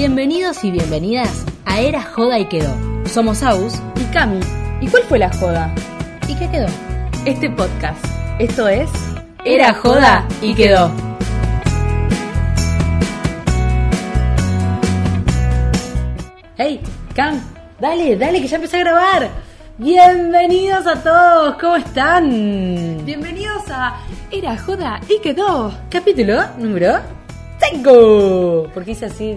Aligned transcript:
Bienvenidos 0.00 0.64
y 0.64 0.70
bienvenidas 0.70 1.44
a 1.66 1.78
Era 1.78 2.02
Joda 2.02 2.38
y 2.38 2.46
Quedó. 2.46 2.74
Somos 3.04 3.42
Aus. 3.42 3.74
Y 3.96 4.04
Cami, 4.14 4.40
¿y 4.80 4.88
cuál 4.88 5.02
fue 5.02 5.18
la 5.18 5.30
joda? 5.30 5.74
¿Y 6.26 6.34
qué 6.36 6.48
quedó? 6.48 6.68
Este 7.26 7.50
podcast. 7.50 8.02
Esto 8.38 8.66
es. 8.66 8.88
Era 9.44 9.74
Joda 9.74 10.26
y 10.40 10.54
Quedó. 10.54 10.90
Hey, 16.56 16.80
Cam, 17.14 17.38
dale, 17.78 18.16
dale, 18.16 18.40
que 18.40 18.48
ya 18.48 18.56
empecé 18.56 18.78
a 18.78 18.80
grabar. 18.80 19.28
Bienvenidos 19.76 20.86
a 20.86 21.02
todos, 21.02 21.56
¿cómo 21.60 21.76
están? 21.76 23.04
Bienvenidos 23.04 23.64
a 23.70 24.00
Era 24.30 24.56
Joda 24.56 24.98
y 25.10 25.20
quedó. 25.20 25.74
Capítulo 25.90 26.40
número 26.56 27.19
5. 27.70 28.68
Porque 28.74 28.90
hice 28.92 29.06
así, 29.06 29.36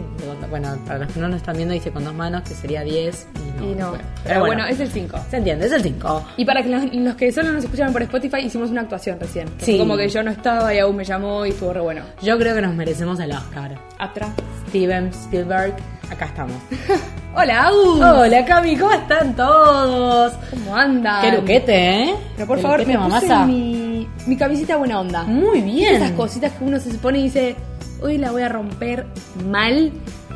bueno, 0.49 0.77
para 0.85 0.99
los 0.99 1.11
que 1.11 1.19
no 1.19 1.27
nos 1.27 1.37
están 1.37 1.55
viendo, 1.55 1.73
hice 1.73 1.91
con 1.91 2.03
dos 2.03 2.13
manos, 2.13 2.41
que 2.43 2.53
sería 2.55 2.81
10. 2.83 3.27
Y 3.35 3.61
no, 3.61 3.71
Y 3.71 3.75
no. 3.75 3.89
bueno, 3.89 4.03
pero 4.23 4.39
bueno, 4.41 4.65
es 4.65 4.79
el 4.79 4.89
5. 4.89 5.17
se 5.29 5.37
entiende, 5.37 5.65
es 5.65 5.71
el 5.71 5.81
5. 5.83 6.25
Y 6.37 6.45
para 6.45 6.61
que 6.63 6.69
los, 6.69 6.93
los 6.93 7.15
que 7.15 7.31
solo 7.31 7.51
nos 7.51 7.63
escucharon 7.63 7.93
por 7.93 8.01
Spotify, 8.03 8.37
hicimos 8.45 8.69
una 8.69 8.81
actuación 8.81 9.19
recién. 9.19 9.47
Sí. 9.59 9.77
Como 9.77 9.95
que 9.97 10.07
yo 10.09 10.23
no 10.23 10.31
estaba 10.31 10.73
y 10.73 10.79
aún 10.79 10.95
me 10.95 11.03
llamó 11.05 11.45
y 11.45 11.49
estuvo 11.49 11.73
re 11.73 11.81
bueno. 11.81 12.03
Yo 12.21 12.37
creo 12.37 12.55
que 12.55 12.61
nos 12.61 12.73
merecemos 12.75 13.19
el 13.19 13.31
Oscar. 13.31 13.77
Atrás. 13.99 14.29
Steven 14.69 15.07
Spielberg, 15.09 15.75
acá 16.09 16.25
estamos. 16.25 16.57
Hola, 17.35 17.63
Au. 17.65 17.93
Hola 17.99 18.45
Cami, 18.45 18.75
¿cómo 18.77 18.91
están 18.91 19.35
todos? 19.35 20.33
¿Cómo 20.51 20.75
andan? 20.75 21.21
Qué 21.21 21.37
luquete, 21.37 22.03
¿eh? 22.03 22.15
Pero 22.35 22.47
por 22.47 22.57
Qué 22.57 22.61
favor, 22.63 22.79
luquete, 22.79 22.97
me 22.97 23.09
puse 23.09 23.35
mi, 23.45 24.07
mi 24.27 24.37
camisita 24.37 24.77
buena 24.77 24.99
onda. 24.99 25.23
Muy 25.23 25.61
bien. 25.61 25.95
Esas 25.95 26.11
cositas 26.11 26.51
que 26.53 26.63
uno 26.63 26.79
se 26.79 26.91
pone 26.95 27.19
y 27.19 27.23
dice, 27.23 27.55
hoy 28.03 28.17
la 28.19 28.31
voy 28.31 28.43
a 28.43 28.49
romper 28.49 29.05
mal. 29.49 29.91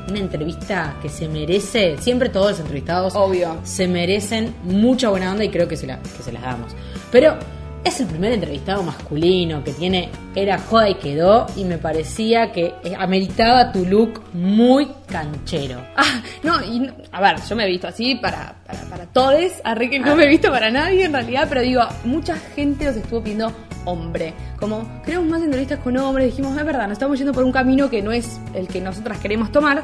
Una 0.10 0.20
entrevista 0.20 0.96
que 1.02 1.10
se 1.10 1.28
merece, 1.28 1.98
siempre 2.00 2.30
todos 2.30 2.52
los 2.52 2.60
entrevistados 2.62 3.14
Obvio. 3.14 3.58
se 3.64 3.90
merecen 3.90 4.56
mucha 4.64 5.10
buena 5.10 5.32
onda 5.34 5.44
y 5.44 5.50
creo 5.50 5.68
que 5.68 5.76
se, 5.76 5.86
la- 5.86 6.00
que 6.02 6.24
se 6.24 6.32
las 6.32 6.44
damos. 6.44 6.72
Pero 7.12 7.36
es 7.84 8.00
el 8.00 8.08
primer 8.08 8.32
entrevistado 8.32 8.84
masculino 8.84 9.64
que 9.66 9.74
tiene, 9.74 10.10
era 10.34 10.60
joda 10.60 10.88
y 10.90 10.96
quedó 10.96 11.46
y 11.58 11.66
me 11.66 11.78
parecía 11.78 12.54
que 12.54 12.74
ameritaba 12.98 13.74
tu 13.74 13.86
look 13.86 14.22
muy 14.32 14.88
canchero. 15.08 15.82
Ah, 15.98 16.22
no, 16.42 16.64
y 16.64 16.80
no- 16.80 16.94
a 17.12 17.20
ver, 17.22 17.36
yo 17.48 17.56
me 17.58 17.66
he 17.66 17.68
visto 17.68 17.88
así 17.90 18.16
para, 18.16 18.56
para, 18.66 18.80
para 18.84 19.06
todos, 19.08 19.52
arre 19.66 19.90
que 19.90 20.00
no 20.00 20.16
me 20.16 20.24
he 20.24 20.28
visto 20.30 20.50
para 20.52 20.72
nadie 20.72 21.04
en 21.04 21.12
realidad, 21.12 21.48
pero 21.50 21.60
digo, 21.62 21.82
mucha 22.06 22.38
gente 22.56 22.86
nos 22.86 22.96
estuvo 22.96 23.22
pidiendo 23.22 23.52
hombre. 23.86 24.34
Como 24.60 25.02
queremos 25.04 25.28
más 25.28 25.42
entrevistas 25.42 25.80
con 25.80 25.98
hombres, 25.98 26.28
dijimos, 26.28 26.58
es 26.58 26.66
verdad, 26.66 26.84
nos 26.84 26.94
estamos 26.94 27.18
yendo 27.18 27.34
por 27.34 27.44
un 27.44 27.52
camino 27.52 27.90
que 27.90 28.02
no 28.02 28.12
es 28.12 28.40
el 28.54 28.68
que 28.68 28.82
nosotras 28.82 29.18
queremos 29.20 29.52
tomar, 29.52 29.84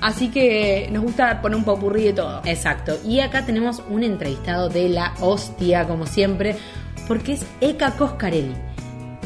así 0.00 0.28
que 0.28 0.88
nos 0.92 1.02
gusta 1.02 1.40
poner 1.42 1.56
un 1.56 1.64
popurrí 1.64 2.04
de 2.04 2.12
todo. 2.14 2.40
Exacto. 2.44 2.96
Y 3.04 3.20
acá 3.20 3.44
tenemos 3.44 3.82
un 3.90 4.02
entrevistado 4.02 4.68
de 4.68 4.88
la 4.88 5.14
hostia, 5.20 5.86
como 5.86 6.06
siempre, 6.06 6.56
porque 7.08 7.34
es 7.34 7.44
Eka 7.60 7.92
Coscarelli. 7.92 8.54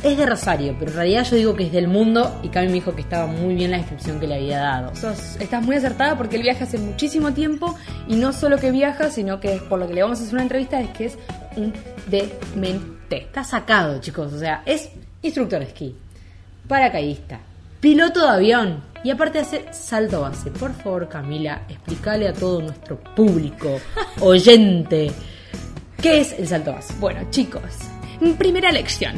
Es 0.04 0.16
de 0.16 0.26
Rosario, 0.26 0.76
pero 0.78 0.92
en 0.92 0.96
realidad 0.96 1.24
yo 1.28 1.34
digo 1.34 1.56
que 1.56 1.64
es 1.64 1.72
del 1.72 1.88
mundo 1.88 2.38
y 2.44 2.50
Cami 2.50 2.68
me 2.68 2.74
dijo 2.74 2.94
que 2.94 3.00
estaba 3.00 3.26
muy 3.26 3.56
bien 3.56 3.72
la 3.72 3.78
descripción 3.78 4.20
que 4.20 4.28
le 4.28 4.36
había 4.36 4.60
dado. 4.60 4.94
Sos- 4.94 5.34
estás 5.40 5.60
muy 5.64 5.74
acertada 5.74 6.16
porque 6.16 6.36
él 6.36 6.42
viaja 6.42 6.62
hace 6.66 6.78
muchísimo 6.78 7.32
tiempo 7.32 7.74
y 8.06 8.14
no 8.14 8.32
solo 8.32 8.58
que 8.58 8.70
viaja, 8.70 9.10
sino 9.10 9.40
que 9.40 9.56
por 9.68 9.80
lo 9.80 9.88
que 9.88 9.94
le 9.94 10.02
vamos 10.02 10.20
a 10.20 10.22
hacer 10.22 10.34
una 10.34 10.42
entrevista 10.44 10.80
es 10.80 10.90
que 10.90 11.04
es 11.06 11.18
un 11.56 11.72
demente. 12.06 12.97
Está 13.16 13.44
sacado, 13.44 14.00
chicos. 14.00 14.32
O 14.32 14.38
sea, 14.38 14.62
es 14.66 14.90
instructor 15.22 15.60
de 15.60 15.66
esquí, 15.66 15.96
paracaidista, 16.66 17.40
piloto 17.80 18.22
de 18.22 18.28
avión 18.28 18.84
y 19.02 19.10
aparte 19.10 19.38
hace 19.38 19.66
salto 19.72 20.20
base. 20.20 20.50
Por 20.50 20.72
favor, 20.74 21.08
Camila, 21.08 21.62
explícale 21.68 22.28
a 22.28 22.32
todo 22.32 22.62
nuestro 22.62 22.98
público 22.98 23.80
oyente 24.20 25.10
qué 26.00 26.20
es 26.20 26.32
el 26.38 26.46
salto 26.46 26.72
base. 26.72 26.94
Bueno, 26.98 27.20
chicos, 27.30 27.62
primera 28.38 28.70
lección. 28.72 29.14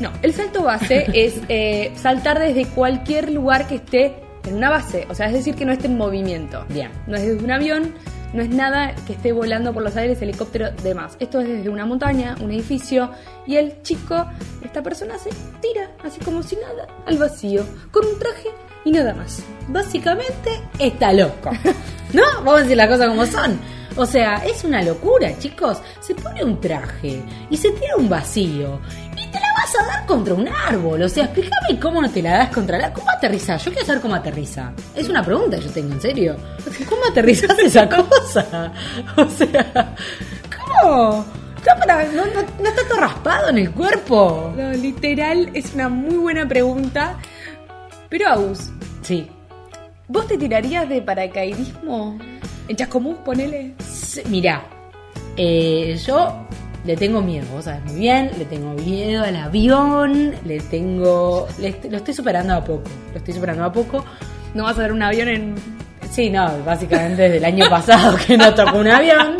No, 0.00 0.10
el 0.22 0.32
salto 0.32 0.62
base 0.62 1.06
es 1.14 1.40
eh, 1.48 1.92
saltar 1.96 2.38
desde 2.38 2.66
cualquier 2.66 3.30
lugar 3.30 3.66
que 3.66 3.76
esté 3.76 4.14
en 4.46 4.56
una 4.56 4.70
base, 4.70 5.06
o 5.10 5.14
sea, 5.14 5.26
es 5.26 5.34
decir, 5.34 5.54
que 5.54 5.64
no 5.64 5.72
esté 5.72 5.86
en 5.86 5.96
movimiento. 5.96 6.64
Bien. 6.70 6.90
No 7.06 7.16
es 7.16 7.26
desde 7.26 7.44
un 7.44 7.50
avión, 7.50 7.94
no 8.32 8.42
es 8.42 8.50
nada 8.50 8.94
que 9.06 9.14
esté 9.14 9.32
volando 9.32 9.72
por 9.72 9.82
los 9.82 9.96
aires, 9.96 10.20
helicóptero, 10.20 10.70
demás. 10.82 11.16
Esto 11.18 11.40
es 11.40 11.48
desde 11.48 11.68
una 11.68 11.86
montaña, 11.86 12.36
un 12.40 12.50
edificio, 12.50 13.10
y 13.46 13.56
el 13.56 13.82
chico, 13.82 14.26
esta 14.62 14.82
persona 14.82 15.18
se 15.18 15.30
tira, 15.60 15.90
así 16.04 16.20
como 16.20 16.42
si 16.42 16.56
nada, 16.56 16.86
al 17.06 17.18
vacío, 17.18 17.64
con 17.90 18.06
un 18.06 18.18
traje 18.18 18.50
y 18.84 18.92
nada 18.92 19.14
más. 19.14 19.42
Básicamente 19.68 20.60
está 20.78 21.12
loco. 21.12 21.50
¿No? 22.12 22.22
Vamos 22.38 22.54
a 22.54 22.62
decir 22.62 22.76
las 22.76 22.88
cosas 22.88 23.08
como 23.08 23.26
son. 23.26 23.58
O 23.98 24.06
sea, 24.06 24.36
es 24.46 24.62
una 24.64 24.80
locura, 24.82 25.36
chicos. 25.38 25.78
Se 26.00 26.14
pone 26.14 26.44
un 26.44 26.60
traje 26.60 27.20
y 27.50 27.56
se 27.56 27.70
tira 27.72 27.96
un 27.96 28.08
vacío. 28.08 28.80
Y 29.16 29.26
te 29.30 29.40
la 29.40 29.52
vas 29.54 29.74
a 29.74 29.86
dar 29.86 30.06
contra 30.06 30.34
un 30.34 30.48
árbol. 30.48 31.02
O 31.02 31.08
sea, 31.08 31.24
explícame 31.24 31.80
cómo 31.80 32.00
no 32.00 32.08
te 32.10 32.22
la 32.22 32.38
das 32.38 32.50
contra 32.54 32.78
la. 32.78 32.92
¿Cómo 32.92 33.10
aterriza? 33.10 33.56
Yo 33.56 33.72
quiero 33.72 33.86
saber 33.86 34.00
cómo 34.00 34.14
aterriza. 34.14 34.72
Es 34.94 35.08
una 35.08 35.22
pregunta 35.24 35.58
que 35.58 35.64
yo 35.64 35.70
tengo, 35.72 35.92
en 35.94 36.00
serio. 36.00 36.36
¿Cómo 36.88 37.02
aterrizas 37.10 37.58
esa 37.64 37.88
cosa? 37.88 38.72
O 39.16 39.28
sea, 39.28 39.94
¿cómo? 40.82 41.24
Para- 41.80 42.04
no, 42.12 42.24
no- 42.26 42.42
no 42.62 42.68
está 42.68 42.82
todo 42.88 43.00
raspado 43.00 43.48
en 43.50 43.58
el 43.58 43.70
cuerpo? 43.72 44.54
No, 44.56 44.70
literal, 44.72 45.50
es 45.54 45.74
una 45.74 45.88
muy 45.88 46.16
buena 46.16 46.46
pregunta. 46.48 47.16
Pero, 48.08 48.28
Aus, 48.28 48.70
Sí. 49.02 49.28
¿vos 50.06 50.26
te 50.28 50.38
tirarías 50.38 50.88
de 50.88 51.02
paracaidismo 51.02 52.16
en 52.68 52.76
Chascomús, 52.76 53.16
ponele? 53.24 53.74
Sí, 53.86 54.22
Mirá, 54.28 54.62
eh, 55.36 55.98
yo 56.06 56.46
le 56.84 56.96
tengo 56.96 57.20
miedo, 57.20 57.46
vos 57.52 57.64
sabés 57.64 57.84
muy 57.84 57.96
bien, 58.00 58.30
le 58.38 58.44
tengo 58.44 58.72
miedo 58.74 59.24
al 59.24 59.36
avión, 59.36 60.34
le 60.44 60.60
tengo... 60.60 61.46
le 61.58 61.68
est- 61.68 61.84
lo 61.90 61.96
estoy 61.98 62.14
superando 62.14 62.54
a 62.54 62.64
poco, 62.64 62.84
lo 63.12 63.18
estoy 63.18 63.34
superando 63.34 63.64
a 63.64 63.72
poco. 63.72 64.04
No 64.54 64.64
vas 64.64 64.78
a 64.78 64.82
ver 64.82 64.92
un 64.92 65.02
avión 65.02 65.28
en 65.28 65.54
Sí, 66.10 66.30
no, 66.30 66.50
básicamente 66.64 67.22
desde 67.22 67.36
el 67.36 67.44
año 67.44 67.68
pasado 67.68 68.16
que 68.26 68.36
no 68.38 68.54
tocó 68.54 68.78
un 68.78 68.88
avión, 68.88 69.36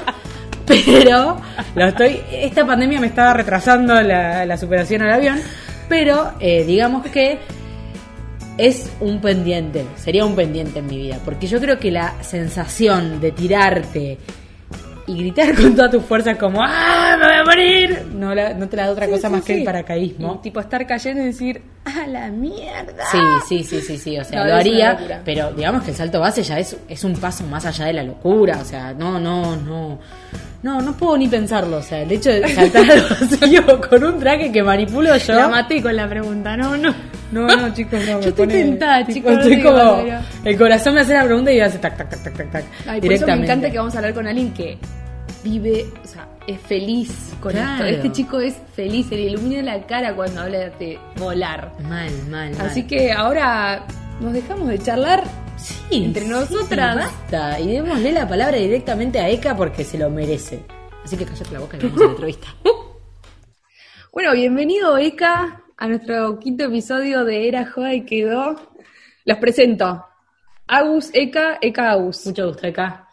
pero 0.67 1.41
lo 1.75 1.87
estoy... 1.87 2.21
Esta 2.31 2.67
pandemia 2.67 3.01
me 3.01 3.07
estaba 3.07 3.33
retrasando 3.35 4.01
la, 4.03 4.45
la 4.45 4.57
superación 4.59 5.03
al 5.03 5.13
avión, 5.13 5.41
pero 5.89 6.33
eh, 6.41 6.65
digamos 6.65 7.07
que 7.07 7.39
es 8.59 8.91
un 9.01 9.21
pendiente, 9.21 9.85
sería 9.97 10.25
un 10.27 10.35
pendiente 10.35 10.81
en 10.81 10.87
mi 10.87 10.99
vida, 10.99 11.19
porque 11.25 11.47
yo 11.47 11.61
creo 11.61 11.79
que 11.79 11.91
la 11.91 12.23
sensación 12.23 13.21
de 13.21 13.31
tirarte 13.33 14.19
y 15.07 15.17
gritar 15.19 15.55
con 15.57 15.75
todas 15.75 15.91
tus 15.91 16.03
fuerzas 16.05 16.37
como 16.37 16.61
¡Ah, 16.63 17.17
me 17.19 17.25
voy 17.27 17.35
a 17.37 17.45
morir! 17.45 18.07
No, 18.15 18.35
la- 18.35 18.53
no 18.55 18.69
te 18.69 18.77
la 18.77 18.87
da 18.87 18.93
otra 18.93 19.07
cosa 19.09 19.29
Sí, 19.29 19.33
más 19.35 19.45
sí, 19.45 19.47
que 19.53 19.59
el 19.61 19.65
paracaidismo. 19.65 20.35
Y, 20.35 20.43
tipo 20.43 20.61
estar 20.61 20.87
cayendo 20.87 21.23
y 21.23 21.27
decir, 21.27 21.63
¡a 21.85 22.07
la 22.07 22.29
mierda! 22.31 23.05
Sí, 23.11 23.19
sí, 23.49 23.65
sí, 23.65 23.81
sí, 23.81 23.97
sí, 23.97 24.19
o 24.19 24.25
sea, 24.25 24.41
No, 24.41 24.47
lo 24.49 24.55
haría, 24.57 25.23
pero 25.25 25.51
digamos 25.53 25.83
que 25.85 25.93
el 25.93 25.97
salto 25.97 26.21
base 26.21 26.43
ya 26.43 26.59
es, 26.59 26.77
es 26.89 27.05
un 27.05 27.15
paso 27.15 27.45
más 27.45 27.65
allá 27.65 27.87
de 27.87 27.95
la 27.95 28.03
locura, 28.03 28.59
o 28.61 28.65
sea, 28.65 28.93
no, 28.93 29.19
no, 29.19 29.57
no, 29.57 29.99
no, 30.63 30.81
no 30.81 30.93
puedo 30.97 31.17
ni 31.19 31.29
pensarlo, 31.29 31.77
o 31.79 31.83
sea, 31.83 32.03
el 32.03 32.11
hecho 32.13 32.31
de 32.31 32.49
saltar 32.49 32.91
al 32.91 33.01
vacío 33.03 33.81
con 33.89 34.05
un 34.05 34.19
traje 34.19 34.51
que 34.51 34.63
manipulo 34.63 35.17
yo. 35.17 35.35
La 35.35 35.49
maté 35.49 35.81
con 35.83 35.95
la 35.95 36.09
pregunta, 36.09 36.57
no, 36.57 36.77
no. 36.77 36.95
No, 37.31 37.47
no, 37.47 37.75
chicos, 37.75 38.01
no. 38.01 38.17
me 38.19 38.23
Yo 38.25 38.29
estoy 38.31 38.47
pone- 38.47 38.55
tentada, 38.65 39.07
chicos, 39.07 39.35
no 39.35 39.41
Estoy 39.41 39.63
como. 39.63 40.03
El 40.45 40.57
corazón 40.59 40.95
me 40.95 41.01
hace 41.03 41.13
la 41.15 41.25
pregunta 41.25 41.53
y 41.53 41.61
hace 41.61 41.79
tac, 41.79 41.97
tac, 41.97 42.09
tac, 42.11 42.23
tac, 42.37 42.51
tac. 42.51 42.65
Ay, 42.87 43.01
por 43.03 43.13
eso 43.13 43.27
me 43.27 43.35
encanta 43.35 43.71
que 43.71 43.77
vamos 43.79 43.95
a 43.95 43.99
hablar 43.99 44.15
con 44.15 44.27
alguien 44.27 44.53
que 44.55 44.79
vive, 45.45 45.87
o 46.03 46.07
sea, 46.09 46.27
es 46.47 46.59
feliz 46.61 47.35
con 47.41 47.53
Claro. 47.53 47.85
esto. 47.85 47.97
Este 47.97 48.13
chico 48.13 48.41
es 48.41 48.55
feliz, 48.75 49.07
se 49.09 49.17
le 49.17 49.23
ilumina 49.25 49.63
la 49.63 49.87
cara 49.87 50.15
cuando 50.15 50.41
habla 50.41 50.71
de 50.71 50.99
volar. 51.19 51.71
Mal, 51.83 52.11
mal, 52.31 52.51
mal. 52.57 52.67
Así 52.67 52.85
que 52.85 53.13
ahora 53.13 53.85
nos 54.21 54.33
dejamos 54.33 54.67
de 54.69 54.79
charlar. 54.79 55.23
Sí, 55.59 56.05
entre 56.05 56.23
sí, 56.23 56.29
nosotras. 56.29 56.97
Basta. 56.97 57.61
Y 57.61 57.73
démosle 57.73 58.13
la 58.13 58.29
palabra 58.29 58.57
directamente 58.57 59.19
a 59.19 59.29
Eka 59.29 59.57
porque 59.57 59.85
se 59.85 59.99
lo 59.99 60.09
merece. 60.11 60.65
Así 61.05 61.17
que 61.17 61.25
cállate 61.25 61.53
la 61.53 61.61
boca 61.61 61.77
y 61.77 61.81
vamos 61.81 62.01
a 62.01 62.05
la 62.05 62.11
entrevista. 62.11 62.49
Bueno, 64.11 64.33
bienvenido, 64.33 64.99
Eka, 64.99 65.63
a 65.77 65.87
nuestro 65.87 66.41
quinto 66.41 66.65
episodio 66.65 67.25
de 67.25 67.47
Era 67.47 67.71
Joda 67.71 67.95
y 67.95 68.05
Quedó. 68.05 68.57
Los 69.25 69.39
presento. 69.39 70.05
Agus, 70.67 71.11
Eka, 71.13 71.59
Eka 71.61 71.91
Agus. 71.93 72.27
Mucho 72.27 72.49
gusto, 72.49 72.67
Eka. 72.67 73.09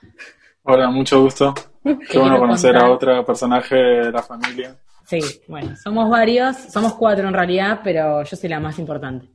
Hola, 0.63 0.89
mucho 0.89 1.21
gusto. 1.21 1.53
Qué 1.83 2.17
bueno 2.17 2.39
conocer 2.39 2.71
contar. 2.71 2.89
a 2.89 2.93
otro 2.93 3.25
personaje 3.25 3.75
de 3.75 4.11
la 4.11 4.23
familia. 4.23 4.75
Sí, 5.05 5.19
bueno, 5.47 5.75
somos 5.75 6.09
varios, 6.09 6.55
somos 6.55 6.95
cuatro 6.95 7.27
en 7.27 7.33
realidad, 7.35 7.81
pero 7.83 8.23
yo 8.23 8.35
soy 8.35 8.49
la 8.49 8.59
más 8.59 8.79
importante. 8.79 9.27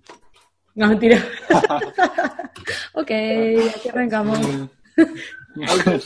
No, 0.74 0.88
mentira. 0.88 1.22
Ok, 2.92 3.10
aquí 3.10 3.88
arrancamos. 3.88 4.38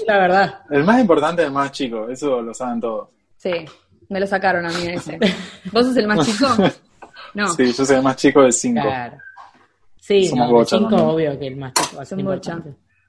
la 0.06 0.19
verdad. 0.19 0.61
El 0.70 0.84
más 0.84 1.00
importante 1.00 1.43
es 1.43 1.49
el 1.49 1.55
más 1.55 1.72
chico, 1.72 2.08
eso 2.08 2.40
lo 2.40 2.55
saben 2.55 2.81
todos. 2.81 3.08
Sí, 3.37 3.52
me 4.08 4.20
lo 4.20 4.26
sacaron 4.26 4.64
a 4.64 4.69
mí 4.70 4.87
ese. 4.87 5.19
¿Vos 5.72 5.87
sos 5.87 5.96
el 5.96 6.06
más 6.06 6.25
chico? 6.26 6.46
No. 7.34 7.49
Sí, 7.49 7.72
yo 7.72 7.84
soy 7.84 7.96
el 7.96 8.02
más 8.02 8.14
chico 8.14 8.43
de 8.43 8.52
cinco. 8.52 8.82
Claro. 8.82 9.16
Sí, 9.99 10.28
Somos 10.28 10.44
no, 10.44 10.46
de 10.46 10.52
bocha, 10.52 10.78
cinco, 10.78 10.90
¿no? 10.90 11.08
obvio 11.10 11.37
que 11.37 11.49
el 11.49 11.56
más 11.56 11.72
chico 11.72 11.96
va 11.96 12.02
a 12.02 12.05
ser 12.05 12.17
Son 12.17 12.25
bocha. 12.25 12.62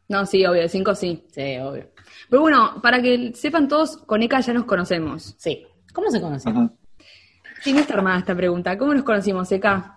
No, 0.08 0.26
sí, 0.26 0.44
obvio, 0.48 0.62
de 0.62 0.70
cinco 0.70 0.96
sí. 0.96 1.24
Sí, 1.32 1.58
obvio. 1.58 1.92
Pero 2.28 2.42
bueno, 2.42 2.82
para 2.82 3.00
que 3.04 3.34
sepan 3.36 3.68
todos, 3.68 3.98
con 3.98 4.24
Eka 4.24 4.40
ya 4.40 4.54
nos 4.54 4.66
conocemos. 4.66 5.36
Sí. 5.38 5.68
¿Cómo 5.94 6.10
se 6.10 6.20
conocen? 6.20 6.72
Sí, 7.62 7.72
no 7.72 7.82
está 7.82 7.94
armada 7.94 8.18
esta 8.18 8.34
pregunta. 8.36 8.76
¿Cómo 8.80 8.96
nos 8.96 9.04
conocimos, 9.04 9.52
Eka? 9.52 9.95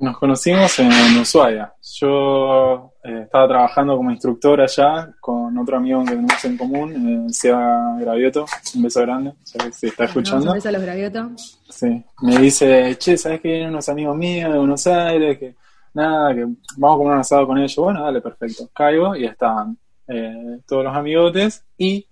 Nos 0.00 0.16
conocimos 0.16 0.78
en 0.78 1.18
Ushuaia. 1.20 1.74
Yo 1.82 2.94
eh, 3.04 3.20
estaba 3.24 3.46
trabajando 3.46 3.98
como 3.98 4.10
instructor 4.10 4.58
allá 4.58 5.14
con 5.20 5.58
otro 5.58 5.76
amigo 5.76 6.02
que 6.02 6.12
tenemos 6.12 6.44
en 6.46 6.56
común, 6.56 7.26
eh, 7.28 7.32
Seba 7.32 7.98
Gravioto. 8.00 8.46
Un 8.76 8.82
beso 8.82 9.02
grande, 9.02 9.34
que 9.52 9.70
se 9.72 9.88
está 9.88 10.04
escuchando. 10.04 10.52
Un 10.52 10.54
beso 10.54 10.70
a 10.70 10.72
los 10.72 10.80
graviotos. 10.80 11.60
Sí, 11.68 12.02
me 12.22 12.38
dice, 12.38 12.96
che, 12.96 13.18
¿sabes 13.18 13.42
que 13.42 13.48
vienen 13.48 13.68
unos 13.68 13.90
amigos 13.90 14.16
míos 14.16 14.50
de 14.50 14.58
Buenos 14.58 14.86
Aires? 14.86 15.38
Que 15.38 15.54
nada, 15.92 16.34
que 16.34 16.46
vamos 16.78 16.94
a 16.94 16.98
comer 16.98 17.12
un 17.12 17.20
asado 17.20 17.46
con 17.46 17.58
ellos. 17.58 17.76
Bueno, 17.76 18.02
dale, 18.02 18.22
perfecto. 18.22 18.70
Caigo 18.74 19.14
y 19.14 19.26
estaban 19.26 19.76
eh, 20.08 20.60
todos 20.66 20.84
los 20.84 20.96
amigotes 20.96 21.62
y 21.76 22.06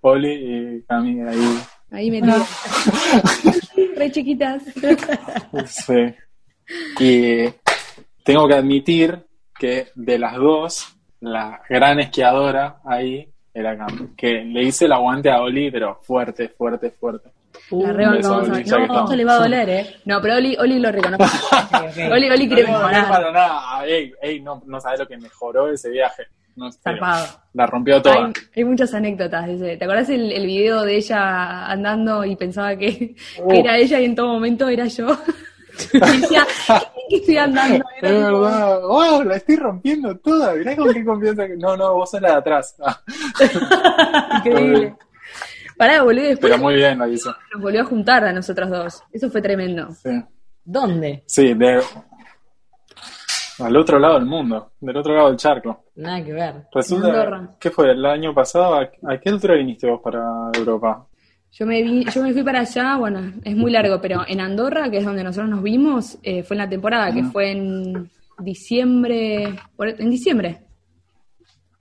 Poli 0.00 0.32
y 0.32 0.82
Cami 0.82 1.20
ahí. 1.22 1.58
Ahí 1.90 2.10
metido. 2.12 2.36
Re 3.96 4.12
chiquitas. 4.12 4.62
Sí. 5.66 6.14
Y 7.00 7.44
tengo 8.24 8.46
que 8.48 8.54
admitir 8.54 9.18
que 9.58 9.88
de 9.94 10.18
las 10.18 10.34
dos, 10.36 10.96
la 11.20 11.60
gran 11.68 12.00
esquiadora 12.00 12.78
ahí 12.84 13.28
era 13.54 13.76
Cami. 13.76 14.08
Que 14.16 14.44
le 14.44 14.62
hice 14.62 14.84
el 14.84 14.92
aguante 14.92 15.30
a 15.30 15.40
Oli, 15.42 15.70
pero 15.70 15.98
fuerte, 16.02 16.48
fuerte, 16.50 16.90
fuerte. 16.90 17.30
La 17.30 17.38
Uh, 17.70 17.86
re 17.92 18.06
bancamos. 18.06 18.48
Oli, 18.48 18.64
ya 18.64 18.76
que 18.76 18.78
No, 18.78 18.82
estamos. 18.84 19.02
esto 19.04 19.16
le 19.16 19.24
va 19.24 19.32
a 19.34 19.38
doler, 19.40 19.68
¿eh? 19.68 19.86
no, 20.04 20.22
pero 20.22 20.36
Oli, 20.36 20.56
Oli 20.58 20.78
lo 20.78 20.92
reconoce. 20.92 21.24
Ok, 21.58 21.72
ok. 21.72 22.12
Oli, 22.12 22.30
Oli 22.30 22.46
No 22.46 22.54
quiere 22.54 22.62
no 22.70 22.78
mejorar. 22.78 23.08
para 23.08 23.32
nada. 23.32 23.86
Ey, 23.86 24.12
ey, 24.22 24.40
no, 24.40 24.62
no 24.66 24.80
sabes 24.80 25.00
lo 25.00 25.06
que 25.08 25.16
mejoró 25.18 25.68
ese 25.70 25.90
viaje. 25.90 26.22
No, 26.56 26.70
Zarpado. 26.72 27.26
la 27.54 27.66
rompió 27.66 28.00
toda. 28.00 28.26
Hay, 28.26 28.32
hay 28.56 28.64
muchas 28.64 28.94
anécdotas. 28.94 29.46
de 29.46 29.54
ese. 29.54 29.76
¿Te 29.76 29.84
acordás 29.84 30.08
el, 30.08 30.32
el 30.32 30.46
video 30.46 30.82
de 30.82 30.96
ella 30.96 31.66
andando 31.66 32.24
y 32.24 32.36
pensaba 32.36 32.76
que, 32.76 33.14
Uh. 33.42 33.48
que 33.48 33.60
era 33.60 33.76
ella 33.76 34.00
y 34.00 34.04
en 34.06 34.14
todo 34.14 34.28
momento 34.28 34.68
era 34.68 34.86
yo? 34.86 35.06
y 35.92 35.98
decía, 36.20 36.46
¿qué 37.08 37.16
estoy 37.16 37.36
andando? 37.38 37.84
Es 38.02 38.12
verdad. 38.12 38.80
¡Wow! 38.82 39.22
La 39.24 39.36
estoy 39.36 39.56
rompiendo 39.56 40.16
toda. 40.18 40.54
Mirá 40.54 40.76
con 40.76 40.92
qué 40.92 41.04
confianza. 41.04 41.46
que- 41.46 41.56
No, 41.56 41.76
no, 41.76 41.94
vos 41.94 42.10
sos 42.10 42.20
la 42.20 42.30
de 42.30 42.34
atrás. 42.36 42.76
Ah, 42.84 43.00
increíble. 44.38 44.96
Pará, 45.76 46.02
boludo, 46.02 46.24
después 46.24 46.50
pero 46.52 46.62
muy 46.62 46.74
bien 46.74 46.98
nos 46.98 47.08
volvió 47.60 47.82
a 47.82 47.84
juntar 47.84 48.24
a 48.24 48.32
nosotros 48.32 48.68
dos. 48.68 49.02
Eso 49.12 49.30
fue 49.30 49.40
tremendo. 49.40 49.88
Sí. 49.92 50.10
¿Dónde? 50.64 51.22
Sí, 51.26 51.54
de. 51.54 51.80
Al 53.60 53.76
otro 53.76 53.98
lado 53.98 54.14
del 54.14 54.26
mundo. 54.26 54.72
Del 54.80 54.96
otro 54.96 55.14
lado 55.14 55.28
del 55.28 55.36
charco. 55.36 55.84
Nada 55.96 56.24
que 56.24 56.32
ver. 56.32 56.54
Resulta. 56.72 57.56
¿Qué 57.58 57.70
fue? 57.70 57.90
¿El 57.90 58.04
año 58.06 58.32
pasado? 58.34 58.74
¿A 58.74 58.82
a 58.82 59.18
qué 59.20 59.28
altura 59.30 59.54
viniste 59.54 59.88
vos 59.88 60.00
para 60.02 60.20
Europa? 60.54 61.06
Yo 61.52 61.66
me, 61.66 61.82
vi, 61.82 62.04
yo 62.04 62.22
me 62.22 62.32
fui 62.32 62.42
para 62.42 62.60
allá, 62.60 62.96
bueno, 62.96 63.32
es 63.44 63.56
muy 63.56 63.70
largo, 63.72 64.00
pero 64.00 64.22
en 64.28 64.40
Andorra, 64.40 64.90
que 64.90 64.98
es 64.98 65.04
donde 65.04 65.24
nosotros 65.24 65.50
nos 65.50 65.62
vimos, 65.62 66.18
eh, 66.22 66.42
fue 66.42 66.54
en 66.54 66.58
la 66.58 66.68
temporada, 66.68 67.12
que 67.12 67.24
fue 67.24 67.50
en 67.52 68.10
diciembre, 68.38 69.54
por- 69.76 69.88
en 69.88 70.10
diciembre. 70.10 70.58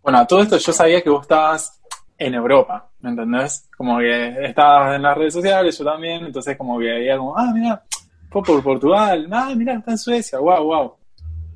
Bueno, 0.01 0.25
todo 0.25 0.41
esto 0.41 0.57
yo 0.57 0.71
sabía 0.73 1.01
que 1.01 1.09
vos 1.09 1.21
estabas 1.23 1.79
en 2.17 2.33
Europa, 2.33 2.89
¿me 3.01 3.09
entendés? 3.11 3.69
Como 3.77 3.99
que 3.99 4.45
estabas 4.45 4.95
en 4.95 5.03
las 5.03 5.17
redes 5.17 5.33
sociales, 5.33 5.77
yo 5.77 5.85
también, 5.85 6.25
entonces 6.25 6.57
como 6.57 6.79
que 6.79 6.85
veía 6.85 7.17
como, 7.17 7.37
ah, 7.37 7.51
mira, 7.53 7.83
fue 8.31 8.41
por 8.41 8.63
Portugal, 8.63 9.27
ah, 9.31 9.53
mira, 9.55 9.73
está 9.75 9.91
en 9.91 9.97
Suecia, 9.97 10.39
wow, 10.39 10.63
wow. 10.63 10.93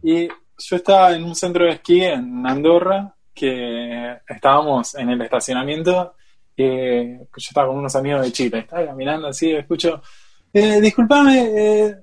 Y 0.04 0.28
yo 0.28 0.76
estaba 0.76 1.16
en 1.16 1.24
un 1.24 1.34
centro 1.34 1.66
de 1.66 1.72
esquí 1.72 2.04
en 2.04 2.46
Andorra, 2.46 3.16
que 3.34 4.18
estábamos 4.28 4.94
en 4.96 5.10
el 5.10 5.22
estacionamiento, 5.22 6.14
eh, 6.58 7.18
yo 7.20 7.26
estaba 7.36 7.68
con 7.68 7.78
unos 7.78 7.96
amigos 7.96 8.24
de 8.24 8.32
Chile, 8.32 8.60
estaba 8.60 8.86
caminando 8.86 9.28
así, 9.28 9.52
escucho, 9.52 10.02
eh, 10.54 10.82
disculpame, 10.82 11.52
eh, 11.56 11.96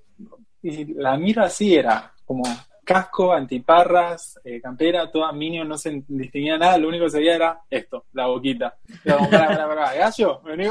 y 0.63 0.95
la 0.95 1.17
miro 1.17 1.43
así, 1.43 1.75
era 1.75 2.13
como 2.25 2.45
casco, 2.89 3.35
antiparras, 3.35 4.41
eh, 4.43 4.61
campera, 4.63 5.11
toda 5.11 5.31
minion, 5.33 5.69
no 5.69 5.77
se 5.77 6.03
distinguía 6.09 6.57
nada, 6.57 6.79
lo 6.79 6.89
único 6.89 7.05
que 7.05 7.11
se 7.11 7.19
veía 7.19 7.37
era 7.37 7.61
esto, 7.69 8.07
la 8.15 8.27
boquita. 8.27 8.77
Era 9.05 9.19
como, 9.19 9.31
pará, 9.31 9.49
pará, 9.49 9.69
pará, 9.69 9.95
gallo, 9.95 10.41
vení, 10.43 10.65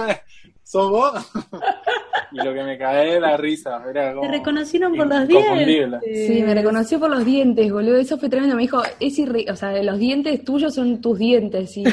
¿sos 0.63 0.89
vos? 0.89 1.13
y 2.31 2.37
lo 2.37 2.53
que 2.55 2.63
me 2.63 2.75
cae 2.75 3.13
de 3.13 3.19
la 3.19 3.37
risa, 3.37 3.83
era 3.87 4.13
como... 4.13 4.21
Te 4.21 4.29
reconocieron 4.29 4.95
por 4.95 5.07
los 5.07 5.27
dientes. 5.27 6.01
Sí, 6.27 6.41
me 6.41 6.55
reconoció 6.55 6.99
por 6.99 7.11
los 7.11 7.23
dientes, 7.23 7.71
boludo, 7.71 7.97
eso 7.97 8.17
fue 8.17 8.29
tremendo. 8.29 8.55
Me 8.55 8.63
dijo, 8.63 8.81
es 8.99 9.19
irri 9.19 9.47
o 9.49 9.55
sea, 9.55 9.71
los 9.83 9.99
dientes 9.99 10.43
tuyos 10.43 10.73
son 10.73 10.99
tus 10.99 11.19
dientes. 11.19 11.77
Y 11.77 11.83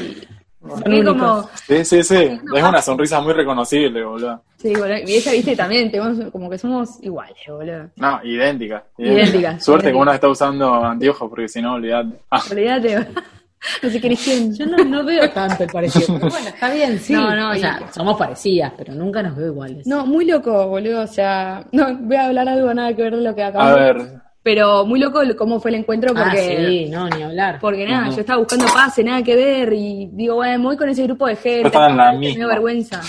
Como, 0.68 1.48
Sí, 1.66 1.84
sí, 1.84 2.02
sí, 2.02 2.14
es 2.56 2.62
una 2.62 2.80
sonrisa 2.80 3.20
muy 3.20 3.32
reconocible, 3.34 4.02
boludo. 4.04 4.42
sí, 4.56 4.68
boludo. 4.74 4.96
Y 5.06 5.14
ella, 5.14 5.32
viste, 5.32 5.54
también, 5.56 5.90
tenemos 5.90 6.30
como 6.32 6.48
que 6.48 6.56
somos 6.58 7.02
iguales, 7.02 7.36
boludo. 7.46 7.90
No, 7.96 8.20
idéntica. 8.24 8.84
Idéntica, 8.96 9.60
Suerte 9.60 9.84
que 9.84 9.88
idéntica. 9.90 10.02
uno 10.02 10.12
está 10.12 10.28
usando 10.28 10.74
anteojos, 10.84 11.28
porque 11.28 11.48
si 11.48 11.60
no, 11.60 11.74
olvidate. 11.74 12.14
Ah, 12.30 12.42
Olvídate, 12.50 12.96
no 13.82 13.90
sé 13.90 14.00
quién. 14.00 14.54
Yo 14.54 14.66
no, 14.66 14.78
no 14.84 15.04
veo 15.04 15.28
tanto 15.30 15.64
el 15.64 15.70
parecido. 15.70 16.06
Pero 16.18 16.30
bueno, 16.30 16.48
está 16.48 16.72
bien, 16.72 16.98
sí. 16.98 17.12
No, 17.12 17.34
no, 17.36 17.50
o 17.50 17.54
y- 17.54 17.60
sea, 17.60 17.92
somos 17.92 18.16
parecidas, 18.16 18.72
pero 18.76 18.94
nunca 18.94 19.22
nos 19.22 19.36
veo 19.36 19.48
iguales. 19.48 19.86
No, 19.86 20.06
muy 20.06 20.24
loco, 20.24 20.66
boludo, 20.68 21.02
o 21.02 21.06
sea, 21.06 21.64
no, 21.72 21.94
voy 21.98 22.16
a 22.16 22.26
hablar 22.26 22.48
algo 22.48 22.72
nada 22.72 22.94
que 22.94 23.02
ver 23.02 23.16
de 23.16 23.22
lo 23.22 23.34
que 23.34 23.42
a 23.42 23.48
acabamos 23.48 23.74
de- 23.76 23.80
ver, 23.92 24.23
Pero 24.44 24.84
muy 24.86 25.00
loco 25.00 25.20
cómo 25.36 25.58
fue 25.58 25.70
el 25.72 25.78
encuentro 25.78 26.12
Ah, 26.14 26.22
porque... 26.24 26.56
sí, 26.84 26.90
no, 26.90 27.08
ni 27.08 27.22
hablar. 27.22 27.58
Porque 27.60 27.84
nada, 27.88 28.10
yo 28.10 28.20
estaba 28.20 28.38
buscando 28.38 28.66
pase, 28.66 29.02
nada 29.02 29.22
que 29.22 29.34
ver, 29.34 29.72
y 29.72 30.10
digo, 30.12 30.36
bueno, 30.36 30.62
voy 30.62 30.76
con 30.76 30.88
ese 30.88 31.02
grupo 31.04 31.26
de 31.26 31.34
gente, 31.34 31.62
Yo 31.62 31.66
estaba 31.66 31.88
en 31.90 31.96
la 31.96 32.12
me 32.12 32.18
dio 32.20 32.28
misma. 32.30 32.46
vergüenza. 32.48 33.00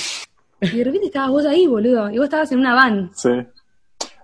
Y 0.61 0.77
de 0.77 0.83
repente 0.85 1.07
estabas 1.07 1.29
vos 1.31 1.45
ahí, 1.45 1.67
boludo, 1.67 2.09
y 2.09 2.17
vos 2.17 2.23
estabas 2.23 2.51
en 2.53 2.59
una 2.59 2.73
van. 2.73 3.11
sí. 3.13 3.29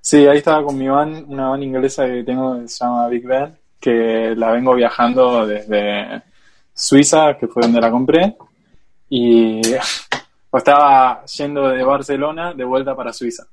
Sí, 0.04 0.26
ahí 0.26 0.38
estaba 0.40 0.64
con 0.64 0.76
mi 0.80 0.88
van, 0.88 1.26
una 1.28 1.50
van 1.50 1.62
inglesa 1.62 2.08
que 2.08 2.24
tengo 2.24 2.60
que 2.60 2.68
se 2.68 2.84
llama 2.84 3.08
Big 3.08 3.24
Ben, 3.24 3.56
que 3.80 4.34
la 4.36 4.52
vengo 4.52 4.74
viajando 4.74 5.46
desde 5.46 6.24
Suiza, 6.74 7.38
que 7.38 7.48
fue 7.48 7.62
donde 7.62 7.80
la 7.82 7.92
compré, 7.92 8.36
y 9.10 9.62
pues 9.62 9.84
estaba 10.64 11.24
yendo 11.26 11.68
de 11.68 11.84
Barcelona 11.84 12.54
de 12.54 12.64
vuelta 12.64 12.96
para 12.96 13.14
Suiza. 13.14 13.44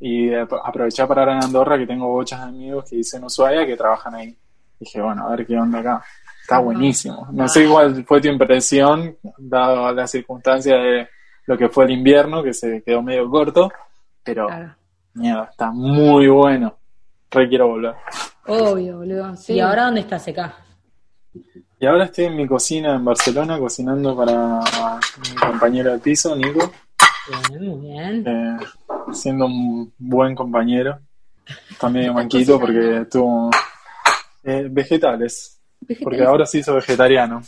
Y 0.00 0.32
ap- 0.34 0.52
aproveché 0.64 1.02
para 1.06 1.22
parar 1.22 1.36
en 1.36 1.44
Andorra, 1.44 1.76
que 1.78 1.86
tengo 1.86 2.08
bochas 2.08 2.40
de 2.42 2.46
amigos 2.48 2.84
que 2.88 2.96
dicen 2.96 3.24
Ushuaia 3.24 3.66
que 3.66 3.76
trabajan 3.76 4.14
ahí. 4.14 4.36
Dije, 4.78 5.00
bueno, 5.02 5.26
a 5.26 5.30
ver 5.34 5.46
qué 5.46 5.56
onda 5.58 5.80
acá. 5.80 6.02
Está 6.40 6.58
buenísimo. 6.60 7.26
No 7.32 7.46
sé 7.48 7.68
cuál 7.68 8.04
fue 8.06 8.20
tu 8.20 8.28
impresión, 8.28 9.16
dado 9.36 9.92
la 9.92 10.06
circunstancia 10.06 10.76
de 10.76 11.08
lo 11.46 11.58
que 11.58 11.68
fue 11.68 11.84
el 11.84 11.90
invierno, 11.92 12.42
que 12.42 12.52
se 12.54 12.82
quedó 12.82 13.02
medio 13.02 13.28
corto, 13.28 13.70
pero 14.22 14.46
Claro. 14.46 14.74
mierda, 15.14 15.44
está 15.50 15.70
muy 15.72 16.28
bueno. 16.28 16.74
Re 17.30 17.48
quiero 17.48 17.68
volver. 17.68 17.94
Obvio, 18.46 18.98
boludo. 18.98 19.36
Sí. 19.36 19.54
¿Y 19.54 19.60
ahora 19.60 19.84
dónde 19.86 20.00
estás 20.00 20.26
acá? 20.28 20.54
Y 21.80 21.86
ahora 21.86 22.04
estoy 22.04 22.24
en 22.26 22.36
mi 22.36 22.46
cocina 22.46 22.94
en 22.94 23.04
Barcelona, 23.04 23.58
cocinando 23.58 24.16
para 24.16 24.60
mi 25.28 25.34
compañero 25.36 25.92
de 25.92 25.98
piso, 25.98 26.34
Nico, 26.34 26.70
Bien, 27.28 27.68
muy 27.68 27.90
bien. 27.90 28.24
eh, 28.26 28.56
siendo 29.12 29.46
un 29.46 29.92
buen 29.98 30.34
compañero. 30.34 30.98
Está 31.70 31.88
medio 31.88 32.12
manquito 32.12 32.58
porque 32.60 33.06
tuvo 33.10 33.50
eh, 34.44 34.68
vegetales, 34.70 35.58
Vegetales. 35.80 36.02
porque 36.04 36.22
ahora 36.24 36.44
se 36.46 36.58
hizo 36.58 36.74
vegetariano. 36.74 37.42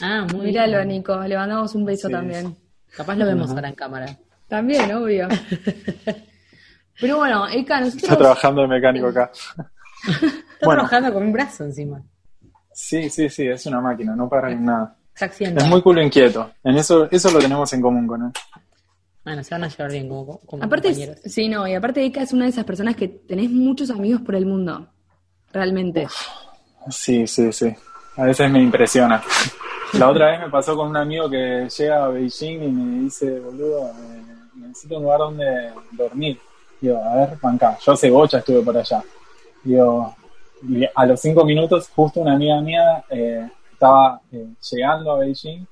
Ah, 0.00 0.26
muy 0.32 0.46
Míralo, 0.46 0.76
bien. 0.78 0.88
Nico, 0.88 1.16
le 1.22 1.36
mandamos 1.36 1.74
un 1.74 1.84
beso 1.84 2.08
Sí. 2.08 2.12
también. 2.12 2.56
Capaz 2.96 3.16
lo 3.16 3.26
vemos 3.26 3.50
ahora 3.50 3.68
en 3.68 3.74
cámara. 3.74 4.06
También, 4.48 4.92
obvio. 4.94 5.26
Pero 7.00 7.16
bueno, 7.18 7.48
Eka, 7.48 7.80
Está 7.80 7.80
nosotros... 7.80 8.18
trabajando 8.18 8.62
de 8.62 8.68
mecánico 8.68 9.08
acá. 9.08 9.30
Está 9.34 10.32
Bueno. 10.62 10.82
trabajando 10.82 11.12
con 11.12 11.22
un 11.24 11.32
brazo 11.32 11.64
encima. 11.64 12.00
Sí, 12.72 13.10
sí, 13.10 13.28
sí, 13.28 13.46
es 13.48 13.66
una 13.66 13.80
máquina, 13.80 14.14
no 14.14 14.28
para 14.28 14.50
en 14.52 14.64
nada. 14.64 14.96
Está. 15.14 15.26
Es 15.26 15.66
muy 15.66 15.80
culo 15.82 16.02
inquieto. 16.02 16.50
En 16.62 16.76
eso, 16.76 17.08
eso 17.10 17.30
lo 17.30 17.38
tenemos 17.38 17.72
en 17.72 17.80
común 17.80 18.06
con 18.06 18.22
él. 18.26 18.32
Bueno, 19.24 19.42
se 19.42 19.54
van 19.54 19.64
a 19.64 19.68
llevar 19.68 19.90
bien 19.90 20.08
como, 20.08 20.38
como 20.40 20.62
Aparte, 20.64 20.88
compañeros. 20.88 21.16
es- 21.24 21.32
sí, 21.32 21.48
no, 21.48 21.66
y 21.66 21.74
aparte 21.74 22.04
Eka 22.04 22.22
es 22.22 22.32
una 22.32 22.44
de 22.44 22.50
esas 22.50 22.64
personas 22.64 22.94
que 22.96 23.08
tenés 23.08 23.50
muchos 23.50 23.90
amigos 23.90 24.20
por 24.20 24.34
el 24.34 24.44
mundo. 24.46 24.86
Realmente. 25.52 26.06
Sí, 26.90 27.26
sí, 27.26 27.52
sí. 27.52 27.72
A 28.16 28.24
veces 28.24 28.50
me 28.50 28.60
impresiona. 28.62 29.22
La 29.94 30.10
otra 30.10 30.30
vez 30.32 30.40
me 30.40 30.50
pasó 30.50 30.76
con 30.76 30.88
un 30.88 30.96
amigo 30.96 31.30
que 31.30 31.68
llega 31.76 32.04
a 32.04 32.08
Beijing 32.08 32.62
y 32.64 32.68
me 32.68 33.00
dice, 33.04 33.38
boludo, 33.40 33.88
eh, 33.90 34.22
necesito 34.56 34.96
un 34.96 35.04
lugar 35.04 35.18
donde 35.20 35.70
dormir. 35.92 36.38
Digo, 36.80 37.02
a 37.02 37.14
ver, 37.14 37.38
banca, 37.40 37.78
yo 37.84 37.92
hace 37.92 38.10
bocha 38.10 38.38
estuve 38.38 38.60
por 38.62 38.76
allá. 38.76 39.02
Digo, 39.62 40.14
y 40.68 40.84
a 40.94 41.06
los 41.06 41.20
cinco 41.20 41.44
minutos, 41.44 41.88
justo 41.94 42.20
una 42.20 42.34
amiga 42.34 42.60
mía 42.60 43.04
eh, 43.08 43.48
estaba 43.72 44.20
eh, 44.32 44.48
llegando 44.70 45.12
a 45.12 45.18
Beijing, 45.20 45.64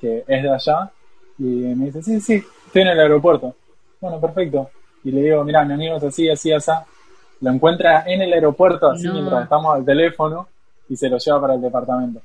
que 0.00 0.24
es 0.26 0.42
de 0.42 0.50
allá, 0.50 0.90
y 1.38 1.42
me 1.42 1.86
dice, 1.86 2.02
sí, 2.02 2.20
sí, 2.20 2.44
estoy 2.74 2.82
en 2.82 2.88
el 2.88 3.00
aeropuerto. 3.00 3.54
Bueno, 4.00 4.20
perfecto. 4.20 4.68
Y 5.04 5.12
le 5.12 5.22
digo, 5.22 5.44
mira, 5.44 5.64
mi 5.64 5.74
amigo 5.74 5.96
es 5.96 6.02
así, 6.04 6.28
así, 6.28 6.52
así. 6.52 6.72
Lo 7.40 7.50
encuentra 7.50 8.02
en 8.06 8.22
el 8.22 8.32
aeropuerto, 8.32 8.90
así 8.90 9.06
No. 9.06 9.12
mientras 9.14 9.44
estamos 9.44 9.76
al 9.76 9.84
teléfono, 9.84 10.48
y 10.88 10.96
se 10.96 11.08
lo 11.08 11.18
lleva 11.18 11.40
para 11.40 11.54
el 11.54 11.60
departamento. 11.60 12.20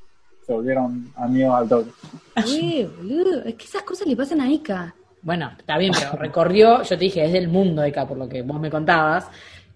se 0.45 0.53
volvieron 0.53 1.13
amigos 1.17 1.55
al 1.55 1.69
toque. 1.69 1.91
Uy, 2.47 2.89
boludo, 2.97 3.43
es 3.45 3.53
que 3.53 3.65
esas 3.65 3.83
cosas 3.83 4.07
le 4.07 4.15
pasan 4.15 4.41
a 4.41 4.49
Ika. 4.51 4.95
Bueno, 5.21 5.51
está 5.55 5.77
bien, 5.77 5.93
pero 5.93 6.13
recorrió, 6.13 6.81
yo 6.81 6.89
te 6.89 6.97
dije, 6.97 7.23
es 7.23 7.31
del 7.31 7.49
mundo 7.49 7.83
Eka, 7.83 8.07
por 8.07 8.17
lo 8.17 8.27
que 8.27 8.41
vos 8.41 8.59
me 8.59 8.71
contabas. 8.71 9.27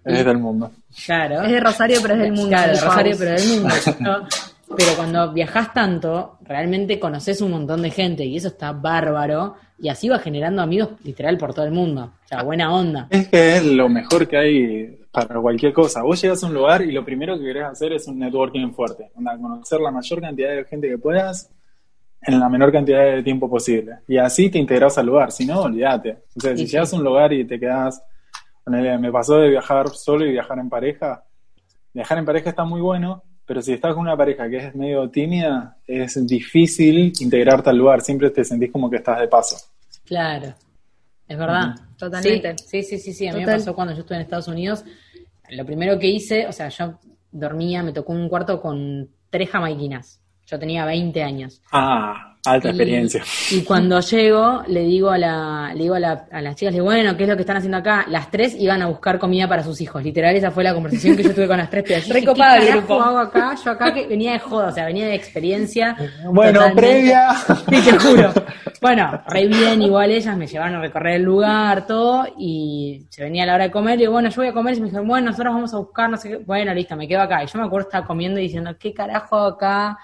Es 0.04 0.24
del 0.24 0.38
mundo. 0.38 0.72
Claro. 1.06 1.42
Es 1.42 1.52
de 1.52 1.60
Rosario, 1.60 1.98
pero 2.02 2.14
es 2.14 2.20
del 2.20 2.32
mundo. 2.32 2.48
Claro, 2.48 2.72
de 2.72 2.80
Rosario, 2.80 3.16
pero 3.16 3.30
del 3.30 3.48
mundo. 3.60 3.74
¿no? 4.00 4.26
Pero 4.76 4.90
cuando 4.96 5.32
viajas 5.32 5.72
tanto, 5.74 6.38
realmente 6.42 6.98
conoces 6.98 7.40
un 7.40 7.50
montón 7.52 7.82
de 7.82 7.90
gente 7.90 8.24
y 8.24 8.36
eso 8.36 8.48
está 8.48 8.72
bárbaro. 8.72 9.56
Y 9.78 9.88
así 9.88 10.08
vas 10.08 10.22
generando 10.22 10.62
amigos 10.62 10.90
literal 11.04 11.36
por 11.36 11.52
todo 11.52 11.64
el 11.64 11.72
mundo. 11.72 12.12
O 12.24 12.28
sea, 12.28 12.42
buena 12.42 12.72
onda. 12.72 13.06
Es 13.10 13.28
que 13.28 13.56
es 13.56 13.64
lo 13.64 13.88
mejor 13.88 14.26
que 14.26 14.36
hay 14.36 14.98
para 15.10 15.40
cualquier 15.40 15.72
cosa. 15.72 16.02
Vos 16.02 16.20
llegas 16.20 16.42
a 16.42 16.46
un 16.46 16.54
lugar 16.54 16.82
y 16.82 16.92
lo 16.92 17.04
primero 17.04 17.36
que 17.38 17.44
querés 17.44 17.64
hacer 17.64 17.92
es 17.92 18.06
un 18.08 18.18
networking 18.18 18.72
fuerte. 18.72 19.10
Onda, 19.14 19.36
conocer 19.36 19.80
la 19.80 19.90
mayor 19.90 20.20
cantidad 20.20 20.50
de 20.50 20.64
gente 20.64 20.88
que 20.88 20.98
puedas 20.98 21.50
en 22.22 22.40
la 22.40 22.48
menor 22.48 22.72
cantidad 22.72 23.04
de 23.04 23.22
tiempo 23.22 23.50
posible. 23.50 23.98
Y 24.08 24.16
así 24.16 24.48
te 24.50 24.58
integras 24.58 24.96
al 24.96 25.06
lugar. 25.06 25.30
Si 25.30 25.44
no, 25.44 25.60
olvídate. 25.60 26.18
O 26.36 26.40
sea, 26.40 26.56
si 26.56 26.66
Sí, 26.66 26.72
llegas 26.72 26.92
a 26.92 26.96
un 26.96 27.04
lugar 27.04 27.32
y 27.32 27.44
te 27.46 27.60
quedas... 27.60 28.02
Me 28.66 29.12
pasó 29.12 29.36
de 29.36 29.50
viajar 29.50 29.90
solo 29.90 30.24
y 30.24 30.32
viajar 30.32 30.58
en 30.58 30.70
pareja. 30.70 31.22
Viajar 31.92 32.16
en 32.16 32.24
pareja 32.24 32.48
está 32.48 32.64
muy 32.64 32.80
bueno, 32.80 33.22
pero 33.46 33.60
si 33.60 33.72
estás 33.72 33.94
con 33.94 34.02
una 34.02 34.16
pareja 34.16 34.48
que 34.48 34.56
es 34.56 34.74
medio 34.74 35.08
tímida, 35.10 35.76
es 35.86 36.26
difícil 36.26 37.12
integrarte 37.20 37.70
al 37.70 37.76
lugar. 37.76 38.00
Siempre 38.00 38.30
te 38.30 38.44
sentís 38.44 38.72
como 38.72 38.88
que 38.88 38.96
estás 38.96 39.20
de 39.20 39.28
paso. 39.28 39.56
Claro. 40.04 40.54
Es 41.28 41.38
verdad. 41.38 41.74
Totalmente. 41.98 42.56
Sí, 42.58 42.82
sí, 42.82 42.98
sí, 42.98 43.12
sí. 43.12 43.26
A 43.26 43.32
mí 43.32 43.40
Total. 43.40 43.54
me 43.54 43.60
pasó 43.60 43.74
cuando 43.74 43.94
yo 43.94 44.00
estuve 44.00 44.16
en 44.16 44.22
Estados 44.22 44.48
Unidos. 44.48 44.84
Lo 45.50 45.64
primero 45.66 45.98
que 45.98 46.08
hice, 46.08 46.46
o 46.46 46.52
sea, 46.52 46.68
yo 46.68 46.98
dormía, 47.30 47.82
me 47.82 47.92
tocó 47.92 48.12
un 48.12 48.28
cuarto 48.28 48.60
con 48.60 49.08
tres 49.30 49.50
jamaiquinas. 49.50 50.20
Yo 50.46 50.58
tenía 50.58 50.84
20 50.84 51.22
años. 51.22 51.62
Ah, 51.72 52.33
alta 52.46 52.68
Y- 52.68 52.70
experiencia. 52.70 53.22
Y 53.50 53.62
cuando 53.62 54.00
llego, 54.00 54.62
le 54.68 54.80
digo 54.82 55.10
a 55.10 55.18
la, 55.18 55.72
le 55.74 55.82
digo 55.82 55.94
a, 55.94 56.00
la- 56.00 56.26
a 56.30 56.40
las 56.42 56.56
chicas, 56.56 56.72
le 56.72 56.76
digo, 56.76 56.84
bueno, 56.86 57.16
¿qué 57.16 57.22
es 57.24 57.28
lo 57.28 57.36
que 57.36 57.42
están 57.42 57.56
haciendo 57.56 57.78
acá? 57.78 58.04
Las 58.08 58.30
tres 58.30 58.54
iban 58.58 58.82
a 58.82 58.86
buscar 58.86 59.18
comida 59.18 59.48
para 59.48 59.62
sus 59.62 59.80
hijos. 59.80 60.02
Literal, 60.02 60.34
esa 60.36 60.50
fue 60.50 60.62
la 60.64 60.74
conversación 60.74 61.16
que 61.16 61.22
yo 61.22 61.34
tuve 61.34 61.46
con 61.48 61.58
las 61.58 61.70
tres. 61.70 62.08
Recopado 62.08 62.60
¿qué 62.60 62.68
el 62.68 62.76
grupo. 62.78 63.00
hago 63.02 63.18
acá? 63.18 63.54
Yo 63.64 63.70
acá 63.70 63.92
que 63.94 64.06
venía 64.06 64.32
de 64.32 64.38
joda, 64.38 64.68
o 64.68 64.72
sea, 64.72 64.84
venía 64.86 65.06
de 65.06 65.14
experiencia. 65.14 65.96
Bueno, 66.30 66.60
totalmente. 66.60 66.80
previa. 66.82 67.28
Sí, 67.68 67.90
te 67.90 67.98
juro. 67.98 68.32
Bueno, 68.80 69.22
re 69.28 69.46
bien, 69.46 69.80
igual 69.82 70.10
ellas 70.10 70.36
me 70.36 70.46
llevaron 70.46 70.76
a 70.76 70.80
recorrer 70.80 71.16
el 71.16 71.22
lugar, 71.22 71.86
todo, 71.86 72.26
y 72.38 73.06
se 73.08 73.22
venía 73.22 73.46
la 73.46 73.54
hora 73.54 73.64
de 73.64 73.70
comer, 73.70 73.94
y 73.94 74.00
digo, 74.02 74.12
bueno, 74.12 74.28
yo 74.28 74.36
voy 74.36 74.48
a 74.48 74.52
comer, 74.52 74.74
y 74.76 74.80
me 74.80 74.84
dijeron, 74.86 75.08
bueno, 75.08 75.30
nosotros 75.30 75.54
vamos 75.54 75.72
a 75.72 75.78
buscar, 75.78 76.10
no 76.10 76.16
sé 76.18 76.28
qué, 76.28 76.36
bueno, 76.36 76.74
listo, 76.74 76.94
me 76.94 77.08
quedo 77.08 77.22
acá. 77.22 77.42
Y 77.42 77.46
yo 77.46 77.58
me 77.58 77.64
acuerdo 77.66 77.88
estaba 77.88 78.06
comiendo 78.06 78.38
y 78.38 78.42
diciendo, 78.44 78.76
¿qué 78.78 78.92
carajo 78.92 79.38
acá? 79.38 79.98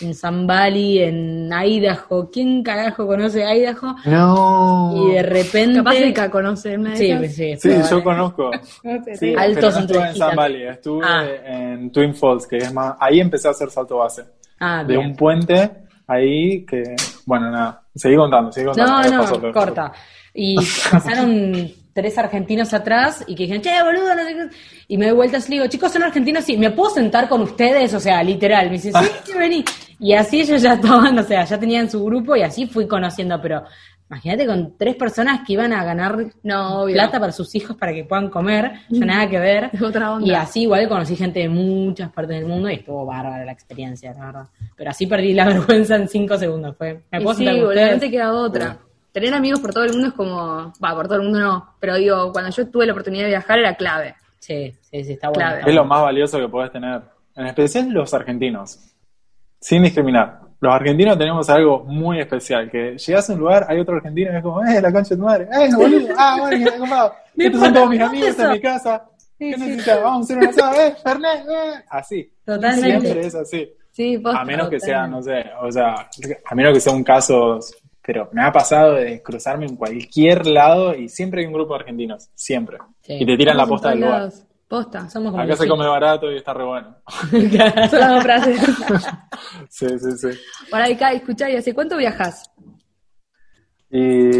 En 0.00 0.14
San 0.14 0.46
Bali, 0.46 1.00
en 1.00 1.50
Idaho, 1.52 2.30
¿quién 2.32 2.62
carajo 2.62 3.06
conoce 3.06 3.44
Idaho? 3.44 3.94
No. 4.06 4.94
Y 4.96 5.12
de 5.14 5.22
repente... 5.22 5.76
Capaz 5.78 5.94
Ika 5.96 6.30
conoce 6.30 6.76
una 6.78 6.90
de 6.90 6.96
Sí, 6.96 7.10
esas. 7.10 7.34
sí, 7.34 7.56
Sí, 7.58 7.90
yo 7.90 8.02
conozco. 8.02 8.50
Sí, 9.18 9.34
Altos 9.36 9.54
pero 9.60 9.70
no 9.72 9.78
estuve 9.80 10.08
en. 10.08 10.16
San 10.16 10.36
Valley, 10.36 10.62
estuve 10.66 11.06
Ah. 11.06 11.24
en 11.46 11.92
Twin 11.92 12.14
Falls, 12.14 12.46
que 12.46 12.56
es 12.56 12.72
más. 12.72 12.94
Ahí 12.98 13.20
empecé 13.20 13.48
a 13.48 13.50
hacer 13.50 13.70
salto 13.70 13.98
base. 13.98 14.22
Ah, 14.60 14.82
De 14.82 14.96
bien. 14.96 15.10
un 15.10 15.16
puente 15.16 15.70
ahí 16.06 16.64
que. 16.64 16.82
Bueno, 17.26 17.50
nada. 17.50 17.82
Seguí 17.94 18.16
contando, 18.16 18.50
seguí 18.50 18.66
contando. 18.66 18.92
No, 18.92 19.10
no, 19.16 19.22
pasó. 19.22 19.52
corta. 19.52 19.92
Y 20.34 20.56
pasaron 20.90 21.70
tres 21.92 22.16
argentinos 22.18 22.72
atrás 22.74 23.24
y 23.26 23.34
que 23.34 23.44
dijeron, 23.44 23.62
che, 23.62 23.82
boludo, 23.82 24.14
no 24.14 24.24
sé 24.24 24.34
qué. 24.34 24.56
Y 24.88 24.96
me 24.98 25.06
doy 25.06 25.14
vueltas 25.16 25.46
y 25.46 25.50
le 25.50 25.56
digo, 25.56 25.66
chicos, 25.68 25.92
son 25.92 26.02
argentinos, 26.02 26.44
sí, 26.44 26.56
¿me 26.56 26.70
puedo 26.70 26.90
sentar 26.90 27.28
con 27.28 27.42
ustedes? 27.42 27.92
O 27.94 28.00
sea, 28.00 28.22
literal. 28.22 28.66
Me 28.66 28.72
dice, 28.72 28.92
sí, 28.92 29.06
sí, 29.24 29.32
vení. 29.38 29.64
Y 29.98 30.14
así 30.14 30.40
ellos 30.40 30.60
ya 30.62 30.74
estaban, 30.74 31.18
o 31.18 31.22
sea, 31.22 31.44
ya 31.44 31.58
tenían 31.58 31.88
su 31.90 32.04
grupo 32.04 32.34
y 32.34 32.42
así 32.42 32.66
fui 32.66 32.88
conociendo, 32.88 33.40
pero 33.40 33.62
imagínate 34.10 34.46
con 34.46 34.76
tres 34.76 34.96
personas 34.96 35.40
que 35.46 35.52
iban 35.54 35.72
a 35.72 35.84
ganar 35.84 36.18
No, 36.42 36.82
obvio. 36.82 36.94
plata 36.94 37.20
para 37.20 37.30
sus 37.32 37.54
hijos 37.54 37.76
para 37.76 37.92
que 37.94 38.04
puedan 38.04 38.28
comer, 38.28 38.72
yo 38.90 39.06
nada 39.06 39.28
que 39.28 39.38
ver. 39.38 39.70
Es 39.72 39.80
otra 39.80 40.12
onda. 40.14 40.26
Y 40.26 40.34
así 40.34 40.62
igual 40.62 40.88
conocí 40.88 41.14
gente 41.16 41.40
de 41.40 41.48
muchas 41.48 42.10
partes 42.10 42.36
del 42.36 42.46
mundo 42.46 42.68
y 42.68 42.74
estuvo 42.74 43.06
bárbara 43.06 43.44
la 43.44 43.52
experiencia, 43.52 44.12
la 44.12 44.26
verdad. 44.26 44.46
Pero 44.76 44.90
así 44.90 45.06
perdí 45.06 45.32
la 45.34 45.44
vergüenza 45.46 45.96
en 45.96 46.08
cinco 46.08 46.36
segundos. 46.36 46.76
Fue, 46.76 47.00
¿me 47.10 47.20
Y 47.20 47.22
puedo 47.22 47.36
sí, 47.36 47.44
sentar 47.44 47.60
con 47.60 47.74
boludo, 47.74 47.92
no 47.92 47.98
te 48.00 48.10
queda 48.10 48.32
otra. 48.32 48.78
Tener 49.12 49.34
amigos 49.34 49.60
por 49.60 49.72
todo 49.72 49.84
el 49.84 49.92
mundo 49.92 50.08
es 50.08 50.14
como, 50.14 50.72
va, 50.82 50.94
por 50.94 51.06
todo 51.06 51.16
el 51.16 51.24
mundo 51.24 51.38
no, 51.38 51.74
pero 51.78 51.96
digo, 51.96 52.32
cuando 52.32 52.50
yo 52.50 52.68
tuve 52.68 52.86
la 52.86 52.92
oportunidad 52.92 53.24
de 53.24 53.30
viajar 53.30 53.58
era 53.58 53.74
clave. 53.74 54.14
Sí, 54.38 54.74
sí, 54.80 55.04
sí, 55.04 55.12
está 55.12 55.28
bueno. 55.28 55.50
Clave. 55.50 55.62
Es 55.66 55.74
lo 55.74 55.84
más 55.84 56.02
valioso 56.02 56.38
que 56.38 56.48
podés 56.48 56.72
tener. 56.72 57.02
En 57.36 57.46
especial 57.46 57.90
los 57.90 58.12
argentinos. 58.14 58.78
Sin 59.60 59.82
discriminar. 59.82 60.40
Los 60.60 60.74
argentinos 60.74 61.18
tenemos 61.18 61.48
algo 61.50 61.84
muy 61.84 62.20
especial. 62.20 62.70
Que 62.70 62.96
llegas 62.96 63.28
a 63.28 63.32
un 63.34 63.40
lugar, 63.40 63.66
hay 63.68 63.80
otro 63.80 63.96
argentino 63.96 64.32
y 64.32 64.36
es 64.36 64.42
como, 64.42 64.64
eh, 64.64 64.80
la 64.80 64.92
concha 64.92 65.10
de 65.10 65.16
tu 65.16 65.22
madre. 65.22 65.48
Eh, 65.52 65.68
boludo. 65.74 66.14
Ah, 66.16 66.36
bueno, 66.40 66.70
que 66.70 66.78
comprado. 66.78 67.14
Estos 67.36 67.60
son 67.60 67.74
todos 67.74 67.88
mis 67.90 68.00
amigos 68.00 68.38
en 68.38 68.50
mi 68.50 68.60
casa. 68.60 69.04
¿Qué 69.38 69.50
necesitas? 69.50 70.02
Vamos 70.02 70.30
a 70.30 70.34
hacer 70.34 70.38
una 70.38 70.50
asado. 70.50 70.80
Eh, 70.80 70.94
Fernet, 71.02 71.48
eh. 71.48 71.84
Así. 71.90 72.32
Totalmente. 72.44 73.00
Siempre 73.00 73.26
es 73.26 73.34
así. 73.34 73.72
Sí, 73.92 74.18
posta. 74.18 74.40
A 74.40 74.44
menos 74.44 74.70
que 74.70 74.80
sea, 74.80 75.06
no 75.06 75.22
sé, 75.22 75.44
o 75.60 75.70
sea, 75.70 76.08
a 76.46 76.54
menos 76.54 76.72
que 76.72 76.80
sea 76.80 76.94
un 76.94 77.04
caso, 77.04 77.60
pero 78.04 78.28
me 78.32 78.42
ha 78.42 78.50
pasado 78.50 78.94
de 78.94 79.22
cruzarme 79.22 79.66
en 79.66 79.76
cualquier 79.76 80.46
lado 80.46 80.94
y 80.94 81.08
siempre 81.08 81.40
hay 81.40 81.46
un 81.46 81.52
grupo 81.52 81.74
de 81.74 81.80
argentinos, 81.80 82.30
siempre. 82.34 82.78
Sí. 83.02 83.14
Y 83.20 83.26
te 83.26 83.36
tiran 83.36 83.56
la 83.56 83.66
posta 83.66 83.90
del 83.90 84.00
lugar. 84.00 84.30
Posta. 84.66 85.08
Somos 85.08 85.32
como 85.32 85.42
Acá 85.42 85.54
se 85.54 85.68
come 85.68 85.86
barato 85.86 86.32
y 86.32 86.38
está 86.38 86.54
re 86.54 86.64
bueno. 86.64 86.96
Son 87.90 88.00
las 88.00 88.10
dos 88.10 88.22
frases. 88.22 88.60
Sí, 89.68 89.86
sí, 89.98 90.12
sí. 90.16 90.28
Para 90.70 90.86
acá, 90.86 91.12
escuchá, 91.12 91.50
¿y 91.50 91.56
hace 91.56 91.74
cuánto 91.74 91.96
viajas? 91.96 92.50
Y 93.90 94.30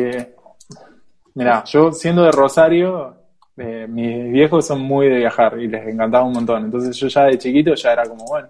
mira, 1.35 1.63
yo 1.65 1.93
siendo 1.93 2.23
de 2.23 2.33
Rosario, 2.33 3.15
eh, 3.57 3.87
mis 3.87 4.33
viejos 4.33 4.67
son 4.67 4.81
muy 4.81 5.09
de 5.09 5.19
viajar 5.19 5.59
y 5.61 5.69
les 5.69 5.87
encantaba 5.87 6.25
un 6.25 6.33
montón. 6.33 6.65
Entonces 6.65 6.97
yo 6.97 7.09
ya 7.09 7.25
de 7.25 7.39
chiquito 7.39 7.75
ya 7.75 7.93
era 7.93 8.05
como, 8.05 8.25
bueno, 8.25 8.49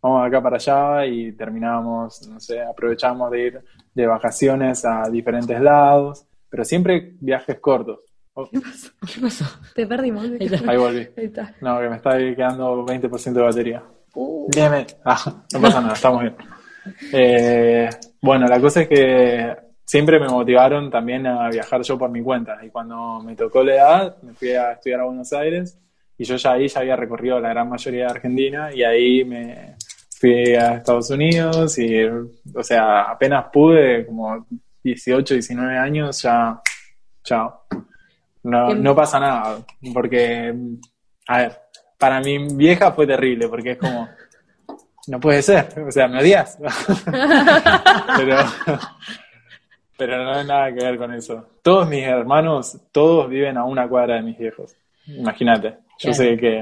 vamos 0.00 0.26
acá 0.26 0.42
para 0.42 0.56
allá 0.56 1.06
y 1.06 1.32
terminábamos, 1.32 2.26
no 2.28 2.40
sé, 2.40 2.60
aprovechamos 2.60 3.30
de 3.30 3.46
ir 3.46 3.64
de 3.94 4.06
vacaciones 4.06 4.84
a 4.84 5.08
diferentes 5.10 5.60
lados, 5.60 6.26
pero 6.48 6.64
siempre 6.64 7.14
viajes 7.20 7.58
cortos. 7.60 8.00
Oh, 8.34 8.48
¿Qué 8.48 8.60
pasó? 9.20 9.44
Te 9.74 9.86
perdimos. 9.86 10.24
Ahí 10.24 10.46
está. 10.46 10.70
ahí 10.70 10.76
volví. 10.78 11.08
Ahí 11.16 11.24
está. 11.26 11.54
No, 11.60 11.80
que 11.80 11.88
me 11.88 11.96
está 11.96 12.18
quedando 12.18 12.86
20% 12.86 13.32
de 13.32 13.42
batería. 13.42 13.82
Uh, 14.14 14.48
bien. 14.50 14.86
Ah, 15.04 15.42
no 15.52 15.60
pasa 15.60 15.80
nada, 15.80 15.94
estamos 15.94 16.22
bien. 16.22 16.36
Eh, 17.12 17.88
bueno, 18.20 18.46
la 18.46 18.60
cosa 18.60 18.82
es 18.82 18.88
que 18.88 19.56
siempre 19.84 20.18
me 20.18 20.28
motivaron 20.28 20.90
también 20.90 21.26
a 21.26 21.48
viajar 21.50 21.82
yo 21.82 21.98
por 21.98 22.10
mi 22.10 22.22
cuenta. 22.22 22.58
Y 22.64 22.70
cuando 22.70 23.20
me 23.20 23.36
tocó 23.36 23.62
la 23.62 23.74
edad, 23.74 24.22
me 24.22 24.32
fui 24.32 24.52
a 24.52 24.72
estudiar 24.72 25.00
a 25.00 25.04
Buenos 25.04 25.32
Aires 25.32 25.78
y 26.16 26.24
yo 26.24 26.36
ya 26.36 26.52
ahí 26.52 26.68
ya 26.68 26.80
había 26.80 26.96
recorrido 26.96 27.40
la 27.40 27.50
gran 27.50 27.68
mayoría 27.68 28.06
de 28.06 28.10
Argentina 28.10 28.70
y 28.74 28.82
ahí 28.82 29.24
me 29.24 29.76
fui 30.22 30.54
a 30.54 30.74
Estados 30.74 31.10
Unidos 31.10 31.76
y, 31.80 32.04
o 32.04 32.62
sea, 32.62 33.10
apenas 33.10 33.46
pude, 33.52 34.06
como 34.06 34.46
18, 34.84 35.34
19 35.34 35.76
años, 35.76 36.22
ya, 36.22 36.60
chao. 37.24 37.64
No, 38.44 38.72
no 38.72 38.94
pasa 38.94 39.18
nada, 39.18 39.58
porque, 39.92 40.54
a 41.26 41.38
ver, 41.38 41.58
para 41.98 42.20
mi 42.20 42.54
vieja 42.54 42.92
fue 42.92 43.04
terrible, 43.04 43.48
porque 43.48 43.72
es 43.72 43.78
como, 43.78 44.08
no 45.08 45.18
puede 45.18 45.42
ser, 45.42 45.66
o 45.84 45.90
sea, 45.90 46.06
me 46.06 46.20
odias. 46.20 46.56
pero, 48.16 48.36
pero 49.98 50.24
no 50.24 50.34
hay 50.34 50.46
nada 50.46 50.72
que 50.72 50.84
ver 50.84 50.98
con 50.98 51.12
eso. 51.14 51.48
Todos 51.62 51.88
mis 51.88 52.04
hermanos, 52.04 52.78
todos 52.92 53.28
viven 53.28 53.56
a 53.56 53.64
una 53.64 53.88
cuadra 53.88 54.14
de 54.16 54.22
mis 54.22 54.38
viejos. 54.38 54.72
Imagínate, 55.06 55.70
yo 55.98 56.12
Claro. 56.12 56.14
sé 56.14 56.36
que... 56.36 56.60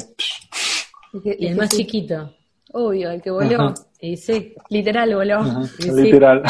Y 1.39 1.47
el 1.49 1.57
más 1.57 1.69
chiquito. 1.77 2.35
Obvio, 2.73 3.11
el 3.11 3.21
que 3.23 3.31
voló. 3.31 3.75
Y 4.01 4.17
sí. 4.17 4.55
Literal 4.71 5.15
voló. 5.15 5.41
Ujú, 5.41 5.65
Sí, 5.67 5.83
sí. 5.83 5.91
Literal. 6.03 6.43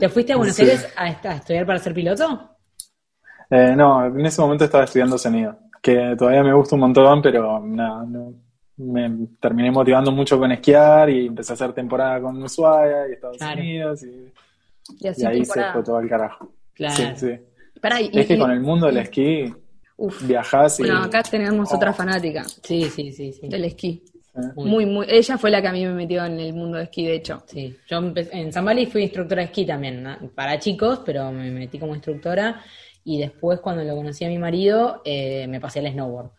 ¿Te 0.00 0.08
fuiste 0.08 0.32
a 0.32 0.36
Buenos 0.36 0.56
Sí. 0.56 0.62
Aires 0.62 0.88
a, 0.96 1.08
est- 1.08 1.26
a 1.26 1.36
estudiar 1.36 1.66
para 1.66 1.78
ser 1.78 1.94
piloto? 1.94 2.50
Eh, 3.50 3.74
no, 3.76 4.06
en 4.06 4.24
ese 4.24 4.40
momento 4.40 4.64
estaba 4.64 4.84
estudiando 4.84 5.18
sonido, 5.18 5.56
que 5.82 6.14
todavía 6.16 6.42
me 6.42 6.54
gusta 6.54 6.74
un 6.74 6.80
montón, 6.80 7.20
pero 7.20 7.60
nada, 7.60 8.02
no, 8.06 8.32
me 8.78 9.26
terminé 9.38 9.70
motivando 9.70 10.10
mucho 10.10 10.38
con 10.38 10.50
esquiar 10.52 11.10
y 11.10 11.26
empecé 11.26 11.52
a 11.52 11.54
hacer 11.54 11.72
temporada 11.74 12.20
con 12.22 12.42
Ushuaia 12.42 13.08
y 13.08 13.12
Estados 13.12 13.36
Claro. 13.36 13.60
Unidos 13.60 14.02
y, 14.04 14.32
Y 15.00 15.08
así 15.08 15.22
y 15.22 15.26
ahí 15.26 15.38
temporada. 15.42 15.68
se 15.68 15.72
fue 15.74 15.82
todo 15.84 15.96
al 15.98 16.08
carajo. 16.08 16.52
Claro. 16.74 16.94
Sí, 16.96 17.06
sí. 17.16 17.38
Pará, 17.80 18.00
y- 18.00 18.10
Es 18.14 18.26
que 18.26 18.34
y- 18.34 18.38
con 18.38 18.50
el 18.50 18.60
mundo 18.60 18.86
del 18.86 18.96
esquí 18.96 19.54
Uf. 19.98 20.26
viajás 20.26 20.80
y... 20.80 20.84
Bueno, 20.84 21.02
acá 21.02 21.22
tenemos 21.22 21.70
Oh. 21.72 21.76
otra 21.76 21.92
fanática 21.92 22.44
Sí, 22.44 22.84
sí, 22.84 23.12
sí, 23.12 23.32
sí. 23.34 23.48
del 23.48 23.64
esquí. 23.66 24.02
Muy, 24.34 24.86
muy. 24.86 25.06
Ella 25.08 25.36
fue 25.36 25.50
la 25.50 25.60
que 25.60 25.68
a 25.68 25.72
mí 25.72 25.84
me 25.84 25.92
metió 25.92 26.24
en 26.24 26.40
el 26.40 26.54
mundo 26.54 26.78
de 26.78 26.84
esquí, 26.84 27.04
de 27.04 27.16
hecho. 27.16 27.42
Sí, 27.46 27.76
yo 27.86 27.98
en 28.14 28.52
San 28.52 28.64
Bali 28.64 28.86
fui 28.86 29.02
instructora 29.02 29.42
de 29.42 29.46
esquí 29.46 29.66
también, 29.66 30.02
¿no? 30.02 30.16
para 30.34 30.58
chicos, 30.58 31.00
pero 31.04 31.30
me 31.30 31.50
metí 31.50 31.78
como 31.78 31.94
instructora 31.94 32.62
y 33.04 33.18
después 33.18 33.60
cuando 33.60 33.84
lo 33.84 33.94
conocí 33.94 34.24
a 34.24 34.28
mi 34.28 34.38
marido 34.38 35.02
eh, 35.04 35.46
me 35.48 35.60
pasé 35.60 35.80
al 35.80 35.92
snowboard. 35.92 36.30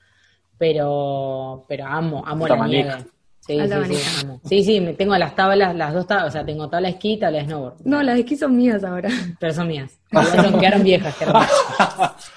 Pero, 0.58 1.66
pero 1.68 1.86
amo, 1.86 2.24
amo 2.26 2.48
la 2.48 2.68
nieve. 2.68 2.96
Sí, 3.40 3.60
sí, 3.60 3.96
sí, 3.96 4.22
amo. 4.24 4.42
sí, 4.46 4.64
sí, 4.64 4.80
me 4.80 4.94
tengo 4.94 5.18
las 5.18 5.36
tablas, 5.36 5.76
las 5.76 5.94
dos 5.94 6.08
tablas, 6.08 6.30
o 6.30 6.32
sea, 6.32 6.46
tengo 6.46 6.70
tabla 6.70 6.88
de 6.88 6.94
esquí 6.94 7.14
y 7.14 7.20
tabla 7.20 7.40
de 7.40 7.46
snowboard. 7.46 7.76
No, 7.84 8.02
las 8.02 8.16
de 8.16 8.22
esquí 8.22 8.38
son 8.38 8.56
mías 8.56 8.84
ahora. 8.84 9.10
Pero 9.40 9.54
son 9.54 9.68
mías. 9.68 10.00
Quedaron, 10.10 10.60
quedaron 10.60 10.84
viejas, 10.84 11.16
quedaron 11.16 11.42
viejas. 11.78 12.32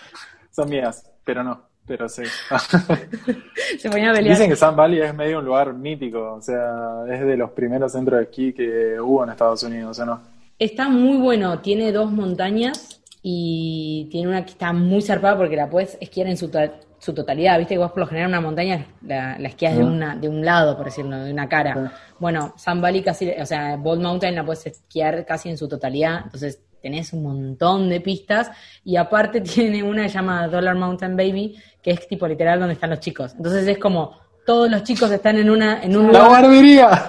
Son 0.51 0.69
mías, 0.69 1.11
pero 1.25 1.45
no, 1.45 1.66
pero 1.87 2.09
sí. 2.09 2.23
Se 3.79 3.91
ponía 3.91 4.11
a 4.11 4.15
pelear. 4.15 4.35
Dicen 4.37 4.51
que 4.51 4.57
Sun 4.57 4.77
Valley 4.77 5.01
es 5.01 5.15
medio 5.15 5.39
un 5.39 5.45
lugar 5.45 5.73
mítico, 5.75 6.35
o 6.35 6.41
sea, 6.43 7.05
es 7.11 7.21
de 7.21 7.37
los 7.37 7.51
primeros 7.51 7.93
centros 7.93 8.19
de 8.19 8.25
esquí 8.25 8.53
que 8.53 8.99
hubo 9.01 9.25
en 9.25 9.31
Estados 9.31 9.63
Unidos, 9.63 9.99
¿o 9.99 10.07
no? 10.07 10.21
Está 10.59 10.89
muy 10.89 11.19
bueno, 11.19 11.59
tiene 11.61 11.93
dos 11.93 12.11
montañas 12.11 13.03
y 13.23 14.09
tiene 14.11 14.29
una 14.29 14.45
que 14.45 14.53
está 14.53 14.73
muy 14.73 15.03
zarpada 15.03 15.37
porque 15.37 15.57
la 15.57 15.69
puedes 15.69 15.99
esquiar 16.01 16.29
en 16.29 16.37
su, 16.37 16.49
to- 16.49 16.71
su 16.99 17.13
totalidad. 17.13 17.59
Viste 17.59 17.75
que 17.75 17.79
vos 17.79 17.91
por 17.91 18.01
lo 18.01 18.07
general 18.07 18.29
una 18.31 18.41
montaña 18.41 18.87
la, 19.03 19.39
la 19.39 19.49
esquías 19.49 19.77
de, 19.77 19.85
una, 19.85 20.17
de 20.17 20.29
un 20.29 20.45
lado, 20.45 20.77
por 20.77 20.87
decirlo, 20.87 21.19
de 21.19 21.33
una 21.33 21.49
cara. 21.49 21.75
Sí. 21.75 21.95
Bueno, 22.19 22.55
Sun 22.57 22.81
Valley 22.81 23.03
casi, 23.03 23.31
o 23.31 23.45
sea, 23.45 23.77
Bald 23.77 24.01
Mountain 24.01 24.35
la 24.35 24.45
puedes 24.45 24.67
esquiar 24.67 25.27
casi 25.27 25.51
en 25.51 25.59
su 25.59 25.69
totalidad, 25.69 26.21
entonces 26.25 26.61
tenés 26.87 27.13
un 27.13 27.25
montón 27.25 27.89
de 27.89 28.01
pistas 28.01 28.53
y 28.85 28.95
aparte 28.95 29.41
tiene 29.55 29.83
una 29.83 30.07
llamada 30.07 30.47
Dollar 30.47 30.77
Mountain 30.77 31.17
Baby, 31.17 31.57
que 31.83 31.91
es 31.91 32.07
tipo 32.07 32.29
literal 32.29 32.61
donde 32.61 32.75
están 32.75 32.91
los 32.91 33.01
chicos. 33.01 33.35
Entonces 33.37 33.67
es 33.67 33.79
como 33.79 34.17
todos 34.47 34.71
los 34.71 34.85
chicos 34.85 35.11
están 35.11 35.37
en 35.39 35.51
una 35.51 35.83
en 35.83 35.97
un 35.97 36.13
¡La 36.13 36.21
lugar 36.21 36.43
guardería! 36.43 37.09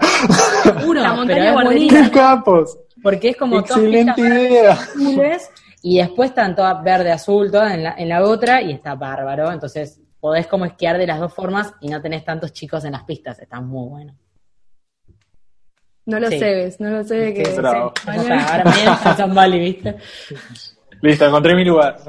La 0.96 1.14
montaña 1.14 1.52
guardería. 1.54 1.90
¡Qué 1.90 2.12
capos! 2.12 2.76
Porque 3.04 3.30
es 3.30 3.38
como 3.38 3.64
todas 3.64 3.84
Excelente 3.84 4.14
pistas 4.16 4.96
idea. 5.06 5.38
y 5.84 5.98
después 6.00 6.32
están 6.32 6.56
todas 6.56 6.84
verde, 6.84 7.12
azul, 7.12 7.52
todas 7.52 7.76
en 7.76 7.84
la, 7.84 7.94
en 7.96 8.10
la 8.10 8.24
otra 8.24 8.64
y 8.64 8.72
está 8.72 8.96
bárbaro. 8.96 9.52
Entonces 9.52 10.02
podés 10.20 10.48
como 10.48 10.66
esquiar 10.66 10.98
de 10.98 11.06
las 11.06 11.20
dos 11.20 11.32
formas 11.32 11.76
y 11.82 11.90
no 11.90 12.02
tenés 12.02 12.26
tantos 12.26 12.52
chicos 12.52 12.84
en 12.84 12.94
las 12.94 13.04
pistas. 13.04 13.38
Está 13.38 13.62
muy 13.62 13.88
bueno. 13.88 14.16
No 16.08 16.20
lo 16.20 16.30
Sí. 16.30 16.40
sé, 16.40 16.46
ves, 16.56 16.80
no 16.80 16.90
lo 16.90 17.04
sé. 17.04 17.34
Que, 17.34 17.46
Sí, 17.46 17.58
bravo. 17.58 17.94
sí. 18.04 18.10
O 18.18 18.24
sea, 18.24 18.94
ahora 19.04 19.26
Valley, 19.28 19.60
¿viste? 19.60 19.96
Listo, 21.02 21.26
encontré 21.28 21.54
mi 21.56 21.64
lugar. 21.66 21.98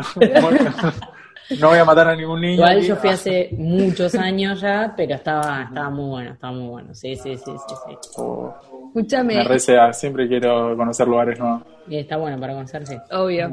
No 1.60 1.68
voy 1.68 1.78
a 1.78 1.84
matar 1.86 2.08
a 2.08 2.14
ningún 2.14 2.42
niño. 2.42 2.56
Igual 2.56 2.82
yo 2.82 2.94
fui 2.96 3.08
hace 3.08 3.48
muchos 3.56 4.14
años 4.16 4.60
ya, 4.60 4.92
pero 4.94 5.14
estaba, 5.14 5.62
estaba 5.62 5.88
muy 5.88 6.08
bueno, 6.10 6.32
estaba 6.34 6.52
muy 6.52 6.68
bueno. 6.68 6.94
Sí, 6.94 7.16
sí, 7.16 7.38
sí, 7.38 7.52
sí, 7.66 7.74
sí. 7.86 7.96
Oh, 8.18 8.54
Escúchame, 8.88 9.36
me 9.36 9.44
resea, 9.44 9.90
siempre 9.94 10.28
quiero 10.28 10.76
conocer 10.76 11.08
lugares 11.08 11.38
nuevos. 11.38 11.62
Y 11.88 11.96
está 11.96 12.18
bueno 12.18 12.38
para 12.38 12.52
conocer, 12.52 12.86
sí. 12.86 12.96
obvio. 13.12 13.50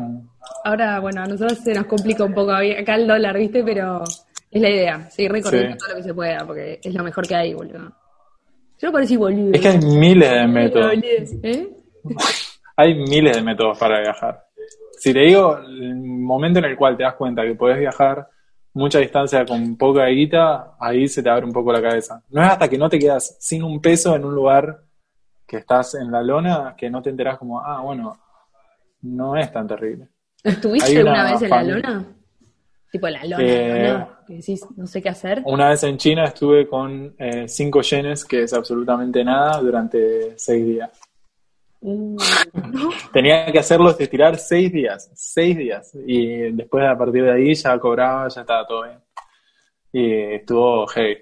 Ahora, 0.66 1.00
bueno, 1.00 1.22
a 1.22 1.26
nosotros 1.26 1.58
se 1.60 1.74
nos 1.74 1.86
complica 1.86 2.26
un 2.26 2.34
poco 2.34 2.52
acá 2.52 2.96
el 2.96 3.08
dólar, 3.08 3.38
¿viste? 3.38 3.64
Pero 3.64 4.04
es 4.52 4.62
la 4.62 4.70
idea, 4.70 5.10
seguir 5.10 5.32
recorriendo 5.32 5.72
Sí. 5.72 5.78
todo 5.80 5.90
lo 5.92 5.96
que 5.96 6.04
se 6.04 6.14
pueda, 6.14 6.46
porque 6.46 6.80
es 6.84 6.94
lo 6.94 7.02
mejor 7.02 7.26
que 7.26 7.36
hay, 7.36 7.54
boludo. 7.54 7.94
Yo 8.80 8.88
no 8.90 8.92
parecí 8.92 9.16
boludo. 9.18 9.52
Es 9.54 9.62
que 9.62 9.68
hay 9.70 9.78
miles 9.80 10.30
de 10.30 10.48
métodos. 10.48 10.94
¿Eh? 11.44 11.70
Hay 12.78 12.94
miles 12.94 13.38
de 13.38 13.42
métodos 13.42 13.80
para 13.80 14.02
viajar. 14.02 14.48
Si 15.00 15.14
te 15.14 15.20
digo, 15.20 15.58
el 15.58 15.96
momento 15.96 16.60
en 16.60 16.66
el 16.66 16.76
cual 16.76 16.98
te 16.98 17.04
das 17.04 17.14
cuenta 17.16 17.44
que 17.44 17.56
podés 17.56 17.80
viajar 17.80 18.28
mucha 18.74 19.00
distancia 19.00 19.46
con 19.46 19.78
poca 19.78 20.06
guita, 20.08 20.76
ahí 20.78 21.08
se 21.08 21.24
te 21.24 21.30
abre 21.30 21.46
un 21.46 21.54
poco 21.54 21.72
la 21.72 21.82
cabeza. 21.82 22.22
No 22.32 22.44
es 22.44 22.50
hasta 22.50 22.68
que 22.68 22.78
no 22.78 22.90
te 22.90 23.00
quedas 23.00 23.38
sin 23.40 23.64
un 23.64 23.80
peso 23.80 24.14
en 24.14 24.26
un 24.26 24.36
lugar 24.36 24.82
que 25.48 25.58
estás 25.58 25.96
en 25.96 26.12
la 26.12 26.22
lona 26.22 26.76
que 26.78 26.90
no 26.90 27.02
te 27.02 27.12
enterás 27.12 27.38
como, 27.38 27.62
ah, 27.62 27.80
bueno, 27.82 28.18
no 29.04 29.38
es 29.38 29.50
tan 29.54 29.68
terrible. 29.68 30.10
¿Estuviste 30.44 30.98
alguna 30.98 31.32
vez 31.32 31.42
en 31.44 31.50
la 31.50 31.64
lona? 31.64 32.06
Tipo 32.92 33.08
la 33.08 33.24
lona, 33.24 33.38
Eh, 33.44 33.94
¿no? 33.98 34.10
Que 34.28 34.36
decís, 34.36 34.66
no 34.76 34.88
sé 34.88 35.02
qué 35.02 35.10
hacer. 35.10 35.42
Una 35.46 35.70
vez 35.70 35.84
en 35.84 35.98
China 35.98 36.26
estuve 36.26 36.68
con 36.68 37.14
eh, 37.18 37.48
cinco 37.48 37.82
yenes, 37.82 38.26
que 38.26 38.44
es 38.44 38.54
absolutamente 38.54 39.24
nada, 39.24 39.60
durante 39.62 40.38
seis 40.38 40.66
días. 40.66 40.90
Uh, 41.82 42.18
Tenía 43.14 43.46
que 43.52 43.60
hacerlos 43.60 43.96
de 43.98 44.08
tirar 44.08 44.38
seis 44.38 44.72
días, 44.72 45.12
seis 45.14 45.56
días. 45.56 45.92
Y 46.08 46.52
después 46.52 46.84
a 46.84 46.98
partir 46.98 47.24
de 47.24 47.32
ahí 47.32 47.54
ya 47.54 47.78
cobraba, 47.78 48.28
ya 48.28 48.42
estaba 48.42 48.66
todo 48.66 48.84
bien. 48.84 49.00
Y 49.94 50.36
estuvo 50.36 50.88
heavy. 50.88 51.18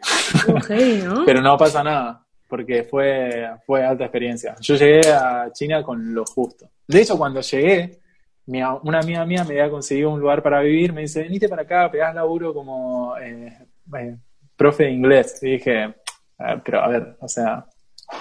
Heavy, 0.67 1.01
¿no? 1.03 1.23
Pero 1.25 1.41
no 1.41 1.57
pasa 1.57 1.83
nada, 1.83 2.25
porque 2.47 2.83
fue, 2.83 3.49
fue 3.65 3.85
alta 3.85 4.05
experiencia. 4.05 4.55
Yo 4.61 4.75
llegué 4.75 5.01
a 5.11 5.51
China 5.51 5.83
con 5.83 6.13
lo 6.13 6.23
justo. 6.25 6.69
De 6.87 7.01
hecho, 7.01 7.17
cuando 7.17 7.41
llegué, 7.41 7.99
mi 8.45 8.61
una 8.61 8.99
amiga 8.99 9.25
mía 9.25 9.43
me 9.43 9.51
había 9.59 9.69
conseguido 9.69 10.11
un 10.11 10.19
lugar 10.19 10.41
para 10.43 10.59
vivir, 10.61 10.91
me 10.93 11.01
dice, 11.01 11.23
venite 11.23 11.47
para 11.49 11.61
acá, 11.63 11.89
pegás 11.89 12.13
laburo 12.13 12.53
como 12.53 13.15
eh, 13.17 13.57
eh, 13.97 14.17
profe 14.55 14.83
de 14.85 14.91
inglés. 14.91 15.39
Y 15.41 15.51
dije, 15.51 15.93
"Ah, 16.37 16.61
pero 16.63 16.81
a 16.81 16.87
ver, 16.89 17.15
o 17.19 17.27
sea, 17.27 17.65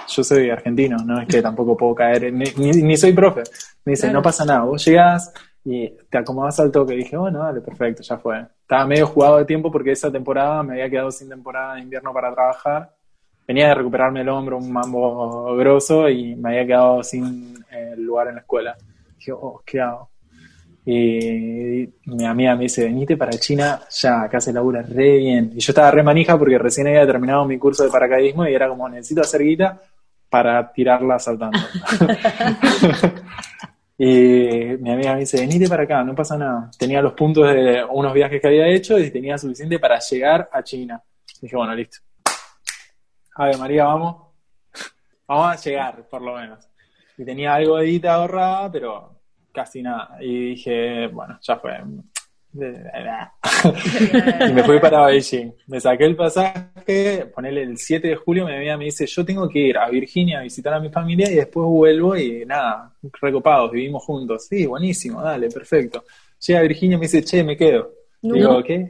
yo 0.07 0.23
soy 0.23 0.49
argentino, 0.49 0.97
no 1.05 1.19
es 1.21 1.27
que 1.27 1.41
tampoco 1.41 1.75
puedo 1.77 1.93
caer, 1.95 2.31
ni, 2.33 2.45
ni- 2.57 2.81
ni 2.81 2.97
soy 2.97 3.13
profe. 3.13 3.43
Me 3.85 3.91
dice, 3.91 4.03
Claro. 4.03 4.19
no 4.19 4.21
pasa 4.23 4.45
nada, 4.45 4.61
vos 4.61 4.83
llegás 4.85 5.33
y 5.65 5.89
te 6.09 6.17
acomodás 6.17 6.59
al 6.59 6.71
toque. 6.71 6.93
dije, 6.95 7.15
bueno, 7.17 7.39
dale, 7.39 7.61
perfecto, 7.61 8.01
ya 8.01 8.17
fue. 8.17 8.41
Estaba 8.61 8.85
medio 8.87 9.07
jugado 9.07 9.37
de 9.37 9.45
tiempo 9.45 9.71
porque 9.71 9.91
esa 9.91 10.11
temporada 10.11 10.63
me 10.63 10.73
había 10.73 10.89
quedado 10.89 11.11
sin 11.11 11.29
temporada 11.29 11.75
de 11.75 11.81
invierno 11.81 12.13
para 12.13 12.33
trabajar. 12.33 12.95
Venía 13.45 13.67
de 13.67 13.75
recuperarme 13.75 14.21
el 14.21 14.29
hombro, 14.29 14.57
un 14.57 14.71
mambo 14.71 15.53
grosso, 15.57 16.07
y 16.09 16.33
me 16.35 16.49
había 16.51 16.65
quedado 16.65 17.03
sin 17.03 17.53
eh, 17.69 17.93
lugar 17.97 18.29
en 18.29 18.35
la 18.35 18.41
escuela. 18.41 18.75
Dije, 19.17 19.33
oh, 19.33 19.61
¿qué 19.65 19.81
hago? 19.81 20.09
Y 20.85 21.89
mi 22.05 22.25
amiga 22.25 22.55
me 22.55 22.63
dice, 22.63 22.83
venite 22.83 23.15
para 23.15 23.31
China 23.31 23.79
ya, 23.89 24.23
acá 24.23 24.41
se 24.41 24.51
labura 24.51 24.81
re 24.81 25.17
bien. 25.17 25.51
Y 25.55 25.59
yo 25.59 25.71
estaba 25.71 25.91
re 25.91 26.03
manija 26.03 26.37
porque 26.37 26.57
recién 26.57 26.87
había 26.87 27.05
terminado 27.05 27.45
mi 27.45 27.57
curso 27.57 27.85
de 27.85 27.89
paracaidismo 27.89 28.45
y 28.45 28.53
era 28.53 28.67
como, 28.67 28.89
necesito 28.89 29.21
hacer 29.21 29.43
guita 29.43 29.81
para 30.29 30.73
tirarla 30.73 31.19
saltando. 31.19 31.57
y 33.97 34.05
mi 34.79 34.91
amiga 34.91 35.13
me 35.13 35.21
dice, 35.21 35.39
venite 35.39 35.69
para 35.69 35.83
acá, 35.83 36.03
no 36.03 36.13
pasa 36.13 36.37
nada. 36.37 36.69
Tenía 36.77 37.01
los 37.01 37.13
puntos 37.13 37.53
de 37.53 37.81
unos 37.89 38.13
viajes 38.13 38.41
que 38.41 38.47
había 38.47 38.67
hecho 38.67 38.99
y 38.99 39.09
tenía 39.09 39.37
suficiente 39.37 39.79
para 39.79 39.99
llegar 39.99 40.49
a 40.51 40.61
China. 40.63 41.01
dije, 41.41 41.55
bueno, 41.55 41.73
listo. 41.75 41.99
A 43.35 43.45
ver, 43.45 43.57
María, 43.57 43.85
vamos. 43.85 44.21
Vamos 45.25 45.53
a 45.53 45.55
llegar, 45.55 46.03
por 46.09 46.21
lo 46.21 46.35
menos. 46.35 46.67
Y 47.17 47.23
tenía 47.23 47.53
algo 47.53 47.77
de 47.77 47.85
guita 47.85 48.15
ahorrada, 48.15 48.69
pero 48.69 49.12
casi 49.53 49.81
nada. 49.81 50.17
Y 50.19 50.49
dije, 50.49 51.07
bueno, 51.07 51.39
ya 51.41 51.55
fue. 51.57 51.71
y 54.49 54.53
me 54.53 54.63
fui 54.63 54.79
para 54.79 55.05
Beijing. 55.07 55.53
Me 55.67 55.79
saqué 55.79 56.05
el 56.05 56.15
pasaje, 56.15 57.25
ponele 57.33 57.63
el 57.63 57.77
7 57.77 58.09
de 58.09 58.15
julio, 58.15 58.45
mi 58.45 58.53
amiga 58.53 58.77
me 58.77 58.85
dice, 58.85 59.07
yo 59.07 59.25
tengo 59.25 59.49
que 59.49 59.59
ir 59.59 59.77
a 59.77 59.89
Virginia 59.89 60.39
a 60.39 60.43
visitar 60.43 60.73
a 60.73 60.79
mi 60.79 60.89
familia 60.89 61.31
y 61.31 61.35
después 61.35 61.65
vuelvo 61.65 62.15
y 62.15 62.45
nada, 62.45 62.93
recopados, 63.21 63.71
vivimos 63.71 64.03
juntos. 64.03 64.45
Sí, 64.47 64.65
buenísimo, 64.65 65.21
dale, 65.21 65.49
perfecto. 65.49 66.03
Llega 66.45 66.59
a 66.59 66.63
Virginia 66.63 66.95
y 66.95 66.99
me 66.99 67.05
dice, 67.05 67.23
che, 67.23 67.43
me 67.43 67.57
quedo. 67.57 68.02
No. 68.23 68.35
Digo, 68.35 68.63
¿qué? 68.63 68.89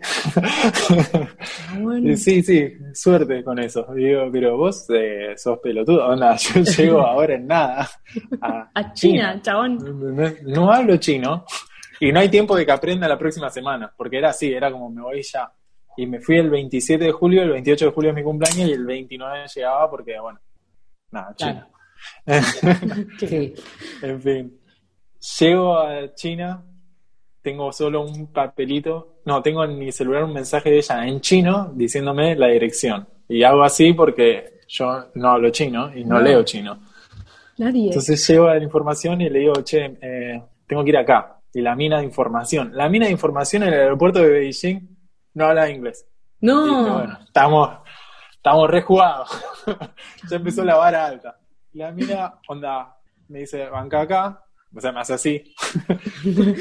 Bueno. 1.79 2.15
Sí, 2.17 2.43
sí, 2.43 2.71
suerte 2.93 3.43
con 3.43 3.57
eso. 3.59 3.85
Digo, 3.95 4.29
pero 4.31 4.57
vos 4.57 4.85
eh, 4.89 5.33
sos 5.35 5.59
pelotudo. 5.59 6.07
Onda, 6.07 6.35
yo 6.37 6.61
llego 6.61 7.01
ahora 7.01 7.33
en 7.33 7.47
nada 7.47 7.89
a, 8.41 8.69
A 8.73 8.93
China, 8.93 9.41
chabón. 9.41 9.77
No, 10.15 10.31
no 10.43 10.71
hablo 10.71 10.97
chino 10.97 11.45
y 11.99 12.11
no 12.11 12.19
hay 12.19 12.29
tiempo 12.29 12.55
de 12.55 12.65
que 12.65 12.71
aprenda 12.71 13.07
la 13.07 13.17
próxima 13.17 13.49
semana, 13.49 13.91
porque 13.95 14.17
era 14.17 14.29
así, 14.29 14.51
era 14.53 14.71
como 14.71 14.89
me 14.89 15.01
voy 15.01 15.21
ya. 15.23 15.51
Y 15.95 16.05
me 16.05 16.19
fui 16.19 16.37
el 16.37 16.49
27 16.49 17.03
de 17.03 17.11
julio, 17.11 17.43
el 17.43 17.51
28 17.51 17.85
de 17.85 17.91
julio 17.91 18.09
es 18.09 18.15
mi 18.15 18.23
cumpleaños 18.23 18.69
y 18.69 18.73
el 18.73 18.85
29 18.85 19.45
llegaba 19.55 19.89
porque, 19.89 20.19
bueno, 20.19 20.39
nada, 21.11 21.33
chino. 21.35 21.67
Sí. 23.19 23.53
En 24.01 24.21
fin, 24.21 24.59
llego 25.39 25.77
a 25.77 26.13
China, 26.13 26.63
tengo 27.43 27.71
solo 27.71 28.01
un 28.01 28.31
papelito, 28.31 29.17
no, 29.25 29.41
tengo 29.43 29.63
en 29.63 29.77
mi 29.77 29.91
celular 29.91 30.23
un 30.23 30.33
mensaje 30.33 30.71
de 30.71 30.77
ella 30.77 31.05
en 31.05 31.21
chino 31.21 31.71
diciéndome 31.75 32.35
la 32.35 32.47
dirección. 32.47 33.07
Y 33.27 33.43
hago 33.43 33.63
así 33.63 33.93
porque 33.93 34.61
yo 34.67 35.05
no 35.15 35.29
hablo 35.29 35.49
chino 35.51 35.95
y 35.95 36.03
no, 36.05 36.15
No. 36.15 36.21
leo 36.21 36.43
chino. 36.43 36.79
Nadie. 37.57 37.87
Entonces 37.87 38.25
llego 38.27 38.47
a 38.47 38.55
la 38.55 38.63
información 38.63 39.21
y 39.21 39.29
le 39.29 39.39
digo, 39.39 39.53
che, 39.63 39.97
eh, 40.01 40.41
tengo 40.65 40.83
que 40.83 40.89
ir 40.89 40.97
acá. 40.97 41.37
Y 41.53 41.61
la 41.61 41.75
mina 41.75 41.99
de 41.99 42.05
información. 42.05 42.71
La 42.73 42.89
mina 42.89 43.05
de 43.05 43.11
información 43.11 43.63
en 43.63 43.73
el 43.73 43.79
aeropuerto 43.81 44.19
de 44.19 44.29
Beijing 44.29 44.79
no 45.35 45.45
habla 45.45 45.69
inglés. 45.69 46.07
Dije, 46.39 46.55
No, 46.55 46.93
bueno, 46.95 47.19
estamos, 47.25 47.69
estamos 48.31 48.69
rejugados. 48.69 49.29
ya 50.29 50.37
empezó 50.37 50.63
la 50.63 50.75
vara 50.77 51.05
alta. 51.05 51.37
La 51.73 51.91
mina, 51.91 52.39
onda, 52.47 52.97
me 53.27 53.39
dice, 53.39 53.67
banca 53.69 54.01
acá. 54.01 54.43
O 54.75 54.81
sea, 54.81 54.91
me 54.91 54.99
hace 55.01 55.13
así. 55.13 55.43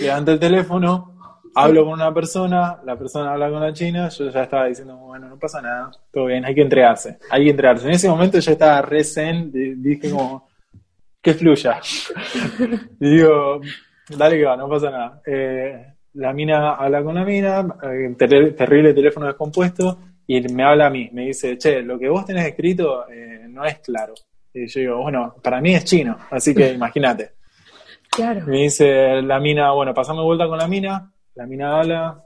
Levanta 0.01 0.33
el 0.33 0.39
teléfono, 0.39 1.17
hablo 1.55 1.85
con 1.85 1.95
una 1.95 2.13
persona, 2.13 2.79
la 2.85 2.97
persona 2.97 3.33
habla 3.33 3.51
con 3.51 3.61
la 3.61 3.73
china, 3.73 4.09
yo 4.09 4.31
ya 4.31 4.43
estaba 4.43 4.67
diciendo, 4.67 4.97
bueno, 4.97 5.29
no 5.29 5.39
pasa 5.39 5.61
nada, 5.63 5.91
todo 6.13 6.27
bien, 6.27 6.45
hay 6.45 6.55
que 6.55 6.63
entregarse, 6.63 7.19
hay 7.31 7.45
que 7.45 7.51
entregarse. 7.51 7.87
En 7.87 7.93
ese 7.95 8.09
momento 8.09 8.39
yo 8.39 8.53
estaba 8.53 8.83
re 8.83 9.05
zen, 9.05 9.51
di- 9.53 9.75
dije 9.77 10.11
como, 10.11 10.49
que 11.23 11.35
fluya. 11.35 11.81
y 13.01 13.11
digo, 13.17 13.61
dale 14.17 14.37
que 14.39 14.45
va, 14.45 14.57
no 14.57 14.69
pasa 14.69 14.91
nada. 14.91 15.23
Eh, 15.27 15.87
la 16.15 16.33
mina 16.33 16.75
habla 16.75 17.03
con 17.03 17.15
la 17.15 17.25
mina, 17.25 17.67
eh, 17.83 18.15
ter- 18.19 18.55
terrible 18.55 18.93
teléfono 18.95 19.27
descompuesto, 19.27 19.99
y 20.27 20.41
me 20.53 20.65
habla 20.65 20.87
a 20.87 20.91
mí, 20.91 21.09
me 21.13 21.27
dice, 21.27 21.57
che, 21.59 21.83
lo 21.83 21.99
que 21.99 22.09
vos 22.09 22.25
tenés 22.27 22.47
escrito 22.47 23.09
eh, 23.11 23.47
no 23.49 23.65
es 23.65 23.79
claro. 23.79 24.15
Y 24.55 24.67
yo 24.67 24.81
digo, 24.81 25.03
bueno, 25.03 25.35
para 25.43 25.61
mí 25.61 25.75
es 25.75 25.85
chino, 25.85 26.17
así 26.31 26.55
que 26.55 26.73
imagínate. 26.73 27.31
Claro. 28.13 28.47
Me 28.47 28.59
dice 28.59 29.23
la 29.23 29.41
mina, 29.41 29.73
bueno, 29.73 29.95
pasame 29.95 30.23
vuelta 30.23 30.47
con 30.47 30.59
la 30.59 30.69
mina, 30.69 31.13
la 31.35 31.47
mina 31.47 31.81
habla, 31.81 32.23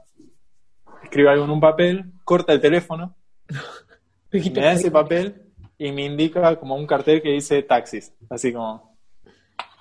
escribe 1.01 1.29
algo 1.29 1.45
en 1.45 1.51
un 1.51 1.61
papel, 1.61 2.11
corta 2.25 2.51
el 2.51 2.59
teléfono, 2.59 3.15
me 4.31 4.61
da 4.61 4.73
ese 4.73 4.91
papel 4.91 5.43
y 5.77 5.91
me 5.93 6.03
indica 6.03 6.57
como 6.57 6.75
un 6.75 6.85
cartel 6.85 7.21
que 7.21 7.29
dice 7.29 7.63
taxis, 7.63 8.13
así 8.29 8.51
como 8.51 8.97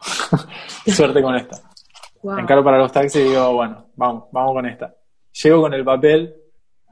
suerte 0.87 1.21
con 1.21 1.35
esta. 1.35 1.61
Wow. 2.23 2.39
Encaro 2.39 2.63
para 2.63 2.79
los 2.79 2.93
taxis 2.93 3.23
y 3.23 3.29
digo, 3.29 3.55
bueno, 3.55 3.87
vamos, 3.97 4.25
vamos 4.31 4.53
con 4.53 4.67
esta. 4.67 4.95
Llego 5.43 5.63
con 5.63 5.75
el 5.75 5.85
papel, 5.85 6.37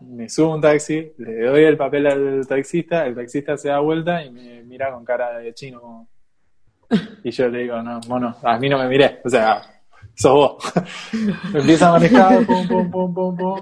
me 0.00 0.28
subo 0.28 0.52
a 0.52 0.54
un 0.56 0.60
taxi, 0.60 1.12
le 1.18 1.46
doy 1.46 1.62
el 1.62 1.76
papel 1.76 2.06
al 2.08 2.46
taxista, 2.48 3.06
el 3.06 3.14
taxista 3.14 3.56
se 3.56 3.68
da 3.68 3.78
vuelta 3.78 4.24
y 4.24 4.30
me 4.30 4.62
mira 4.64 4.92
con 4.92 5.04
cara 5.04 5.38
de 5.38 5.54
chino 5.54 5.80
como... 5.80 6.13
Y 7.22 7.30
yo 7.30 7.48
le 7.48 7.60
digo, 7.60 7.82
no, 7.82 8.00
mono, 8.08 8.36
a 8.42 8.58
mí 8.58 8.68
no 8.68 8.78
me 8.78 8.88
miré, 8.88 9.20
o 9.24 9.28
sea, 9.28 9.62
sos 10.14 10.32
vos. 10.32 10.72
Empieza 11.54 11.88
a 11.88 11.92
manejar, 11.92 12.46
pum, 12.46 12.68
pum, 12.68 12.90
pum, 12.90 13.14
pum, 13.14 13.36
pum. 13.36 13.60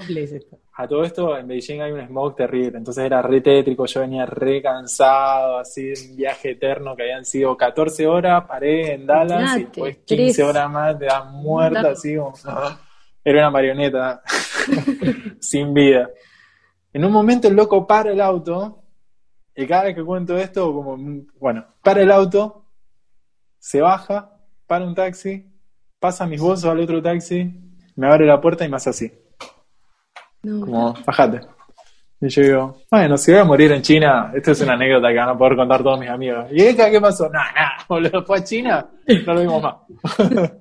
A 0.74 0.88
todo 0.88 1.04
esto, 1.04 1.36
en 1.36 1.46
Beijing 1.46 1.82
hay 1.82 1.92
un 1.92 2.06
smog 2.06 2.34
terrible, 2.34 2.78
entonces 2.78 3.04
era 3.04 3.20
re 3.20 3.42
tétrico, 3.42 3.84
yo 3.84 4.00
venía 4.00 4.24
re 4.24 4.62
cansado, 4.62 5.58
así, 5.58 5.88
de 5.88 6.10
un 6.10 6.16
viaje 6.16 6.52
eterno 6.52 6.96
que 6.96 7.02
habían 7.02 7.26
sido 7.26 7.56
14 7.56 8.06
horas, 8.06 8.44
paré 8.48 8.94
en 8.94 9.06
Dallas 9.06 9.56
y 9.56 9.60
después 9.64 9.98
15 9.98 10.14
tres. 10.16 10.38
horas 10.40 10.70
más, 10.70 10.98
te 10.98 11.04
das 11.04 11.30
muerta, 11.30 11.90
así 11.90 12.16
como... 12.16 12.32
Era 13.24 13.38
una 13.38 13.50
marioneta 13.50 14.22
sin 15.40 15.72
vida. 15.72 16.10
En 16.92 17.04
un 17.04 17.12
momento 17.12 17.48
el 17.48 17.54
loco 17.54 17.86
para 17.86 18.10
el 18.10 18.20
auto, 18.20 18.82
y 19.54 19.66
cada 19.66 19.84
vez 19.84 19.94
que 19.94 20.02
cuento 20.02 20.36
esto, 20.36 20.72
como, 20.72 20.96
bueno, 21.38 21.64
para 21.82 22.02
el 22.02 22.10
auto, 22.10 22.61
se 23.62 23.80
baja, 23.80 24.28
para 24.66 24.84
un 24.84 24.92
taxi, 24.94 25.46
pasa 26.00 26.26
mis 26.26 26.40
bolsos 26.40 26.68
al 26.68 26.80
otro 26.80 27.00
taxi, 27.00 27.48
me 27.94 28.08
abre 28.08 28.26
la 28.26 28.40
puerta 28.40 28.64
y 28.64 28.68
me 28.68 28.74
hace 28.76 28.90
así 28.90 29.12
No. 30.42 30.60
como, 30.66 30.94
bajate. 31.06 31.40
Y 32.20 32.28
yo 32.28 32.42
digo, 32.42 32.76
bueno, 32.90 33.16
si 33.16 33.30
voy 33.32 33.40
a 33.40 33.44
morir 33.44 33.70
en 33.72 33.82
China, 33.82 34.32
esto 34.34 34.50
es 34.52 34.60
una 34.62 34.72
anécdota 34.74 35.08
que 35.08 35.16
van 35.16 35.28
a 35.28 35.38
poder 35.38 35.56
contar 35.56 35.82
todos 35.82 35.98
mis 36.00 36.08
amigos. 36.08 36.46
¿Y 36.52 36.62
esta 36.62 36.90
qué 36.90 37.00
pasó? 37.00 37.28
Nada, 37.28 37.52
nada, 37.52 37.72
boludo, 37.88 38.24
fue 38.24 38.38
a 38.38 38.44
China, 38.44 38.86
no 39.26 39.34
lo 39.34 39.40
vimos 39.40 39.62
más. 39.62 39.74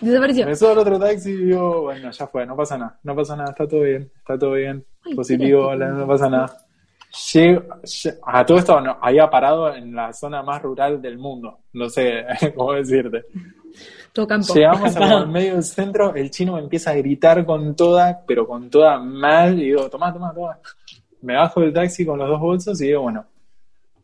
Desapareció. 0.00 0.46
Me 0.46 0.56
subo 0.56 0.70
al 0.70 0.78
otro 0.78 0.98
taxi 0.98 1.30
y 1.30 1.36
digo, 1.46 1.82
bueno, 1.82 2.10
ya 2.10 2.26
fue, 2.26 2.46
no 2.46 2.56
pasa 2.56 2.78
nada, 2.78 2.98
no 3.02 3.14
pasa 3.14 3.36
nada, 3.36 3.50
está 3.50 3.68
todo 3.68 3.82
bien, 3.82 4.10
está 4.16 4.38
todo 4.38 4.52
bien, 4.52 4.84
Ay, 5.04 5.14
positivo, 5.14 5.74
no 5.76 6.06
pasa 6.06 6.28
nada. 6.30 6.56
A 8.24 8.46
todo 8.46 8.58
esto 8.58 8.80
no, 8.80 8.98
había 9.00 9.28
parado 9.28 9.74
en 9.74 9.94
la 9.94 10.12
zona 10.12 10.42
más 10.42 10.62
rural 10.62 11.02
del 11.02 11.18
mundo, 11.18 11.58
no 11.72 11.88
sé 11.88 12.24
cómo 12.54 12.72
decirte. 12.74 13.24
Todo 14.12 14.26
campo. 14.26 14.54
Llegamos 14.54 14.96
al 14.96 15.28
medio 15.28 15.54
del 15.54 15.62
centro, 15.62 16.14
el 16.14 16.30
chino 16.30 16.54
me 16.54 16.60
empieza 16.60 16.90
a 16.90 16.94
gritar 16.94 17.44
con 17.44 17.76
toda, 17.76 18.22
pero 18.26 18.46
con 18.46 18.68
toda 18.68 18.98
mal, 18.98 19.60
y 19.60 19.66
digo, 19.66 19.88
tomá, 19.88 20.12
tomá, 20.12 20.32
tomá. 20.34 20.58
Me 21.22 21.34
bajo 21.34 21.60
del 21.60 21.72
taxi 21.72 22.04
con 22.04 22.18
los 22.18 22.28
dos 22.28 22.40
bolsos 22.40 22.80
y 22.80 22.86
digo, 22.86 23.02
bueno, 23.02 23.24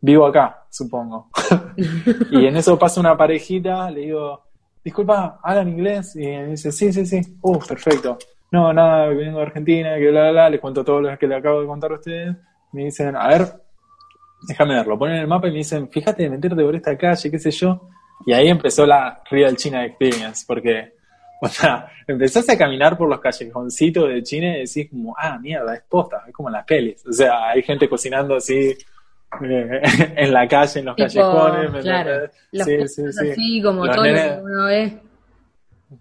vivo 0.01 0.27
acá, 0.27 0.65
supongo. 0.71 1.29
y 2.31 2.47
en 2.47 2.57
eso 2.57 2.79
pasa 2.79 3.01
una 3.01 3.17
parejita, 3.17 3.91
le 3.91 4.01
digo, 4.03 4.45
disculpa, 4.85 5.41
¿hablan 5.43 5.69
inglés? 5.69 6.15
Y 6.17 6.27
me 6.27 6.47
dice, 6.49 6.71
sí, 6.71 6.93
sí, 6.93 7.07
sí, 7.07 7.21
uh, 7.43 7.59
perfecto. 7.59 8.19
No, 8.53 8.73
nada, 8.73 9.09
vengo 9.09 9.39
de 9.39 9.47
Argentina, 9.47 9.97
que 9.97 10.11
bla, 10.11 10.23
bla, 10.23 10.31
bla, 10.31 10.51
les 10.51 10.61
cuento 10.61 10.85
todo 10.85 11.01
lo 11.01 11.19
que 11.19 11.27
le 11.27 11.37
acabo 11.37 11.61
de 11.61 11.67
contar 11.67 11.91
a 11.91 11.95
ustedes. 11.97 12.37
Me 12.73 12.85
dicen, 12.85 13.17
a 13.17 13.29
ver, 13.29 13.47
déjame 14.49 14.75
verlo, 14.75 14.99
ponen 14.99 15.17
el 15.19 15.27
mapa 15.27 15.49
y 15.49 15.53
me 15.53 15.59
dicen, 15.59 15.89
fíjate, 15.89 16.29
meterte 16.29 16.63
por 16.63 16.75
esta 16.77 16.97
calle, 16.97 17.31
qué 17.31 17.39
sé 17.39 17.51
yo. 17.51 17.89
Y 18.27 18.33
ahí 18.33 18.49
empezó 18.49 18.87
la 18.87 19.21
Real 19.31 19.57
China 19.57 19.85
Experience, 19.85 20.45
porque, 20.47 20.95
o 21.43 21.49
sea, 21.49 21.87
empezás 22.07 22.49
a 22.49 22.57
caminar 22.59 22.97
por 22.97 23.09
los 23.09 23.21
callejoncitos 23.21 24.09
de 24.09 24.23
China 24.23 24.57
y 24.57 24.61
decís 24.67 24.89
como, 24.91 25.15
ah, 25.19 25.39
mierda, 25.39 25.75
es 25.75 25.83
posta, 25.89 26.23
es 26.27 26.33
como 26.35 26.49
en 26.49 26.55
las 26.55 26.65
pelis. 26.65 27.05
O 27.07 27.13
sea, 27.13 27.49
hay 27.51 27.63
gente 27.63 27.89
cocinando 27.89 28.37
así 28.37 28.77
eh, 29.43 29.81
en 30.17 30.33
la 30.33 30.47
calle, 30.49 30.81
en 30.81 30.87
los 30.87 30.97
Tipo, 30.97 31.09
callejones. 31.09 31.73
¿me 31.73 31.81
claro? 31.81 32.31
Los 32.53 32.67
Sí, 32.67 32.89
sí, 32.89 33.13
sí. 33.13 33.31
así 33.31 33.63
como 33.63 33.87
Los 33.87 33.95
todo 33.97 34.05
lo 34.07 34.11
nenes- 34.13 34.37
que 34.37 34.43
uno 34.43 34.65
ve. 34.67 34.99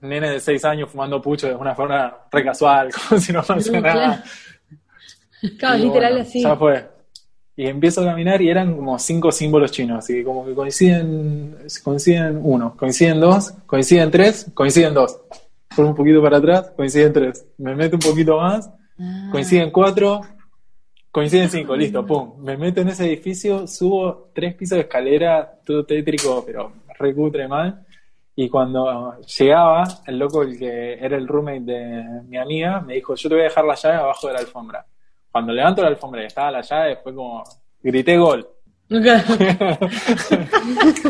Nene 0.01 0.29
de 0.31 0.39
seis 0.39 0.65
años 0.65 0.89
fumando 0.89 1.21
pucho 1.21 1.47
de 1.47 1.53
una 1.55 1.75
forma 1.75 2.11
re 2.31 2.43
casual, 2.43 2.89
como 3.09 3.19
si 3.21 3.31
no 3.31 3.43
pasa 3.43 3.71
No, 3.71 3.81
nada. 3.81 3.93
claro. 3.93 4.21
Claro, 5.57 5.77
Y 5.77 5.81
literal 5.83 6.13
bueno, 6.13 6.27
así. 6.27 6.41
Ya 6.41 6.55
fue. 6.55 6.89
Y 7.57 7.67
empiezo 7.67 8.01
a 8.01 8.05
caminar 8.05 8.41
y 8.41 8.49
eran 8.49 8.75
como 8.75 8.99
cinco 8.99 9.31
símbolos 9.31 9.71
chinos, 9.71 9.99
así 9.99 10.13
que 10.15 10.23
como 10.25 10.45
que 10.45 10.53
coinciden, 10.53 11.55
coinciden 11.83 12.39
uno, 12.43 12.75
coinciden 12.75 13.19
dos, 13.19 13.51
coinciden 13.65 14.11
tres, 14.11 14.51
coinciden 14.53 14.93
dos. 14.93 15.21
Por 15.75 15.85
un 15.85 15.95
poquito 15.95 16.21
para 16.21 16.37
atrás, 16.37 16.71
coinciden 16.75 17.13
tres. 17.13 17.45
Me 17.57 17.75
meto 17.75 17.95
un 17.95 18.01
poquito 18.01 18.37
más, 18.39 18.69
Ah. 18.99 19.29
coinciden 19.31 19.71
cuatro, 19.71 20.21
coinciden 21.11 21.49
cinco, 21.49 21.75
listo, 21.75 22.05
pum. 22.05 22.33
Me 22.43 22.57
meto 22.57 22.81
en 22.81 22.89
ese 22.89 23.05
edificio, 23.05 23.67
subo 23.67 24.31
tres 24.33 24.55
pisos 24.55 24.77
de 24.77 24.81
escalera, 24.83 25.59
todo 25.65 25.85
tétrico, 25.85 26.43
pero 26.45 26.71
recutre 26.99 27.47
mal. 27.47 27.85
Y 28.35 28.49
cuando 28.49 29.17
llegaba, 29.37 29.83
el 30.07 30.19
loco, 30.19 30.43
el 30.43 30.57
que 30.59 30.93
era 30.95 31.15
el 31.15 31.25
roommate 31.27 31.61
de 31.61 32.03
mi 32.27 32.37
amiga, 32.37 32.81
me 32.81 32.95
dijo, 32.95 33.15
yo 33.15 33.29
te 33.29 33.35
voy 33.35 33.41
a 33.43 33.47
dejar 33.47 33.63
la 33.63 33.75
llave 33.75 33.95
abajo 33.95 34.27
de 34.27 34.33
la 34.33 34.39
alfombra. 34.39 34.85
Cuando 35.35 35.51
levanto 35.51 35.81
la 35.81 35.89
alfombra 35.89 36.23
y 36.23 36.27
estaba 36.27 36.49
la 36.49 36.61
llave, 36.61 36.95
fue 37.03 37.13
como, 37.13 37.43
grité 37.83 38.17
gol. 38.17 38.47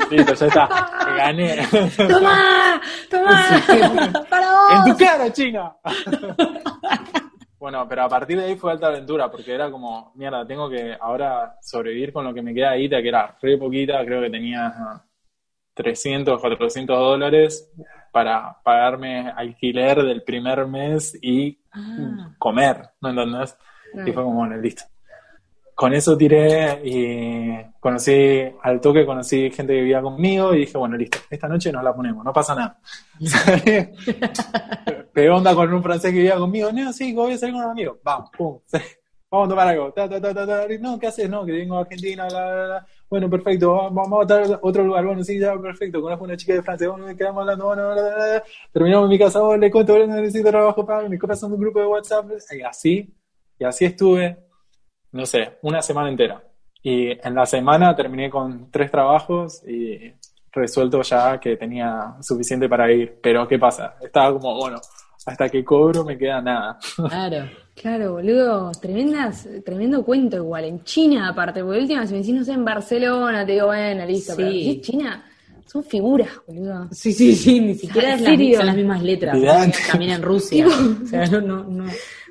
Listo, 0.10 0.34
ya 0.34 0.48
está, 0.48 0.68
gané. 1.16 1.60
¡Toma! 1.96 2.82
¡Toma! 3.08 3.46
¡Para 4.28 4.48
¡En 4.72 4.82
vos! 4.84 4.98
tu 4.98 4.98
cara, 5.06 5.32
China! 5.32 5.76
bueno, 7.60 7.88
pero 7.88 8.02
a 8.02 8.10
partir 8.10 8.40
de 8.40 8.46
ahí 8.46 8.56
fue 8.56 8.72
alta 8.72 8.88
aventura, 8.88 9.30
porque 9.30 9.54
era 9.54 9.70
como, 9.70 10.12
mierda, 10.16 10.44
tengo 10.48 10.68
que 10.72 10.98
ahora 11.00 11.58
sobrevivir 11.62 12.12
con 12.12 12.26
lo 12.26 12.34
que 12.34 12.42
me 12.42 12.56
queda 12.56 12.72
de 12.72 12.80
guita, 12.80 13.04
que 13.04 13.10
era 13.10 13.38
re 13.40 13.60
poquita, 13.60 14.04
creo 14.04 14.24
que 14.24 14.32
tenía 14.32 14.74
ah, 14.76 15.04
300, 15.76 16.42
400 16.42 16.98
dólares 16.98 17.72
para 18.12 18.58
pagarme 18.64 19.30
alquiler 19.30 20.02
del 20.02 20.24
primer 20.24 20.66
mes 20.66 21.16
y 21.22 21.60
Ah. 21.78 22.34
comer, 22.40 22.90
¿no 23.02 23.10
entendés? 23.10 23.56
Y 24.06 24.12
fue 24.12 24.24
como, 24.24 24.36
bueno, 24.36 24.58
listo. 24.58 24.84
Con 25.76 25.94
eso 25.94 26.18
tiré 26.18 26.80
y 26.86 27.54
conocí, 27.82 28.46
al 28.64 28.80
toque 28.80 29.06
conocí 29.06 29.52
gente 29.52 29.74
que 29.74 29.82
vivía 29.82 30.02
conmigo 30.02 30.56
y 30.56 30.60
dije, 30.60 30.78
bueno, 30.78 30.96
listo, 30.96 31.18
esta 31.30 31.50
noche 31.50 31.70
nos 31.70 31.84
la 31.84 31.94
ponemos, 31.94 32.24
no 32.24 32.32
pasa 32.32 32.56
nada. 32.56 32.80
Pegué 35.14 35.30
onda 35.30 35.54
con 35.54 35.74
un 35.74 35.84
francés 35.84 36.12
que 36.12 36.18
vivía 36.20 36.38
conmigo, 36.38 36.72
no, 36.72 36.94
sí, 36.94 37.14
voy 37.14 37.34
a 37.34 37.38
salir 37.38 37.56
con 37.56 37.66
un 37.66 37.72
amigo, 37.72 38.00
vamos, 38.02 38.30
pum, 38.38 38.60
vamos 39.30 39.48
a 39.48 39.50
tomar 39.50 39.68
algo, 39.68 39.92
ta, 39.92 40.08
ta, 40.08 40.22
ta, 40.22 40.68
no, 40.80 40.98
¿qué 40.98 41.08
haces? 41.08 41.30
No, 41.30 41.46
que 41.46 41.52
vengo 41.52 41.78
a 41.78 41.82
Argentina, 41.82 42.26
bla, 42.26 42.54
bla, 42.54 42.66
bla. 42.66 42.88
Bueno, 43.10 43.30
perfecto, 43.30 43.90
vamos 43.92 44.20
a 44.20 44.22
estar 44.22 44.54
a 44.54 44.60
otro 44.62 44.82
lugar, 44.82 45.06
bueno, 45.06 45.26
sí, 45.26 45.38
ya, 45.38 45.60
perfecto, 45.60 46.02
conozco 46.02 46.24
una 46.24 46.38
chica 46.38 46.54
de 46.54 46.64
Francia, 46.64 46.88
bueno, 46.90 47.14
quedamos 47.18 47.42
hablando, 47.42 47.66
bueno, 47.66 47.96
terminamos 48.72 49.08
en 49.08 49.10
mi 49.10 49.20
casa, 49.20 49.44
oh, 49.44 49.58
le 49.58 49.70
cuento, 49.70 49.94
bueno, 49.94 50.16
necesito 50.16 50.50
trabajo 50.50 50.86
para 50.86 51.10
me 51.10 51.20
copas 51.20 51.44
un 51.44 51.60
grupo 51.60 51.82
de 51.82 51.88
WhatsApp, 51.88 52.28
y 52.58 52.62
así, 52.62 53.14
y 53.60 53.64
así 53.64 53.86
estuve, 53.86 54.38
no 55.12 55.26
sé, 55.26 55.58
una 55.64 55.82
semana 55.82 56.10
entera. 56.10 56.42
Y 56.82 57.10
en 57.12 57.34
la 57.36 57.46
semana 57.46 57.96
terminé 57.96 58.30
con 58.30 58.70
tres 58.70 58.92
trabajos 58.92 59.64
y 59.68 60.12
resuelto 60.52 61.02
ya 61.02 61.40
que 61.40 61.58
tenía 61.58 62.16
suficiente 62.22 62.70
para 62.70 62.92
ir. 62.92 63.20
Pero 63.22 63.48
¿qué 63.48 63.58
pasa? 63.58 63.96
Estaba 64.02 64.34
como, 64.40 64.56
bueno, 64.56 64.80
hasta 65.26 65.50
que 65.50 65.64
cobro 65.64 66.04
me 66.06 66.18
queda 66.18 66.42
nada. 66.42 66.78
Claro. 67.10 67.50
Claro, 67.76 68.14
boludo, 68.14 68.72
tremendas, 68.82 69.50
tremendo 69.66 70.02
cuento 70.06 70.38
igual, 70.38 70.64
en 70.64 70.84
China 70.86 71.28
aparte, 71.28 71.62
porque 71.62 71.82
última 71.82 72.08
si 72.08 72.14
me 72.14 72.20
decís, 72.20 72.34
no 72.34 72.42
sé, 72.46 72.54
en 72.54 72.64
Barcelona, 72.64 73.46
te 73.46 73.52
digo, 73.52 73.66
bueno, 73.66 74.06
listo, 74.06 74.34
Sí. 74.34 74.38
pero 74.42 74.50
es 74.50 74.82
China, 74.82 75.26
son 75.66 75.84
figuras, 75.84 76.30
boludo. 76.48 76.88
Sí, 76.94 77.12
sí, 77.12 77.36
sí, 77.36 77.60
ni 77.60 77.76
siquiera 77.76 78.14
¿En 78.14 78.16
es 78.16 78.22
la- 78.52 78.58
son 78.58 78.66
las 78.68 78.76
mismas 78.78 79.04
letras. 79.04 79.38
También 79.92 80.12
en 80.14 80.22
Rusia. 80.22 80.66
O 81.04 81.06
sea, 81.06 81.26
no, 81.26 81.42
no, 81.42 81.64
no. 81.66 81.84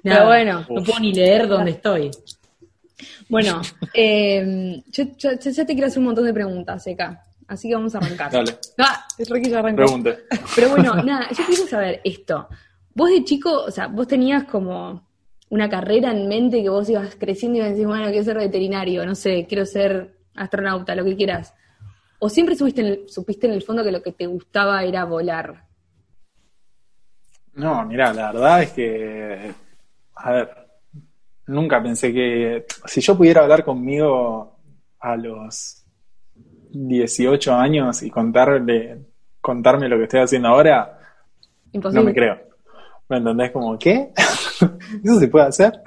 Pero 0.04 0.14
nada. 0.16 0.26
bueno. 0.26 0.66
No 0.68 0.84
puedo 0.84 1.00
ni 1.00 1.12
leer 1.12 1.48
dónde 1.48 1.72
estoy. 1.72 2.10
Bueno, 3.28 3.60
eh, 3.92 4.80
yo, 4.92 5.04
yo- 5.18 5.32
yo 5.32 5.50
ya 5.50 5.64
te 5.66 5.72
quiero 5.72 5.88
hacer 5.88 5.98
un 5.98 6.04
montón 6.04 6.24
de 6.26 6.32
preguntas, 6.32 6.86
Eka, 6.86 7.24
así 7.48 7.68
que 7.68 7.74
vamos 7.74 7.94
a 7.94 7.98
arrancar. 7.98 8.30
Dale, 8.30 8.56
Ah, 8.78 9.04
es 9.18 9.28
Ricky 9.28 9.50
ya 9.50 9.58
arrancó. 9.58 9.76
pregunte. 9.78 10.18
Pero 10.54 10.68
bueno, 10.70 10.94
nada, 11.02 11.28
yo 11.30 11.44
quiero 11.46 11.66
saber 11.66 12.00
esto. 12.04 12.48
Vos 12.94 13.10
de 13.10 13.24
chico, 13.24 13.64
o 13.64 13.70
sea, 13.72 13.88
vos 13.88 14.06
tenías 14.06 14.44
como 14.44 15.08
una 15.48 15.68
carrera 15.68 16.10
en 16.12 16.28
mente 16.28 16.62
que 16.62 16.68
vos 16.68 16.88
ibas 16.88 17.16
creciendo 17.18 17.56
y 17.56 17.58
ibas 17.60 17.68
a 17.68 17.72
decir, 17.72 17.86
bueno, 17.86 18.06
quiero 18.08 18.24
ser 18.24 18.36
veterinario, 18.38 19.04
no 19.06 19.14
sé, 19.14 19.46
quiero 19.48 19.66
ser 19.66 20.14
astronauta, 20.36 20.94
lo 20.94 21.04
que 21.04 21.16
quieras. 21.16 21.54
¿O 22.20 22.28
siempre 22.28 22.54
supiste 22.56 22.80
en 22.82 22.86
el, 22.86 23.08
supiste 23.08 23.46
en 23.46 23.52
el 23.54 23.62
fondo 23.62 23.82
que 23.82 23.90
lo 23.92 24.02
que 24.02 24.12
te 24.12 24.26
gustaba 24.26 24.82
era 24.84 25.04
volar? 25.04 25.64
No, 27.54 27.84
mira, 27.84 28.12
la 28.12 28.32
verdad 28.32 28.62
es 28.62 28.70
que, 28.72 29.52
a 30.16 30.33
ver, 30.33 30.50
nunca 31.46 31.83
pensé 31.83 32.12
que 32.12 32.66
si 32.87 33.00
yo 33.00 33.16
pudiera 33.16 33.42
hablar 33.42 33.64
conmigo 33.64 34.57
a 35.00 35.16
los 35.16 35.85
18 36.70 37.55
años 37.55 38.03
y 38.03 38.11
contarle, 38.11 38.98
contarme 39.40 39.88
lo 39.88 39.96
que 39.96 40.05
estoy 40.05 40.20
haciendo 40.20 40.48
ahora, 40.48 40.98
Imposible. 41.72 42.00
no 42.00 42.07
me 42.07 42.14
creo. 42.14 42.40
¿Me 43.09 43.18
entendés? 43.18 43.50
Como, 43.50 43.79
¿qué? 43.79 44.11
¿Eso 45.05 45.20
se 45.20 45.29
puede 45.29 45.46
hacer? 45.46 45.81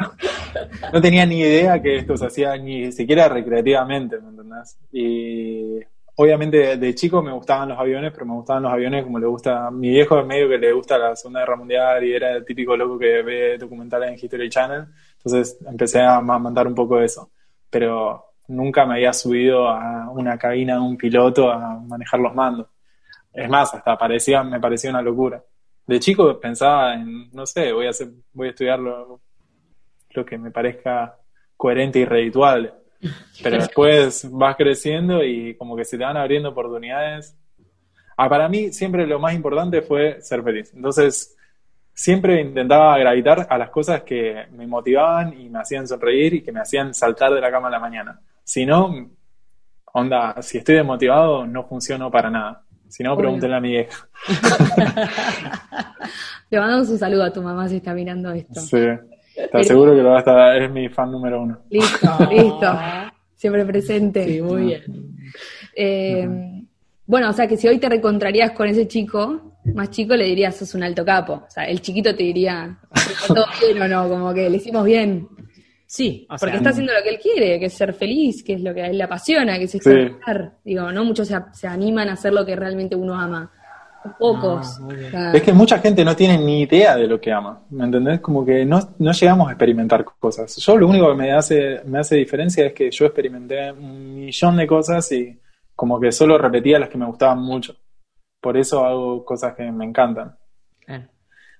No 0.94 1.02
tenía 1.02 1.26
ni 1.26 1.40
idea 1.40 1.82
que 1.82 1.98
esto 1.98 2.16
se 2.16 2.28
hacía 2.28 2.56
ni 2.58 2.92
siquiera 2.92 3.28
recreativamente, 3.28 4.20
¿me 4.20 4.30
entendés? 4.30 4.78
Y 4.92 5.80
obviamente 6.17 6.77
de 6.77 6.95
chico 6.95 7.23
me 7.23 7.32
gustaban 7.34 7.69
los 7.69 7.80
aviones, 7.80 8.12
pero 8.13 8.25
me 8.25 8.34
gustaban 8.36 8.63
los 8.63 8.73
aviones 8.73 9.03
como 9.06 9.19
le 9.19 9.27
gusta 9.27 9.71
mi 9.71 9.89
viejo, 9.89 10.19
en 10.19 10.27
medio 10.27 10.49
que 10.49 10.60
le 10.60 10.73
gusta 10.73 10.97
la 10.97 11.15
Segunda 11.15 11.41
Guerra 11.41 11.56
Mundial 11.58 12.03
y 12.06 12.13
era 12.13 12.32
el 12.34 12.45
típico 12.45 12.77
loco 12.77 12.99
que 12.99 13.21
ve 13.23 13.58
documentales 13.58 14.10
en 14.12 14.15
History 14.15 14.49
Channel. 14.49 14.86
Entonces 15.17 15.60
empecé 15.67 16.01
a 16.01 16.21
ma- 16.21 16.39
mandar 16.39 16.67
un 16.67 16.75
poco 16.75 16.97
de 16.97 17.06
eso. 17.06 17.32
Pero 17.69 18.25
nunca 18.49 18.86
me 18.86 18.95
había 18.95 19.13
subido 19.13 19.67
a 19.69 20.10
una 20.12 20.38
cabina 20.38 20.75
de 20.75 20.82
un 20.82 20.97
piloto 20.97 21.51
a 21.51 21.80
manejar 21.82 22.19
los 22.19 22.34
mandos. 22.36 22.67
Es 23.34 23.49
más, 23.49 23.73
hasta 23.73 23.97
parecía, 23.97 24.43
me 24.43 24.60
parecía 24.60 24.89
una 24.91 25.01
locura. 25.01 25.43
De 25.88 25.99
chico 25.99 26.39
pensaba 26.39 26.95
en, 26.95 27.32
no 27.32 27.45
sé, 27.45 27.73
voy 27.73 27.88
a 27.88 27.91
hacer, 27.91 28.10
voy 28.34 28.47
a 28.47 28.49
estudiar 28.51 28.80
lo, 28.80 29.21
lo 30.12 30.25
que 30.25 30.38
me 30.38 30.51
parezca 30.51 31.17
coherente 31.58 31.99
y 31.99 32.06
redituable. 32.06 32.73
Pero 33.43 33.57
después 33.57 34.27
vas 34.31 34.55
creciendo 34.55 35.23
y 35.23 35.55
como 35.55 35.75
que 35.75 35.86
se 35.86 35.97
te 35.97 36.03
van 36.03 36.17
abriendo 36.17 36.49
oportunidades. 36.49 37.38
Ah, 38.17 38.27
para 38.27 38.49
mí 38.49 38.73
siempre 38.73 39.05
lo 39.05 39.19
más 39.19 39.33
importante 39.33 39.81
fue 39.81 40.21
ser 40.21 40.41
feliz. 40.43 40.73
Entonces, 40.73 41.36
siempre 41.93 42.41
intentaba 42.41 42.97
gravitar 42.97 43.47
a 43.49 43.57
las 43.57 43.69
cosas 43.69 44.03
que 44.03 44.45
me 44.51 44.67
motivaban 44.67 45.39
y 45.39 45.49
me 45.49 45.60
hacían 45.60 45.88
sonreír 45.88 46.36
y 46.36 46.43
que 46.43 46.51
me 46.51 46.60
hacían 46.60 46.93
saltar 46.93 47.33
de 47.33 47.41
la 47.41 47.51
cama 47.51 47.67
a 47.67 47.71
la 47.71 47.79
mañana. 47.79 48.19
Si 48.43 48.65
no, 48.65 49.10
onda, 49.93 50.41
si 50.41 50.60
estoy 50.60 50.75
desmotivado, 50.75 51.45
no 51.45 51.63
funciono 51.63 52.10
para 52.12 52.29
nada. 52.29 52.63
Si 52.88 53.03
no, 53.03 53.17
pregúntenle 53.17 53.57
a 53.57 53.60
mi 53.60 53.71
vieja. 53.71 54.07
Le 56.49 56.60
mandamos 56.60 56.89
un 56.89 56.97
saludo 56.97 57.23
a 57.23 57.33
tu 57.33 57.41
mamá 57.41 57.67
si 57.67 57.77
está 57.77 57.93
mirando 57.93 58.31
esto. 58.31 58.62
Sí. 58.62 58.77
Te 59.52 59.58
aseguro 59.60 59.95
que 59.95 60.02
lo 60.02 60.10
va 60.10 60.15
a 60.17 60.19
estar, 60.19 60.62
es 60.62 60.71
mi 60.71 60.89
fan 60.89 61.12
número 61.12 61.41
uno. 61.41 61.60
Listo, 61.69 62.08
listo. 62.32 62.80
Siempre 63.36 63.65
presente. 63.65 64.26
Sí, 64.26 64.41
muy 64.41 64.63
bien. 64.63 64.84
Eh, 65.76 66.28
Bueno, 67.06 67.30
o 67.30 67.34
sea 67.34 67.47
que 67.47 67.56
si 67.56 67.67
hoy 67.67 67.78
te 67.78 67.88
recontrarías 67.88 68.52
con 68.52 68.67
ese 68.67 68.88
chico, 68.88 69.60
más 69.73 69.91
chico, 69.91 70.15
le 70.15 70.26
dirías 70.26 70.56
sos 70.56 70.73
un 70.76 70.84
alto 70.84 71.06
capo. 71.06 71.34
O 71.47 71.50
sea, 71.50 71.63
el 71.65 71.80
chiquito 71.82 72.13
te 72.15 72.23
diría, 72.23 72.78
¿está 72.93 73.34
todo 73.34 73.45
bien 73.62 73.82
o 73.82 73.88
no? 73.88 74.10
Como 74.10 74.34
que 74.34 74.50
le 74.50 74.58
hicimos 74.58 74.84
bien. 74.84 75.28
Sí, 75.86 76.26
o 76.30 76.36
Porque 76.36 76.47
sea, 76.47 76.56
está 76.58 76.69
haciendo 76.71 76.91
lo 76.91 77.02
que 77.02 77.10
él 77.12 77.19
quiere, 77.21 77.60
que 77.60 77.67
es 77.67 77.73
ser 77.73 77.93
feliz, 77.93 78.43
que 78.43 78.54
es 78.56 78.62
lo 78.62 78.73
que 78.73 78.82
a 78.82 78.88
él 78.88 78.97
le 78.97 79.04
apasiona, 79.06 79.58
que 79.58 79.63
es 79.65 79.71
Sí. 79.71 79.78
experimentar. 79.78 80.56
Digo, 80.65 80.91
no 80.91 81.06
muchos 81.06 81.30
se, 81.30 81.38
se 81.54 81.65
animan 81.67 82.10
a 82.10 82.13
hacer 82.13 82.34
lo 82.34 82.45
que 82.45 82.58
realmente 82.58 82.95
uno 82.97 83.13
ama. 83.17 83.50
Pocos. 84.17 84.80
No, 84.80 84.91
sea, 85.10 85.32
Es 85.32 85.41
que 85.41 85.54
mucha 85.54 85.80
gente 85.80 86.04
no 86.04 86.15
tiene 86.15 86.38
ni 86.38 86.62
idea 86.62 86.96
de 86.96 87.08
lo 87.08 87.20
que 87.20 87.32
ama, 87.32 87.62
¿me 87.70 87.86
entendés? 87.86 88.20
Como 88.20 88.46
que 88.46 88.65
no, 88.65 88.80
no 89.00 89.12
llegamos 89.12 89.48
a 89.48 89.52
experimentar 89.52 90.06
cosas. 90.06 90.56
Yo 90.58 90.78
lo 90.78 90.88
único 90.88 91.10
que 91.10 91.15
me 91.15 91.32
hace, 91.32 91.82
me 91.86 92.00
hace 92.00 92.15
diferencia 92.15 92.65
es 92.65 92.74
que 92.74 92.91
yo 92.91 93.06
experimenté 93.06 93.72
un 93.72 94.15
millón 94.15 94.58
de 94.58 94.67
cosas 94.67 95.12
y 95.12 95.39
como 95.76 96.00
que 96.00 96.12
solo 96.12 96.38
repetía 96.38 96.80
las 96.80 96.89
que 96.89 96.98
me 96.98 97.06
gustaban 97.06 97.39
mucho. 97.39 97.76
Por 98.41 98.58
eso 98.58 98.86
hago 98.86 99.24
cosas 99.26 99.56
que 99.56 99.72
me 99.72 99.86
encantan. 99.86 100.36
Claro. 100.86 101.06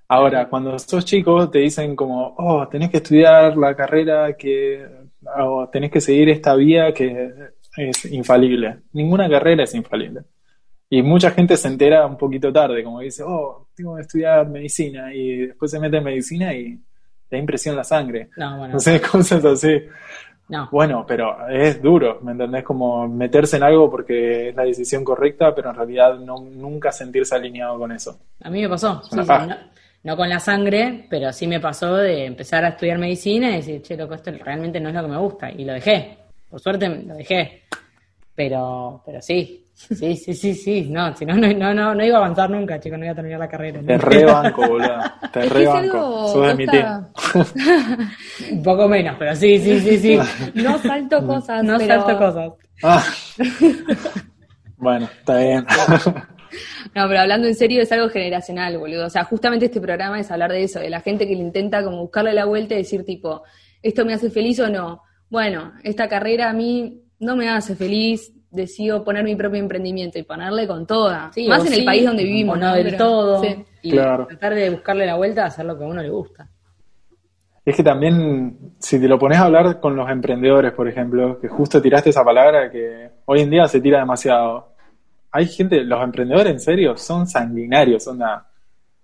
Ahora, 0.10 0.48
cuando 0.48 0.78
sos 0.80 1.04
chico, 1.04 1.50
te 1.50 1.60
dicen 1.60 1.96
como, 1.96 2.34
oh, 2.38 2.68
tenés 2.68 2.90
que 2.90 2.98
estudiar 2.98 3.58
la 3.58 3.76
carrera 3.76 4.38
que, 4.38 4.88
o 5.38 5.68
tenés 5.70 5.92
que 5.92 6.00
seguir 6.00 6.30
esta 6.30 6.56
vía 6.56 6.94
que 6.94 7.52
es 7.76 8.06
infalible. 8.06 8.80
Ninguna 8.94 9.30
carrera 9.30 9.64
es 9.64 9.76
infalible. 9.76 10.22
Y 10.90 11.02
mucha 11.02 11.32
gente 11.32 11.58
se 11.58 11.68
entera 11.68 12.06
un 12.06 12.18
poquito 12.18 12.52
tarde, 12.52 12.84
como 12.84 13.02
dice, 13.02 13.24
oh, 13.26 13.68
tengo 13.76 13.96
que 13.96 14.02
estudiar 14.04 14.48
medicina, 14.48 15.14
y 15.14 15.48
después 15.48 15.70
se 15.70 15.80
mete 15.80 15.98
en 15.98 16.04
medicina 16.04 16.54
y 16.54 16.80
da 17.30 17.38
impresión 17.38 17.76
la 17.76 17.84
sangre. 17.84 18.30
No, 18.38 18.58
bueno, 18.58 18.74
No 18.76 18.80
sé, 18.80 19.02
cosas 19.12 19.44
así. 19.44 19.82
no. 20.48 20.70
Bueno, 20.72 21.06
pero 21.06 21.48
es 21.50 21.82
duro, 21.82 22.20
¿me 22.22 22.32
entendés? 22.32 22.64
Como 22.64 23.06
meterse 23.08 23.58
en 23.58 23.64
algo 23.64 23.92
porque 23.92 24.50
es 24.50 24.56
la 24.56 24.64
decisión 24.64 25.04
correcta, 25.04 25.54
pero 25.54 25.72
en 25.72 25.76
realidad 25.76 26.18
no, 26.20 26.40
nunca 26.40 26.92
sentirse 26.94 27.36
alineado 27.36 27.78
con 27.78 27.92
eso. 27.92 28.18
A 28.42 28.50
mí 28.50 28.62
me 28.62 28.70
pasó. 28.70 29.02
Una 29.12 29.24
sí, 29.24 29.28
paja. 29.28 29.44
sí, 29.44 29.50
no, 29.50 30.12
no 30.12 30.16
con 30.16 30.30
la 30.30 30.40
sangre, 30.40 31.06
pero 31.10 31.34
sí 31.34 31.48
me 31.48 31.60
pasó 31.60 31.98
de 31.98 32.26
empezar 32.26 32.64
a 32.64 32.70
estudiar 32.70 32.98
medicina 32.98 33.50
y 33.50 33.58
decir, 33.58 33.82
che, 33.82 33.98
loco, 33.98 34.14
esto 34.14 34.32
realmente 34.32 34.80
no 34.80 34.88
es 34.88 34.96
lo 34.96 35.02
que 35.02 35.08
me 35.10 35.18
gusta. 35.18 35.52
Y 35.52 35.66
lo 35.66 35.74
dejé. 35.74 36.18
Por 36.50 36.62
suerte 36.62 36.88
lo 36.88 37.14
dejé. 37.14 37.64
Pero, 38.34 39.02
pero 39.06 39.22
sí. 39.22 39.67
Sí, 39.80 40.16
sí, 40.16 40.34
sí, 40.34 40.56
sí. 40.56 40.88
No, 40.90 41.16
si 41.16 41.24
no, 41.24 41.36
no, 41.36 41.54
no, 41.54 41.72
no, 41.72 41.94
no 41.94 42.04
iba 42.04 42.18
a 42.18 42.22
avanzar 42.22 42.50
nunca, 42.50 42.80
chicos, 42.80 42.98
no 42.98 43.06
iba 43.06 43.12
a 43.12 43.16
terminar 43.16 43.40
la 43.40 43.48
carrera. 43.48 43.80
Te 43.86 43.98
rebanco, 44.00 44.68
boludo. 44.68 44.98
Te 45.32 45.42
rebanco. 45.50 45.98
algo, 45.98 46.28
Sos 46.34 46.48
de 46.48 46.56
mi 46.56 46.66
team. 46.66 47.06
Un 48.54 48.64
poco 48.64 48.88
menos, 48.88 49.16
pero 49.20 49.36
sí, 49.36 49.60
sí, 49.60 49.80
sí, 49.80 49.98
sí. 50.00 50.20
no 50.56 50.78
salto 50.80 51.26
cosas, 51.28 51.64
No 51.64 51.78
pero- 51.78 51.94
salto 52.04 52.18
cosas. 52.18 52.52
Ah. 52.84 53.04
Bueno, 54.78 55.06
está 55.20 55.38
bien. 55.38 55.66
No, 56.96 57.08
pero 57.08 57.20
hablando 57.20 57.48
en 57.48 57.54
serio, 57.54 57.82
es 57.84 57.92
algo 57.92 58.10
generacional, 58.10 58.78
boludo. 58.78 59.06
O 59.08 59.10
sea, 59.10 59.26
justamente 59.26 59.66
este 59.66 59.82
programa 59.82 60.20
es 60.20 60.32
hablar 60.32 60.52
de 60.52 60.64
eso, 60.64 60.80
de 60.80 60.90
la 60.90 61.02
gente 61.02 61.28
que 61.28 61.36
le 61.36 61.42
intenta 61.42 61.84
como 61.84 62.00
buscarle 62.02 62.34
la 62.34 62.46
vuelta 62.46 62.74
y 62.74 62.78
decir, 62.78 63.04
tipo, 63.04 63.44
¿esto 63.84 64.06
me 64.06 64.14
hace 64.14 64.32
feliz 64.32 64.60
o 64.62 64.70
no? 64.70 65.04
Bueno, 65.30 65.74
esta 65.84 66.08
carrera 66.08 66.50
a 66.50 66.54
mí 66.54 67.02
no 67.20 67.36
me 67.36 67.50
hace 67.50 67.76
feliz, 67.76 68.32
decido 68.52 69.04
poner 69.04 69.24
mi 69.24 69.36
propio 69.36 69.60
emprendimiento 69.60 70.18
y 70.20 70.24
ponerle 70.24 70.68
con 70.68 70.86
toda. 70.88 71.32
Sí, 71.34 71.48
Más 71.48 71.66
en 71.66 71.74
el 71.74 71.86
país 71.86 72.06
donde 72.06 72.24
vivimos. 72.24 72.56
o 72.58 72.60
no 72.60 72.74
del 72.74 72.86
Pero- 72.86 72.98
todo. 72.98 73.44
sí. 73.44 73.66
Y 73.82 73.92
Claro. 73.92 74.26
tratar 74.28 74.54
de 74.56 74.70
buscarle 74.70 75.06
la 75.06 75.16
vuelta 75.16 75.44
a 75.44 75.48
hacer 75.48 75.66
lo 75.66 75.78
que 75.78 75.84
a 75.84 75.88
uno 75.88 76.02
le 76.02 76.10
gusta. 76.10 76.48
Es 77.66 77.76
que 77.76 77.84
también, 77.84 78.58
si 78.80 79.00
te 79.00 79.08
lo 79.10 79.20
pones 79.20 79.38
a 79.38 79.44
hablar 79.46 79.80
con 79.82 79.96
los 79.96 80.10
emprendedores, 80.10 80.72
por 80.72 80.88
ejemplo, 80.88 81.38
que 81.40 81.50
justo 81.50 81.82
tiraste 81.82 82.12
esa 82.12 82.24
palabra 82.24 82.72
que 82.72 83.10
hoy 83.26 83.42
en 83.42 83.50
día 83.50 83.68
se 83.68 83.82
tira 83.82 84.00
demasiado. 84.00 84.70
Hay 85.32 85.46
gente, 85.48 85.84
los 85.84 86.02
emprendedores 86.02 86.54
en 86.54 86.60
serio 86.62 86.96
son 86.96 87.28
sanguinarios, 87.28 88.08
onda, 88.08 88.48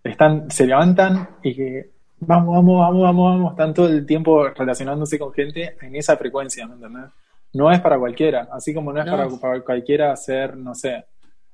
están, 0.03 0.49
se 0.49 0.65
levantan 0.65 1.27
y 1.43 1.53
que 1.55 1.89
vamos, 2.19 2.55
vamos, 2.55 2.79
vamos, 2.79 3.01
vamos, 3.01 3.31
vamos, 3.35 3.51
están 3.51 3.73
todo 3.73 3.87
el 3.89 4.05
tiempo 4.05 4.47
relacionándose 4.47 5.19
con 5.19 5.33
gente 5.33 5.75
en 5.81 5.95
esa 5.97 6.15
frecuencia, 6.15 6.65
¿me 6.65 6.75
entendés? 6.75 7.11
No 7.53 7.71
es 7.71 7.79
para 7.81 7.99
cualquiera, 7.99 8.47
así 8.51 8.73
como 8.73 8.91
no 8.91 8.99
es 8.99 9.05
No. 9.05 9.11
para, 9.11 9.29
para 9.39 9.61
cualquiera 9.61 10.15
ser, 10.15 10.57
no 10.57 10.73
sé, 10.73 11.05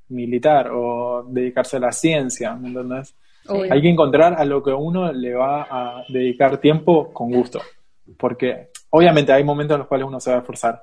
militar 0.10 0.70
o 0.72 1.24
dedicarse 1.28 1.78
a 1.78 1.82
la 1.82 1.92
ciencia, 1.92 2.56
¿me 2.56 2.70
entendés? 2.70 3.16
Obvio. 3.48 3.72
Hay 3.74 3.82
que 3.82 3.90
encontrar 3.90 4.34
a 4.36 4.46
lo 4.46 4.62
que 4.64 4.72
uno 4.72 5.12
le 5.12 5.34
va 5.34 5.68
a 5.70 6.04
dedicar 6.10 6.58
tiempo 6.60 7.12
con 7.14 7.32
gusto. 7.32 7.60
Porque 8.18 8.70
obviamente 8.92 9.32
hay 9.34 9.44
momentos 9.44 9.76
en 9.76 9.80
los 9.80 9.88
cuales 9.88 10.08
uno 10.08 10.20
se 10.20 10.32
va 10.32 10.38
a 10.38 10.40
esforzar. 10.40 10.82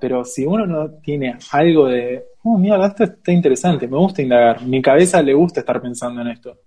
Pero 0.00 0.24
si 0.24 0.44
uno 0.44 0.66
no 0.66 0.90
tiene 1.00 1.38
algo 1.52 1.86
de, 1.88 2.24
oh, 2.42 2.58
mira, 2.58 2.84
esto 2.86 3.04
está 3.04 3.32
interesante, 3.32 3.88
me 3.88 3.96
gusta 3.96 4.20
indagar, 4.20 4.62
mi 4.62 4.82
cabeza 4.82 5.22
le 5.22 5.32
gusta 5.32 5.60
estar 5.60 5.80
pensando 5.80 6.20
en 6.20 6.28
esto, 6.28 6.58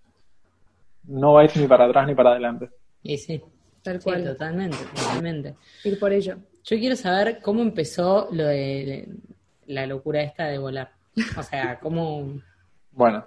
no 1.03 1.33
va 1.33 1.41
a 1.41 1.43
ir 1.45 1.51
ni 1.57 1.67
para 1.67 1.85
atrás 1.85 2.07
ni 2.07 2.15
para 2.15 2.31
adelante. 2.31 2.69
Y 3.03 3.17
sí, 3.17 3.41
Tal 3.83 3.99
sí, 3.99 4.03
cual. 4.03 4.23
totalmente, 4.23 4.77
totalmente. 4.95 5.55
Ir 5.83 5.99
por 5.99 6.11
ello. 6.11 6.37
Yo 6.63 6.77
quiero 6.77 6.95
saber 6.95 7.39
cómo 7.41 7.61
empezó 7.61 8.27
lo 8.31 8.45
de 8.45 9.07
la 9.67 9.85
locura 9.85 10.21
esta 10.21 10.45
de 10.45 10.57
volar. 10.57 10.91
O 11.37 11.43
sea, 11.43 11.79
cómo... 11.79 12.39
Bueno, 12.91 13.25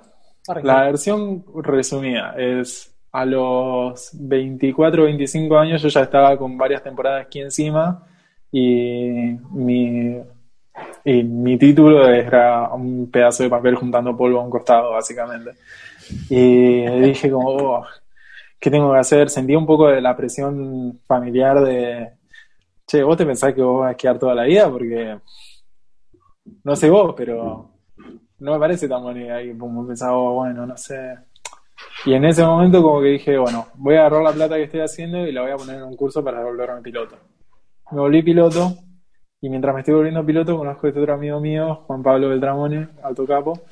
la 0.63 0.83
versión 0.85 1.45
resumida 1.63 2.35
es 2.37 2.95
a 3.13 3.25
los 3.25 4.11
24 4.15 5.03
o 5.03 5.05
25 5.07 5.59
años 5.59 5.83
yo 5.83 5.89
ya 5.89 6.03
estaba 6.03 6.37
con 6.37 6.57
varias 6.57 6.83
temporadas 6.83 7.27
aquí 7.27 7.41
encima 7.41 8.07
y 8.51 9.37
mi, 9.51 10.19
y 11.05 11.23
mi 11.23 11.59
título 11.59 12.07
era 12.09 12.69
un 12.71 13.11
pedazo 13.11 13.43
de 13.43 13.51
papel 13.51 13.77
juntando 13.77 14.17
polvo 14.17 14.41
a 14.41 14.45
un 14.45 14.51
costado, 14.51 14.93
básicamente. 14.93 15.53
Y 16.29 16.87
dije 17.01 17.31
como, 17.31 17.49
oh, 17.51 17.87
¿qué 18.59 18.71
tengo 18.71 18.93
que 18.93 18.99
hacer? 18.99 19.31
Sentí 19.31 19.55
un 19.55 19.67
poco 19.67 19.89
de 19.89 20.03
la 20.03 20.17
presión 20.17 21.01
familiar 21.07 21.61
de, 21.63 22.11
che, 22.93 23.03
vos 23.03 23.17
te 23.17 23.25
pensás 23.25 23.55
que 23.55 23.63
vos 23.63 23.81
vas 23.81 23.95
a 23.95 23.97
quedar 23.97 24.19
toda 24.19 24.35
la 24.35 24.45
vida 24.45 24.71
porque, 24.71 25.19
no 26.65 26.77
sé 26.77 26.91
vos, 26.91 27.15
pero 27.17 27.71
no 28.39 28.53
me 28.53 28.59
parece 28.59 28.89
tan 28.89 29.03
buena 29.03 29.21
idea. 29.21 29.43
Y 29.43 29.57
como 29.57 29.87
pensaba, 29.87 30.17
bueno, 30.17 30.67
no 30.67 30.77
sé. 30.77 31.15
Y 32.05 32.13
en 32.15 32.25
ese 32.25 32.45
momento 32.45 32.83
como 32.83 33.01
que 33.01 33.09
dije, 33.09 33.39
bueno, 33.39 33.67
voy 33.75 33.97
a 33.97 34.01
agarrar 34.01 34.23
la 34.23 34.33
plata 34.33 34.57
que 34.57 34.65
estoy 34.65 34.81
haciendo 34.81 35.27
y 35.27 35.33
la 35.33 35.43
voy 35.43 35.53
a 35.53 35.57
poner 35.57 35.77
en 35.77 35.85
un 35.85 35.97
curso 35.97 36.23
para 36.23 36.43
volverme 36.45 36.83
piloto. 36.83 37.17
Me 37.91 38.01
volví 38.01 38.23
piloto 38.23 38.75
y 39.41 39.49
mientras 39.49 39.75
me 39.75 39.81
estoy 39.81 39.95
volviendo 39.95 40.25
piloto 40.25 40.57
conozco 40.57 40.87
a 40.87 40.91
este 40.91 41.01
otro 41.01 41.15
amigo 41.15 41.41
mío, 41.41 41.85
Juan 41.87 42.03
Pablo 42.03 42.29
Beltramone, 42.29 42.89
alto 43.03 43.27
capo, 43.27 43.63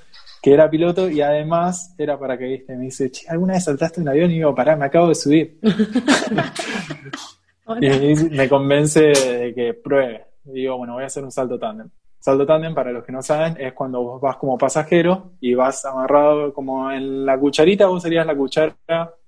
que 0.43 0.53
era 0.53 0.69
piloto 0.71 1.09
y 1.09 1.21
además 1.21 1.95
era 1.99 2.19
paracaidista. 2.19 2.73
Y 2.73 2.77
me 2.77 2.85
dice, 2.85 3.11
che, 3.11 3.29
¿alguna 3.29 3.55
vez 3.55 3.65
saltaste 3.65 4.01
un 4.01 4.09
avión? 4.09 4.31
Y 4.31 4.35
digo, 4.35 4.55
pará, 4.55 4.77
me 4.77 4.87
acabo 4.87 5.09
de 5.09 5.15
subir. 5.15 5.59
Y 7.81 8.15
me 8.31 8.49
convence 8.49 9.01
de 9.01 9.55
que 9.55 9.75
pruebe. 9.75 10.27
Digo, 10.45 10.77
bueno, 10.79 10.95
voy 10.95 11.05
a 11.05 11.07
hacer 11.07 11.23
un 11.23 11.31
salto 11.31 11.59
tándem. 11.59 11.89
Salto 12.19 12.45
tándem, 12.45 12.75
para 12.75 12.93
los 12.93 13.05
que 13.05 13.13
no 13.13 13.23
saben, 13.23 13.57
es 13.59 13.73
cuando 13.73 14.03
vos 14.03 14.21
vas 14.21 14.37
como 14.37 14.59
pasajero 14.59 15.33
y 15.41 15.55
vas 15.55 15.85
amarrado 15.85 16.53
como 16.53 16.91
en 16.91 17.25
la 17.25 17.39
cucharita, 17.39 17.87
vos 17.87 18.03
serías 18.03 18.27
la 18.27 18.37
cuchara, 18.37 18.77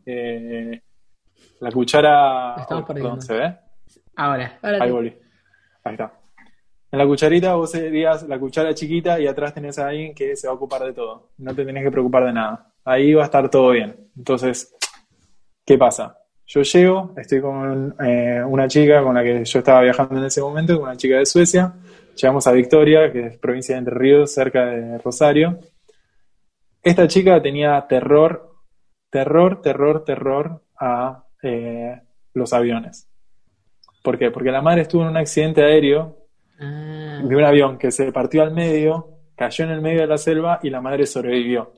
eh, 0.05 0.83
la 1.61 1.70
cuchara, 1.70 2.57
Estamos 2.59 2.85
oh, 2.85 2.87
perdiendo. 2.87 3.11
¿dónde 3.11 3.26
se 3.26 3.35
ve? 3.35 3.57
Ahora. 4.16 4.59
Ahora 4.62 4.85
Ahí 4.85 4.90
volví. 4.90 5.16
Ahí 5.85 5.92
está. 5.92 6.12
En 6.90 6.98
la 6.98 7.07
cucharita 7.07 7.55
vos 7.55 7.70
serías 7.70 8.24
la 8.24 8.38
cuchara 8.38 8.74
chiquita 8.74 9.18
y 9.18 9.26
atrás 9.26 9.55
tenés 9.55 9.78
a 9.78 9.88
alguien 9.88 10.14
que 10.14 10.37
se 10.37 10.46
va 10.46 10.52
a 10.52 10.57
ocupar 10.57 10.83
de 10.83 10.92
todo. 10.92 11.31
No 11.38 11.55
te 11.55 11.64
tenés 11.64 11.85
que 11.85 11.90
preocupar 11.90 12.26
de 12.26 12.35
nada. 12.35 12.74
Ahí 12.85 13.14
va 13.14 13.22
a 13.22 13.24
estar 13.24 13.48
todo 13.48 13.70
bien. 13.70 14.11
Entonces, 14.14 14.76
¿qué 15.64 15.78
pasa? 15.78 16.18
Yo 16.46 16.62
llego, 16.62 17.12
estoy 17.16 17.40
con 17.40 17.94
eh, 18.05 18.42
una 18.46 18.68
chica 18.68 19.02
con 19.02 19.14
la 19.14 19.22
que 19.22 19.44
yo 19.44 19.59
estaba 19.59 19.81
viajando 19.83 20.18
en 20.18 20.24
ese 20.24 20.40
momento, 20.40 20.74
con 20.74 20.85
una 20.88 20.96
chica 20.96 21.16
de 21.18 21.26
Suecia. 21.26 21.72
Llegamos 22.14 22.46
a 22.46 22.52
Victoria, 22.52 23.11
que 23.11 23.26
es 23.26 23.38
provincia 23.38 23.74
de 23.74 23.78
Entre 23.78 23.94
Ríos, 23.94 24.33
cerca 24.35 24.66
de 24.66 24.98
Rosario. 24.98 25.59
Esta 26.83 27.07
chica 27.09 27.40
tenía 27.40 27.87
terror, 27.88 28.52
terror, 29.09 29.62
terror, 29.62 30.05
terror 30.05 30.62
a 30.78 31.24
eh, 31.42 32.00
los 32.35 32.52
aviones. 32.52 33.09
¿Por 34.02 34.18
qué? 34.18 34.31
Porque 34.31 34.50
la 34.50 34.61
madre 34.61 34.83
estuvo 34.83 35.02
en 35.02 35.09
un 35.09 35.16
accidente 35.16 35.62
aéreo 35.62 36.18
Ah, 36.64 37.20
de 37.24 37.35
un 37.35 37.42
avión 37.42 37.76
que 37.76 37.90
se 37.90 38.12
partió 38.12 38.42
al 38.42 38.52
medio, 38.52 39.09
cayó 39.35 39.64
en 39.64 39.70
el 39.72 39.81
medio 39.81 40.02
de 40.02 40.07
la 40.07 40.18
selva 40.18 40.61
y 40.62 40.70
la 40.70 40.81
madre 40.81 41.07
sobrevivió. 41.07 41.72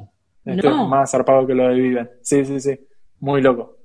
Esto 0.44 0.68
No. 0.68 0.82
es 0.82 0.88
más 0.90 1.10
zarpado 1.10 1.46
que 1.46 1.54
lo 1.54 1.68
de 1.68 1.74
Viven. 1.74 2.10
Sí, 2.20 2.44
sí, 2.44 2.60
sí. 2.60 2.78
Muy 3.20 3.40
loco. 3.40 3.78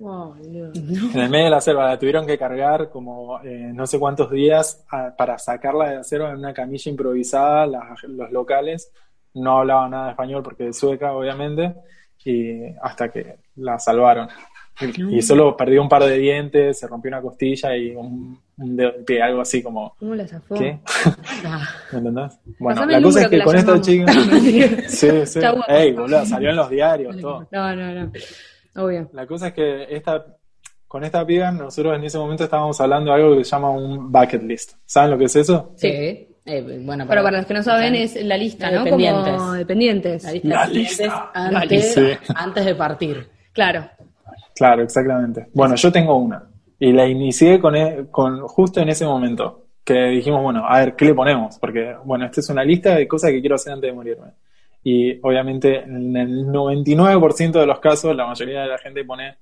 En 0.00 1.20
el 1.20 1.28
medio 1.30 1.44
de 1.44 1.50
la 1.50 1.60
selva 1.60 1.86
la 1.88 1.98
tuvieron 1.98 2.26
que 2.26 2.38
cargar 2.38 2.88
como 2.90 3.40
eh, 3.42 3.70
no 3.74 3.86
sé 3.86 3.98
cuántos 3.98 4.30
días 4.30 4.84
a- 4.90 5.14
para 5.16 5.38
sacarla 5.38 5.90
de 5.90 5.96
la 5.96 6.04
selva 6.04 6.30
en 6.30 6.38
una 6.38 6.54
camilla 6.54 6.90
improvisada. 6.90 7.66
las- 7.66 8.02
los 8.04 8.30
locales 8.32 8.90
no 9.34 9.58
hablaban 9.58 9.90
nada 9.90 10.04
de 10.06 10.10
español 10.12 10.42
porque 10.42 10.64
de 10.64 10.72
sueca, 10.72 11.12
obviamente, 11.12 11.74
y 12.24 12.62
hasta 12.82 13.10
que 13.10 13.36
la 13.56 13.78
salvaron. 13.78 14.28
Y, 15.10 15.20
solo 15.20 15.54
perdió 15.58 15.82
un 15.82 15.90
par 15.90 16.02
de 16.04 16.16
dientes, 16.16 16.78
se 16.78 16.86
rompió 16.86 17.10
una 17.10 17.20
costilla 17.20 17.76
y 17.76 17.90
un, 17.94 18.40
un 18.56 18.76
dedo 18.76 18.92
del 18.92 19.04
pie, 19.04 19.20
algo 19.22 19.42
así 19.42 19.62
como. 19.62 19.94
¿Cómo 19.98 20.14
la 20.14 20.26
zafó? 20.26 20.54
¿Qué? 20.54 20.78
¿Me 21.92 21.98
entendés? 21.98 22.38
Bueno, 22.58 22.80
Pasame 22.80 22.92
la 22.94 23.02
cosa 23.02 23.20
es 23.20 23.28
que 23.28 23.38
que 23.38 23.44
con 23.44 23.56
esta 23.56 23.80
chica. 23.82 24.12
sí, 24.88 25.26
sí. 25.26 25.40
Chau, 25.40 25.56
guapa. 25.56 25.76
Ey, 25.76 25.92
boludo, 25.92 26.24
salió 26.24 26.48
en 26.50 26.56
los 26.56 26.70
diarios, 26.70 27.18
todo. 27.18 27.46
No, 27.50 27.76
no, 27.76 27.94
no. 28.06 28.12
Obvio. 28.84 29.08
La 29.12 29.26
cosa 29.26 29.48
es 29.48 29.52
que 29.54 29.86
esta, 29.94 30.24
con 30.86 31.04
esta 31.04 31.24
piba, 31.26 31.50
nosotros 31.52 31.96
en 31.96 32.04
ese 32.04 32.18
momento 32.18 32.44
estábamos 32.44 32.80
hablando 32.80 33.12
de 33.12 33.22
algo 33.22 33.36
que 33.36 33.44
se 33.44 33.50
llama 33.50 33.70
un 33.70 34.10
bucket 34.10 34.42
list. 34.42 34.72
¿Saben 34.86 35.10
lo 35.10 35.18
que 35.18 35.24
es 35.24 35.36
eso? 35.36 35.72
sí. 35.76 36.26
Eh, 36.46 36.80
bueno, 36.82 37.04
Pero 37.06 37.22
para 37.22 37.36
los 37.36 37.46
que 37.46 37.52
no 37.54 37.62
saben, 37.62 37.94
es 37.94 38.16
la 38.24 38.36
lista, 38.36 38.70
¿no? 38.70 38.82
Dependientes. 38.82 39.34
Como 39.36 39.52
dependientes. 39.52 40.42
la 40.42 40.66
lista 40.66 41.30
La 41.34 41.60
antes, 41.60 41.98
antes 42.34 42.64
de 42.64 42.74
partir. 42.74 43.28
Claro. 43.52 43.88
Claro, 44.56 44.82
exactamente. 44.82 45.46
Bueno, 45.52 45.74
yo 45.76 45.92
tengo 45.92 46.16
una. 46.16 46.42
Y 46.78 46.92
la 46.92 47.06
inicié 47.06 47.60
con, 47.60 47.76
e- 47.76 48.06
con 48.10 48.40
justo 48.48 48.80
en 48.80 48.88
ese 48.88 49.04
momento. 49.04 49.66
Que 49.84 50.06
dijimos, 50.08 50.42
bueno, 50.42 50.66
a 50.66 50.78
ver, 50.80 50.96
¿qué 50.96 51.04
le 51.04 51.14
ponemos? 51.14 51.58
Porque, 51.58 51.94
bueno, 52.04 52.24
esta 52.24 52.40
es 52.40 52.48
una 52.48 52.64
lista 52.64 52.96
de 52.96 53.06
cosas 53.06 53.30
que 53.30 53.40
quiero 53.40 53.56
hacer 53.56 53.74
antes 53.74 53.90
de 53.90 53.94
morirme. 53.94 54.28
Y 54.82 55.18
obviamente 55.20 55.82
en 55.82 56.16
el 56.16 56.46
99% 56.46 57.52
de 57.52 57.66
los 57.66 57.80
casos, 57.80 58.16
la 58.16 58.26
mayoría 58.26 58.62
de 58.62 58.68
la 58.68 58.78
gente 58.78 59.04
pone, 59.04 59.36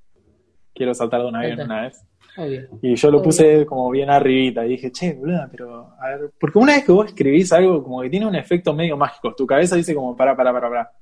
quiero 0.74 0.94
saltar 0.94 1.22
de 1.22 1.28
un 1.28 1.36
avión 1.36 1.60
una 1.60 1.82
vez. 1.82 2.04
Obvio. 2.36 2.68
Y 2.82 2.94
yo 2.94 3.10
lo 3.10 3.18
Obvio. 3.18 3.24
puse 3.24 3.66
como 3.66 3.90
bien 3.90 4.10
arribita 4.10 4.64
y 4.64 4.70
dije, 4.70 4.92
che, 4.92 5.14
boluda, 5.14 5.48
pero 5.50 5.94
a 6.00 6.08
ver, 6.10 6.30
porque 6.38 6.58
una 6.58 6.74
vez 6.74 6.84
que 6.84 6.92
vos 6.92 7.06
escribís 7.06 7.52
algo 7.52 7.82
como 7.82 8.00
que 8.02 8.10
tiene 8.10 8.26
un 8.26 8.34
efecto 8.34 8.72
medio 8.74 8.96
mágico, 8.96 9.34
tu 9.34 9.46
cabeza 9.46 9.76
dice 9.76 9.94
como, 9.94 10.16
para, 10.16 10.36
para, 10.36 10.52
para, 10.52 10.68
para. 10.68 10.92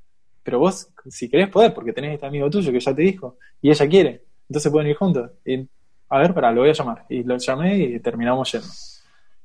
Pero 0.43 0.61
vos, 0.61 0.89
si 1.09 1.29
querés, 1.29 1.49
podés, 1.49 1.73
porque 1.73 1.93
tenés 1.93 2.15
este 2.15 2.27
amigo 2.27 2.49
tuyo 2.49 2.73
que 2.73 2.81
ya 2.81 2.95
te 2.95 3.03
dijo, 3.03 3.37
y 3.61 3.71
ella 3.71 3.89
quiere, 3.89 4.23
entonces 4.49 4.71
pueden 4.71 4.89
ir 4.89 4.97
juntos. 4.97 5.31
Y, 5.45 5.69
a 6.09 6.19
ver, 6.19 6.33
para, 6.33 6.53
lo 6.53 6.61
voy 6.61 6.71
a 6.71 6.73
llamar. 6.73 7.05
Y 7.09 7.25
lo 7.25 7.37
llamé 7.37 7.79
y 7.79 8.01
terminamos 8.01 8.53
yendo. 8.53 8.69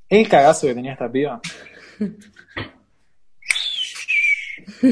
El 0.07 0.29
cagazo 0.29 0.67
que 0.67 0.75
tenía 0.75 0.93
esta 0.93 1.11
piba. 1.11 1.41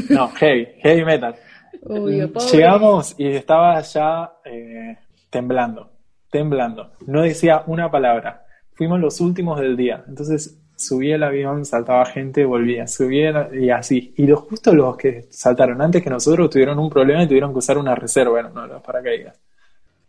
No, 0.09 0.29
heavy, 0.29 0.67
heavy 0.79 1.05
metal. 1.05 1.35
Pobre. 1.81 2.29
Llegamos 2.51 3.15
y 3.17 3.27
estaba 3.27 3.79
ya 3.81 4.33
eh, 4.45 4.97
temblando, 5.29 5.91
temblando. 6.29 6.91
No 7.07 7.21
decía 7.21 7.63
una 7.67 7.89
palabra. 7.89 8.45
Fuimos 8.73 8.99
los 8.99 9.19
últimos 9.21 9.59
del 9.59 9.75
día. 9.77 10.03
Entonces 10.07 10.59
subí 10.75 11.11
el 11.11 11.23
avión, 11.23 11.65
saltaba 11.65 12.05
gente, 12.05 12.45
volvía, 12.45 12.87
subía 12.87 13.49
y 13.53 13.69
así. 13.69 14.13
Y 14.17 14.25
los, 14.25 14.41
justo 14.41 14.73
los 14.73 14.95
que 14.95 15.27
saltaron 15.29 15.81
antes 15.81 16.01
que 16.01 16.09
nosotros 16.09 16.49
tuvieron 16.49 16.79
un 16.79 16.89
problema 16.89 17.23
y 17.23 17.27
tuvieron 17.27 17.51
que 17.51 17.59
usar 17.59 17.77
una 17.77 17.95
reserva 17.95 18.39
en 18.39 18.47
uno 18.47 18.61
de 18.63 18.67
los 18.69 18.81
paracaídas. 18.81 19.39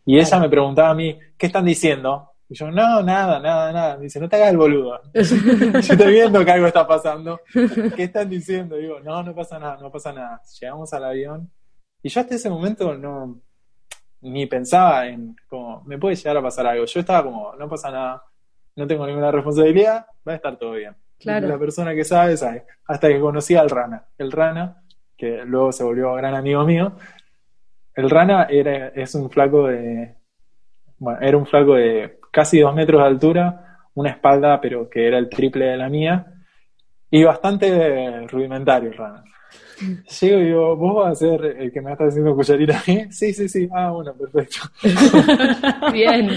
Y 0.06 0.18
ella 0.18 0.38
me 0.38 0.48
preguntaba 0.48 0.90
a 0.90 0.94
mí, 0.94 1.18
¿qué 1.36 1.46
están 1.46 1.64
diciendo? 1.64 2.29
Y 2.50 2.56
yo, 2.56 2.68
no, 2.68 3.00
nada, 3.00 3.38
nada, 3.38 3.72
nada. 3.72 3.96
Me 3.96 4.04
dice, 4.04 4.18
no 4.18 4.28
te 4.28 4.34
hagas 4.34 4.50
el 4.50 4.56
boludo. 4.56 5.00
yo 5.14 5.20
estoy 5.20 6.12
viendo 6.12 6.44
que 6.44 6.50
algo 6.50 6.66
está 6.66 6.84
pasando. 6.84 7.40
¿Qué 7.94 8.02
están 8.02 8.28
diciendo? 8.28 8.76
Digo, 8.76 8.98
no, 8.98 9.22
no 9.22 9.32
pasa 9.32 9.60
nada, 9.60 9.78
no 9.80 9.88
pasa 9.88 10.12
nada. 10.12 10.42
Llegamos 10.60 10.92
al 10.92 11.04
avión 11.04 11.48
y 12.02 12.08
yo 12.08 12.20
hasta 12.20 12.34
ese 12.34 12.50
momento 12.50 12.96
no 12.96 13.40
ni 14.22 14.46
pensaba 14.46 15.06
en 15.06 15.36
como 15.48 15.82
me 15.84 15.96
puede 15.96 16.16
llegar 16.16 16.38
a 16.38 16.42
pasar 16.42 16.66
algo. 16.66 16.84
Yo 16.86 16.98
estaba 16.98 17.22
como, 17.22 17.54
no 17.54 17.68
pasa 17.68 17.92
nada, 17.92 18.24
no 18.74 18.84
tengo 18.84 19.06
ninguna 19.06 19.30
responsabilidad, 19.30 20.06
va 20.26 20.32
a 20.32 20.36
estar 20.36 20.56
todo 20.58 20.72
bien. 20.72 20.96
Claro. 21.20 21.46
La 21.46 21.58
persona 21.58 21.94
que 21.94 22.02
sabe, 22.02 22.36
sabe. 22.36 22.64
Hasta 22.86 23.06
que 23.06 23.20
conocí 23.20 23.54
al 23.54 23.70
Rana. 23.70 24.06
El 24.18 24.32
Rana, 24.32 24.82
que 25.16 25.44
luego 25.44 25.70
se 25.70 25.84
volvió 25.84 26.14
gran 26.14 26.34
amigo 26.34 26.64
mío, 26.64 26.96
el 27.94 28.10
Rana 28.10 28.48
era, 28.50 28.88
es 28.88 29.14
un 29.14 29.30
flaco 29.30 29.68
de. 29.68 30.16
Bueno, 30.98 31.20
era 31.20 31.36
un 31.36 31.46
flaco 31.46 31.74
de 31.74 32.19
casi 32.30 32.60
dos 32.60 32.74
metros 32.74 33.00
de 33.00 33.06
altura, 33.06 33.78
una 33.94 34.10
espalda, 34.10 34.60
pero 34.60 34.88
que 34.88 35.06
era 35.06 35.18
el 35.18 35.28
triple 35.28 35.66
de 35.66 35.76
la 35.76 35.88
mía, 35.88 36.26
y 37.10 37.24
bastante 37.24 38.26
rudimentario 38.28 38.92
Rana. 38.92 39.24
Llego 40.20 40.40
y 40.40 40.44
digo, 40.44 40.76
¿vos 40.76 40.94
vas 40.96 41.12
a 41.12 41.14
ser 41.14 41.44
el 41.58 41.72
que 41.72 41.80
me 41.80 41.92
está 41.92 42.04
haciendo 42.04 42.34
cucharita 42.34 42.78
a 42.78 42.82
mí? 42.86 43.06
Sí, 43.10 43.32
sí, 43.32 43.48
sí. 43.48 43.68
Ah, 43.72 43.90
bueno, 43.90 44.14
perfecto. 44.14 44.60
Bien, 45.92 46.30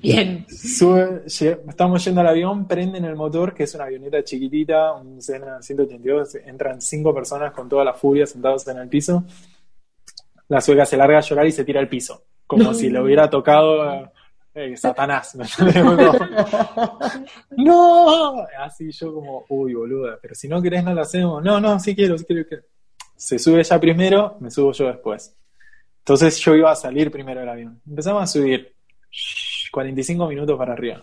bien. 0.00 0.46
Sube, 0.48 1.22
estamos 1.26 2.04
yendo 2.04 2.20
al 2.20 2.28
avión, 2.28 2.66
prenden 2.66 3.04
el 3.04 3.16
motor, 3.16 3.52
que 3.52 3.64
es 3.64 3.74
una 3.74 3.84
avioneta 3.84 4.22
chiquitita, 4.22 4.92
un 4.94 5.20
Cessna 5.20 5.60
182, 5.60 6.36
entran 6.46 6.80
cinco 6.80 7.12
personas 7.12 7.52
con 7.52 7.68
toda 7.68 7.84
la 7.84 7.94
furia 7.94 8.26
sentados 8.26 8.66
en 8.68 8.78
el 8.78 8.88
piso. 8.88 9.24
La 10.48 10.60
sueca 10.60 10.86
se 10.86 10.96
larga 10.96 11.18
a 11.18 11.22
llorar 11.22 11.46
y 11.46 11.52
se 11.52 11.64
tira 11.64 11.80
al 11.80 11.88
piso, 11.88 12.22
como 12.46 12.72
si 12.74 12.90
le 12.90 13.00
hubiera 13.00 13.28
tocado 13.28 14.12
eh, 14.54 14.76
Satanás. 14.76 15.34
¿me 15.34 15.44
entendés? 15.44 15.84
¡No! 17.56 18.46
Así 18.58 18.90
yo 18.92 19.12
como, 19.14 19.44
uy, 19.48 19.74
boluda, 19.74 20.18
pero 20.20 20.34
si 20.34 20.48
no 20.48 20.62
querés 20.62 20.84
no 20.84 20.94
lo 20.94 21.02
hacemos. 21.02 21.42
No, 21.42 21.60
no, 21.60 21.78
sí 21.80 21.94
quiero, 21.94 22.16
sí 22.16 22.24
quiero. 22.24 22.46
quiero. 22.46 22.64
Se 23.16 23.38
sube 23.38 23.60
ella 23.60 23.80
primero, 23.80 24.36
me 24.40 24.50
subo 24.50 24.72
yo 24.72 24.86
después. 24.86 25.36
Entonces 25.98 26.38
yo 26.38 26.54
iba 26.54 26.70
a 26.70 26.76
salir 26.76 27.10
primero 27.10 27.40
del 27.40 27.48
avión. 27.48 27.80
Empezamos 27.86 28.22
a 28.22 28.26
subir. 28.26 28.74
45 29.70 30.28
minutos 30.28 30.56
para 30.56 30.72
arriba. 30.72 31.02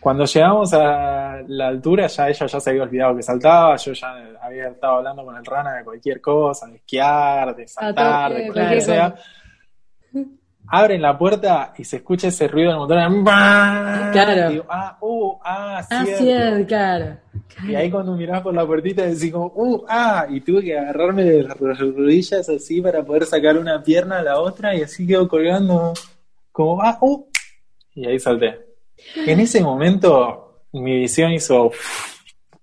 Cuando 0.00 0.24
llegamos 0.24 0.72
a 0.72 1.42
la 1.46 1.68
altura, 1.68 2.06
ya 2.06 2.28
ella 2.28 2.46
ya 2.46 2.60
se 2.60 2.70
había 2.70 2.82
olvidado 2.82 3.16
que 3.16 3.22
saltaba, 3.22 3.76
yo 3.76 3.92
ya 3.92 4.08
había 4.40 4.68
estado 4.68 4.96
hablando 4.96 5.24
con 5.24 5.36
el 5.36 5.44
rana 5.44 5.74
de 5.74 5.84
cualquier 5.84 6.20
cosa, 6.22 6.66
de 6.68 6.76
esquiar, 6.76 7.54
de 7.54 7.68
saltar, 7.68 8.30
toque, 8.30 8.42
de 8.42 8.52
cualquier 8.52 8.82
sea. 8.82 9.14
Abren 10.72 11.02
la 11.02 11.18
puerta 11.18 11.74
y 11.76 11.84
se 11.84 11.96
escucha 11.96 12.28
ese 12.28 12.46
ruido 12.46 12.70
del 12.70 12.78
motor. 12.78 12.96
Claro. 14.12 14.50
Y 14.50 14.52
digo, 14.52 14.66
ah, 14.68 14.96
uh, 15.00 15.36
ah, 15.44 15.82
Ah, 15.90 16.04
cierto. 16.04 16.66
claro. 16.66 17.16
Y 17.66 17.74
ahí 17.74 17.90
cuando 17.90 18.14
mirás 18.14 18.40
por 18.42 18.54
la 18.54 18.64
puertita 18.64 19.02
decís 19.02 19.32
como, 19.32 19.52
uh, 19.54 19.84
ah, 19.88 20.26
y 20.30 20.40
tuve 20.40 20.62
que 20.62 20.78
agarrarme 20.78 21.24
de 21.24 21.42
las 21.42 21.58
rodillas 21.58 22.48
así 22.48 22.80
para 22.80 23.02
poder 23.02 23.26
sacar 23.26 23.58
una 23.58 23.82
pierna 23.82 24.20
a 24.20 24.22
la 24.22 24.40
otra 24.40 24.74
y 24.76 24.82
así 24.82 25.06
quedo 25.06 25.28
colgando 25.28 25.92
como, 26.52 26.80
ah, 26.82 26.98
uh, 27.00 27.26
y 27.94 28.06
ahí 28.06 28.18
salté. 28.18 28.60
En 29.26 29.40
ese 29.40 29.62
momento 29.62 30.64
mi 30.72 31.00
visión 31.00 31.32
hizo, 31.32 31.72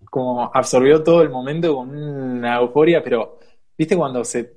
como 0.10 0.50
absorbió 0.54 1.04
todo 1.04 1.22
el 1.22 1.30
momento 1.30 1.76
con 1.76 1.90
una 1.90 2.58
euforia, 2.58 3.04
pero, 3.04 3.40
¿viste 3.78 3.98
cuando 3.98 4.24
se, 4.24 4.57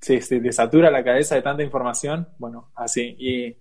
se, 0.00 0.20
se 0.20 0.40
te 0.40 0.52
satura 0.52 0.90
la 0.90 1.04
cabeza 1.04 1.34
de 1.34 1.42
tanta 1.42 1.62
información? 1.62 2.28
Bueno, 2.38 2.70
así. 2.74 3.16
Y 3.18 3.56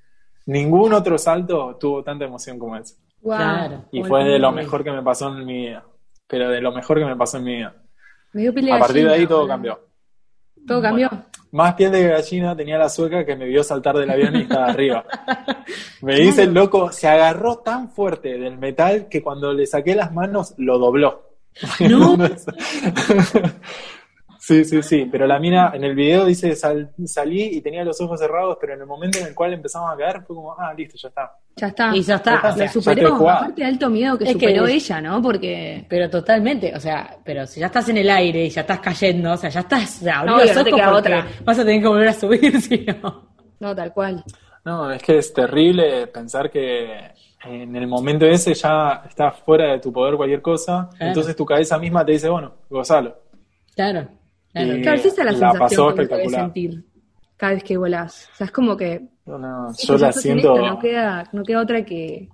ningún 0.46 0.94
otro 0.94 1.18
salto 1.18 1.78
tuvo 1.80 2.04
tanta 2.04 2.26
emoción 2.26 2.58
como 2.60 2.78
ese. 2.78 2.96
Wow. 3.22 3.38
Claro. 3.38 3.86
Y 3.92 4.04
fue 4.04 4.24
de 4.24 4.40
lo 4.40 4.52
mejor 4.52 4.84
que 4.84 4.92
me 4.92 5.04
pasó 5.04 5.30
en 5.30 5.46
mi 5.46 5.68
vida. 5.68 5.84
Pero 6.28 6.50
de 6.50 6.62
lo 6.62 6.72
mejor 6.72 7.00
que 7.00 7.06
me 7.06 7.16
pasó 7.16 7.38
en 7.38 7.44
mi 7.44 7.56
vida. 7.58 7.76
Me 8.34 8.42
dio 8.42 8.54
pelea 8.54 8.76
A 8.76 8.80
partir 8.80 9.08
de 9.08 9.14
ahí 9.14 9.28
todo 9.28 9.48
cambió. 9.48 9.80
Todo 10.66 10.82
cambió. 10.82 11.10
Más 11.52 11.76
piel 11.76 11.92
de 11.92 12.10
gallina 12.10 12.56
tenía 12.56 12.78
la 12.78 12.90
sueca 12.90 13.26
que 13.26 13.36
me 13.36 13.46
vio 13.46 13.64
saltar 13.64 13.98
del 13.98 14.10
avión 14.10 14.36
y 14.36 14.42
estaba 14.42 14.68
arriba. 14.68 15.06
Me 16.02 16.16
dice 16.16 16.44
el 16.44 16.54
loco, 16.54 16.92
se 16.92 17.08
agarró 17.08 17.60
tan 17.60 17.90
fuerte 17.90 18.38
del 18.38 18.58
metal 18.58 19.08
que 19.10 19.24
cuando 19.24 19.54
le 19.54 19.66
saqué 19.66 19.96
las 19.96 20.14
manos 20.14 20.54
lo 20.58 20.78
dobló. 20.78 21.30
No. 21.80 22.18
Sí, 24.48 24.64
sí, 24.64 24.82
sí, 24.82 25.10
pero 25.12 25.28
la 25.28 25.40
mina 25.40 25.72
en 25.74 25.84
el 25.84 25.94
video 25.94 26.24
dice 26.24 26.56
sal- 26.56 26.90
salí 27.06 27.44
y 27.58 27.60
tenía 27.62 27.84
los 27.84 28.00
ojos 28.00 28.18
cerrados, 28.18 28.58
pero 28.62 28.76
en 28.76 28.80
el 28.80 28.88
momento 28.88 29.20
en 29.20 29.28
el 29.28 29.36
cual 29.36 29.52
empezamos 29.52 29.92
a 29.94 29.98
caer 29.98 30.22
fue 30.26 30.38
como, 30.38 30.54
ah, 30.58 30.74
listo, 30.74 30.96
ya 30.98 31.10
está. 31.10 31.32
Ya 31.58 31.68
está. 31.68 31.94
Y 31.94 32.02
ya 32.02 32.16
está. 32.16 32.42
Ya 32.42 32.50
o 32.50 32.54
sea, 32.56 32.70
superó. 32.70 33.16
jugado. 33.18 33.38
Aparte 33.40 33.62
de 33.62 33.68
alto 33.68 33.90
miedo 33.90 34.18
que 34.18 34.24
Es 34.24 34.38
que- 34.38 34.48
superó 34.48 34.66
ella, 34.68 35.02
¿no? 35.02 35.22
Porque. 35.22 35.86
Pero 35.90 36.10
totalmente, 36.10 36.74
o 36.74 36.80
sea, 36.80 37.18
pero 37.26 37.46
si 37.46 37.60
ya 37.60 37.66
estás 37.66 37.90
en 37.90 37.98
el 37.98 38.10
aire 38.10 38.46
y 38.46 38.50
ya 38.50 38.62
estás 38.62 38.80
cayendo, 38.80 39.34
o 39.34 39.38
sea, 39.38 39.50
ya 39.50 39.60
estás, 39.60 39.98
o 39.98 40.04
sea, 40.06 40.20
abrí 40.20 40.32
No, 40.32 40.38
los 40.38 40.56
no 40.56 40.64
te 40.64 40.72
queda 40.72 40.94
otra. 40.96 41.28
vas 41.44 41.60
a 41.60 41.66
tener 41.66 41.82
que 41.82 41.88
volver 41.90 42.08
a 42.08 42.14
subir, 42.14 42.62
si 42.62 42.86
no. 42.86 43.28
No, 43.60 43.76
tal 43.76 43.92
cual. 43.92 44.24
No, 44.64 44.90
es 44.92 45.04
que 45.04 45.18
es 45.18 45.34
terrible 45.34 46.08
pensar 46.08 46.50
que 46.50 47.12
en 47.44 47.76
el 47.76 47.88
momento 47.88 48.26
ese 48.26 48.54
ya 48.54 49.04
está 49.10 49.32
fuera 49.32 49.74
de 49.74 49.80
tu 49.80 49.92
poder 49.92 50.16
cualquier 50.16 50.42
cosa, 50.42 50.88
Claro. 50.92 51.08
entonces 51.10 51.36
tu 51.36 51.46
cabeza 51.46 51.78
misma 51.78 52.06
te 52.06 52.14
dice, 52.14 52.30
bueno, 52.30 52.54
gozalo. 52.70 53.14
Claro, 53.76 54.08
claro. 54.82 54.98
Esa 54.98 55.08
es 55.08 55.18
la, 55.18 55.24
la 55.26 55.32
sensación 55.32 55.60
pasó 55.60 55.76
que 55.76 55.82
uno 55.82 55.92
debe 55.94 56.04
espectacular. 56.04 56.42
sentir 56.42 56.86
cada 57.38 57.54
vez 57.54 57.64
que 57.64 57.78
volás. 57.78 58.30
O 58.34 58.36
sea, 58.36 58.46
es 58.46 58.52
como 58.52 58.78
que. 58.78 59.02
No, 59.26 59.38
no, 59.38 59.74
sí, 59.74 59.88
yo 59.88 59.98
la 59.98 60.12
siento... 60.12 60.58
no, 60.58 60.80
queda, 60.80 61.30
no 61.34 61.44
queda 61.44 61.62
otra 61.62 61.84
que. 61.86 62.30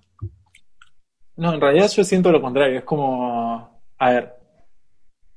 No, 1.35 1.53
en 1.53 1.61
realidad 1.61 1.89
yo 1.89 2.03
siento 2.03 2.31
lo 2.31 2.39
contrario, 2.41 2.77
es 2.77 2.83
como, 2.85 3.81
a 3.97 4.09
ver, 4.11 4.33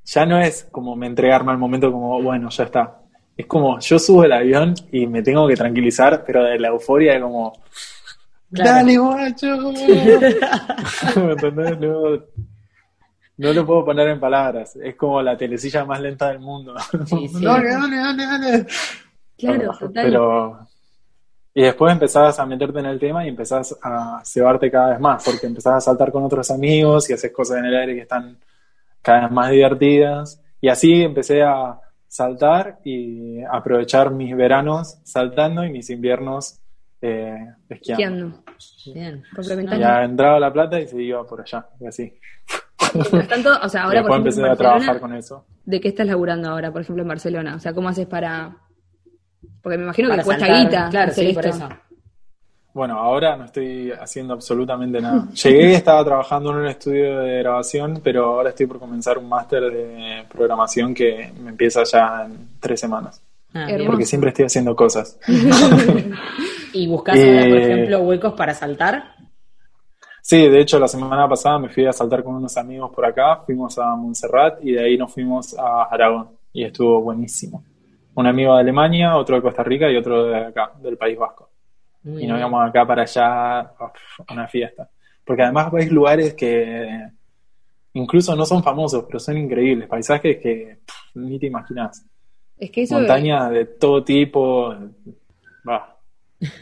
ya 0.04 0.26
no 0.26 0.38
es 0.38 0.64
como 0.70 0.94
me 0.94 1.06
entregarme 1.06 1.52
al 1.52 1.58
momento 1.58 1.90
como, 1.90 2.22
bueno, 2.22 2.50
ya 2.50 2.64
está. 2.64 3.00
Es 3.34 3.46
como, 3.46 3.78
yo 3.80 3.98
subo 3.98 4.24
el 4.24 4.32
avión 4.32 4.74
y 4.92 5.06
me 5.06 5.22
tengo 5.22 5.48
que 5.48 5.56
tranquilizar, 5.56 6.22
pero 6.26 6.44
de 6.44 6.58
la 6.58 6.68
euforia 6.68 7.14
de 7.14 7.20
como, 7.20 7.52
Claro. 8.52 8.70
dale 8.70 8.98
guacho. 8.98 9.46
¿Me 11.16 11.32
entendés? 11.32 11.78
No, 11.80 12.22
no 13.38 13.52
lo 13.52 13.66
puedo 13.66 13.84
poner 13.84 14.08
en 14.08 14.20
palabras, 14.20 14.76
es 14.76 14.96
como 14.96 15.20
la 15.20 15.36
telecilla 15.36 15.84
más 15.84 16.00
lenta 16.00 16.28
del 16.28 16.40
mundo. 16.40 16.74
Sí, 17.06 17.28
sí. 17.28 17.34
Dale, 17.44 17.68
dale, 17.68 17.96
dale, 17.96 18.26
dale. 18.26 18.66
Claro, 19.36 19.76
total. 19.78 20.04
Pero. 20.06 20.68
Y 21.52 21.62
después 21.62 21.90
empezás 21.90 22.38
a 22.38 22.44
meterte 22.44 22.80
en 22.80 22.86
el 22.86 22.98
tema 22.98 23.24
y 23.24 23.28
empezás 23.28 23.78
a 23.82 24.20
cebarte 24.24 24.70
cada 24.70 24.90
vez 24.90 25.00
más, 25.00 25.24
porque 25.24 25.46
empezás 25.46 25.74
a 25.74 25.80
saltar 25.80 26.12
con 26.12 26.22
otros 26.22 26.50
amigos 26.50 27.08
y 27.08 27.14
haces 27.14 27.32
cosas 27.32 27.58
en 27.58 27.66
el 27.66 27.76
aire 27.76 27.94
que 27.94 28.02
están 28.02 28.36
cada 29.00 29.22
vez 29.22 29.30
más 29.30 29.50
divertidas. 29.50 30.42
Y 30.60 30.68
así 30.68 31.02
empecé 31.02 31.42
a 31.42 31.80
saltar 32.08 32.78
y 32.84 33.42
aprovechar 33.42 34.10
mis 34.10 34.36
veranos 34.36 34.98
saltando 35.04 35.64
y 35.64 35.70
mis 35.70 35.88
inviernos 35.88 36.60
eh, 37.00 37.54
esquiando. 37.70 38.42
Esquiando. 38.44 38.44
Bien. 38.94 39.24
Complementando. 39.34 39.80
Ya 39.82 40.04
entraba 40.04 40.40
la 40.40 40.52
plata 40.52 40.80
y 40.80 40.88
se 40.88 41.02
iba 41.02 41.24
por 41.24 41.40
allá, 41.40 41.66
y 41.80 41.86
así. 41.86 42.18
Mientras 42.96 43.28
tanto, 43.28 43.50
o 43.62 43.68
sea, 43.68 43.84
ahora 43.84 44.02
por 44.02 44.10
ejemplo, 44.20 44.52
a 44.52 44.56
trabajar 44.56 45.00
con 45.00 45.14
eso. 45.14 45.44
¿de 45.64 45.80
qué 45.80 45.88
estás 45.88 46.06
laburando 46.06 46.48
ahora, 46.50 46.72
por 46.72 46.82
ejemplo, 46.82 47.02
en 47.02 47.08
Barcelona? 47.08 47.54
O 47.56 47.58
sea, 47.60 47.72
¿cómo 47.72 47.88
haces 47.88 48.06
para...? 48.06 48.56
Porque 49.62 49.78
me 49.78 49.84
imagino 49.84 50.08
que 50.08 50.12
Para 50.12 50.24
cuesta 50.24 50.46
saltar, 50.46 50.64
guita 50.64 50.88
Claro, 50.90 51.10
hacer 51.10 51.26
sí, 51.28 51.32
por 51.34 51.46
eso. 51.46 51.68
Bueno, 52.72 52.98
ahora 52.98 53.36
no 53.36 53.44
estoy 53.46 53.90
haciendo 53.90 54.34
absolutamente 54.34 55.00
nada. 55.00 55.26
Llegué 55.42 55.70
y 55.70 55.74
estaba 55.74 56.04
trabajando 56.04 56.50
en 56.50 56.56
un 56.58 56.66
estudio 56.66 57.20
de 57.20 57.38
grabación, 57.38 58.00
pero 58.04 58.26
ahora 58.26 58.50
estoy 58.50 58.66
por 58.66 58.78
comenzar 58.78 59.18
un 59.18 59.28
máster 59.28 59.62
de 59.72 60.24
programación 60.30 60.94
que 60.94 61.32
me 61.40 61.50
empieza 61.50 61.82
ya 61.84 62.26
en 62.26 62.48
tres 62.60 62.78
semanas. 62.78 63.20
Ah. 63.54 63.66
Porque 63.86 64.04
siempre 64.04 64.28
estoy 64.30 64.44
haciendo 64.44 64.76
cosas. 64.76 65.18
Y 66.72 66.86
buscas 66.88 67.16
por 67.16 67.24
Eh, 67.26 67.62
ejemplo, 67.72 68.00
huecos 68.00 68.34
para 68.34 68.52
saltar. 68.52 69.15
Sí, 70.28 70.48
de 70.48 70.60
hecho 70.60 70.80
la 70.80 70.88
semana 70.88 71.28
pasada 71.28 71.56
me 71.60 71.68
fui 71.68 71.86
a 71.86 71.92
saltar 71.92 72.24
con 72.24 72.34
unos 72.34 72.56
amigos 72.56 72.90
por 72.92 73.06
acá, 73.06 73.42
fuimos 73.46 73.78
a 73.78 73.94
Montserrat 73.94 74.58
y 74.60 74.72
de 74.72 74.84
ahí 74.84 74.98
nos 74.98 75.14
fuimos 75.14 75.56
a 75.56 75.84
Aragón 75.84 76.30
y 76.52 76.64
estuvo 76.64 77.00
buenísimo. 77.00 77.62
Un 78.12 78.26
amigo 78.26 78.52
de 78.54 78.60
Alemania, 78.62 79.16
otro 79.16 79.36
de 79.36 79.42
Costa 79.42 79.62
Rica 79.62 79.88
y 79.88 79.96
otro 79.96 80.24
de 80.24 80.46
acá, 80.46 80.72
del 80.82 80.96
País 80.96 81.16
Vasco. 81.16 81.48
Y 82.02 82.26
nos 82.26 82.40
íbamos 82.40 82.68
acá 82.68 82.84
para 82.84 83.02
allá 83.02 83.70
uf, 83.78 84.28
una 84.28 84.48
fiesta. 84.48 84.90
Porque 85.24 85.44
además 85.44 85.70
ves 85.70 85.92
lugares 85.92 86.34
que 86.34 87.08
incluso 87.92 88.34
no 88.34 88.44
son 88.44 88.64
famosos, 88.64 89.04
pero 89.04 89.20
son 89.20 89.38
increíbles, 89.38 89.86
paisajes 89.86 90.38
que 90.38 90.78
pff, 90.84 91.14
ni 91.14 91.38
te 91.38 91.46
imaginas. 91.46 92.04
Es 92.58 92.72
que 92.72 92.82
eso... 92.82 92.96
Montañas 92.96 93.48
de 93.52 93.64
todo 93.64 94.02
tipo, 94.02 94.74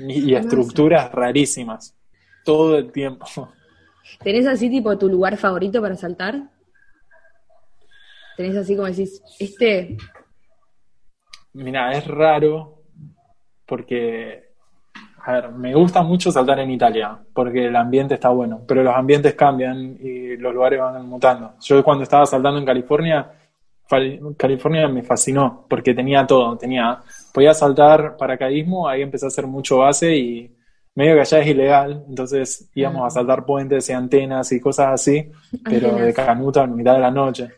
y 0.01 0.35
estructuras 0.35 1.11
rarísimas, 1.11 1.97
todo 2.45 2.79
el 2.79 2.93
tiempo. 2.93 3.27
¿Tenés 4.23 4.47
así 4.47 4.71
tipo 4.71 4.97
tu 4.97 5.09
lugar 5.09 5.37
favorito 5.37 5.81
para 5.81 5.97
saltar? 5.97 6.41
¿Tenés 8.37 8.57
así 8.57 8.77
como 8.77 8.89
decís, 8.89 9.23
este... 9.39 9.97
Mira, 11.55 11.93
es 11.93 12.07
raro 12.07 12.83
porque, 13.65 14.51
a 15.23 15.33
ver, 15.33 15.53
me 15.53 15.73
gusta 15.75 16.03
mucho 16.03 16.33
saltar 16.33 16.59
en 16.59 16.71
Italia 16.71 17.17
porque 17.33 17.67
el 17.67 17.77
ambiente 17.77 18.15
está 18.15 18.31
bueno, 18.31 18.63
pero 18.67 18.83
los 18.83 18.95
ambientes 18.95 19.35
cambian 19.35 19.97
y 20.01 20.37
los 20.37 20.53
lugares 20.53 20.81
van 20.81 21.09
mutando. 21.09 21.55
Yo 21.61 21.83
cuando 21.85 22.03
estaba 22.03 22.27
saltando 22.27 22.59
en 22.59 22.67
California, 22.67 23.31
California 24.37 24.89
me 24.89 25.03
fascinó 25.03 25.65
porque 25.69 25.95
tenía 25.95 26.27
todo, 26.27 26.57
tenía, 26.57 27.01
podía 27.33 27.55
saltar 27.55 28.17
paracaidismo, 28.17 28.89
ahí 28.89 29.03
empecé 29.03 29.27
a 29.27 29.29
hacer 29.29 29.47
mucho 29.47 29.79
base 29.79 30.17
y 30.17 30.51
medio 30.95 31.15
que 31.15 31.21
allá 31.21 31.39
es 31.41 31.47
ilegal, 31.49 32.05
entonces 32.09 32.69
íbamos 32.75 33.07
a 33.07 33.11
saltar 33.11 33.45
puentes 33.45 33.89
y 33.89 33.93
antenas 33.93 34.53
y 34.53 34.61
cosas 34.61 34.95
así, 34.95 35.31
pero 35.65 35.97
de 35.97 36.13
canuta 36.15 36.65
en 36.65 36.77
mitad 36.77 36.95
de 36.95 37.01
la 37.01 37.11
noche. 37.11 37.51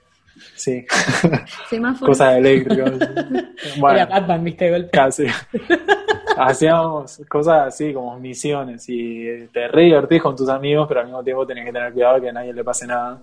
Sí, 0.55 0.85
cosas 2.01 2.37
eléctricas. 2.37 2.93
Bueno, 3.79 3.97
Era 3.97 4.07
Batman, 4.07 4.45
viste, 4.45 4.67
de 4.67 4.71
golpe. 4.71 4.91
Casi. 4.91 5.27
Hacíamos 6.39 7.23
cosas 7.29 7.69
así 7.69 7.93
como 7.95 8.19
misiones 8.19 8.85
y 8.89 9.47
te 9.53 9.69
re 9.69 9.85
divertís 9.85 10.23
con 10.23 10.37
tus 10.37 10.49
amigos, 10.49 10.87
pero 10.87 11.01
al 11.01 11.07
mismo 11.07 11.25
tiempo 11.25 11.47
tenés 11.47 11.65
que 11.65 11.73
tener 11.73 11.93
cuidado 11.93 12.21
que 12.21 12.29
a 12.29 12.33
nadie 12.33 12.53
le 12.53 12.63
pase 12.63 12.87
nada. 12.87 13.23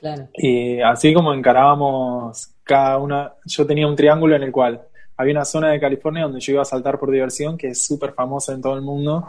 Claro. 0.00 0.28
Y 0.34 0.80
así 0.80 1.12
como 1.12 1.34
encarábamos 1.34 2.48
cada 2.64 2.98
una, 2.98 3.32
yo 3.44 3.66
tenía 3.66 3.86
un 3.86 3.96
triángulo 3.96 4.36
en 4.36 4.42
el 4.42 4.52
cual 4.52 4.80
había 5.16 5.32
una 5.32 5.44
zona 5.44 5.70
de 5.70 5.80
California 5.80 6.24
donde 6.24 6.40
yo 6.40 6.52
iba 6.52 6.62
a 6.62 6.66
saltar 6.66 6.98
por 6.98 7.10
diversión, 7.10 7.56
que 7.56 7.68
es 7.68 7.82
súper 7.82 8.12
famosa 8.12 8.52
en 8.52 8.62
todo 8.62 8.74
el 8.74 8.82
mundo, 8.82 9.26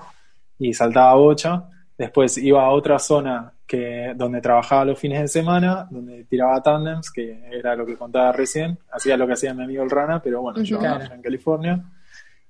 y 0.60 0.74
saltaba 0.74 1.14
bocha. 1.16 1.64
Después 1.98 2.38
iba 2.38 2.64
a 2.64 2.70
otra 2.70 3.00
zona 3.00 3.52
que, 3.66 4.14
donde 4.16 4.40
trabajaba 4.40 4.86
los 4.86 5.00
fines 5.00 5.22
de 5.22 5.28
semana, 5.28 5.88
donde 5.90 6.24
tiraba 6.26 6.62
tandems, 6.62 7.12
que 7.12 7.42
era 7.52 7.76
lo 7.76 7.86
que 7.86 7.98
contaba 7.98 8.32
recién. 8.32 8.78
Hacía 8.92 9.18
lo 9.18 9.26
que 9.28 9.34
hacía 9.34 9.54
mi 9.54 9.64
amigo 9.64 9.84
el 9.84 9.90
Rana, 9.90 10.22
pero 10.22 10.42
bueno, 10.42 10.62
yo 10.62 10.80
Claro. 10.80 11.14
en 11.14 11.22
California. 11.22 11.84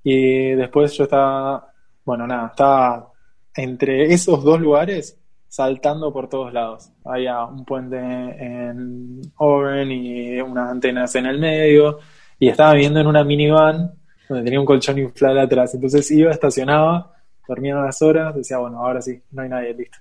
Y 0.03 0.51
después 0.51 0.93
yo 0.93 1.05
estaba, 1.05 1.71
bueno, 2.05 2.27
nada, 2.27 2.47
estaba 2.49 3.11
entre 3.55 4.13
esos 4.13 4.43
dos 4.43 4.59
lugares 4.59 5.17
saltando 5.49 6.11
por 6.13 6.29
todos 6.29 6.53
lados. 6.53 6.91
Había 7.05 7.43
un 7.45 7.65
puente 7.65 7.97
en 7.97 9.21
Oren 9.37 9.91
y 9.91 10.39
unas 10.41 10.69
antenas 10.69 11.15
en 11.15 11.25
el 11.25 11.39
medio. 11.39 11.99
Y 12.37 12.49
estaba 12.49 12.73
viviendo 12.73 12.99
en 12.99 13.07
una 13.07 13.23
minivan 13.23 13.93
donde 14.29 14.43
tenía 14.43 14.59
un 14.59 14.65
colchón 14.65 14.99
inflable 14.99 15.41
atrás. 15.41 15.73
Entonces 15.73 16.09
iba, 16.11 16.31
estacionaba, 16.31 17.13
dormía 17.47 17.77
unas 17.77 18.01
horas, 18.01 18.35
decía, 18.35 18.57
bueno, 18.57 18.79
ahora 18.79 19.01
sí, 19.01 19.21
no 19.31 19.41
hay 19.41 19.49
nadie, 19.49 19.73
listo. 19.73 19.97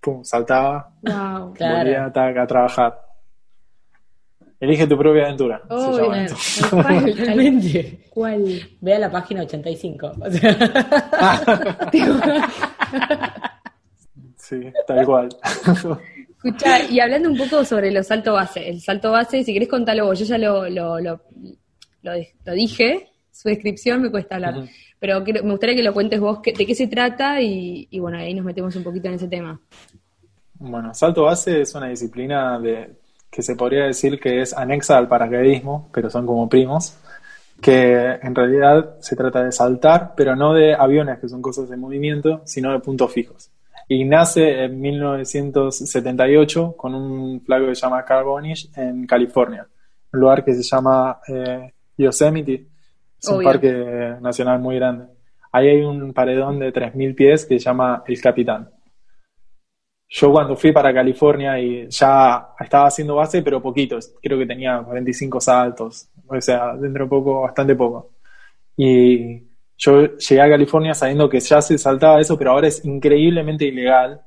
Pum, 0.00 0.22
saltaba, 0.24 0.92
Wow. 1.02 1.52
Claro. 1.54 1.78
volvía 1.78 2.12
tac, 2.12 2.36
a 2.36 2.46
trabajar. 2.46 3.02
Elige 4.60 4.86
tu 4.86 4.96
propia 4.96 5.24
aventura. 5.24 5.58
se 5.58 5.74
Oh, 5.74 5.98
llama 6.00 6.24
esto. 6.24 6.36
Cual, 6.70 6.86
tal 7.04 7.16
Totalmente. 7.16 7.98
cual. 8.10 8.60
Ve 8.80 8.94
a 8.94 8.98
la 9.00 9.10
página 9.10 9.42
85. 9.42 10.12
O 10.20 10.30
sea, 10.30 10.56
Sí, 14.36 14.60
tal 14.86 15.04
cual. 15.04 15.28
Escucha, 16.44 16.84
y 16.88 17.00
hablando 17.00 17.30
un 17.30 17.36
poco 17.36 17.64
sobre 17.64 17.90
los 17.90 18.06
salto 18.06 18.34
base, 18.34 18.68
el 18.68 18.80
salto 18.80 19.10
base, 19.10 19.42
si 19.42 19.52
querés 19.52 19.68
contarlo 19.68 20.06
vos, 20.06 20.18
yo 20.20 20.24
ya 20.24 20.38
lo, 20.38 20.68
lo, 20.68 21.00
lo, 21.00 21.20
lo, 22.02 22.12
lo 22.44 22.52
dije, 22.52 23.08
su 23.32 23.48
descripción 23.48 24.02
me 24.02 24.10
cuesta 24.10 24.36
hablar, 24.36 24.58
Ujú. 24.58 24.68
Pero 24.98 25.20
me 25.22 25.50
gustaría 25.50 25.74
que 25.76 25.82
lo 25.82 25.92
cuentes 25.94 26.20
vos, 26.20 26.40
que- 26.40 26.52
de 26.52 26.66
qué 26.66 26.74
se 26.74 26.86
trata 26.88 27.40
y, 27.40 27.86
y 27.90 27.98
bueno, 28.00 28.18
ahí 28.18 28.34
nos 28.34 28.44
metemos 28.44 28.74
un 28.76 28.82
poquito 28.84 29.08
en 29.08 29.14
ese 29.14 29.28
tema. 29.28 29.60
Bueno, 30.58 30.94
salto 30.94 31.24
base 31.24 31.60
es 31.60 31.74
una 31.74 31.88
disciplina 31.88 32.58
de, 32.58 32.96
que 33.30 33.42
se 33.42 33.56
podría 33.56 33.84
decir 33.84 34.18
que 34.18 34.40
es 34.40 34.54
anexa 34.56 34.96
al 34.96 35.08
paracaidismo, 35.08 35.90
pero 35.92 36.08
son 36.08 36.26
como 36.26 36.48
primos, 36.48 36.96
que 37.60 37.92
en 38.22 38.34
realidad 38.34 38.96
se 39.00 39.16
trata 39.16 39.44
de 39.44 39.52
saltar, 39.52 40.14
pero 40.16 40.34
no 40.34 40.54
de 40.54 40.74
aviones, 40.74 41.18
que 41.18 41.28
son 41.28 41.42
cosas 41.42 41.68
de 41.68 41.76
movimiento, 41.76 42.40
sino 42.44 42.72
de 42.72 42.78
puntos 42.80 43.12
fijos. 43.12 43.50
Y 43.88 44.04
nace 44.04 44.64
en 44.64 44.80
1978 44.80 46.74
con 46.76 46.94
un 46.94 47.40
flaco 47.42 47.66
que 47.66 47.74
se 47.74 47.82
llama 47.82 48.04
Carl 48.04 48.24
Bonish 48.24 48.70
en 48.76 49.06
California, 49.06 49.66
un 50.12 50.20
lugar 50.20 50.44
que 50.44 50.54
se 50.54 50.62
llama 50.62 51.20
eh, 51.28 51.72
Yosemite. 51.96 52.66
Es 53.20 53.28
un 53.28 53.36
Obvio. 53.36 53.48
parque 53.48 54.16
nacional 54.20 54.60
muy 54.60 54.76
grande. 54.76 55.06
Ahí 55.52 55.68
hay 55.68 55.82
un 55.82 56.12
paredón 56.12 56.58
de 56.58 56.72
3.000 56.72 57.14
pies 57.14 57.46
que 57.46 57.58
se 57.58 57.64
llama 57.64 58.02
El 58.06 58.20
Capitán. 58.20 58.70
Yo 60.08 60.30
cuando 60.30 60.54
fui 60.54 60.70
para 60.72 60.94
California 60.94 61.58
y 61.58 61.88
ya 61.88 62.48
estaba 62.60 62.86
haciendo 62.86 63.16
base, 63.16 63.42
pero 63.42 63.60
poquitos. 63.60 64.14
Creo 64.22 64.38
que 64.38 64.46
tenía 64.46 64.80
45 64.84 65.40
saltos. 65.40 66.08
O 66.28 66.40
sea, 66.40 66.76
dentro 66.76 67.04
de 67.04 67.10
poco, 67.10 67.42
bastante 67.42 67.74
poco. 67.74 68.12
Y 68.76 69.42
yo 69.78 70.16
llegué 70.16 70.42
a 70.42 70.48
California 70.48 70.94
sabiendo 70.94 71.28
que 71.28 71.40
ya 71.40 71.60
se 71.60 71.76
saltaba 71.78 72.20
eso, 72.20 72.38
pero 72.38 72.52
ahora 72.52 72.68
es 72.68 72.84
increíblemente 72.84 73.64
ilegal. 73.64 74.20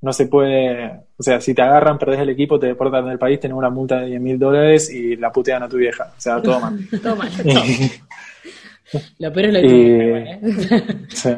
No 0.00 0.12
se 0.12 0.26
puede, 0.26 0.90
o 1.16 1.22
sea, 1.22 1.40
si 1.40 1.54
te 1.54 1.62
agarran, 1.62 1.96
perdés 1.96 2.20
el 2.20 2.30
equipo, 2.30 2.58
te 2.58 2.66
deportan 2.66 3.06
del 3.06 3.20
país, 3.20 3.38
tenés 3.38 3.56
una 3.56 3.70
multa 3.70 4.00
de 4.00 4.08
10 4.08 4.20
mil 4.20 4.38
dólares 4.38 4.90
y 4.92 5.14
la 5.16 5.30
putean 5.30 5.62
a 5.62 5.68
tu 5.68 5.76
vieja. 5.76 6.12
O 6.16 6.20
sea, 6.20 6.42
todo 6.42 6.58
mal. 6.60 6.76
Todo 7.02 7.16
mal. 7.16 7.30
Lo 9.18 9.32
peor 9.32 9.46
es 9.46 9.52
lo 9.52 9.58
Y- 9.60 9.62
que 9.62 10.16
¿eh? 10.18 10.40
Sí. 11.08 11.30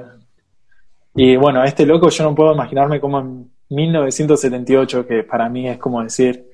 Y 1.17 1.37
bueno, 1.37 1.63
este 1.63 1.87
loco 1.87 2.09
yo 2.09 2.25
no 2.25 2.35
puedo 2.35 2.53
imaginarme 2.55 3.01
como 3.01 3.21
en 3.21 3.51
1978, 3.71 5.07
que 5.07 5.23
para 5.23 5.49
mí 5.49 5.69
es 5.69 5.79
como 5.79 6.03
decir, 6.03 6.45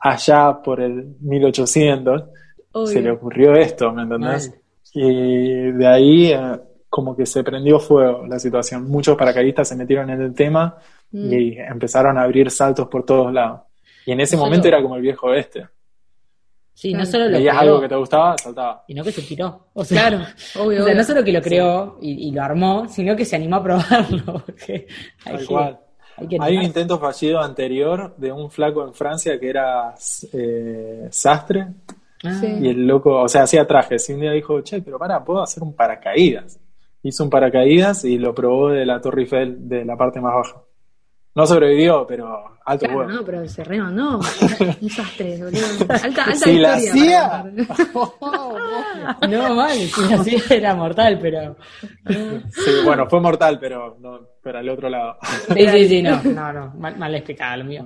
allá 0.00 0.60
por 0.62 0.80
el 0.80 1.14
1800, 1.20 2.24
Obvio. 2.72 2.86
se 2.86 3.00
le 3.00 3.10
ocurrió 3.12 3.52
esto, 3.54 3.92
¿me 3.92 4.02
entendés? 4.02 4.48
Mal. 4.50 4.58
Y 4.92 5.70
de 5.72 5.86
ahí 5.86 6.32
eh, 6.32 6.58
como 6.88 7.16
que 7.16 7.24
se 7.26 7.44
prendió 7.44 7.78
fuego 7.78 8.26
la 8.26 8.38
situación. 8.40 8.88
Muchos 8.88 9.16
paracaidistas 9.16 9.68
se 9.68 9.76
metieron 9.76 10.10
en 10.10 10.20
el 10.22 10.34
tema 10.34 10.76
Mm. 11.12 11.32
y 11.32 11.58
empezaron 11.58 12.16
a 12.18 12.22
abrir 12.22 12.48
saltos 12.52 12.86
por 12.88 13.04
todos 13.04 13.32
lados. 13.32 13.62
Y 14.06 14.12
en 14.12 14.20
ese 14.20 14.36
momento 14.36 14.68
era 14.68 14.80
como 14.80 14.94
el 14.94 15.02
viejo 15.02 15.34
este. 15.34 15.66
Sí, 16.80 16.94
no 16.94 17.04
solo 17.04 17.26
lo 17.26 17.32
Veías 17.36 17.58
creó, 17.58 17.70
algo 17.72 17.80
que 17.82 17.88
te 17.90 17.96
gustaba, 17.96 18.38
saltaba. 18.38 18.84
y 18.88 18.94
no 18.94 19.04
que 19.04 19.12
se 19.12 19.20
tiró. 19.22 19.66
O 19.74 19.84
sea, 19.84 20.08
Claro, 20.08 20.24
obvio. 20.58 20.80
o 20.82 20.84
sea, 20.86 20.94
no 20.94 21.04
solo 21.04 21.22
que 21.22 21.32
lo 21.32 21.42
creó 21.42 21.98
y, 22.00 22.28
y 22.28 22.32
lo 22.32 22.42
armó, 22.42 22.88
sino 22.88 23.14
que 23.14 23.24
se 23.26 23.36
animó 23.36 23.56
a 23.56 23.62
probarlo. 23.62 24.42
Hay 24.68 24.86
Tal 25.24 25.38
que- 25.38 25.46
cual. 25.46 25.80
hay 26.16 26.26
que 26.28 26.36
Hay 26.40 26.56
un 26.56 26.62
intento 26.62 26.98
fallido 26.98 27.40
anterior 27.40 28.14
de 28.16 28.32
un 28.32 28.50
flaco 28.50 28.82
en 28.86 28.94
Francia 28.94 29.38
que 29.38 29.50
era 29.50 29.94
eh, 30.32 31.08
sastre 31.10 31.66
Ah, 32.22 32.34
Sí. 32.34 32.46
y 32.60 32.68
el 32.68 32.86
loco, 32.86 33.22
o 33.22 33.28
sea, 33.28 33.42
hacía 33.44 33.66
trajes. 33.66 34.08
Y 34.10 34.12
un 34.12 34.20
día 34.20 34.32
dijo, 34.32 34.60
che, 34.60 34.82
pero 34.82 34.98
para, 34.98 35.24
puedo 35.24 35.42
hacer 35.42 35.62
un 35.62 35.74
paracaídas. 35.74 36.58
Hizo 37.02 37.24
un 37.24 37.30
paracaídas 37.30 38.04
y 38.04 38.18
lo 38.18 38.34
probó 38.34 38.68
de 38.70 38.84
la 38.84 39.00
Torre 39.00 39.22
Eiffel 39.22 39.68
de 39.68 39.86
la 39.86 39.96
parte 39.96 40.20
más 40.20 40.34
baja. 40.34 40.62
No 41.34 41.46
sobrevivió, 41.46 42.04
pero 42.08 42.44
alto 42.64 42.86
Claro, 42.86 42.98
huevo. 43.00 43.12
no, 43.12 43.24
pero 43.24 43.46
se 43.48 43.62
remandó. 43.62 44.18
Un 44.80 44.90
sastre, 44.90 45.36
boludo. 45.38 45.60
Alta, 45.88 46.24
alta 46.24 46.34
Si 46.34 46.54
la 46.58 46.74
hacía. 46.74 47.44
No, 49.28 49.54
mal, 49.54 49.76
si 49.76 50.12
así 50.12 50.36
era 50.50 50.74
mortal, 50.74 51.18
pero. 51.20 51.56
Sí, 52.08 52.70
bueno, 52.84 53.06
fue 53.08 53.20
mortal, 53.20 53.58
pero 53.60 53.96
no, 54.00 54.20
pero 54.42 54.58
al 54.58 54.68
otro 54.68 54.88
lado. 54.88 55.16
Sí, 55.54 55.68
sí, 55.68 55.88
sí, 55.88 56.02
no, 56.02 56.20
no, 56.22 56.52
no, 56.52 56.72
mal, 56.78 56.96
mal 56.96 57.14
explicado 57.14 57.58
lo 57.58 57.64
mío. 57.64 57.84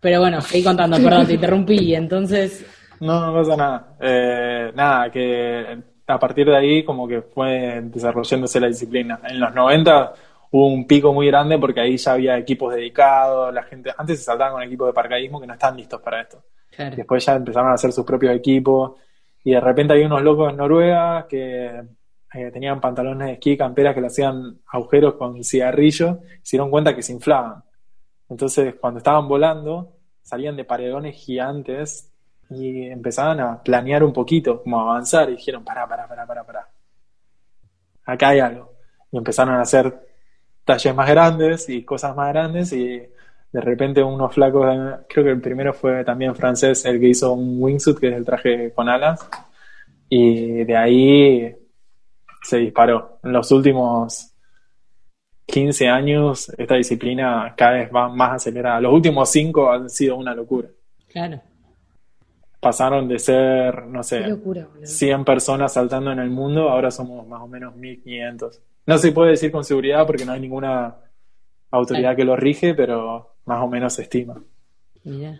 Pero 0.00 0.20
bueno, 0.20 0.40
seguí 0.40 0.64
contando, 0.64 0.96
perdón, 0.96 1.26
te 1.26 1.34
interrumpí. 1.34 1.94
Entonces, 1.94 2.64
No, 3.00 3.26
no 3.26 3.34
pasa 3.34 3.56
nada. 3.56 3.94
Eh, 4.00 4.72
nada, 4.74 5.10
que 5.10 5.78
a 6.06 6.18
partir 6.18 6.46
de 6.46 6.56
ahí 6.56 6.82
como 6.84 7.06
que 7.06 7.22
fue 7.22 7.80
desarrollándose 7.84 8.58
la 8.60 8.66
disciplina. 8.68 9.20
En 9.28 9.38
los 9.38 9.54
90 9.54 10.12
hubo 10.50 10.66
un 10.66 10.86
pico 10.86 11.12
muy 11.12 11.26
grande 11.28 11.58
porque 11.58 11.80
ahí 11.80 11.96
ya 11.96 12.12
había 12.12 12.36
equipos 12.38 12.74
dedicados, 12.74 13.52
la 13.54 13.62
gente, 13.62 13.92
antes 13.96 14.18
se 14.18 14.24
saltaban 14.24 14.54
con 14.54 14.62
equipos 14.62 14.88
de 14.88 14.92
paracaidismo 14.92 15.40
que 15.40 15.46
no 15.46 15.52
están 15.54 15.76
listos 15.76 16.00
para 16.00 16.22
esto. 16.22 16.42
claro, 16.70 16.96
Después 16.96 17.24
ya 17.24 17.36
empezaron 17.36 17.70
a 17.70 17.74
hacer 17.74 17.92
sus 17.92 18.04
propios 18.04 18.34
equipos 18.34 18.92
y 19.44 19.52
de 19.52 19.60
repente 19.60 19.94
hay 19.94 20.04
unos 20.04 20.22
locos 20.22 20.50
en 20.50 20.56
Noruega 20.56 21.26
que 21.28 21.82
eh, 22.34 22.50
tenían 22.52 22.80
pantalones 22.80 23.28
de 23.28 23.32
esquí, 23.34 23.56
camperas 23.56 23.94
que 23.94 24.00
le 24.00 24.08
hacían 24.08 24.60
agujeros 24.68 25.14
con 25.14 25.42
cigarrillo, 25.42 26.20
se 26.42 26.56
dieron 26.56 26.70
cuenta 26.70 26.94
que 26.94 27.02
se 27.02 27.12
inflaban. 27.12 27.62
Entonces, 28.28 28.74
cuando 28.80 28.98
estaban 28.98 29.26
volando, 29.26 29.96
salían 30.22 30.56
de 30.56 30.64
paredones 30.64 31.16
gigantes 31.16 32.12
y 32.50 32.86
empezaban 32.86 33.40
a 33.40 33.62
planear 33.62 34.04
un 34.04 34.12
poquito, 34.12 34.62
como 34.62 34.78
a 34.78 34.82
avanzar, 34.82 35.28
y 35.28 35.36
dijeron, 35.36 35.64
pará, 35.64 35.88
pará, 35.88 36.06
pará, 36.06 36.26
pará, 36.26 36.44
pará. 36.44 36.68
Acá 38.04 38.28
hay 38.28 38.40
algo. 38.40 38.72
Y 39.10 39.18
empezaron 39.18 39.54
a 39.54 39.62
hacer 39.62 40.09
talles 40.64 40.94
más 40.94 41.08
grandes 41.08 41.68
y 41.68 41.84
cosas 41.84 42.14
más 42.16 42.28
grandes 42.28 42.72
y 42.72 43.02
de 43.52 43.60
repente 43.60 44.02
unos 44.02 44.32
flacos, 44.32 44.64
creo 45.08 45.24
que 45.24 45.30
el 45.30 45.40
primero 45.40 45.72
fue 45.72 46.04
también 46.04 46.34
francés, 46.36 46.84
el 46.84 47.00
que 47.00 47.08
hizo 47.08 47.32
un 47.32 47.60
wingsuit, 47.60 47.98
que 47.98 48.08
es 48.08 48.14
el 48.14 48.24
traje 48.24 48.72
con 48.72 48.88
alas, 48.88 49.28
y 50.08 50.64
de 50.64 50.76
ahí 50.76 51.56
se 52.42 52.58
disparó. 52.58 53.18
En 53.24 53.32
los 53.32 53.50
últimos 53.50 54.32
15 55.46 55.88
años 55.88 56.48
esta 56.56 56.76
disciplina 56.76 57.54
cada 57.56 57.72
vez 57.72 57.90
va 57.94 58.08
más 58.08 58.34
acelerada. 58.34 58.80
Los 58.80 58.92
últimos 58.92 59.28
5 59.30 59.72
han 59.72 59.90
sido 59.90 60.16
una 60.16 60.34
locura. 60.34 60.68
claro. 61.08 61.40
Pasaron 62.60 63.08
de 63.08 63.18
ser, 63.18 63.86
no 63.86 64.02
sé, 64.02 64.20
locura, 64.20 64.66
boludo. 64.66 64.86
100 64.86 65.24
personas 65.24 65.72
saltando 65.72 66.12
en 66.12 66.18
el 66.18 66.28
mundo, 66.28 66.68
ahora 66.68 66.90
somos 66.90 67.26
más 67.26 67.40
o 67.40 67.48
menos 67.48 67.74
1500. 67.74 68.60
No 68.86 68.98
se 68.98 69.12
puede 69.12 69.30
decir 69.30 69.52
con 69.52 69.64
seguridad 69.64 70.06
porque 70.06 70.24
no 70.24 70.32
hay 70.32 70.40
ninguna 70.40 70.96
autoridad 71.70 72.16
que 72.16 72.24
lo 72.24 72.36
rige, 72.36 72.74
pero 72.74 73.36
más 73.44 73.62
o 73.62 73.68
menos 73.68 73.92
se 73.92 74.02
estima. 74.02 74.42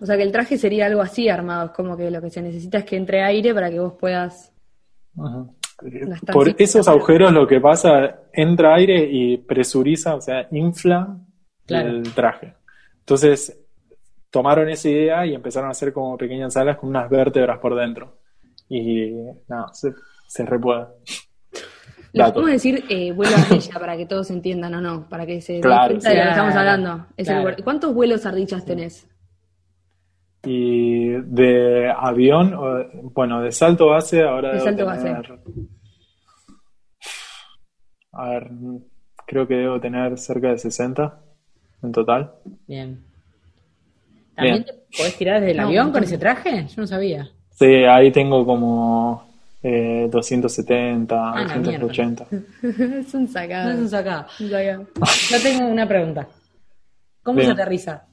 O 0.00 0.06
sea 0.06 0.16
que 0.16 0.22
el 0.22 0.32
traje 0.32 0.56
sería 0.56 0.86
algo 0.86 1.02
así 1.02 1.28
armado, 1.28 1.66
es 1.66 1.72
como 1.72 1.96
que 1.96 2.10
lo 2.10 2.20
que 2.20 2.30
se 2.30 2.40
necesita 2.40 2.78
es 2.78 2.84
que 2.84 2.96
entre 2.96 3.22
aire 3.22 3.52
para 3.52 3.70
que 3.70 3.80
vos 3.80 3.94
puedas. 3.98 4.52
Por 6.32 6.54
esos 6.58 6.84
se 6.84 6.90
agujeros 6.90 7.32
lo 7.32 7.46
que 7.46 7.60
pasa, 7.60 8.20
entra 8.32 8.74
aire 8.74 9.06
y 9.10 9.38
presuriza, 9.38 10.14
o 10.14 10.20
sea, 10.20 10.46
infla 10.50 11.18
Claro. 11.66 11.90
el 11.90 12.14
traje. 12.14 12.54
Entonces, 13.00 13.56
tomaron 14.30 14.68
esa 14.68 14.88
idea 14.88 15.26
y 15.26 15.34
empezaron 15.34 15.68
a 15.68 15.72
hacer 15.72 15.92
como 15.92 16.16
pequeñas 16.16 16.56
alas 16.56 16.76
con 16.76 16.88
unas 16.88 17.08
vértebras 17.08 17.58
por 17.58 17.76
dentro. 17.76 18.18
Y 18.68 19.12
nada, 19.48 19.72
se, 19.72 19.92
se 20.26 20.44
repuede. 20.44 20.86
Dato. 22.18 22.32
podemos 22.34 22.52
decir 22.52 22.84
eh, 22.88 23.12
vuelo 23.12 23.36
ardilla 23.36 23.74
para 23.74 23.96
que 23.96 24.06
todos 24.06 24.30
entiendan 24.30 24.74
o 24.74 24.80
no, 24.80 25.08
para 25.08 25.24
que 25.26 25.40
se 25.40 25.54
den 25.54 25.62
Claro, 25.62 25.88
cuenta 25.94 26.10
de 26.10 26.16
lo 26.16 26.22
que 26.22 26.28
estamos 26.30 26.54
hablando. 26.54 27.06
Es 27.16 27.28
Claro. 27.28 27.56
¿Cuántos 27.64 27.94
vuelos 27.94 28.26
ardillas 28.26 28.64
tenés? 28.64 29.06
Y 30.44 31.08
de 31.10 31.90
avión, 31.94 32.54
bueno, 33.14 33.42
de 33.42 33.52
salto 33.52 33.88
base, 33.88 34.22
ahora 34.22 34.48
De 34.48 34.54
debo 34.54 34.64
salto 34.64 34.86
base. 34.86 35.14
A 38.12 38.28
ver, 38.30 38.50
creo 39.26 39.46
que 39.46 39.54
debo 39.54 39.80
tener 39.80 40.18
cerca 40.18 40.48
de 40.48 40.58
60 40.58 41.20
en 41.82 41.92
total. 41.92 42.32
Bien. 42.66 43.04
¿También 44.34 44.64
Bien. 44.64 44.64
te 44.64 44.96
podés 44.96 45.16
tirar 45.16 45.40
desde 45.40 45.52
el 45.52 45.58
No, 45.58 45.66
avión 45.68 45.92
con 45.92 46.02
ese 46.02 46.18
traje? 46.18 46.66
Yo 46.68 46.74
no 46.80 46.86
sabía. 46.86 47.28
Sí, 47.50 47.66
ahí 47.66 48.10
tengo 48.10 48.44
como 48.46 49.29
eh, 49.62 50.08
270, 50.10 51.16
Ah, 51.32 51.44
la 51.44 51.54
280. 51.58 52.26
es 52.30 53.14
un 53.14 53.22
No 53.22 53.28
sacado. 53.28 53.70
es 53.70 53.78
un 53.78 53.88
sacado. 53.88 54.26
Un 54.40 54.50
sacado. 54.50 54.86
Yo 55.30 55.42
tengo 55.42 55.66
una 55.66 55.86
pregunta. 55.86 56.26
¿Cómo 57.22 57.36
Bien. 57.36 57.48
se 57.48 57.52
aterriza? 57.52 58.06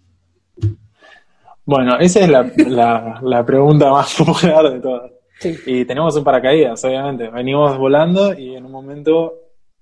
Bueno, 1.65 1.97
esa 1.99 2.21
es 2.21 2.29
la, 2.29 2.49
la, 2.67 3.19
la 3.21 3.45
pregunta 3.45 3.89
más 3.91 4.13
popular 4.17 4.69
de 4.71 4.79
todas. 4.79 5.11
Sí. 5.39 5.55
Y 5.65 5.85
tenemos 5.85 6.15
un 6.15 6.23
paracaídas, 6.23 6.83
obviamente. 6.85 7.29
Venimos 7.29 7.77
volando 7.77 8.33
y 8.33 8.55
en 8.55 8.65
un 8.65 8.71
momento 8.71 9.33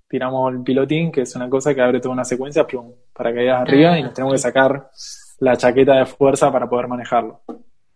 tiramos 0.08 0.52
el 0.54 0.62
pilotín, 0.64 1.12
que 1.12 1.22
es 1.22 1.36
una 1.36 1.50
cosa 1.50 1.74
que 1.74 1.82
abre 1.82 2.00
toda 2.00 2.14
una 2.14 2.26
secuencia, 2.26 2.66
plum, 2.66 2.92
paracaídas 3.14 3.62
arriba 3.62 3.94
Ah. 3.94 4.00
y 4.00 4.04
nos 4.04 4.14
tenemos 4.14 4.34
que 4.34 4.40
sacar 4.40 4.90
la 5.40 5.56
chaqueta 5.58 5.96
de 5.96 6.06
fuerza 6.06 6.52
para 6.52 6.68
poder 6.68 6.88
manejarlo. 6.88 7.42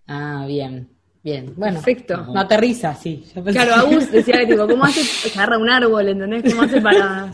Ah, 0.07 0.45
bien. 0.47 0.89
Bien. 1.24 1.53
Bueno. 1.55 1.76
Perfecto. 1.76 2.17
No 2.17 2.39
aterriza, 2.39 2.95
sí. 2.95 3.26
Claro, 3.51 3.76
Agus 3.76 4.11
decía 4.11 4.39
que 4.39 4.47
tipo, 4.47 4.67
¿cómo 4.67 4.86
hace? 4.86 5.03
Se 5.03 5.38
agarra 5.38 5.57
un 5.57 5.70
árbol, 5.70 6.07
¿entendés? 6.07 6.53
¿Cómo 6.53 6.63
hace 6.63 6.80
para, 6.82 7.30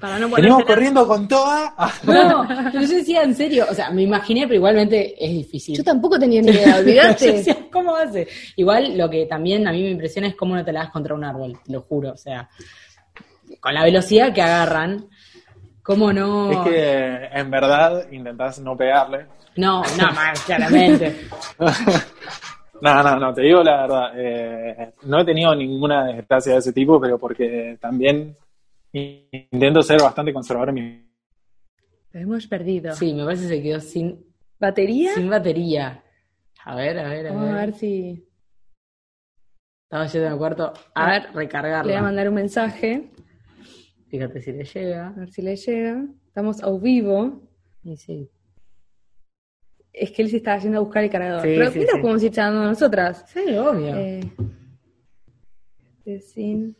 para 0.00 0.18
no 0.18 0.28
ponerse 0.28 0.42
Venimos 0.42 0.64
corriendo 0.64 1.06
con 1.08 1.26
toda. 1.26 1.74
No, 2.04 2.46
pero 2.72 2.84
yo 2.86 2.96
decía 2.96 3.22
en 3.22 3.34
serio, 3.34 3.66
o 3.68 3.74
sea, 3.74 3.90
me 3.90 4.02
imaginé, 4.02 4.42
pero 4.42 4.54
igualmente 4.54 5.14
es 5.18 5.32
difícil. 5.32 5.76
Yo 5.76 5.82
tampoco 5.82 6.18
tenía 6.18 6.42
ni 6.42 6.50
idea, 6.50 6.74
Yo 6.76 6.80
olvidaste. 6.82 7.32
decía, 7.32 7.56
¿Cómo 7.72 7.96
hace? 7.96 8.28
Igual 8.56 8.96
lo 8.96 9.10
que 9.10 9.26
también 9.26 9.66
a 9.66 9.72
mí 9.72 9.82
me 9.82 9.90
impresiona 9.90 10.28
es 10.28 10.36
cómo 10.36 10.54
no 10.54 10.64
te 10.64 10.72
la 10.72 10.84
das 10.84 10.90
contra 10.90 11.14
un 11.14 11.24
árbol, 11.24 11.58
te 11.64 11.72
lo 11.72 11.80
juro. 11.82 12.12
O 12.12 12.16
sea, 12.16 12.48
con 13.58 13.74
la 13.74 13.82
velocidad 13.82 14.32
que 14.32 14.42
agarran, 14.42 15.06
¿cómo 15.82 16.12
no? 16.12 16.52
Es 16.52 16.58
que 16.70 17.24
en 17.32 17.50
verdad 17.50 18.06
intentás 18.12 18.60
no 18.60 18.76
pegarle. 18.76 19.26
No, 19.56 19.82
no, 19.98 20.12
más, 20.12 20.40
claramente. 20.42 21.28
No, 22.84 23.02
no, 23.02 23.18
no, 23.18 23.32
te 23.32 23.40
digo 23.42 23.62
la 23.62 23.80
verdad. 23.82 24.12
eh, 24.14 24.92
no 25.06 25.20
he 25.20 25.24
tenido 25.24 25.54
ninguna 25.54 26.04
desgracia 26.06 26.52
de 26.52 26.58
ese 26.58 26.72
tipo, 26.72 27.00
pero 27.00 27.18
porque 27.18 27.78
también 27.80 28.36
intento 28.92 29.82
ser 29.82 30.00
bastante 30.02 30.32
conservador 30.34 30.68
en 30.68 30.74
mi. 30.74 31.04
Lo 32.12 32.20
hemos 32.20 32.46
perdido. 32.46 32.92
Sí, 32.94 33.14
me 33.14 33.24
parece 33.24 33.44
que 33.44 33.48
se 33.48 33.62
quedó 33.62 33.80
sin, 33.80 34.24
¿Batería? 34.60 35.14
sin 35.14 35.30
batería. 35.30 36.04
A 36.64 36.76
ver, 36.76 36.98
a 36.98 37.08
ver, 37.08 37.26
a 37.26 37.32
Vamos 37.32 37.48
a 37.48 37.54
ver. 37.56 37.66
ver 37.66 37.74
si. 37.74 38.28
Estaba 39.84 40.06
yendo 40.06 40.28
al 40.28 40.38
cuarto 40.38 40.72
a 40.94 41.06
ver, 41.10 41.32
recargarla. 41.34 41.84
Le 41.84 41.92
voy 41.92 41.98
a 42.00 42.02
mandar 42.02 42.28
un 42.28 42.34
mensaje, 42.34 43.10
Fíjate 44.08 44.40
si 44.42 44.52
le 44.52 44.64
llega. 44.64 45.08
a 45.08 45.12
ver 45.12 45.30
si 45.30 45.42
le 45.42 45.56
llega. 45.56 46.04
Estamos 46.26 46.62
a 46.62 46.70
vivo. 46.78 47.42
Y 47.82 47.96
sí. 47.96 48.28
Es 49.96 50.10
que 50.10 50.22
él 50.22 50.28
se 50.30 50.38
estaba 50.38 50.58
yendo 50.58 50.78
a 50.78 50.80
buscar 50.82 51.04
el 51.04 51.10
cargador. 51.10 51.42
Sí, 51.42 51.54
Pero 51.56 51.70
sí, 51.70 51.78
¿qué 51.78 51.84
nos 51.86 51.94
sí. 51.94 52.00
podemos 52.00 52.22
ir 52.24 52.30
charlando 52.32 52.62
nosotras? 52.68 53.24
Sí, 53.28 53.40
obvio. 53.56 53.94
Eh, 53.96 54.20
de 56.04 56.20
sin 56.20 56.76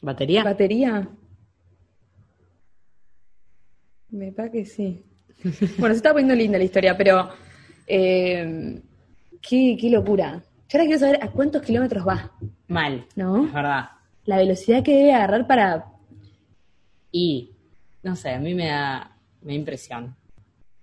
¿Batería? 0.00 0.42
batería. 0.44 1.08
Me 4.10 4.32
parece 4.32 4.58
que 4.58 4.64
sí. 4.64 5.02
Bueno, 5.78 5.94
se 5.94 5.98
está 5.98 6.10
poniendo 6.12 6.34
linda 6.34 6.56
la 6.58 6.64
historia, 6.64 6.96
pero 6.96 7.28
eh, 7.86 8.80
qué, 9.40 9.76
qué 9.80 9.90
locura. 9.90 10.42
Yo 10.68 10.78
ahora 10.78 10.84
quiero 10.86 10.98
saber 11.00 11.18
a 11.22 11.30
cuántos 11.30 11.62
kilómetros 11.62 12.06
va, 12.06 12.32
Mal. 12.68 13.06
¿no? 13.14 13.44
Es 13.46 13.52
verdad. 13.52 13.90
La 14.24 14.38
velocidad 14.38 14.82
que 14.82 14.96
debe 14.96 15.12
agarrar 15.12 15.46
para. 15.46 15.84
Y, 17.10 17.50
no 18.02 18.16
sé, 18.16 18.30
a 18.30 18.38
mí 18.38 18.54
me 18.54 18.68
da, 18.68 19.14
me 19.42 19.52
da 19.52 19.58
impresión. 19.58 20.16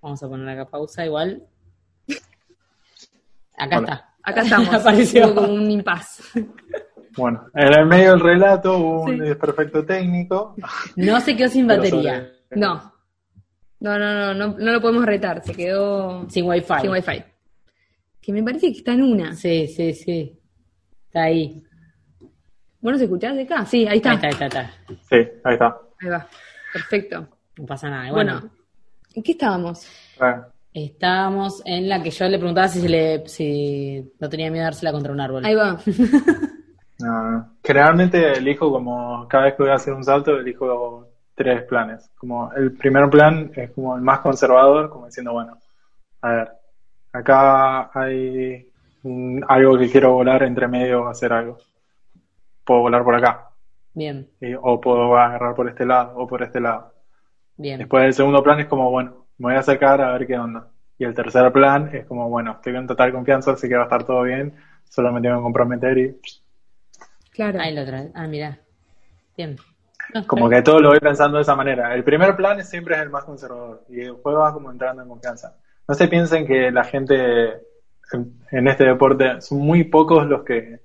Vamos 0.02 0.22
a 0.24 0.28
poner 0.30 0.50
acá 0.50 0.70
pausa 0.70 1.06
igual. 1.06 1.44
Acá 3.58 3.78
Hola. 3.78 3.88
está. 3.94 4.10
Acá 4.24 4.42
estamos. 4.42 4.74
Apareció. 4.74 5.34
Como 5.36 5.54
un 5.54 5.70
impas. 5.72 6.22
Bueno, 7.18 7.48
en 7.54 7.74
el 7.80 7.86
medio 7.86 8.12
del 8.12 8.20
relato 8.22 8.78
hubo 8.78 9.02
un 9.04 9.14
Sí. 9.14 9.20
desperfecto 9.20 9.86
técnico. 9.86 10.56
No 10.96 11.20
se 11.20 11.36
quedó 11.36 11.50
sin 11.50 11.68
batería. 11.68 12.20
sobre- 12.50 12.62
No. 12.62 12.94
No, 13.82 13.98
no, 13.98 14.14
no, 14.14 14.34
no, 14.34 14.58
no 14.58 14.72
lo 14.72 14.82
podemos 14.82 15.06
retar. 15.06 15.44
Se 15.44 15.54
quedó 15.54 16.30
Sin 16.30 16.46
wifi. 16.46 16.74
sin 16.82 16.92
wifi. 16.92 17.24
Que 18.22 18.34
me 18.34 18.44
parece 18.44 18.72
que 18.72 18.78
está 18.80 18.94
en 18.94 19.04
una. 19.04 19.34
Sí, 19.36 19.68
sí, 19.68 19.94
sí. 19.94 20.38
Está 21.08 21.24
ahí. 21.24 21.64
¿Vos 22.82 22.94
nos 22.94 23.02
escuchás 23.02 23.36
de 23.36 23.44
acá? 23.44 23.66
Sí, 23.66 23.88
ahí 23.88 23.98
está. 23.98 24.12
Ahí 24.12 24.16
está, 24.16 24.28
ahí 24.28 24.34
está, 24.34 24.44
ahí 24.46 24.48
está. 24.50 24.74
Sí, 25.10 25.32
ahí 25.44 25.54
está. 25.54 25.78
Ahí 26.02 26.10
va. 26.10 26.28
Perfecto. 26.74 27.28
No 27.58 27.66
pasa 27.66 27.90
nada. 27.90 28.12
Bueno, 28.12 28.34
Bueno, 28.42 28.52
¿en 29.20 29.24
qué 29.24 29.34
estábamos? 29.34 29.86
Bueno, 30.18 30.46
estábamos 30.74 31.62
en 31.66 31.90
la 31.90 32.02
que 32.02 32.10
yo 32.10 32.26
le 32.30 32.38
preguntaba 32.38 32.70
si, 32.70 32.80
se 32.80 32.88
le, 32.88 33.28
si 33.28 34.14
no 34.18 34.30
tenía 34.30 34.50
miedo 34.50 34.62
de 34.64 34.66
dársela 34.66 34.94
contra 34.94 35.12
un 35.12 35.20
árbol. 35.20 35.44
Ahí 35.46 35.56
va. 35.56 35.78
no, 37.00 37.32
no. 37.32 37.52
Generalmente 37.62 38.32
elijo 38.38 38.72
como, 38.72 39.28
cada 39.28 39.46
vez 39.46 39.56
que 39.56 39.64
voy 39.64 39.72
a 39.74 39.76
hacer 39.76 39.94
un 39.94 40.06
salto, 40.06 40.38
elijo 40.38 41.06
tres 41.36 41.64
planes. 41.64 42.10
Como 42.18 42.52
el 42.54 42.72
primer 42.78 43.10
plan 43.10 43.52
es 43.56 43.72
como 43.72 43.96
el 43.98 44.02
más 44.02 44.20
conservador, 44.22 44.90
como 44.90 45.08
diciendo, 45.08 45.34
bueno, 45.34 45.58
a 46.22 46.30
ver, 46.32 46.52
acá 47.12 47.92
hay 47.94 48.66
mm, 49.04 49.42
algo 49.50 49.78
que 49.78 49.90
quiero 49.90 50.14
volar 50.14 50.44
entre 50.44 50.68
medio 50.70 51.04
o 51.04 51.08
hacer 51.10 51.34
algo. 51.34 51.58
Puedo 52.64 52.82
volar 52.82 53.04
por 53.04 53.16
acá, 53.16 53.50
Bien, 53.94 54.30
y- 54.40 54.54
o 54.54 54.80
puedo 54.80 55.18
agarrar 55.18 55.56
por 55.56 55.68
este 55.68 55.86
lado, 55.86 56.14
o 56.16 56.26
por 56.26 56.42
este 56.42 56.62
lado. 56.62 56.94
Bien. 57.60 57.78
Después 57.78 58.06
el 58.06 58.14
segundo 58.14 58.42
plan 58.42 58.60
es 58.60 58.66
como, 58.66 58.90
bueno, 58.90 59.28
me 59.38 59.48
voy 59.48 59.56
a 59.56 59.60
acercar 59.60 60.02
a 60.02 60.14
ver 60.14 60.26
qué 60.26 60.38
onda. 60.38 60.68
Y 60.98 61.06
el 61.06 61.14
tercer 61.14 61.52
plan 61.52 61.90
es 61.94 62.06
como, 62.06 62.28
bueno, 62.30 62.54
estoy 62.54 62.76
en 62.76 62.88
total 62.88 63.12
confianza, 63.12 63.56
sé 63.56 63.70
que 63.70 63.76
va 63.76 63.82
a 63.82 63.86
estar 63.86 64.04
todo 64.04 64.24
bien, 64.24 64.56
solo 64.86 65.12
me 65.12 65.22
tengo 65.22 65.38
que 65.38 65.44
comprometer 65.44 65.98
y 65.98 66.20
Claro. 67.32 67.62
Ahí 67.62 67.74
la 67.74 67.84
otra. 67.84 68.08
Ah, 68.16 68.28
mira. 68.28 68.60
Bien. 69.38 69.56
No, 70.14 70.28
como 70.28 70.50
que 70.50 70.62
todo 70.62 70.80
lo 70.80 70.90
voy 70.90 71.00
pensando 71.00 71.38
de 71.38 71.44
esa 71.44 71.56
manera. 71.56 71.94
El 71.94 72.04
primer 72.04 72.36
plan 72.36 72.60
es, 72.60 72.70
siempre 72.70 72.96
es 72.96 73.02
el 73.02 73.10
más 73.10 73.24
conservador 73.24 73.86
y 73.88 73.98
después 73.98 74.36
va 74.36 74.52
como 74.52 74.72
entrando 74.72 75.04
en 75.04 75.08
confianza. 75.08 75.56
No 75.88 75.96
se 75.96 76.08
piensen 76.08 76.46
que 76.46 76.72
la 76.72 76.84
gente 76.84 77.62
en, 78.12 78.44
en 78.52 78.68
este 78.68 78.84
deporte 78.86 79.40
son 79.40 79.60
muy 79.60 79.86
pocos 79.86 80.26
los 80.26 80.44
que 80.44 80.82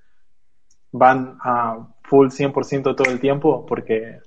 van 0.92 1.38
a 1.42 1.88
full 2.04 2.28
100% 2.28 2.82
todo 2.94 3.10
el 3.10 3.18
tiempo 3.18 3.66
porque 3.66 4.20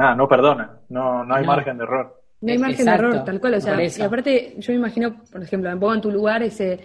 nada, 0.00 0.14
no 0.14 0.26
perdonan, 0.26 0.70
no, 0.88 1.24
no 1.24 1.34
hay 1.34 1.42
No. 1.42 1.48
margen 1.48 1.76
de 1.78 1.84
error. 1.84 2.16
No 2.40 2.52
hay 2.52 2.58
margen 2.58 2.86
de 2.86 2.92
error, 2.92 3.24
tal 3.24 3.38
cual. 3.38 3.54
O 3.54 3.60
sea, 3.60 3.78
y 3.84 4.02
aparte, 4.02 4.54
yo 4.58 4.72
me 4.72 4.78
imagino, 4.78 5.14
por 5.30 5.42
ejemplo, 5.42 5.68
me 5.70 5.76
pongo 5.76 5.94
en 5.94 6.00
tu 6.00 6.10
lugar 6.10 6.42
ese 6.42 6.80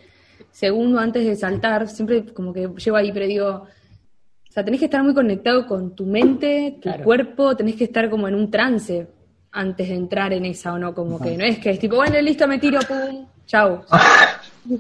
segundo 0.52 1.00
antes 1.00 1.26
de 1.26 1.36
saltar, 1.36 1.88
siempre 1.88 2.26
como 2.34 2.52
que 2.54 2.68
llego 2.76 2.98
ahí, 2.98 3.12
pero 3.14 3.26
digo, 3.26 3.48
o 3.50 4.52
sea, 4.52 4.66
tenés 4.66 4.80
que 4.82 4.86
estar 4.86 5.02
muy 5.02 5.14
conectado 5.14 5.66
con 5.66 5.96
tu 5.96 6.06
mente, 6.06 6.74
tu 6.76 6.90
Claro. 6.90 7.04
cuerpo, 7.06 7.56
tenés 7.56 7.76
que 7.76 7.86
estar 7.86 8.10
como 8.10 8.28
en 8.28 8.36
un 8.36 8.52
trance 8.52 9.08
antes 9.54 9.88
de 9.88 9.96
entrar 9.96 10.34
en 10.34 10.44
esa 10.46 10.74
o 10.74 10.78
no, 10.78 10.94
como 10.94 11.18
que 11.22 11.38
no 11.38 11.46
es 11.46 11.60
que 11.60 11.70
es 11.72 11.80
tipo, 11.80 11.96
bueno, 11.96 12.20
listo, 12.22 12.46
me 12.50 12.60
tiro, 12.60 12.80
pum, 12.86 13.26
chau. 13.46 13.82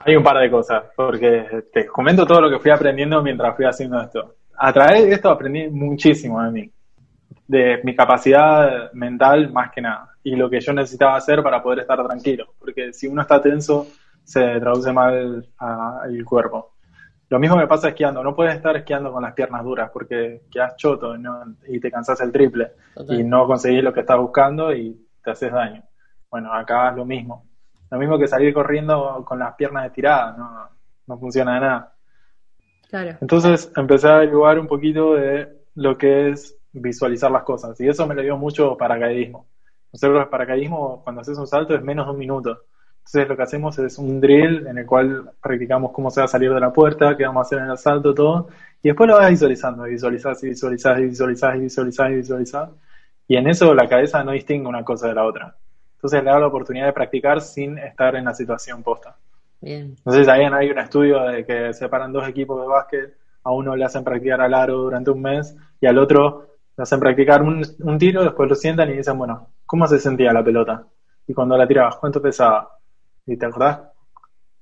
Hay 0.00 0.16
un 0.16 0.24
par 0.24 0.38
de 0.38 0.50
cosas, 0.50 0.82
porque 0.96 1.46
te 1.72 1.86
comento 1.86 2.26
todo 2.26 2.40
lo 2.40 2.50
que 2.50 2.58
fui 2.58 2.70
aprendiendo 2.72 3.22
mientras 3.22 3.54
fui 3.54 3.66
haciendo 3.66 4.00
esto. 4.00 4.36
A 4.56 4.72
través 4.72 5.04
de 5.04 5.12
esto 5.12 5.28
aprendí 5.30 5.68
muchísimo 5.68 6.42
de 6.42 6.50
mí, 6.50 6.70
de 7.50 7.80
mi 7.82 7.96
capacidad 7.96 8.92
mental 8.92 9.52
más 9.52 9.72
que 9.72 9.80
nada, 9.80 10.14
y 10.22 10.36
lo 10.36 10.48
que 10.48 10.60
yo 10.60 10.72
necesitaba 10.72 11.16
hacer 11.16 11.42
para 11.42 11.60
poder 11.60 11.80
estar 11.80 12.00
tranquilo, 12.06 12.54
porque 12.60 12.92
si 12.92 13.08
uno 13.08 13.22
está 13.22 13.42
tenso, 13.42 13.88
se 14.22 14.60
traduce 14.60 14.92
mal 14.92 15.48
al 15.58 16.24
cuerpo. 16.24 16.74
Lo 17.28 17.40
mismo 17.40 17.56
me 17.56 17.66
pasa 17.66 17.88
esquiando, 17.88 18.22
no 18.22 18.36
puedes 18.36 18.54
estar 18.54 18.76
esquiando 18.76 19.12
con 19.12 19.24
las 19.24 19.34
piernas 19.34 19.64
duras, 19.64 19.90
porque 19.92 20.42
quedas 20.48 20.76
choto 20.76 21.18
¿no? 21.18 21.42
y 21.66 21.80
te 21.80 21.90
cansas 21.90 22.20
el 22.20 22.30
triple, 22.30 22.70
y 23.08 23.24
no 23.24 23.48
conseguís 23.48 23.82
lo 23.82 23.92
que 23.92 24.00
estás 24.00 24.18
buscando 24.18 24.72
y 24.72 25.08
te 25.20 25.32
haces 25.32 25.50
daño. 25.50 25.82
Bueno, 26.30 26.52
acá 26.52 26.90
es 26.90 26.96
lo 26.96 27.04
mismo. 27.04 27.46
Lo 27.90 27.98
mismo 27.98 28.16
que 28.16 28.28
salir 28.28 28.54
corriendo 28.54 29.24
con 29.26 29.40
las 29.40 29.56
piernas 29.56 29.86
estiradas, 29.86 30.38
no, 30.38 30.68
no 31.08 31.18
funciona 31.18 31.54
de 31.54 31.60
nada. 31.60 31.94
Claro. 32.88 33.18
Entonces 33.20 33.72
empecé 33.74 34.06
a 34.06 34.16
averiguar 34.18 34.56
un 34.60 34.68
poquito 34.68 35.14
de 35.14 35.48
lo 35.74 35.98
que 35.98 36.30
es 36.30 36.59
visualizar 36.72 37.30
las 37.30 37.42
cosas, 37.42 37.80
y 37.80 37.88
eso 37.88 38.06
me 38.06 38.14
lo 38.14 38.22
dio 38.22 38.36
mucho 38.36 38.76
paracaidismo. 38.76 39.46
Nosotros 39.92 40.28
paracaidismo, 40.28 41.02
cuando 41.02 41.22
haces 41.22 41.36
un 41.38 41.46
salto, 41.46 41.74
es 41.74 41.82
menos 41.82 42.06
de 42.06 42.12
un 42.12 42.18
minuto. 42.18 42.62
Entonces 42.98 43.28
lo 43.28 43.36
que 43.36 43.42
hacemos 43.42 43.78
es 43.78 43.98
un 43.98 44.20
drill 44.20 44.66
en 44.68 44.78
el 44.78 44.86
cual 44.86 45.32
practicamos 45.42 45.90
cómo 45.92 46.10
se 46.10 46.20
va 46.20 46.26
a 46.26 46.28
salir 46.28 46.52
de 46.52 46.60
la 46.60 46.72
puerta, 46.72 47.16
qué 47.16 47.24
vamos 47.24 47.40
a 47.40 47.46
hacer 47.46 47.58
en 47.58 47.70
el 47.70 47.78
salto, 47.78 48.14
todo, 48.14 48.48
y 48.82 48.88
después 48.88 49.08
lo 49.08 49.16
vas 49.16 49.30
visualizando, 49.30 49.84
visualizás 49.84 50.42
y 50.44 50.50
visualizás 50.50 50.98
y 51.00 51.06
visualizás 51.06 51.56
y 51.56 51.60
visualizás 51.60 52.10
y 52.10 52.14
visualizás, 52.14 52.70
y 53.26 53.36
en 53.36 53.48
eso 53.48 53.74
la 53.74 53.88
cabeza 53.88 54.22
no 54.22 54.32
distingue 54.32 54.68
una 54.68 54.84
cosa 54.84 55.08
de 55.08 55.14
la 55.14 55.24
otra. 55.24 55.56
Entonces 55.96 56.22
le 56.22 56.30
da 56.30 56.38
la 56.38 56.46
oportunidad 56.46 56.86
de 56.86 56.92
practicar 56.92 57.40
sin 57.40 57.78
estar 57.78 58.14
en 58.16 58.26
la 58.26 58.34
situación 58.34 58.82
posta. 58.82 59.16
Bien. 59.60 59.94
Entonces 59.98 60.28
ahí 60.28 60.42
hay 60.44 60.70
un 60.70 60.78
estudio 60.78 61.20
de 61.24 61.44
que 61.44 61.74
separan 61.74 62.12
dos 62.12 62.28
equipos 62.28 62.60
de 62.60 62.66
básquet, 62.66 63.16
a 63.42 63.50
uno 63.50 63.74
le 63.74 63.84
hacen 63.84 64.04
practicar 64.04 64.40
al 64.40 64.54
aro 64.54 64.78
durante 64.78 65.10
un 65.10 65.20
mes 65.20 65.56
y 65.80 65.86
al 65.86 65.98
otro 65.98 66.49
le 66.80 66.84
hacen 66.84 66.98
practicar 66.98 67.42
un, 67.42 67.62
un 67.80 67.98
tiro, 67.98 68.24
después 68.24 68.48
lo 68.48 68.54
sientan 68.54 68.88
y 68.88 68.96
dicen, 68.96 69.18
bueno, 69.18 69.48
¿cómo 69.66 69.86
se 69.86 69.98
sentía 69.98 70.32
la 70.32 70.42
pelota? 70.42 70.82
Y 71.26 71.34
cuando 71.34 71.54
la 71.54 71.68
tirabas, 71.68 71.96
¿cuánto 71.96 72.22
pesaba? 72.22 72.70
¿Y 73.26 73.36
te 73.36 73.44
acordás 73.44 73.80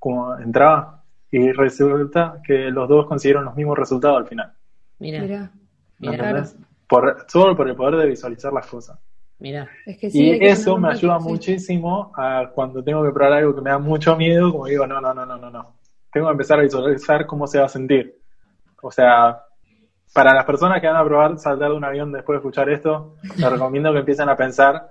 cómo 0.00 0.36
entraba? 0.36 1.04
Y 1.30 1.52
resulta 1.52 2.40
que 2.44 2.72
los 2.72 2.88
dos 2.88 3.06
consiguieron 3.06 3.44
los 3.44 3.54
mismos 3.54 3.78
resultados 3.78 4.18
al 4.18 4.26
final. 4.26 4.52
Mira, 4.98 5.20
Mira, 5.20 5.52
¿me 6.00 6.10
Mira. 6.10 6.44
Por, 6.88 7.24
solo 7.28 7.56
por 7.56 7.68
el 7.68 7.76
poder 7.76 8.00
de 8.00 8.06
visualizar 8.06 8.52
las 8.52 8.66
cosas. 8.66 8.98
mira. 9.38 9.68
es 9.86 9.96
que 9.96 10.10
sí. 10.10 10.32
y 10.32 10.38
que 10.40 10.48
eso 10.48 10.76
me 10.76 10.88
ayuda 10.88 11.20
sí. 11.20 11.28
muchísimo 11.28 12.10
a 12.16 12.50
cuando 12.52 12.82
tengo 12.82 13.04
que 13.04 13.12
probar 13.12 13.34
algo 13.34 13.54
que 13.54 13.60
me 13.60 13.70
da 13.70 13.78
mucho 13.78 14.16
miedo, 14.16 14.50
como 14.50 14.66
digo, 14.66 14.88
no, 14.88 15.00
no, 15.00 15.14
no, 15.14 15.24
no, 15.24 15.36
no, 15.36 15.50
no. 15.50 15.76
Tengo 16.12 16.26
que 16.26 16.32
empezar 16.32 16.58
a 16.58 16.62
visualizar 16.62 17.26
cómo 17.26 17.46
se 17.46 17.60
va 17.60 17.66
a 17.66 17.68
sentir. 17.68 18.18
O 18.82 18.90
sea, 18.90 19.40
para 20.12 20.34
las 20.34 20.44
personas 20.44 20.80
que 20.80 20.86
van 20.86 20.96
a 20.96 21.04
probar 21.04 21.38
saltar 21.38 21.70
de 21.70 21.76
un 21.76 21.84
avión 21.84 22.12
después 22.12 22.36
de 22.36 22.38
escuchar 22.38 22.70
esto, 22.70 23.16
les 23.36 23.50
recomiendo 23.50 23.92
que 23.92 24.00
empiecen 24.00 24.28
a 24.28 24.36
pensar, 24.36 24.88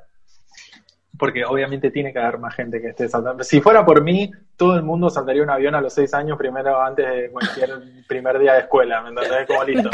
porque 1.17 1.43
obviamente 1.45 1.91
tiene 1.91 2.13
que 2.13 2.19
haber 2.19 2.37
más 2.37 2.55
gente 2.55 2.79
que 2.79 2.89
esté 2.89 3.09
saltando. 3.09 3.43
Si 3.43 3.59
fuera 3.59 3.85
por 3.85 4.03
mí, 4.03 4.31
todo 4.55 4.75
el 4.75 4.83
mundo 4.83 5.09
saltaría 5.09 5.43
un 5.43 5.49
avión 5.49 5.75
a 5.75 5.81
los 5.81 5.93
seis 5.93 6.13
años 6.13 6.37
primero 6.37 6.81
antes 6.81 7.05
de 7.07 7.31
cualquier 7.31 7.69
primer 8.07 8.39
día 8.39 8.53
de 8.53 8.59
escuela, 8.59 9.01
¿me 9.01 9.09
entendés? 9.09 9.47
Como 9.47 9.63
listo. 9.63 9.89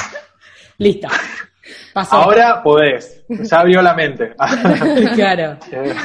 Listo. 0.78 1.08
Pasó. 1.94 2.16
Ahora 2.16 2.62
podés, 2.62 3.24
ya 3.30 3.60
abrió 3.60 3.82
la 3.82 3.94
mente. 3.94 4.36
claro. 5.16 5.58
Eh, 5.72 5.96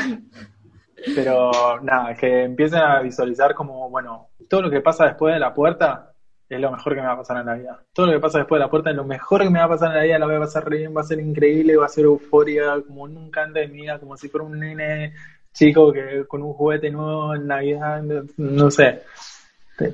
Pero 1.14 1.80
nada, 1.82 2.14
que 2.14 2.44
empiecen 2.44 2.80
a 2.80 3.00
visualizar 3.00 3.54
como, 3.54 3.88
bueno, 3.90 4.28
todo 4.48 4.62
lo 4.62 4.70
que 4.70 4.80
pasa 4.80 5.06
después 5.06 5.34
de 5.34 5.40
la 5.40 5.52
puerta 5.52 6.07
es 6.48 6.60
lo 6.60 6.70
mejor 6.70 6.94
que 6.94 7.00
me 7.00 7.06
va 7.06 7.12
a 7.12 7.18
pasar 7.18 7.38
en 7.38 7.46
la 7.46 7.54
vida. 7.54 7.82
Todo 7.92 8.06
lo 8.06 8.12
que 8.12 8.20
pasa 8.20 8.38
después 8.38 8.58
de 8.58 8.64
la 8.64 8.70
puerta 8.70 8.90
es 8.90 8.96
lo 8.96 9.04
mejor 9.04 9.42
que 9.42 9.50
me 9.50 9.58
va 9.58 9.66
a 9.66 9.68
pasar 9.68 9.90
en 9.90 9.96
la 9.96 10.04
vida, 10.04 10.18
la 10.18 10.26
voy 10.26 10.36
a 10.36 10.40
pasar 10.40 10.70
bien, 10.70 10.96
va 10.96 11.02
a 11.02 11.04
ser 11.04 11.20
increíble, 11.20 11.76
va 11.76 11.86
a 11.86 11.90
ser 11.90 12.04
euforia, 12.04 12.82
como 12.86 13.06
nunca 13.06 13.42
antes 13.42 13.68
de 13.68 13.74
mi 13.74 13.82
vida, 13.82 13.98
como 13.98 14.16
si 14.16 14.28
fuera 14.28 14.46
un 14.46 14.58
nene 14.58 15.12
chico 15.52 15.92
que 15.92 16.24
con 16.26 16.42
un 16.42 16.54
juguete 16.54 16.90
nuevo 16.90 17.34
en 17.34 17.46
Navidad, 17.46 18.02
no 18.36 18.70
sé. 18.70 19.02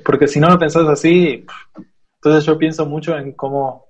Porque 0.03 0.27
si 0.27 0.39
no 0.39 0.49
lo 0.49 0.57
pensás 0.57 0.87
así, 0.87 1.45
entonces 2.15 2.45
yo 2.45 2.57
pienso 2.57 2.85
mucho 2.85 3.17
en 3.17 3.33
cómo 3.33 3.89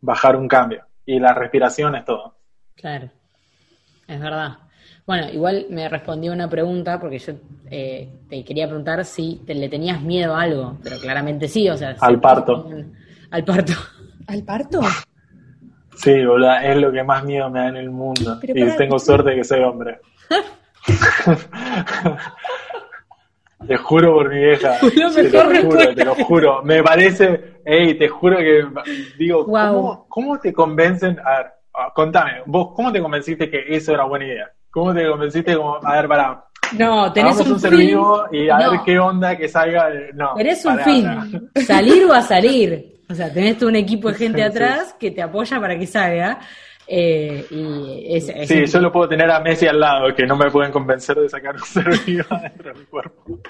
bajar 0.00 0.36
un 0.36 0.48
cambio. 0.48 0.84
Y 1.04 1.20
la 1.20 1.32
respiración 1.32 1.94
es 1.94 2.04
todo. 2.04 2.34
Claro. 2.74 3.08
Es 4.06 4.20
verdad. 4.20 4.58
Bueno, 5.06 5.28
igual 5.32 5.66
me 5.70 5.88
respondió 5.88 6.32
una 6.32 6.50
pregunta 6.50 6.98
porque 6.98 7.20
yo 7.20 7.34
eh, 7.70 8.08
te 8.28 8.44
quería 8.44 8.66
preguntar 8.66 9.04
si 9.04 9.40
te, 9.46 9.54
le 9.54 9.68
tenías 9.68 10.02
miedo 10.02 10.34
a 10.34 10.42
algo, 10.42 10.78
pero 10.82 10.98
claramente 10.98 11.46
sí, 11.46 11.70
o 11.70 11.76
sea... 11.76 11.94
Al 12.00 12.20
parto. 12.20 12.68
Al 13.30 13.44
parto. 13.44 13.72
¿Al 14.26 14.42
parto? 14.42 14.80
Sí, 15.94 16.24
boludo, 16.24 16.56
es 16.56 16.76
lo 16.76 16.90
que 16.90 17.04
más 17.04 17.22
miedo 17.24 17.48
me 17.48 17.60
da 17.60 17.68
en 17.68 17.76
el 17.76 17.90
mundo. 17.90 18.36
Pero 18.40 18.66
y 18.66 18.76
tengo 18.76 18.98
suerte 18.98 19.30
de 19.30 19.36
que 19.36 19.44
soy 19.44 19.60
hombre. 19.60 20.00
te 23.68 23.76
juro 23.76 24.12
por 24.12 24.28
mi 24.28 24.40
vieja. 24.40 24.76
Lo 24.82 24.90
te 25.12 25.30
lo 25.30 25.62
juro, 25.62 25.94
te 25.94 26.04
lo 26.04 26.16
juro. 26.16 26.62
Me 26.64 26.82
parece, 26.82 27.60
ey, 27.64 27.96
te 27.96 28.08
juro 28.08 28.38
que 28.38 28.64
digo, 29.18 29.44
Guau. 29.44 29.74
¿cómo, 29.74 30.06
cómo 30.08 30.40
te 30.40 30.52
convencen? 30.52 31.16
A 31.24 31.38
ver, 31.38 31.46
ah, 31.74 31.92
contame, 31.94 32.42
vos, 32.46 32.72
¿cómo 32.74 32.90
te 32.92 33.00
convenciste 33.00 33.48
que 33.48 33.66
eso 33.68 33.94
era 33.94 34.02
buena 34.04 34.26
idea? 34.26 34.50
¿Cómo 34.76 34.92
te 34.92 35.08
convenciste 35.08 35.56
como, 35.56 35.78
a 35.82 35.94
ver, 35.96 36.06
pará, 36.06 36.44
No, 36.76 37.10
tenés 37.10 37.40
un, 37.40 37.52
un, 37.52 37.58
fin. 37.58 37.98
y 38.30 38.50
a 38.50 38.58
No. 38.58 38.72
ver 38.72 38.80
qué 38.84 38.98
onda 38.98 39.34
que 39.34 39.48
salga? 39.48 39.88
No, 40.12 40.34
Tenés 40.34 40.62
un 40.66 40.72
pará, 40.76 40.84
fin. 40.84 41.50
Salir 41.66 42.04
o 42.04 42.12
a 42.12 42.20
salir. 42.20 43.00
O 43.08 43.14
sea, 43.14 43.32
tenés 43.32 43.56
todo 43.56 43.70
un 43.70 43.76
equipo 43.76 44.08
de 44.10 44.16
gente 44.16 44.42
atrás 44.42 44.94
que 45.00 45.10
te 45.12 45.22
apoya 45.22 45.58
para 45.58 45.78
que 45.78 45.86
salga. 45.86 46.40
eh, 46.88 47.44
y 47.50 48.04
es, 48.16 48.28
es 48.28 48.48
Sí, 48.48 48.58
un- 48.58 48.66
yo 48.66 48.80
lo 48.80 48.92
puedo 48.92 49.08
tener 49.08 49.30
a 49.30 49.40
Messi 49.40 49.66
al 49.66 49.80
lado, 49.80 50.14
que 50.14 50.26
no 50.26 50.36
me 50.36 50.50
pueden 50.50 50.70
convencer 50.70 51.16
de 51.16 51.28
sacar 51.30 51.54
un 51.54 51.60
ser 51.64 51.88
vivo 52.04 52.26
dentro 52.42 52.74
de 52.74 52.78
mi 52.78 52.84
cuerpo. 52.84 53.40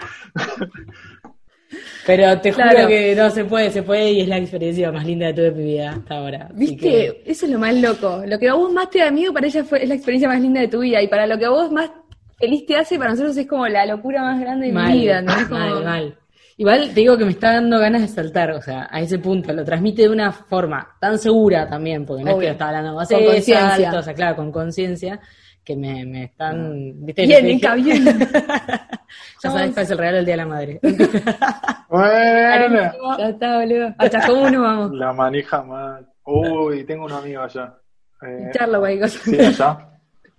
Pero 2.07 2.41
te 2.41 2.53
juro 2.53 2.69
Claro. 2.71 2.89
que 2.89 3.14
no 3.17 3.31
se 3.31 3.45
puede, 3.45 3.71
se 3.71 3.83
puede 3.83 4.12
y 4.12 4.21
es 4.21 4.29
la 4.29 4.39
experiencia 4.39 4.93
más 4.93 5.05
linda 5.05 5.27
de 5.27 5.35
toda 5.35 5.51
mi 5.51 5.64
vida 5.64 5.91
hasta 5.91 6.14
ahora. 6.17 6.49
¿Viste? 6.55 6.77
que- 6.77 7.23
Eso 7.27 7.47
es 7.47 7.53
lo 7.53 7.59
más 7.59 7.75
loco. 7.75 8.23
Lo 8.27 8.39
que 8.39 8.49
a 8.49 8.55
vos 8.55 8.73
más 8.73 8.89
te 8.91 9.01
da 9.01 9.11
miedo, 9.11 9.33
para 9.33 9.47
ella 9.47 9.64
fue, 9.64 9.83
es 9.83 9.89
la 9.89 9.95
experiencia 9.97 10.29
más 10.29 10.41
linda 10.41 10.61
de 10.61 10.69
tu 10.69 10.81
vida. 10.81 11.03
Y 11.03 11.09
para 11.09 11.27
lo 11.27 11.37
que 11.39 11.45
a 11.47 11.51
vos 11.51 11.73
más 11.73 11.91
feliz 12.39 12.64
te 12.67 12.77
hace, 12.77 12.99
para 12.99 13.11
nosotros 13.11 13.37
es 13.37 13.47
como 13.49 13.67
la 13.67 13.85
locura 13.87 14.23
más 14.23 14.41
grande 14.41 14.67
de 14.67 14.73
mal, 14.73 14.93
mi 14.93 15.01
vida. 15.01 15.19
¿entendés? 15.19 15.47
Como- 15.49 15.59
mal, 15.61 15.85
mal. 15.85 16.19
Igual 16.59 16.89
te 16.95 17.01
digo 17.01 17.19
que 17.19 17.25
me 17.27 17.33
está 17.33 17.53
dando 17.53 17.79
ganas 17.79 18.01
de 18.01 18.09
saltar, 18.09 18.51
o 18.53 18.62
sea, 18.62 18.89
a 18.91 19.01
ese 19.03 19.19
punto. 19.19 19.53
Lo 19.53 19.62
transmite 19.64 20.03
de 20.03 20.09
una 20.09 20.33
forma 20.33 20.97
tan 21.01 21.19
segura 21.19 21.69
también, 21.69 22.07
porque 22.07 22.23
no 22.25 22.31
es 22.31 22.35
que 22.35 22.39
Obvio. 22.39 22.49
lo 22.49 22.53
está 22.53 22.69
hablando 22.69 22.95
más 22.95 23.09
Con 23.09 23.25
conciencia. 23.25 23.93
o 23.99 24.03
sea, 24.03 24.14
claro, 24.14 24.37
con 24.37 24.51
conciencia, 24.53 25.21
que 25.67 25.77
me, 25.77 26.07
me 26.07 26.25
están. 26.25 26.95
¿viste? 27.05 27.27
Bien, 27.27 27.41
Te 27.41 27.47
dije- 27.47 27.55
Mica, 27.57 27.75
bien. 27.75 28.05
ya 29.43 29.51
sabes 29.51 29.73
cuál 29.73 29.85
es 29.85 29.91
el 29.91 29.99
regalo 29.99 30.17
del 30.19 30.25
día 30.27 30.35
de 30.35 30.37
la 30.39 30.47
madre. 30.47 30.81
Bueno, 31.89 32.81
Ya 33.19 33.29
está, 33.29 33.59
boludo. 33.61 33.95
A 33.99 34.09
Chascomús 34.09 34.51
vamos. 34.53 34.91
la 34.93 35.12
manija 35.12 35.62
mal. 35.62 36.07
Uy, 36.25 36.85
tengo 36.85 37.05
un 37.05 37.12
amigo 37.12 37.43
allá. 37.43 37.75
Eh, 38.23 38.51
Charla, 38.53 38.79
güey. 38.79 39.09
sí, 39.09 39.39
allá. 39.39 39.79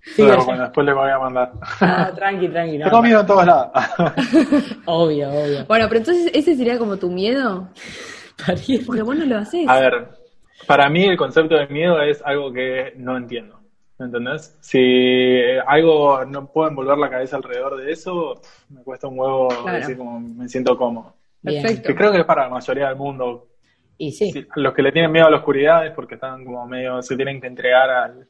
Sí, 0.01 0.23
Pero 0.25 0.43
bueno, 0.45 0.63
después 0.63 0.85
le 0.85 0.93
voy 0.93 1.09
a 1.09 1.19
mandar. 1.19 1.51
Ah, 1.81 2.11
tranqui, 2.15 2.47
tranqui. 2.49 2.77
no, 2.79 2.85
Tengo 2.89 3.01
miedo 3.01 3.21
en 3.21 3.27
todos 3.27 3.45
lados. 3.45 3.71
Obvio, 4.85 5.29
obvio. 5.29 5.65
Bueno, 5.67 5.85
pero 5.87 5.99
entonces 5.99 6.31
ese 6.33 6.55
sería 6.55 6.77
como 6.77 6.97
tu 6.97 7.09
miedo. 7.09 7.69
Porque 8.85 9.01
vos 9.03 9.15
no 9.15 9.25
lo 9.25 9.37
haces. 9.37 9.67
A 9.67 9.79
ver, 9.79 10.09
para 10.67 10.89
mí 10.89 11.05
el 11.05 11.17
concepto 11.17 11.55
de 11.55 11.67
miedo 11.67 12.01
es 12.01 12.21
algo 12.25 12.51
que 12.51 12.93
no 12.97 13.17
entiendo. 13.17 13.56
¿Me 13.99 14.05
entendés? 14.05 14.55
Si 14.61 14.77
eh, 14.79 15.59
algo 15.65 16.23
no 16.25 16.51
puedo 16.51 16.69
envolver 16.69 16.97
la 16.97 17.09
cabeza 17.09 17.37
alrededor 17.37 17.77
de 17.77 17.91
eso, 17.91 18.39
me 18.69 18.83
cuesta 18.83 19.07
un 19.07 19.17
huevo 19.19 19.47
Claro. 19.47 19.77
decir 19.79 19.97
como 19.97 20.19
me 20.19 20.47
siento 20.47 20.77
cómodo. 20.77 21.15
Perfecto. 21.43 21.87
Que 21.87 21.95
creo 21.95 22.11
que 22.11 22.19
es 22.19 22.25
para 22.25 22.43
la 22.43 22.49
mayoría 22.49 22.87
del 22.89 22.95
mundo. 22.97 23.47
Y 23.97 24.11
sí, 24.11 24.45
los 24.55 24.73
que 24.75 24.83
le 24.83 24.91
tienen 24.91 25.11
miedo 25.11 25.25
a 25.25 25.31
la 25.31 25.37
oscuridad 25.37 25.85
es 25.87 25.93
porque 25.93 26.15
están 26.15 26.45
como 26.45 26.67
medio, 26.67 27.01
se 27.01 27.15
tienen 27.15 27.41
que 27.41 27.47
entregar 27.47 27.89
al 27.89 28.27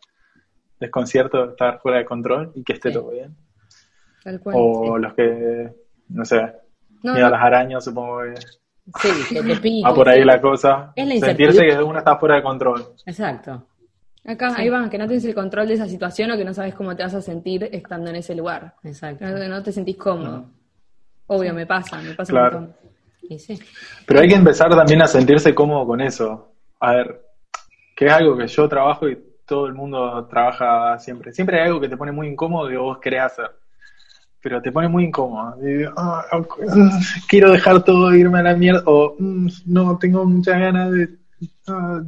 desconcierto 0.79 1.43
de 1.45 1.49
estar 1.51 1.79
fuera 1.81 1.97
de 1.97 2.05
control 2.05 2.51
y 2.55 2.63
que 2.63 2.73
esté 2.73 2.89
Sí. 2.89 2.95
todo 2.95 3.09
bien. 3.11 3.35
Tal 4.23 4.39
cual. 4.39 4.55
O 4.57 4.97
los 4.97 5.13
que, 5.13 5.69
no 6.09 6.23
sé, 6.23 6.41
No, 7.03 7.13
miedo 7.13 7.27
a 7.27 7.31
las 7.31 7.41
arañas, 7.41 7.83
supongo 7.83 8.19
que 8.21 8.35
sí, 9.01 9.09
que 9.35 9.41
te 9.43 9.55
pique. 9.61 9.85
va 9.85 9.93
por 9.93 10.07
ahí 10.07 10.23
la 10.23 10.39
cosa. 10.39 10.93
Es 10.95 11.05
la 11.19 11.27
Sentirse 11.27 11.65
que 11.67 11.77
uno 11.83 11.99
está 11.99 12.15
fuera 12.17 12.35
de 12.35 12.43
control. 12.43 12.85
Exacto. 13.05 13.67
Acá, 14.27 14.53
ahí 14.57 14.67
va, 14.67 14.89
que 14.89 14.97
no 14.97 15.07
tienes 15.07 15.23
el 15.23 15.33
control 15.33 15.69
de 15.69 15.75
esa 15.75 15.87
situación 15.87 16.29
o 16.31 16.37
que 16.37 16.43
no 16.43 16.53
sabes 16.53 16.75
cómo 16.75 16.93
te 16.95 17.01
vas 17.01 17.13
a 17.13 17.21
sentir 17.21 17.69
estando 17.71 18.09
en 18.09 18.17
ese 18.17 18.35
lugar. 18.35 18.75
Exacto. 18.83 19.25
No, 19.25 19.47
no 19.47 19.63
te 19.63 19.71
sentís 19.71 19.95
cómodo. 19.95 20.45
Obvio, 21.27 21.53
me 21.53 21.65
pasa, 21.65 22.01
me 22.01 22.13
pasa 22.13 22.33
Claro. 22.33 22.57
un 22.57 22.63
montón. 22.65 22.87
Y 23.29 23.39
sí. 23.39 23.57
Pero 24.05 24.19
hay 24.19 24.27
que 24.27 24.35
empezar 24.35 24.69
también 24.69 25.01
a 25.01 25.07
sentirse 25.07 25.55
cómodo 25.55 25.87
con 25.87 26.01
eso. 26.01 26.51
A 26.81 26.91
ver, 26.91 27.21
que 27.95 28.05
es 28.05 28.11
algo 28.11 28.37
que 28.37 28.47
yo 28.47 28.67
trabajo 28.67 29.07
y 29.07 29.17
todo 29.45 29.65
el 29.67 29.73
mundo 29.73 30.27
trabaja 30.27 30.99
siempre. 30.99 31.31
Siempre 31.31 31.61
hay 31.61 31.67
algo 31.67 31.79
que 31.79 31.87
te 31.87 31.95
pone 31.95 32.11
muy 32.11 32.27
incómodo 32.27 32.67
que 32.67 32.75
vos 32.75 32.97
querés 32.99 33.21
hacer. 33.21 33.49
Pero 34.41 34.61
te 34.61 34.73
pone 34.73 34.89
muy 34.89 35.05
incómodo. 35.05 35.55
Y, 35.65 35.85
ah, 35.95 36.25
quiero 37.29 37.51
dejar 37.51 37.81
todo 37.81 38.11
e 38.11 38.19
irme 38.19 38.39
a 38.39 38.43
la 38.43 38.55
mierda. 38.55 38.83
O 38.85 39.15
mm, 39.17 39.47
no, 39.67 39.97
tengo 39.97 40.25
muchas 40.25 40.59
ganas 40.59 40.91
de 40.91 41.09
ah, 41.67 42.01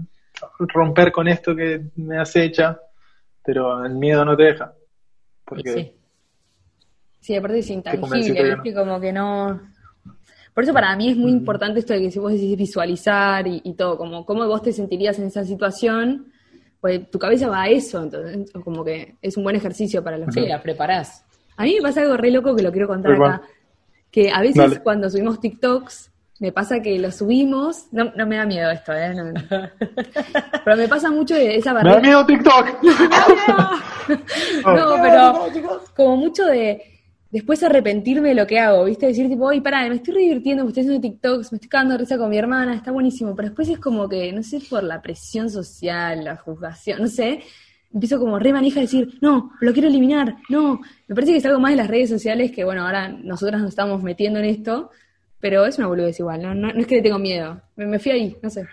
romper 0.60 1.12
con 1.12 1.28
esto 1.28 1.56
que 1.56 1.82
me 1.96 2.18
acecha. 2.20 2.80
Pero 3.44 3.86
el 3.86 3.96
miedo 3.96 4.24
no 4.26 4.36
te 4.36 4.44
deja. 4.44 4.74
Porque 5.46 5.72
sí. 5.72 5.94
Sí, 7.20 7.36
aparte 7.36 7.60
es 7.60 7.70
intangible. 7.70 8.74
Como 8.74 9.00
que 9.00 9.12
no... 9.12 9.62
Por 10.54 10.64
eso 10.64 10.74
para 10.74 10.96
mí 10.96 11.10
es 11.10 11.18
muy 11.18 11.32
importante 11.32 11.80
esto 11.80 11.94
de 11.94 12.02
que 12.02 12.12
si 12.12 12.20
vos 12.20 12.34
decís 12.34 12.58
visualizar 12.58 13.48
y, 13.48 13.62
y 13.64 13.76
todo, 13.76 13.98
como 13.98 14.26
cómo 14.26 14.46
vos 14.46 14.62
te 14.62 14.74
sentirías 14.74 15.18
en 15.20 15.28
esa 15.28 15.46
situación, 15.46 16.32
pues 16.82 17.10
tu 17.10 17.20
cabeza 17.20 17.48
va 17.48 17.64
a 17.64 17.70
eso, 17.70 18.02
entonces 18.02 18.52
como 18.64 18.84
que 18.84 19.16
es 19.22 19.38
un 19.38 19.44
buen 19.44 19.56
ejercicio 19.56 20.04
para 20.04 20.18
los 20.18 20.34
Sí, 20.34 20.42
que... 20.42 20.50
la 20.50 20.62
preparás. 20.62 21.26
A 21.56 21.64
mí 21.64 21.76
me 21.76 21.82
pasa 21.82 22.02
algo 22.02 22.18
re 22.18 22.32
loco 22.32 22.56
que 22.56 22.64
lo 22.64 22.72
quiero 22.72 22.88
contar 22.88 23.14
acá, 23.14 23.42
que 24.12 24.32
a 24.32 24.42
veces 24.42 24.56
Dale. 24.56 24.80
cuando 24.82 25.10
subimos 25.10 25.40
TikToks, 25.40 26.09
me 26.40 26.52
pasa 26.52 26.82
que 26.82 26.98
lo 27.00 27.12
subimos, 27.12 27.88
no, 27.92 28.12
no 28.16 28.26
me 28.26 28.38
da 28.38 28.46
miedo 28.46 28.70
esto, 28.72 28.94
¿eh? 28.94 29.14
No, 29.14 29.32
no. 29.32 29.42
pero 30.64 30.78
me 30.78 30.88
pasa 30.88 31.12
mucho 31.12 31.36
de 31.36 31.58
esa 31.58 31.74
me 31.74 31.80
da 31.80 31.84
barrera... 31.84 32.02
miedo 32.02 32.26
TikTok. 32.26 32.68
No, 34.66 34.96
pero 35.04 35.46
como 35.96 36.18
mucho 36.18 36.44
de 36.46 36.82
después 37.30 37.62
arrepentirme 37.62 38.30
de 38.30 38.36
lo 38.36 38.48
que 38.48 38.60
hago, 38.60 38.86
¿viste? 38.86 39.06
Decir 39.06 39.30
tipo, 39.30 39.46
oye, 39.46 39.62
pará, 39.62 39.88
me 39.88 39.96
estoy 39.96 40.16
divirtiendo, 40.16 40.64
me 40.64 40.70
estoy 40.70 40.82
haciendo 40.82 41.02
TikToks, 41.02 41.52
me 41.52 41.58
estoy 41.58 41.70
cagando 41.70 41.94
de 41.94 42.00
risa 42.00 42.18
con 42.18 42.30
mi 42.30 42.38
hermana, 42.38 42.74
está 42.74 42.92
buenísimo, 42.92 43.36
pero 43.36 43.50
después 43.50 43.70
es 43.70 43.80
como 43.80 44.10
que, 44.10 44.32
no 44.34 44.42
sé, 44.42 44.60
por 44.68 44.84
la 44.84 45.02
presión 45.02 45.50
social, 45.50 46.24
la 46.24 46.38
juzgación, 46.38 47.02
no 47.02 47.08
sé, 47.08 47.42
empiezo 47.94 48.20
como 48.20 48.40
re 48.40 48.52
manija 48.52 48.80
a 48.80 48.84
decir, 48.84 49.20
no, 49.22 49.52
lo 49.60 49.74
quiero 49.74 49.88
eliminar, 49.88 50.38
no, 50.50 50.82
me 51.08 51.16
parece 51.16 51.34
que 51.34 51.38
es 51.38 51.46
algo 51.46 51.60
más 51.60 51.72
de 51.72 51.78
las 51.78 51.88
redes 51.88 52.10
sociales 52.10 52.52
que, 52.52 52.64
bueno, 52.64 52.86
ahora 52.86 53.10
nosotras 53.10 53.62
nos 53.62 53.70
estamos 53.70 54.02
metiendo 54.02 54.40
en 54.40 54.46
esto, 54.46 54.90
pero 55.40 55.66
es 55.66 55.78
una 55.78 55.88
boludez 55.88 56.20
igual, 56.20 56.42
no, 56.42 56.54
no, 56.54 56.72
no 56.74 56.80
es 56.80 56.88
que 56.88 56.96
le 56.96 57.02
tengo 57.02 57.20
miedo, 57.20 57.62
me, 57.76 57.86
me 57.86 58.00
fui 58.00 58.12
ahí, 58.12 58.38
no 58.42 58.50
sé. 58.50 58.68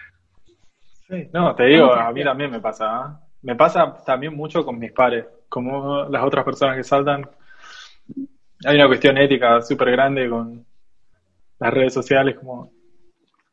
Sí, 1.09 1.29
no, 1.33 1.55
te 1.55 1.65
digo, 1.65 1.93
a 1.93 2.13
mí 2.13 2.25
también 2.25 2.51
me 2.51 2.61
pasa. 2.61 2.87
¿ah? 2.89 3.21
Me 3.43 3.55
pasa 3.55 4.03
también 4.05 4.35
mucho 4.35 4.65
con 4.65 4.79
mis 4.79 4.93
pares, 4.93 5.25
como 5.49 6.05
las 6.05 6.25
otras 6.25 6.45
personas 6.45 6.77
que 6.77 6.83
saltan. 6.83 7.29
Hay 8.65 8.77
una 8.77 8.89
cuestión 8.89 9.17
ética 9.19 9.61
súper 9.61 9.93
grande 9.93 10.29
con 10.29 10.65
las 11.59 11.73
redes 11.73 11.95
sociales, 11.95 12.37
como 12.37 12.73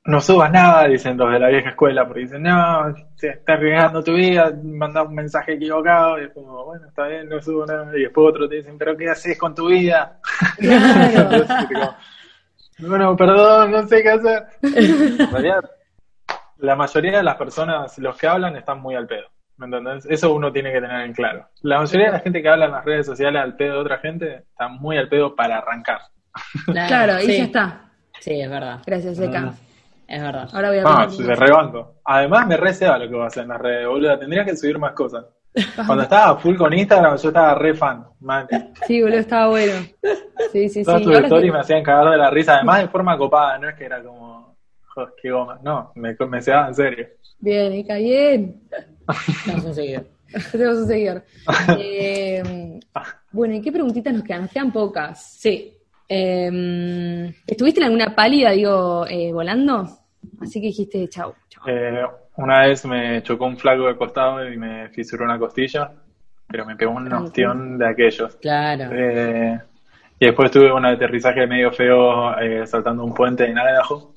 no 0.06 0.20
subas 0.20 0.52
nada, 0.52 0.88
dicen 0.88 1.16
los 1.16 1.32
de 1.32 1.40
la 1.40 1.48
vieja 1.50 1.70
escuela, 1.70 2.06
porque 2.06 2.22
dicen, 2.22 2.44
no, 2.44 2.94
te 3.18 3.30
estás 3.30 3.58
arriesgando 3.58 4.04
tu 4.04 4.14
vida, 4.14 4.52
mandas 4.64 5.08
un 5.08 5.16
mensaje 5.16 5.54
equivocado, 5.54 6.20
y 6.20 6.26
es 6.26 6.32
como, 6.34 6.66
bueno, 6.66 6.88
está 6.88 7.08
bien, 7.08 7.30
no 7.30 7.42
subo 7.42 7.66
nada, 7.66 7.90
y 7.98 8.02
después 8.02 8.30
otros 8.30 8.50
te 8.50 8.56
dicen, 8.56 8.78
pero 8.78 8.98
¿qué 8.98 9.10
haces 9.10 9.38
con 9.38 9.56
tu 9.56 9.68
vida? 9.68 10.20
Entonces, 10.60 11.68
como, 11.72 11.96
bueno, 12.80 13.16
perdón, 13.16 13.72
no 13.72 13.88
sé 13.88 14.02
qué 14.04 14.10
hacer. 14.10 14.44
En 14.62 15.18
realidad, 15.32 15.64
la 16.58 16.76
mayoría 16.76 17.18
de 17.18 17.24
las 17.24 17.36
personas, 17.36 17.98
los 18.00 18.18
que 18.18 18.28
hablan, 18.28 18.56
están 18.56 18.82
muy 18.82 18.96
al 18.96 19.08
pedo. 19.08 19.28
¿Me 19.58 19.66
entendés? 19.68 20.06
Eso 20.10 20.34
uno 20.34 20.52
tiene 20.52 20.72
que 20.72 20.82
tener 20.82 21.02
en 21.02 21.14
claro. 21.14 21.48
La 21.62 21.80
mayoría 21.80 22.08
de 22.08 22.14
la 22.14 22.20
gente 22.20 22.42
que 22.42 22.50
habla 22.50 22.66
en 22.66 22.72
las 22.72 22.84
redes 22.86 23.06
sociales 23.06 23.42
al 23.42 23.56
pedo 23.56 23.76
de 23.76 23.80
otra 23.82 23.98
gente, 24.00 24.36
está 24.50 24.68
muy 24.68 24.98
al 24.98 25.08
pedo 25.10 25.36
para 25.36 25.60
arrancar. 25.60 26.00
Claro, 26.66 27.20
y 27.22 27.26
sí. 27.26 27.38
ya 27.38 27.44
está. 27.44 27.82
Sí, 28.20 28.42
es 28.42 28.50
verdad. 28.50 28.80
Gracias, 28.86 29.20
Eka. 29.20 29.54
Es 30.08 30.22
verdad. 30.22 30.50
Ahora 30.54 30.70
voy 30.70 30.80
a 30.80 30.84
Ah, 30.86 31.08
pensar 31.08 31.26
se 31.26 31.36
rebanco. 31.36 31.96
Además, 32.06 32.48
me 32.48 32.58
receba 32.58 32.98
lo 32.98 33.08
que 33.08 33.16
vas 33.16 33.24
a 33.26 33.28
hacer 33.28 33.44
en 33.44 33.50
las 33.50 33.62
redes, 33.62 33.88
boludo. 33.88 34.18
Tendrías 34.20 34.46
que 34.46 34.56
subir 34.58 34.80
más 34.80 34.94
cosas. 34.94 35.26
Cuando 35.86 36.04
estaba 36.04 36.38
full 36.38 36.56
con 36.58 36.74
Instagram, 36.74 37.18
yo 37.18 37.28
estaba 37.30 37.56
re 37.56 37.74
fan. 37.76 38.06
Man. 38.22 38.48
Sí, 38.88 39.02
boludo, 39.02 39.20
estaba 39.20 39.50
bueno. 39.50 39.74
Sí, 40.52 40.70
sí, 40.70 40.70
sí. 40.70 40.84
Todas 40.84 41.02
tus 41.04 41.14
Ahora 41.14 41.28
stories 41.28 41.46
que- 41.52 41.54
me 41.54 41.60
hacían 41.60 41.84
cagar 41.84 42.12
de 42.12 42.18
la 42.18 42.30
risa, 42.32 42.56
además 42.56 42.82
de 42.82 42.88
forma 42.88 43.18
copada, 43.18 43.58
no 43.60 43.70
es 43.70 43.76
que 43.76 43.86
era 43.86 44.02
como, 44.04 44.56
"Jo, 44.96 45.08
qué 45.22 45.32
goma. 45.32 45.60
No, 45.64 45.92
me, 45.96 46.16
me 46.28 46.42
se 46.42 46.52
daba 46.52 46.68
en 46.70 46.76
serio. 46.76 47.08
Bien, 47.40 47.74
Eka, 47.74 47.96
bien. 47.98 48.62
Estamos 49.28 49.66
un 49.66 49.76
seguidor. 49.76 50.06
Tenemos 50.52 50.78
un 50.78 50.88
seguidor. 50.88 51.24
Eh, 51.80 52.80
bueno, 53.32 53.54
¿y 53.56 53.62
qué 53.62 53.72
preguntitas 53.72 54.14
nos 54.14 54.24
quedan? 54.24 54.42
Nos 54.44 54.52
quedan 54.52 54.72
pocas. 54.72 55.34
Sí. 55.40 55.78
Em, 56.08 57.28
¿Estuviste 57.48 57.80
en 57.80 57.86
alguna 57.88 58.16
pálida, 58.16 58.52
digo, 58.52 59.06
eh, 59.08 59.32
volando? 59.32 59.88
Así 60.42 60.60
que 60.62 60.68
dijiste, 60.68 61.08
chau, 61.10 61.34
chau. 61.50 61.64
Una 62.36 62.62
vez 62.62 62.86
me 62.86 63.22
chocó 63.22 63.46
un 63.46 63.58
flaco 63.58 63.88
de 63.88 63.96
costado 63.96 64.48
y 64.48 64.58
me 64.58 64.90
fisuró 64.90 65.26
una 65.26 65.38
costilla. 65.38 65.92
pero 66.48 66.66
me 66.66 66.76
pegó 66.76 66.92
un 66.92 67.12
ostión 67.14 67.78
de 67.78 67.88
aquellos. 67.88 68.36
Claro. 68.38 68.90
Eh, 68.92 69.60
y 70.20 70.26
después 70.26 70.52
tuve 70.52 70.72
un 70.72 70.86
aterrizaje 70.86 71.48
medio 71.48 71.72
feo 71.72 72.38
eh, 72.40 72.66
saltando 72.68 73.04
un 73.04 73.14
puente 73.14 73.46
en 73.46 73.58
Idaho. 73.58 74.14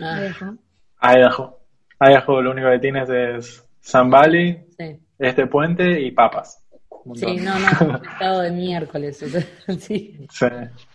Ah, 0.00 1.14
Idaho. 1.16 1.58
Idaho 2.00 2.42
lo 2.42 2.50
único 2.50 2.70
que 2.70 2.78
tienes 2.78 3.08
es 3.08 3.68
Sun 3.80 4.10
Valley, 4.10 4.64
sí. 4.76 4.98
este 5.18 5.46
puente 5.46 6.00
y 6.00 6.10
papas. 6.10 6.64
Sí, 7.14 7.36
no, 7.36 7.52
no, 7.58 7.96
estado 8.12 8.40
de 8.40 8.50
miércoles. 8.50 9.18
sí. 9.78 10.26
Sí. 10.30 10.46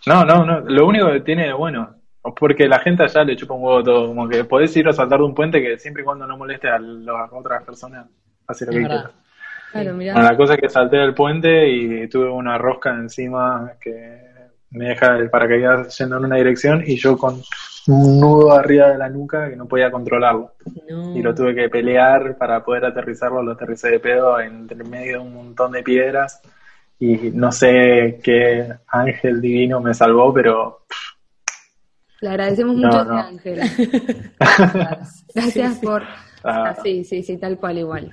No, 0.07 0.25
no, 0.25 0.43
no. 0.43 0.59
Lo 0.61 0.87
único 0.87 1.11
que 1.11 1.21
tiene 1.21 1.47
de 1.47 1.53
bueno, 1.53 1.98
porque 2.39 2.67
la 2.67 2.79
gente 2.79 3.03
allá 3.03 3.23
le 3.23 3.35
chupa 3.35 3.53
un 3.53 3.63
huevo 3.63 3.83
todo, 3.83 4.07
como 4.07 4.27
que 4.27 4.43
podés 4.43 4.75
ir 4.77 4.87
a 4.87 4.93
saltar 4.93 5.19
de 5.19 5.25
un 5.25 5.35
puente 5.35 5.61
que 5.61 5.77
siempre 5.77 6.03
y 6.03 6.05
cuando 6.05 6.27
no 6.27 6.37
moleste 6.37 6.67
a 6.69 6.79
las 6.79 7.31
otras 7.31 7.63
personas, 7.63 8.07
hace 8.47 8.65
lo 8.65 8.71
que 8.71 8.79
quieras. 8.79 9.11
Claro, 9.71 9.93
mirá. 9.93 10.13
Bueno, 10.13 10.29
la 10.29 10.37
cosa 10.37 10.55
es 10.55 10.61
que 10.61 10.69
salté 10.69 10.97
del 10.97 11.13
puente 11.13 11.69
y 11.69 12.07
tuve 12.09 12.29
una 12.29 12.57
rosca 12.57 12.89
encima 12.89 13.73
que 13.79 14.29
me 14.71 14.89
deja 14.89 15.17
el 15.17 15.29
paracaídas 15.29 15.97
yendo 15.97 16.17
en 16.17 16.25
una 16.25 16.35
dirección 16.35 16.83
y 16.85 16.95
yo 16.97 17.17
con 17.17 17.41
un 17.87 18.19
nudo 18.19 18.51
arriba 18.51 18.89
de 18.89 18.97
la 18.97 19.09
nuca 19.09 19.49
que 19.49 19.55
no 19.55 19.67
podía 19.67 19.91
controlarlo. 19.91 20.53
No. 20.89 21.17
Y 21.17 21.21
lo 21.21 21.33
tuve 21.33 21.55
que 21.55 21.69
pelear 21.69 22.37
para 22.37 22.63
poder 22.63 22.85
aterrizarlo, 22.85 23.41
lo 23.41 23.53
aterricé 23.53 23.89
de 23.89 23.99
pedo 23.99 24.39
entre 24.39 24.83
medio 24.83 25.19
de 25.19 25.25
un 25.25 25.33
montón 25.33 25.71
de 25.71 25.83
piedras 25.83 26.41
y 26.99 27.31
no 27.33 27.51
sé 27.51 28.19
qué 28.21 28.67
ángel 28.87 29.39
divino 29.39 29.79
me 29.79 29.93
salvó, 29.93 30.33
pero 30.33 30.81
Le 32.21 32.29
agradecemos 32.29 32.75
No, 32.75 32.87
mucho, 32.87 33.05
no. 33.05 33.17
a 33.17 33.27
Ángela. 33.27 33.65
Gracias, 34.39 35.25
Gracias 35.33 35.79
por. 35.79 36.03
Ah. 36.43 36.69
Ah, 36.69 36.75
sí, 36.83 37.03
sí, 37.03 37.23
sí, 37.23 37.37
tal 37.37 37.57
cual, 37.57 37.77
igual. 37.77 38.11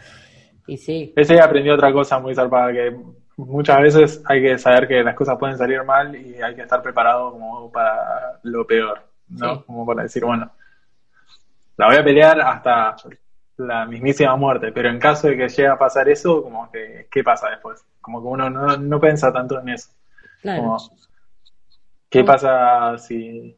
Y 0.66 0.76
sí. 0.76 1.12
ese 1.16 1.34
día 1.34 1.44
aprendí 1.44 1.70
otra 1.70 1.92
cosa 1.92 2.18
muy 2.18 2.34
zarpada, 2.34 2.72
que 2.72 2.96
muchas 3.36 3.80
veces 3.80 4.22
hay 4.24 4.42
que 4.42 4.58
saber 4.58 4.88
que 4.88 5.02
las 5.02 5.14
cosas 5.14 5.36
pueden 5.38 5.56
salir 5.56 5.82
mal 5.84 6.14
y 6.16 6.40
hay 6.42 6.54
que 6.54 6.62
estar 6.62 6.82
preparado 6.82 7.32
como 7.32 7.70
para 7.70 8.38
lo 8.42 8.66
peor, 8.66 9.00
¿no? 9.28 9.56
Sí. 9.56 9.62
Como 9.66 9.86
para 9.86 10.02
decir, 10.02 10.24
bueno, 10.24 10.50
la 11.76 11.86
voy 11.86 11.96
a 11.96 12.04
pelear 12.04 12.40
hasta 12.40 12.96
la 13.58 13.86
mismísima 13.86 14.34
muerte, 14.36 14.72
pero 14.72 14.88
en 14.90 14.98
caso 14.98 15.28
de 15.28 15.36
que 15.36 15.48
llegue 15.48 15.68
a 15.68 15.78
pasar 15.78 16.08
eso, 16.08 16.42
como 16.42 16.70
que, 16.70 17.06
¿qué 17.10 17.22
pasa 17.22 17.48
después? 17.50 17.84
Como 18.00 18.20
que 18.20 18.26
uno 18.28 18.50
no, 18.50 18.76
no 18.76 19.00
piensa 19.00 19.32
tanto 19.32 19.60
en 19.60 19.68
eso. 19.70 19.90
Claro. 20.42 20.62
Como, 20.62 20.76
¿Qué 22.08 22.24
pasa 22.24 22.96
si 22.98 23.56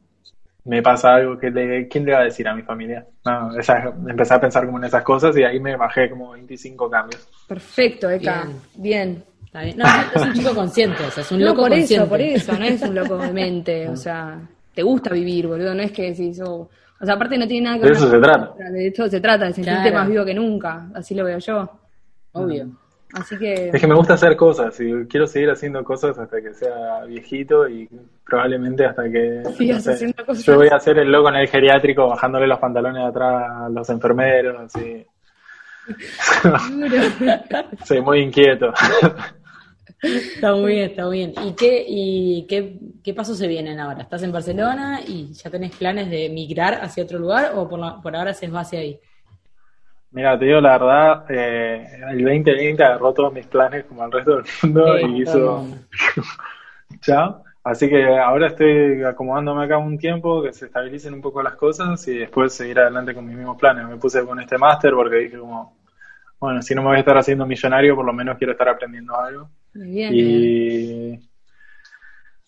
me 0.68 0.82
pasa 0.82 1.14
algo? 1.14 1.38
que 1.38 1.50
le, 1.50 1.88
¿Quién 1.88 2.04
le 2.04 2.12
va 2.12 2.20
a 2.20 2.24
decir 2.24 2.46
a 2.46 2.54
mi 2.54 2.62
familia? 2.62 3.04
No, 3.24 3.58
esa- 3.58 3.92
empecé 4.08 4.34
a 4.34 4.40
pensar 4.40 4.64
como 4.66 4.78
en 4.78 4.84
esas 4.84 5.02
cosas 5.02 5.36
y 5.36 5.42
ahí 5.42 5.58
me 5.60 5.76
bajé 5.76 6.08
como 6.10 6.32
25 6.32 6.88
cambios. 6.90 7.26
Perfecto, 7.48 8.10
Eka. 8.10 8.44
Bien. 8.44 8.60
Bien. 8.76 9.24
Está 9.46 9.62
bien. 9.62 9.76
No, 9.78 9.84
es 10.14 10.22
un 10.22 10.32
chico 10.34 10.54
consciente, 10.54 11.02
o 11.04 11.10
sea, 11.10 11.22
es 11.22 11.32
un 11.32 11.40
No, 11.40 11.46
loco 11.46 11.62
por 11.62 11.70
consciente. 11.70 11.94
eso, 11.94 12.08
por 12.08 12.20
eso, 12.20 12.52
no 12.58 12.64
es 12.64 12.82
un 12.82 12.94
loco 12.94 13.16
de 13.18 13.32
mente. 13.32 13.88
O 13.88 13.96
sea, 13.96 14.38
te 14.74 14.82
gusta 14.82 15.10
vivir, 15.12 15.46
boludo. 15.46 15.74
No 15.74 15.82
es 15.82 15.90
que 15.92 16.10
decís, 16.10 16.40
oh, 16.44 16.68
o 17.00 17.04
sea, 17.04 17.14
aparte 17.14 17.38
no 17.38 17.46
tiene 17.48 17.64
nada 17.64 17.76
que 17.78 17.84
De 17.84 17.88
ver. 17.88 17.96
eso 17.96 18.10
con- 18.10 18.14
se 18.16 18.20
trata. 18.20 18.70
De 18.70 18.86
eso 18.88 19.08
se 19.08 19.20
trata, 19.20 19.46
de 19.46 19.52
sentirte 19.54 19.80
Claro. 19.82 19.96
más 19.96 20.08
vivo 20.08 20.24
que 20.26 20.34
nunca. 20.34 20.88
Así 20.94 21.14
lo 21.14 21.24
veo 21.24 21.38
yo. 21.38 21.70
Obvio. 22.32 22.68
Así 23.14 23.38
que. 23.38 23.70
Es 23.72 23.80
que 23.80 23.86
me 23.86 23.94
gusta 23.94 24.14
hacer 24.14 24.36
cosas 24.36 24.78
y 24.80 25.06
quiero 25.08 25.26
seguir 25.26 25.50
haciendo 25.50 25.82
cosas 25.82 26.18
hasta 26.18 26.42
que 26.42 26.52
sea 26.52 27.04
viejito 27.06 27.66
y 27.68 27.88
probablemente 28.24 28.84
hasta 28.84 29.04
que... 29.10 29.42
No 29.44 29.80
sé, 29.80 29.92
haciendo 29.92 30.26
cosas. 30.26 30.44
Yo 30.44 30.56
voy 30.56 30.68
a 30.68 30.76
hacer 30.76 30.98
el 30.98 31.10
loco 31.10 31.30
en 31.30 31.36
el 31.36 31.48
geriátrico 31.48 32.06
bajándole 32.06 32.46
los 32.46 32.58
pantalones 32.58 33.02
de 33.02 33.08
atrás 33.08 33.44
a 33.50 33.68
los 33.70 33.88
enfermeros, 33.88 34.60
así. 34.74 35.06
Soy 37.84 38.00
muy 38.02 38.20
inquieto. 38.20 38.72
Está 40.02 40.54
muy 40.54 40.72
bien, 40.74 40.90
está 40.90 41.06
muy 41.06 41.16
bien. 41.18 41.32
¿Y 41.44 41.52
qué, 41.54 41.84
y 41.86 42.46
qué, 42.48 42.78
qué 43.02 43.14
pasos 43.14 43.36
se 43.38 43.48
vienen 43.48 43.80
ahora? 43.80 44.02
¿Estás 44.02 44.22
en 44.22 44.30
Barcelona 44.32 45.00
y 45.06 45.32
ya 45.32 45.50
tenés 45.50 45.74
planes 45.74 46.10
de 46.10 46.28
migrar 46.28 46.74
hacia 46.82 47.02
otro 47.04 47.18
lugar 47.18 47.52
o 47.54 47.68
por, 47.68 47.78
la- 47.80 48.00
por 48.00 48.14
ahora 48.14 48.30
haces 48.32 48.50
base 48.50 48.76
ahí? 48.76 49.00
Mira, 50.10 50.38
te 50.38 50.46
digo 50.46 50.60
la 50.60 50.78
verdad, 50.78 51.24
eh, 51.28 51.86
el 52.10 52.24
2020 52.24 52.82
agarró 52.82 53.12
todos 53.12 53.32
mis 53.32 53.46
planes 53.46 53.84
como 53.84 54.04
el 54.04 54.12
resto 54.12 54.36
del 54.36 54.44
mundo 54.62 54.98
y 54.98 55.22
hizo 55.22 55.66
chao. 57.00 57.44
Así 57.62 57.86
que 57.88 58.16
ahora 58.16 58.46
estoy 58.46 59.02
acomodándome 59.04 59.64
acá 59.64 59.76
un 59.76 59.98
tiempo, 59.98 60.42
que 60.42 60.54
se 60.54 60.66
estabilicen 60.66 61.12
un 61.12 61.20
poco 61.20 61.42
las 61.42 61.54
cosas 61.54 62.06
y 62.08 62.16
después 62.16 62.54
seguir 62.54 62.78
adelante 62.78 63.14
con 63.14 63.26
mis 63.26 63.36
mismos 63.36 63.58
planes. 63.58 63.86
Me 63.86 63.98
puse 63.98 64.24
con 64.24 64.40
este 64.40 64.56
máster 64.56 64.92
porque 64.94 65.16
dije 65.16 65.38
como, 65.38 65.76
bueno, 66.40 66.62
si 66.62 66.74
no 66.74 66.80
me 66.80 66.88
voy 66.88 66.96
a 66.96 67.00
estar 67.00 67.18
haciendo 67.18 67.44
millonario, 67.44 67.94
por 67.94 68.06
lo 68.06 68.12
menos 68.14 68.38
quiero 68.38 68.52
estar 68.52 68.70
aprendiendo 68.70 69.14
algo. 69.18 69.50
Muy 69.74 69.90
bien. 69.90 70.14
Y 70.14 71.28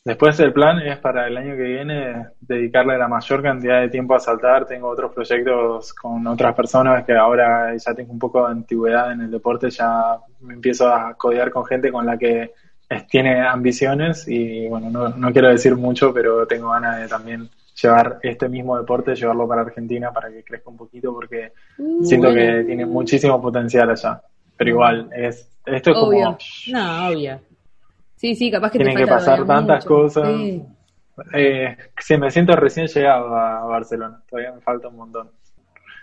después 0.04 0.38
el 0.40 0.52
plan 0.52 0.78
es 0.80 0.98
para 0.98 1.26
el 1.26 1.36
año 1.36 1.56
que 1.56 1.62
viene 1.62 2.26
dedicarle 2.40 2.98
la 2.98 3.08
mayor 3.08 3.42
cantidad 3.42 3.80
de 3.80 3.88
tiempo 3.88 4.14
a 4.14 4.20
saltar. 4.20 4.66
Tengo 4.66 4.88
otros 4.88 5.12
proyectos 5.14 5.92
con 5.94 6.26
otras 6.26 6.54
personas 6.54 7.04
que 7.04 7.14
ahora 7.14 7.76
ya 7.76 7.94
tengo 7.94 8.12
un 8.12 8.18
poco 8.18 8.44
de 8.44 8.52
antigüedad 8.52 9.12
en 9.12 9.22
el 9.22 9.30
deporte, 9.30 9.70
ya 9.70 10.18
me 10.40 10.54
empiezo 10.54 10.88
a 10.88 11.14
codear 11.14 11.50
con 11.50 11.64
gente 11.64 11.92
con 11.92 12.06
la 12.06 12.18
que 12.18 12.52
tiene 13.08 13.46
ambiciones 13.46 14.26
y 14.26 14.66
bueno, 14.68 14.90
no, 14.90 15.10
no 15.10 15.32
quiero 15.32 15.48
decir 15.48 15.76
mucho, 15.76 16.12
pero 16.12 16.46
tengo 16.46 16.70
ganas 16.70 17.00
de 17.00 17.08
también 17.08 17.48
llevar 17.80 18.18
este 18.22 18.48
mismo 18.48 18.76
deporte, 18.76 19.14
llevarlo 19.14 19.46
para 19.46 19.62
Argentina 19.62 20.12
para 20.12 20.30
que 20.30 20.42
crezca 20.42 20.70
un 20.70 20.76
poquito 20.76 21.12
porque 21.12 21.52
Uh, 21.78 22.04
siento 22.04 22.32
que 22.34 22.64
tiene 22.66 22.84
muchísimo 22.84 23.40
potencial 23.40 23.90
allá. 23.90 24.20
Pero 24.56 24.70
igual, 24.70 25.08
es, 25.14 25.48
esto 25.64 25.90
es 25.90 25.96
como... 25.96 26.08
Obvio. 26.08 26.38
No, 26.72 27.08
obvio. 27.08 27.40
Sí, 28.20 28.34
sí, 28.34 28.50
capaz 28.50 28.70
que 28.70 28.76
Tienen 28.78 28.96
te 28.96 29.00
que 29.04 29.06
pasar 29.06 29.46
tantas 29.46 29.86
mucho. 29.86 29.88
cosas. 29.88 30.28
Sí. 30.36 30.62
Eh, 31.32 31.74
sí, 31.98 32.18
me 32.18 32.30
siento 32.30 32.54
recién 32.54 32.86
llegado 32.86 33.34
a 33.34 33.64
Barcelona. 33.64 34.20
Todavía 34.28 34.52
me 34.52 34.60
falta 34.60 34.88
un 34.88 34.96
montón. 34.96 35.30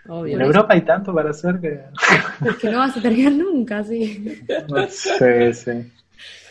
obvio. 0.09 0.33
En 0.35 0.41
Europa 0.41 0.73
hay 0.73 0.81
tanto 0.81 1.13
para 1.13 1.29
hacer 1.29 1.59
que. 1.61 1.79
Es 2.43 2.55
que 2.55 2.71
no 2.71 2.79
vas 2.79 2.97
a 2.97 3.01
terminar 3.03 3.33
nunca, 3.45 3.83
sí. 3.83 4.41
Sé, 4.89 5.53
sí. 5.53 5.91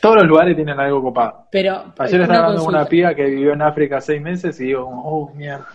Todos 0.00 0.18
los 0.18 0.26
lugares 0.26 0.54
tienen 0.54 0.78
algo 0.78 1.02
copado. 1.02 1.48
Pero 1.50 1.92
Ayer 1.98 2.14
una 2.14 2.22
estaba 2.24 2.44
hablando 2.44 2.64
con 2.64 2.74
una 2.76 2.84
piba 2.84 3.12
que 3.12 3.24
vivió 3.24 3.52
en 3.52 3.62
África 3.62 4.00
seis 4.00 4.22
meses 4.22 4.60
y 4.60 4.66
digo, 4.66 4.84
oh, 4.88 5.32
mierda, 5.34 5.66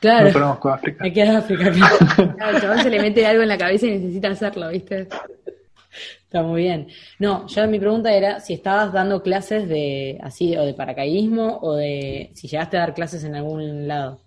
Claro, 0.00 0.26
no 0.26 0.32
conozco 0.32 0.68
África. 0.70 1.04
me 1.04 1.12
queda 1.12 1.38
África, 1.38 1.70
claro. 1.70 2.58
Chabón 2.60 2.78
se 2.80 2.90
le 2.90 3.00
mete 3.00 3.24
algo 3.24 3.42
en 3.44 3.48
la 3.48 3.58
cabeza 3.58 3.86
y 3.86 3.90
necesita 3.92 4.28
hacerlo, 4.30 4.70
¿viste? 4.70 5.06
Está 6.36 6.46
muy 6.46 6.62
bien. 6.64 6.88
No, 7.18 7.46
yo 7.46 7.66
mi 7.66 7.78
pregunta 7.80 8.12
era 8.12 8.40
si 8.40 8.52
estabas 8.52 8.92
dando 8.92 9.22
clases 9.22 9.66
de 9.70 10.18
así 10.22 10.54
o 10.54 10.66
de 10.66 10.74
paracaidismo 10.74 11.60
o 11.62 11.74
de 11.76 12.30
si 12.34 12.46
llegaste 12.46 12.76
a 12.76 12.80
dar 12.80 12.92
clases 12.92 13.24
en 13.24 13.34
algún 13.36 13.88
lado. 13.88 14.20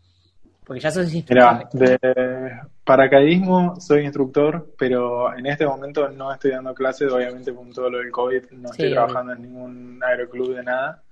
Porque 0.66 0.80
ya 0.82 0.90
sos 0.90 1.14
instructor. 1.14 1.68
Mira, 1.74 1.98
de 1.98 2.52
paracaidismo 2.84 3.76
soy 3.80 4.06
instructor, 4.06 4.74
pero 4.76 5.36
en 5.38 5.46
este 5.46 5.68
momento 5.68 6.10
no 6.10 6.34
estoy 6.34 6.50
dando 6.50 6.74
clases, 6.74 7.12
obviamente 7.12 7.54
con 7.54 7.72
todo 7.72 7.92
lo 7.92 8.00
del 8.00 8.10
COVID 8.10 8.42
no 8.54 8.70
Sí, 8.70 8.72
estoy 8.72 8.86
obvio. 8.88 8.96
trabajando 8.96 9.34
en 9.34 9.42
ningún 9.44 10.00
aeroclub 10.04 10.56
de 10.56 10.64
nada. 10.64 11.04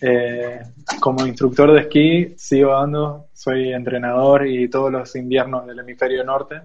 Eh, 0.00 0.60
como 1.00 1.26
instructor 1.26 1.72
de 1.72 1.80
esquí 1.80 2.34
sigo 2.36 2.70
dando, 2.72 3.26
soy 3.32 3.72
entrenador 3.72 4.46
y 4.46 4.68
todos 4.70 4.92
los 4.92 5.16
inviernos 5.16 5.66
del 5.66 5.80
hemisferio 5.80 6.22
norte, 6.22 6.60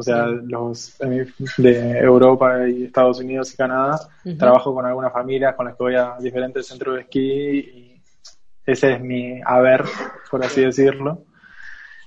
o 0.00 0.02
sea, 0.02 0.26
los 0.26 0.98
hemif- 1.00 1.34
de 1.58 1.98
Europa 1.98 2.68
y 2.68 2.84
Estados 2.84 3.20
Unidos 3.20 3.52
y 3.52 3.56
Canadá, 3.56 3.98
trabajo 4.38 4.74
con 4.74 4.86
algunas 4.86 5.12
familias 5.12 5.54
con 5.54 5.66
las 5.66 5.76
que 5.76 5.82
voy 5.82 5.94
a 5.94 6.16
diferentes 6.18 6.66
centros 6.66 6.96
de 6.96 7.00
esquí 7.02 7.20
y 7.20 8.02
ese 8.64 8.94
es 8.94 9.00
mi 9.00 9.40
haber, 9.44 9.84
por 10.30 10.44
así 10.44 10.62
decirlo. 10.62 11.24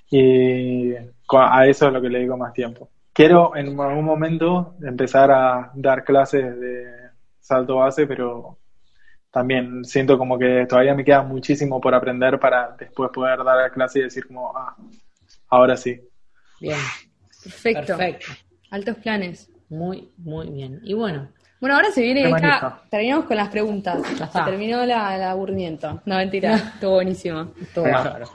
Y 0.09 0.93
a 0.95 1.67
eso 1.67 1.87
es 1.87 1.93
lo 1.93 2.01
que 2.01 2.09
le 2.09 2.19
digo 2.19 2.37
más 2.37 2.53
tiempo. 2.53 2.89
Quiero 3.11 3.55
en 3.55 3.79
algún 3.79 4.05
momento 4.05 4.75
empezar 4.81 5.31
a 5.31 5.71
dar 5.75 6.03
clases 6.03 6.59
de 6.59 6.85
salto 7.39 7.77
base, 7.77 8.05
pero 8.07 8.57
también 9.31 9.83
siento 9.83 10.17
como 10.17 10.37
que 10.37 10.65
todavía 10.67 10.93
me 10.93 11.03
queda 11.03 11.23
muchísimo 11.23 11.81
por 11.81 11.93
aprender 11.95 12.39
para 12.39 12.75
después 12.77 13.09
poder 13.11 13.43
dar 13.43 13.57
la 13.57 13.69
clase 13.71 13.99
y 13.99 14.03
decir 14.03 14.27
como, 14.27 14.55
ah, 14.55 14.75
ahora 15.49 15.75
sí. 15.75 15.99
Bien, 16.59 16.77
Perfecto. 17.43 17.97
perfecto. 17.97 18.25
Altos 18.71 18.95
planes. 18.97 19.49
Muy, 19.69 20.09
muy 20.17 20.49
bien. 20.49 20.79
Y 20.83 20.93
bueno, 20.93 21.29
Bueno, 21.59 21.75
ahora 21.75 21.91
se 21.91 22.01
viene 22.01 22.25
acá. 22.25 22.81
Terminamos 22.89 23.25
con 23.25 23.37
las 23.37 23.47
preguntas. 23.49 24.01
Ya 24.19 24.27
Se 24.29 24.41
terminó 24.43 24.85
la, 24.85 25.15
el 25.15 25.23
aburrimiento. 25.23 26.01
No, 26.05 26.17
mentira. 26.17 26.55
Estuvo 26.55 26.95
buenísimo. 26.95 27.53
todo 27.73 27.85
Ah. 27.85 27.91
bárbaro. 28.03 28.29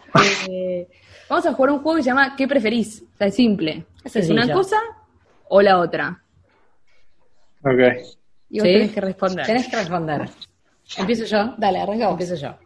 Eh, 0.49 0.89
vamos 1.29 1.45
a 1.47 1.53
jugar 1.53 1.73
un 1.73 1.79
juego 1.83 1.97
que 1.99 2.03
se 2.03 2.09
llama 2.09 2.35
¿Qué 2.37 2.49
preferís? 2.49 3.03
O 3.15 3.17
sea, 3.19 3.27
es 3.27 3.35
simple. 3.35 3.85
Es 4.05 4.17
¿Es 4.17 4.31
una 4.31 4.51
cosa 4.53 4.77
o 5.49 5.61
la 5.61 5.79
otra? 5.79 6.23
Ok. 7.63 7.79
Y 8.51 8.61
vos 8.61 8.67
¿Sí? 8.67 8.73
tenés 8.73 8.93
que 8.93 9.01
responder. 9.03 9.47
Tenés 9.47 9.69
que 9.69 9.77
responder. 9.77 10.31
¿Empiezo 10.97 11.25
yo? 11.27 11.55
Dale, 11.59 11.81
arranca 11.81 12.07
vos. 12.07 12.13
Empiezo 12.21 12.35
yo. 12.37 12.57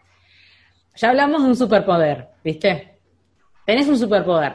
Ya 0.94 1.08
hablamos 1.10 1.42
de 1.42 1.48
un 1.48 1.56
superpoder, 1.56 2.28
¿viste? 2.44 2.98
Tenés 3.66 3.88
un 3.88 3.98
superpoder. 3.98 4.54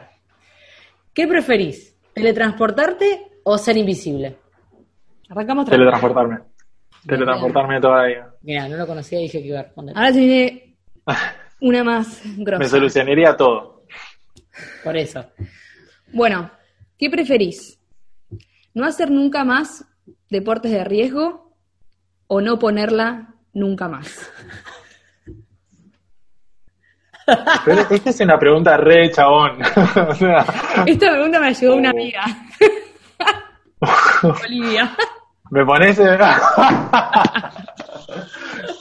¿Qué 1.18 1.26
preferís? 1.26 1.96
¿Teletransportarte 2.14 3.40
o 3.42 3.58
ser 3.58 3.76
invisible? 3.76 4.38
Arrancamos. 5.28 5.68
Teletransportarme. 5.68 6.38
teletransportarme 7.04 7.80
todavía. 7.80 8.28
Mira, 8.42 8.68
no 8.68 8.76
lo 8.76 8.86
conocía 8.86 9.18
y 9.18 9.22
dije 9.22 9.42
que 9.42 9.48
iba 9.48 9.58
a 9.58 9.62
responder. 9.64 9.96
Ahora 9.96 10.12
se 10.12 10.20
viene 10.20 10.76
una 11.60 11.82
más 11.82 12.20
grosa. 12.36 12.60
Me 12.60 12.68
solucionaría 12.68 13.36
todo. 13.36 13.82
Por 14.84 14.96
eso. 14.96 15.24
Bueno, 16.12 16.52
¿qué 16.96 17.10
preferís? 17.10 17.80
¿No 18.72 18.86
hacer 18.86 19.10
nunca 19.10 19.42
más 19.42 19.84
deportes 20.30 20.70
de 20.70 20.84
riesgo 20.84 21.52
o 22.28 22.40
no 22.40 22.60
ponerla 22.60 23.34
nunca 23.52 23.88
más? 23.88 24.30
Pero 27.64 27.80
esta 27.90 28.10
es 28.10 28.20
una 28.20 28.38
pregunta 28.38 28.76
re 28.76 29.10
chabón. 29.10 29.58
o 30.08 30.14
sea, 30.14 30.44
Esta 30.86 31.10
pregunta 31.12 31.40
me 31.40 31.52
Oh. 31.68 31.74
una 31.74 31.90
amiga. 31.90 32.22
Olivia. 34.44 34.90
me 35.50 35.64
pones. 35.64 35.98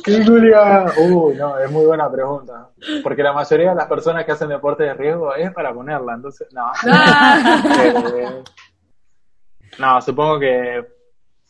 ¿Qué 0.03 0.25
Julia? 0.25 0.85
Uy, 0.97 1.35
no, 1.35 1.57
es 1.59 1.69
muy 1.69 1.85
buena 1.85 2.09
pregunta. 2.09 2.69
Porque 3.03 3.21
la 3.23 3.33
mayoría 3.33 3.69
de 3.71 3.75
las 3.75 3.87
personas 3.87 4.25
que 4.25 4.31
hacen 4.31 4.49
deporte 4.49 4.83
de 4.83 4.93
riesgo 4.93 5.35
es 5.35 5.51
para 5.53 5.73
ponerla, 5.73 6.13
entonces, 6.15 6.47
no. 6.53 6.71
Eh, 8.15 8.43
no, 9.79 10.01
supongo 10.01 10.39
que 10.39 10.96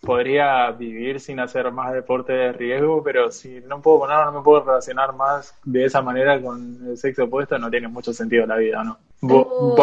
podría 0.02 0.72
vivir 0.72 1.20
sin 1.20 1.40
hacer 1.40 1.72
más 1.72 1.94
deporte 1.94 2.32
de 2.34 2.52
riesgo, 2.54 3.04
pero 3.04 3.32
si 3.32 3.62
no 3.62 3.82
puedo 3.82 4.00
ponerla, 4.00 4.26
no 4.26 4.32
me 4.34 4.42
puedo 4.42 4.64
relacionar 4.64 5.14
más 5.16 5.54
de 5.64 5.86
esa 5.86 6.02
manera 6.02 6.42
con 6.42 6.80
el 6.88 6.98
sexo 6.98 7.26
opuesto, 7.26 7.58
no 7.58 7.70
tiene 7.70 7.88
mucho 7.88 8.14
sentido 8.14 8.46
la 8.46 8.58
vida, 8.58 8.84
¿no? 8.84 8.98
Bo- 9.22 9.76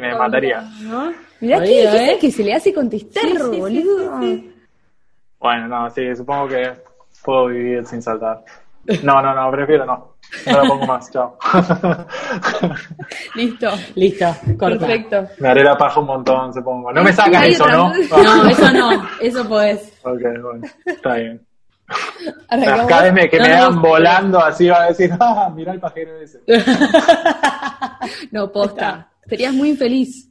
me 0.00 0.14
mataría. 0.14 0.62
¿no? 0.82 1.12
Mirá 1.40 1.64
¿eh? 1.64 2.18
que 2.20 2.30
se 2.30 2.42
le 2.42 2.52
hace 2.52 2.74
contestar, 2.74 3.22
Sí, 3.22 3.36
sí, 3.36 3.42
sí, 3.52 3.60
boludo. 3.60 4.20
Bueno, 5.38 5.68
no, 5.68 5.90
sí, 5.90 6.14
supongo 6.14 6.48
que 6.48 6.72
puedo 7.24 7.46
vivir 7.46 7.86
sin 7.86 8.02
saltar. 8.02 8.44
No, 9.02 9.20
no, 9.22 9.34
no, 9.34 9.50
prefiero 9.50 9.84
no. 9.86 10.16
No 10.46 10.62
la 10.62 10.68
pongo 10.68 10.86
más, 10.86 11.10
chao. 11.10 11.36
Listo. 13.34 13.68
Listo, 13.94 14.26
corta. 14.58 14.78
Perfecto. 14.86 15.26
Me 15.38 15.48
haré 15.48 15.64
la 15.64 15.76
paja 15.76 16.00
un 16.00 16.06
montón, 16.06 16.52
supongo. 16.54 16.92
No 16.92 17.02
me 17.02 17.12
sacas 17.12 17.44
eso, 17.44 17.64
otra. 17.64 17.76
¿no? 17.76 17.92
No, 18.22 18.46
eso 18.48 18.72
no, 18.72 19.08
eso 19.20 19.48
podés. 19.48 19.92
Ok, 20.02 20.20
bueno, 20.42 20.66
está 20.84 21.14
bien. 21.16 21.46
Cada 22.88 23.02
vez 23.02 23.12
me- 23.12 23.28
que 23.28 23.38
No, 23.38 23.44
me 23.44 23.76
no. 23.76 23.80
volando 23.82 24.38
así 24.38 24.68
va 24.68 24.82
a 24.82 24.86
decir, 24.88 25.10
ah, 25.18 25.50
mirá 25.54 25.72
el 25.72 25.80
pajero 25.80 26.16
ese. 26.20 26.40
No, 28.30 28.50
posta. 28.50 29.08
Serías 29.26 29.52
muy 29.52 29.70
infeliz. 29.70 30.28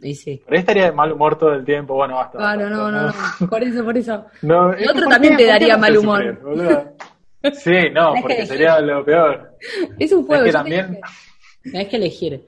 Y 0.00 0.14
sí. 0.16 0.42
Por 0.44 0.54
ahí 0.54 0.60
estaría 0.60 0.86
de 0.86 0.92
mal 0.92 1.12
humor 1.12 1.36
todo 1.38 1.52
el 1.52 1.64
tiempo. 1.64 1.94
Bueno, 1.94 2.16
basta. 2.16 2.36
Claro, 2.38 2.60
basta. 2.62 2.76
no, 2.76 2.90
no, 2.90 3.02
no. 3.40 3.48
Por 3.48 3.62
eso, 3.62 3.84
por 3.84 3.96
eso. 3.96 4.26
No, 4.42 4.72
El 4.72 4.88
otro 4.90 5.04
¿por 5.04 5.12
también 5.12 5.36
te 5.36 5.46
daría 5.46 5.76
mal 5.78 5.96
humor. 5.96 6.38
sufrir? 6.42 6.88
Sí, 7.54 7.90
no, 7.92 8.14
porque 8.20 8.34
elegir. 8.34 8.46
sería 8.48 8.80
lo 8.80 9.04
peor. 9.04 9.56
Es 9.98 10.12
un 10.12 10.24
juego. 10.26 10.44
es 10.44 10.48
que 10.50 10.52
también. 10.52 11.00
Tenés 11.62 11.88
que 11.88 11.96
elegir. 11.96 12.44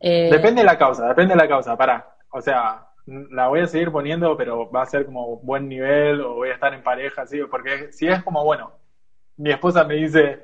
Eh, 0.00 0.28
depende 0.30 0.62
de 0.62 0.66
la 0.66 0.78
causa, 0.78 1.08
depende 1.08 1.34
de 1.34 1.40
la 1.40 1.48
causa. 1.48 1.76
Pará, 1.76 2.06
o 2.30 2.40
sea, 2.40 2.86
la 3.06 3.48
voy 3.48 3.60
a 3.60 3.66
seguir 3.66 3.90
poniendo, 3.90 4.36
pero 4.36 4.70
va 4.70 4.82
a 4.82 4.86
ser 4.86 5.06
como 5.06 5.38
buen 5.40 5.68
nivel 5.68 6.20
o 6.22 6.34
voy 6.36 6.50
a 6.50 6.54
estar 6.54 6.72
en 6.74 6.82
pareja, 6.82 7.22
así, 7.22 7.38
porque 7.50 7.92
si 7.92 8.06
es 8.08 8.22
como, 8.22 8.44
bueno, 8.44 8.72
mi 9.36 9.50
esposa 9.52 9.84
me 9.84 9.94
dice, 9.96 10.40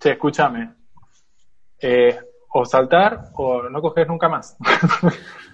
che, 0.00 0.12
escúchame, 0.12 0.70
eh, 1.80 2.16
o 2.52 2.64
saltar 2.64 3.18
o 3.34 3.64
no 3.68 3.80
coges 3.82 4.06
nunca 4.08 4.28
más. 4.28 4.56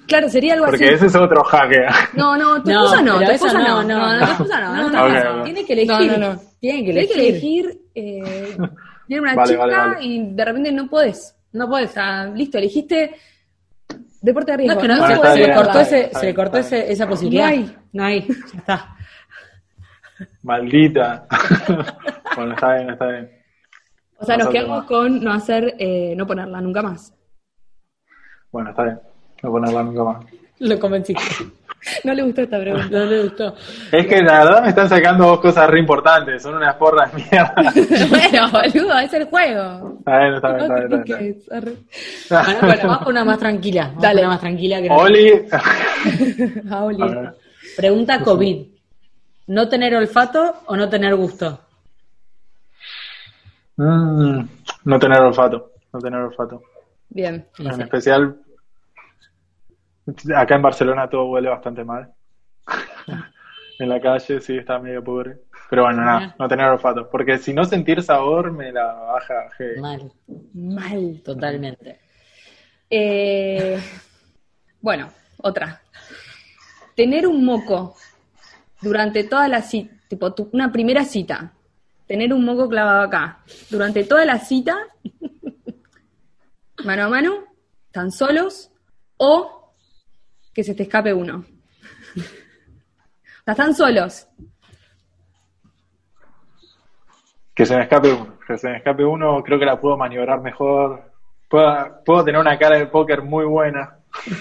Claro, 0.05 0.29
sería 0.29 0.55
algo 0.55 0.67
Porque 0.67 0.85
así. 0.87 0.95
ese 0.95 1.07
es 1.07 1.15
otro 1.17 1.45
jaque. 1.45 1.79
No, 2.15 2.37
no, 2.37 2.61
tu 2.61 2.71
No, 2.71 2.83
esposa 2.85 3.03
no, 3.03 3.15
pero 3.19 3.27
tu 3.29 3.35
esposa 3.37 3.59
no, 3.61 3.83
no, 3.83 3.83
no, 3.85 3.99
no, 3.99 4.19
no. 4.19 4.27
tu 4.27 4.33
esposa 4.33 4.61
no, 4.61 4.91
no, 4.91 5.09
no. 5.37 5.43
Tiene 5.45 5.65
que 5.65 5.73
elegir. 5.75 6.11
No, 6.11 6.19
no, 6.19 6.33
no. 6.35 6.41
Tiene 6.61 6.79
que 6.85 6.93
Tienes 6.93 7.11
elegir. 7.13 7.15
que 7.15 7.29
elegir, 7.29 7.81
eh, 7.95 8.57
tiene 9.07 9.23
una 9.23 9.35
Vale, 9.35 9.49
chica 9.49 9.61
vale, 9.61 9.77
vale. 9.77 10.05
y 10.05 10.35
de 10.35 10.45
repente 10.45 10.73
no 10.73 10.89
podés. 10.89 11.37
No 11.53 11.69
podés, 11.69 11.91
o 11.91 11.93
sea, 11.95 12.27
listo, 12.27 12.59
elegiste 12.59 13.15
deporte 14.23 14.53
de 14.53 14.57
No, 14.57 14.75
riesgo. 14.75 14.81
es 14.81 14.83
que 14.83 14.89
no, 14.89 14.99
Bueno, 14.99 15.23
se, 15.33 15.39
le 15.49 15.55
cortó, 15.55 15.81
ese, 15.81 15.97
bien, 15.97 16.11
se 16.15 16.27
le 16.27 16.35
cortó 16.35 16.59
ese- 16.59 16.93
esa 16.93 17.09
posibilidad. 17.09 17.45
No 17.47 17.51
hay. 17.53 17.77
No 17.93 18.05
hay. 18.05 18.21
Ya 18.29 18.59
está. 18.59 18.97
Maldita. 20.43 21.27
bueno, 22.37 22.55
está 22.55 22.75
bien, 22.75 22.91
está 22.91 23.07
bien. 23.09 23.31
O 24.19 24.25
sea, 24.25 24.37
nos 24.37 24.47
No 24.47 24.53
quedamos 24.53 24.85
con 24.85 25.23
no 25.23 25.33
hacer, 25.33 25.75
eh, 25.79 26.15
no 26.17 26.27
ponerla 26.27 26.61
nunca 26.61 26.83
más. 26.83 27.13
Bueno, 28.53 28.71
está 28.71 28.85
bien. 28.85 29.01
No 29.43 29.51
ponerla 29.51 29.83
nunca 29.83 30.05
más. 30.05 30.25
Lo 30.61 30.79
convenciste. 30.79 31.23
No 32.05 32.15
le 32.15 32.23
gustó 32.23 32.43
esta 32.43 32.61
pregunta. 32.61 32.89
No 32.91 33.05
le 33.07 33.23
gustó. 33.25 33.55
Es 33.91 34.07
que 34.07 34.23
la 34.23 34.45
verdad 34.45 34.63
me 34.63 34.69
están 34.69 34.89
sacando 34.89 35.27
dos 35.27 35.41
cosas 35.41 35.69
re 35.69 35.81
importantes. 35.81 36.43
Son 36.43 36.55
unas 36.55 36.77
porras 36.77 37.13
de 37.13 37.23
mierda. 37.23 37.55
bueno, 38.11 38.51
boludo, 38.51 38.99
es 38.99 39.13
el 39.15 39.25
juego. 39.25 39.99
Está 39.99 40.19
bien, 40.19 40.35
está 40.35 40.49
bien, 40.55 40.59
No 40.59 40.63
está 40.63 41.17
bien. 41.19 41.37
Está 41.39 41.61
bien. 41.61 41.79
Bueno, 42.31 42.61
bueno, 42.61 42.83
vamos 42.85 42.99
con 42.99 43.09
una 43.09 43.25
más 43.25 43.39
tranquila. 43.39 43.87
Vamos 43.89 44.03
Dale. 44.03 44.15
con 44.15 44.25
una 44.27 44.35
más 44.35 44.41
tranquila. 44.41 44.83
Que 44.83 44.89
no- 44.89 44.97
Oli. 44.97 45.33
Oli. 46.73 47.03
A 47.03 47.07
ver. 47.07 47.35
Pregunta 47.77 48.21
COVID. 48.21 48.67
¿No 49.49 49.69
tener 49.69 49.95
olfato 49.97 50.63
o 50.67 50.77
no 50.77 50.89
tener 50.89 51.15
gusto? 51.17 51.61
Mm, 53.77 54.41
no 54.85 54.99
tener 54.99 55.19
olfato. 55.21 55.73
No 55.93 55.99
tener 56.01 56.21
olfato. 56.21 56.63
Bien. 57.09 57.47
En 57.59 57.81
especial, 57.81 58.37
acá 60.37 60.55
en 60.57 60.63
Barcelona 60.63 61.09
todo 61.09 61.27
huele 61.27 61.49
bastante 61.49 61.85
mal. 61.85 62.13
en 63.79 63.89
la 63.89 64.01
calle 64.01 64.41
sí 64.41 64.57
está 64.57 64.79
medio 64.79 65.03
pobre. 65.03 65.39
Pero 65.71 65.85
bueno, 65.85 66.03
nada, 66.05 66.35
no 66.39 66.49
tener 66.49 66.67
olfato. 66.67 67.09
Porque 67.11 67.39
si 67.39 67.53
no 67.55 67.65
sentir 67.65 68.03
sabor 68.03 68.53
me 68.53 68.71
la 68.73 68.93
baja. 68.93 69.49
Mal, 69.81 70.13
Mal. 70.55 71.23
totalmente. 71.25 72.01
Eh, 72.91 73.81
bueno, 74.81 75.09
otra. 75.39 75.81
Tener 76.95 77.27
un 77.27 77.43
moco 77.45 77.97
durante 78.83 79.25
toda 79.25 79.49
la 79.49 79.63
cita, 79.63 79.95
tipo 80.09 80.35
tu- 80.35 80.51
una 80.53 80.71
primera 80.71 81.05
cita. 81.05 81.53
Tener 82.07 82.35
un 82.35 82.45
moco 82.45 82.69
clavado 82.69 83.01
acá. 83.03 83.39
Durante 83.71 84.05
toda 84.05 84.27
la 84.27 84.39
cita, 84.39 84.77
mano 86.85 87.05
a 87.05 87.09
mano, 87.09 87.45
tan 87.93 88.11
solos, 88.11 88.71
o 89.17 89.62
que 90.55 90.65
se 90.65 90.75
te 90.75 90.85
escape 90.85 91.13
uno. 91.15 91.45
O 92.17 93.45
sea, 93.45 93.53
están 93.53 93.75
solos. 93.75 94.29
Que 97.55 97.67
se 97.67 97.77
me 97.77 97.83
escape 97.83 98.13
uno. 98.13 98.39
Que 98.47 98.57
se 98.59 98.69
me 98.69 98.77
escape 98.79 99.05
uno, 99.05 99.43
creo 99.43 99.59
que 99.59 99.67
la 99.67 99.81
puedo 99.81 99.97
maniobrar 99.97 100.41
mejor. 100.41 101.11
Puedo, 101.49 102.03
puedo 102.05 102.25
tener 102.25 102.41
una 102.41 102.59
cara 102.59 102.79
de 102.79 102.87
póker 102.87 103.23
muy 103.23 103.45
buena. 103.45 103.99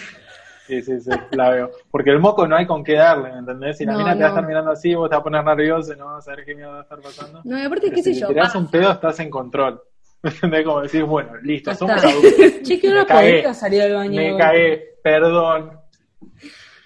Sí, 0.67 0.81
sí, 0.83 1.01
sí, 1.01 1.09
la 1.31 1.49
veo. 1.49 1.69
Porque 1.89 2.11
el 2.11 2.19
moco 2.19 2.47
no 2.47 2.55
hay 2.55 2.65
con 2.65 2.81
qué 2.81 2.93
darle, 2.93 3.29
¿me 3.33 3.39
entendés? 3.39 3.77
Si 3.77 3.83
la 3.83 3.91
No, 3.91 3.97
mina 3.97 4.13
te 4.13 4.19
va 4.19 4.25
a 4.27 4.29
estar 4.29 4.47
mirando 4.47 4.71
así, 4.71 4.95
vos 4.95 5.09
te 5.09 5.15
vas 5.17 5.19
a 5.19 5.23
poner 5.23 5.43
nervioso 5.43 5.91
y 5.93 5.97
no 5.97 6.05
vas 6.05 6.19
a 6.19 6.21
saber 6.31 6.45
qué 6.45 6.55
miedo 6.55 6.71
va 6.71 6.79
a 6.79 6.83
estar 6.83 7.01
pasando. 7.01 7.41
No, 7.43 7.57
aparte, 7.57 7.87
Pero 7.89 7.95
qué 7.95 8.03
sé 8.03 8.13
si 8.13 8.21
yo. 8.21 8.27
te 8.27 8.33
tiras 8.35 8.47
pasa. 8.49 8.59
un 8.59 8.71
pedo, 8.71 8.91
estás 8.91 9.19
en 9.19 9.29
control. 9.29 9.81
¿Me 10.23 10.29
entendés? 10.29 10.63
Como 10.65 10.79
decís, 10.79 11.01
bueno, 11.03 11.35
listo, 11.43 11.73
somos 11.75 12.01
adultos. 12.01 12.31
Che, 12.63 12.79
que 12.79 12.87
una 12.89 13.05
podría 13.05 13.53
salir 13.53 13.81
del 13.81 13.95
baño. 13.95 14.21
Me 14.21 14.37
cagué, 14.37 14.81
perdón. 15.03 15.77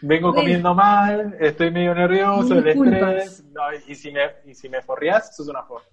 Vengo 0.02 0.34
comiendo 0.34 0.74
mal, 0.76 1.36
estoy 1.40 1.72
medio 1.72 1.96
nervioso, 1.96 2.54
el 2.54 2.68
estrés. 2.68 3.44
No, 3.52 3.62
y, 3.88 3.96
si 3.96 4.12
me, 4.12 4.22
y 4.46 4.54
si 4.54 4.70
me 4.70 4.82
forreás, 4.82 5.36
sos 5.36 5.48
una 5.48 5.64
forra. 5.64 5.86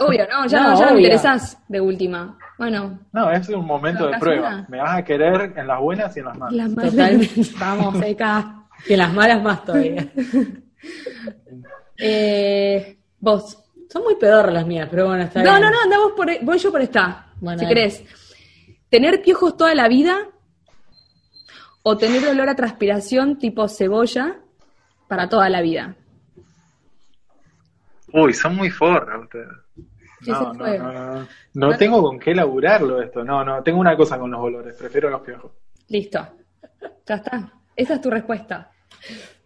Obvio, 0.00 0.26
no, 0.28 0.46
ya 0.46 0.60
No, 0.62 0.70
no, 0.72 0.78
ya 0.78 0.86
no 0.86 0.92
me 0.94 1.00
interesás 1.00 1.58
de 1.68 1.80
última. 1.80 2.36
Bueno, 2.58 3.00
No, 3.12 3.30
es 3.30 3.48
un 3.48 3.64
momento 3.64 4.00
de 4.04 4.06
¿Tocas 4.08 4.20
prueba. 4.20 4.48
una? 4.48 4.66
Me 4.68 4.78
vas 4.78 4.98
a 4.98 5.04
querer 5.04 5.52
en 5.56 5.66
las 5.66 5.80
buenas 5.80 6.16
y 6.16 6.20
en 6.20 6.26
las 6.26 6.38
malas. 6.38 6.54
las 6.54 6.70
malas. 6.70 6.90
Totalmente. 6.90 7.40
Vamos, 7.58 7.98
seca. 7.98 8.64
Y 8.88 8.92
en 8.92 8.98
las 8.98 9.12
malas 9.12 9.42
más 9.42 9.64
todavía. 9.64 10.06
Eh, 11.98 12.98
vos. 13.20 13.58
Son 13.88 14.02
muy 14.02 14.16
pedorras 14.16 14.52
las 14.54 14.66
mías, 14.66 14.88
pero 14.90 15.06
bueno, 15.06 15.22
está 15.24 15.42
No, 15.42 15.50
bien. 15.50 15.62
no, 15.62 15.70
no, 15.70 15.80
andamos 15.82 16.12
por, 16.12 16.26
voy 16.44 16.58
yo 16.58 16.72
por 16.72 16.80
esta. 16.80 17.26
Bueno, 17.40 17.60
si 17.60 17.66
querés. 17.66 18.02
¿Tener 18.88 19.22
piojos 19.22 19.56
toda 19.56 19.74
la 19.74 19.86
vida 19.86 20.16
o 21.82 21.96
tener 21.96 22.26
olor 22.28 22.48
a 22.48 22.54
transpiración 22.54 23.38
tipo 23.38 23.68
cebolla 23.68 24.36
para 25.08 25.28
toda 25.28 25.48
la 25.48 25.60
vida? 25.60 25.96
Uy, 28.12 28.34
son 28.34 28.56
muy 28.56 28.70
forras 28.70 29.20
ustedes. 29.22 29.48
No, 30.26 30.38
se 30.38 30.44
no, 30.44 30.54
fue. 30.54 30.78
no, 30.78 30.92
no, 30.92 31.14
no. 31.14 31.28
No 31.54 31.76
tengo 31.76 32.02
con 32.02 32.18
qué 32.18 32.34
laburarlo 32.34 33.02
esto. 33.02 33.24
No, 33.24 33.44
no, 33.44 33.62
tengo 33.62 33.80
una 33.80 33.96
cosa 33.96 34.18
con 34.18 34.30
los 34.30 34.40
olores. 34.40 34.76
Prefiero 34.76 35.10
los 35.10 35.22
piojos. 35.22 35.50
Listo. 35.88 36.20
Ya 37.06 37.14
está. 37.16 37.52
Esa 37.74 37.94
es 37.94 38.00
tu 38.00 38.10
respuesta. 38.10 38.70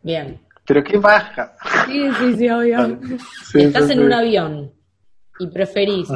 Bien. 0.03 0.41
Pero 0.67 0.83
qué 0.83 0.99
baja. 0.99 1.55
Sí, 1.87 2.11
sí, 2.19 2.37
sí, 2.37 2.51
obvio. 2.51 2.99
Sí, 3.45 3.61
Estás 3.61 3.87
sí, 3.87 3.93
en 3.93 3.99
sí. 3.99 4.05
un 4.05 4.13
avión 4.13 4.73
y 5.39 5.47
preferís 5.47 6.09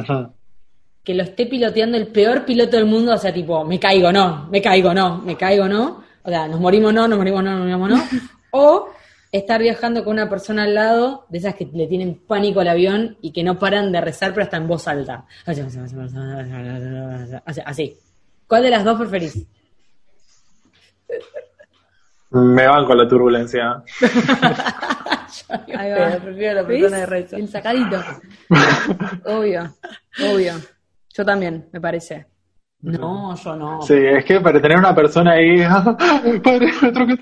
que 1.03 1.15
lo 1.15 1.23
esté 1.23 1.45
piloteando 1.47 1.97
el 1.97 2.07
peor 2.07 2.45
piloto 2.45 2.77
del 2.77 2.85
mundo, 2.85 3.13
o 3.13 3.17
sea, 3.17 3.33
tipo, 3.33 3.65
me 3.65 3.79
caigo, 3.79 4.11
no, 4.11 4.47
me 4.51 4.61
caigo, 4.61 4.93
no, 4.93 5.17
me 5.19 5.35
caigo, 5.35 5.67
no. 5.67 6.00
O 6.23 6.29
sea, 6.29 6.47
nos 6.47 6.59
morimos, 6.59 6.93
no, 6.93 7.07
nos 7.07 7.17
morimos, 7.17 7.43
no, 7.43 7.65
nos 7.65 7.79
morimos, 7.79 8.11
no. 8.11 8.19
O 8.53 8.89
estar 9.31 9.61
viajando 9.61 10.03
con 10.03 10.13
una 10.13 10.29
persona 10.29 10.63
al 10.63 10.75
lado, 10.75 11.25
de 11.29 11.37
esas 11.37 11.55
que 11.55 11.65
le 11.73 11.87
tienen 11.87 12.15
pánico 12.27 12.59
al 12.59 12.67
avión 12.67 13.17
y 13.21 13.31
que 13.31 13.43
no 13.43 13.57
paran 13.57 13.91
de 13.91 14.01
rezar, 14.01 14.33
pero 14.33 14.43
hasta 14.43 14.57
en 14.57 14.67
voz 14.67 14.87
alta. 14.87 15.25
Así. 15.45 15.61
así. 17.65 17.97
¿Cuál 18.47 18.63
de 18.63 18.69
las 18.69 18.83
dos 18.83 18.99
preferís? 18.99 19.47
Me 22.31 22.67
van 22.67 22.85
con 22.85 22.97
la 22.97 23.07
turbulencia. 23.07 23.83
Ahí 25.77 25.91
va. 25.91 26.17
Prefiero 26.17 26.61
la 26.61 26.67
persona 26.67 26.97
de 26.97 27.05
rezo. 27.05 27.35
El 27.35 27.49
sacadito. 27.49 28.01
obvio, 29.25 29.75
obvio. 30.29 30.53
Yo 31.13 31.25
también, 31.25 31.67
me 31.71 31.81
parece. 31.81 32.30
No, 32.83 33.35
yo 33.35 33.55
no. 33.55 33.81
Sí, 33.83 33.93
es 33.95 34.25
que 34.25 34.39
para 34.39 34.59
tener 34.61 34.77
una 34.77 34.95
persona 34.95 35.33
ahí. 35.33 35.59
Padre 36.43 36.71
que. 36.79 37.17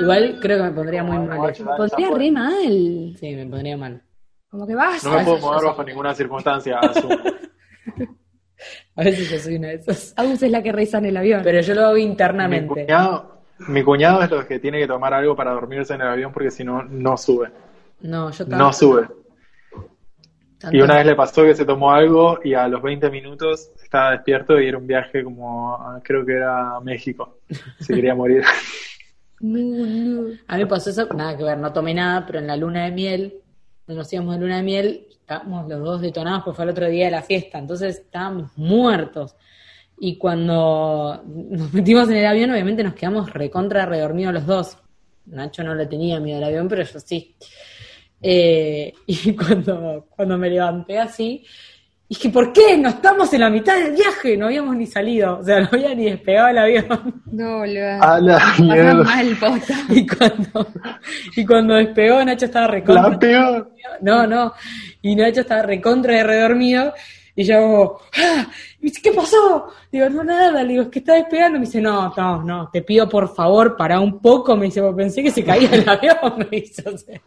Igual 0.00 0.38
creo 0.40 0.58
que 0.58 0.62
me 0.64 0.70
pondría 0.72 1.04
muy 1.04 1.16
No, 1.18 1.24
mal. 1.26 1.38
no, 1.38 1.50
ya- 1.50 1.76
Pondría 1.76 2.10
re 2.10 2.30
mal. 2.32 3.14
Sí, 3.18 3.36
me 3.36 3.46
pondría 3.46 3.76
mal. 3.76 4.02
Como 4.50 4.66
que 4.66 4.74
basta. 4.74 5.08
No 5.08 5.16
me 5.18 5.24
puedo 5.24 5.38
mover 5.38 5.64
bajo 5.64 5.84
ninguna 5.84 6.14
circunstancia, 6.14 6.78
asumo. 6.80 7.14
A 8.96 9.02
veces 9.04 9.30
yo 9.30 9.38
soy 9.38 9.56
una 9.56 9.68
de 9.68 9.74
esas. 9.74 10.12
Agus 10.16 10.42
es 10.42 10.50
la 10.50 10.62
que 10.62 10.72
reza 10.72 10.98
en 10.98 11.06
el 11.06 11.16
avión. 11.16 11.40
Pero 11.42 11.60
yo 11.60 11.74
lo 11.74 11.82
hago 11.86 11.94
Mi 11.94 12.02
internamente. 12.02 12.68
cuñado, 12.86 13.42
mi 13.68 13.82
cuñado 13.82 14.22
es 14.22 14.30
lo 14.30 14.46
que 14.46 14.58
tiene 14.58 14.78
que 14.78 14.86
tomar 14.86 15.14
algo 15.14 15.34
para 15.34 15.52
dormirse 15.52 15.94
en 15.94 16.02
el 16.02 16.08
avión 16.08 16.32
porque 16.32 16.50
si 16.50 16.62
no, 16.64 16.82
no 16.84 17.16
sube. 17.16 17.48
No, 18.02 18.30
yo 18.30 18.44
No 18.44 18.50
tanto- 18.50 18.72
sube. 18.72 19.08
Tanto- 20.62 20.76
Y 20.76 20.80
una 20.80 20.96
vez 20.96 21.06
le 21.06 21.14
pasó 21.14 21.42
que 21.42 21.54
se 21.54 21.64
tomó 21.66 21.92
algo 21.92 22.38
y 22.42 22.54
a 22.54 22.66
los 22.68 22.80
20 22.82 23.10
minutos 23.10 23.70
estaba 23.82 24.12
despierto 24.12 24.58
y 24.60 24.66
era 24.68 24.78
un 24.78 24.86
viaje 24.86 25.22
como, 25.22 25.74
a- 25.74 26.00
creo 26.02 26.24
que 26.24 26.32
era 26.32 26.76
a 26.76 26.80
México. 26.80 27.38
Se 27.80 27.94
quería 27.94 28.14
morir. 28.14 28.42
No, 29.44 29.58
no. 29.58 30.28
A 30.46 30.54
mí 30.56 30.62
me 30.62 30.66
pasó 30.68 30.90
eso, 30.90 31.08
nada 31.14 31.36
que 31.36 31.42
ver, 31.42 31.58
no 31.58 31.72
tomé 31.72 31.92
nada, 31.94 32.24
pero 32.24 32.38
en 32.38 32.46
la 32.46 32.56
luna 32.56 32.84
de 32.84 32.92
miel, 32.92 33.34
cuando 33.84 34.02
nos 34.02 34.12
íbamos 34.12 34.34
de 34.36 34.40
luna 34.40 34.56
de 34.58 34.62
miel, 34.62 35.06
estábamos 35.10 35.68
los 35.68 35.80
dos 35.82 36.00
detonados, 36.00 36.44
porque 36.44 36.54
fue 36.56 36.64
el 36.66 36.70
otro 36.70 36.86
día 36.88 37.06
de 37.06 37.10
la 37.10 37.22
fiesta, 37.22 37.58
entonces 37.58 37.96
estábamos 37.98 38.56
muertos. 38.56 39.34
Y 39.98 40.16
cuando 40.16 41.24
nos 41.26 41.72
metimos 41.72 42.08
en 42.08 42.18
el 42.18 42.26
avión, 42.26 42.52
obviamente 42.52 42.84
nos 42.84 42.94
quedamos 42.94 43.32
recontra 43.32 43.84
redormidos 43.84 44.32
los 44.32 44.46
dos. 44.46 44.78
Nacho 45.26 45.64
no 45.64 45.74
le 45.74 45.86
tenía 45.86 46.20
miedo 46.20 46.38
al 46.38 46.44
avión, 46.44 46.68
pero 46.68 46.84
yo 46.84 47.00
sí. 47.00 47.34
Eh, 48.22 48.94
y 49.06 49.32
cuando, 49.34 50.06
cuando 50.14 50.38
me 50.38 50.48
levanté 50.48 50.98
así, 50.98 51.44
dije, 52.08 52.28
¿por 52.28 52.52
qué? 52.52 52.76
No 52.76 52.90
estamos 52.90 53.32
en 53.32 53.40
la 53.40 53.50
mitad 53.50 53.74
del 53.74 53.92
viaje, 53.92 54.36
no 54.36 54.46
habíamos 54.46 54.76
ni 54.76 54.86
salido, 54.86 55.38
o 55.38 55.42
sea, 55.42 55.60
no 55.60 55.68
había 55.72 55.94
ni 55.94 56.04
despegado 56.04 56.48
el 56.48 56.58
avión. 56.58 57.22
No. 57.32 57.62
A 57.62 58.20
la 58.20 58.54
mierda. 58.58 58.94
mal, 59.02 59.36
posta. 59.40 59.74
Y 59.88 60.06
cuando, 60.06 60.66
y 61.36 61.46
cuando 61.46 61.74
despegó, 61.74 62.24
Nacho 62.24 62.44
estaba 62.44 62.66
recontra. 62.66 63.08
La 63.08 63.18
peor. 63.18 63.72
No, 64.02 64.26
no. 64.26 64.52
Y 65.00 65.16
Nacho 65.16 65.40
estaba 65.40 65.62
recontra 65.62 66.14
de 66.14 66.22
redormido. 66.22 66.92
Y 67.34 67.44
yo 67.44 67.98
¡ah! 68.18 68.46
Y 68.80 68.84
me 68.84 68.90
dice, 68.90 69.00
¿qué 69.02 69.12
pasó? 69.12 69.68
Digo, 69.90 70.08
no, 70.10 70.22
nada. 70.22 70.62
Le 70.62 70.68
digo, 70.68 70.82
es 70.82 70.88
que 70.88 70.98
está 70.98 71.14
despegando. 71.14 71.58
Me 71.58 71.64
dice, 71.64 71.80
no, 71.80 72.12
no, 72.16 72.42
no, 72.44 72.68
te 72.70 72.82
pido 72.82 73.08
por 73.08 73.34
favor, 73.34 73.76
para 73.76 74.00
un 74.00 74.18
poco. 74.20 74.54
Me 74.56 74.66
dice, 74.66 74.82
pensé 74.94 75.22
que 75.22 75.30
se 75.30 75.42
caía 75.44 75.70
el 75.72 75.88
avión. 75.88 76.16
Me 76.38 76.58
dice, 76.58 76.82
o 76.88 76.96
sea. 76.98 77.20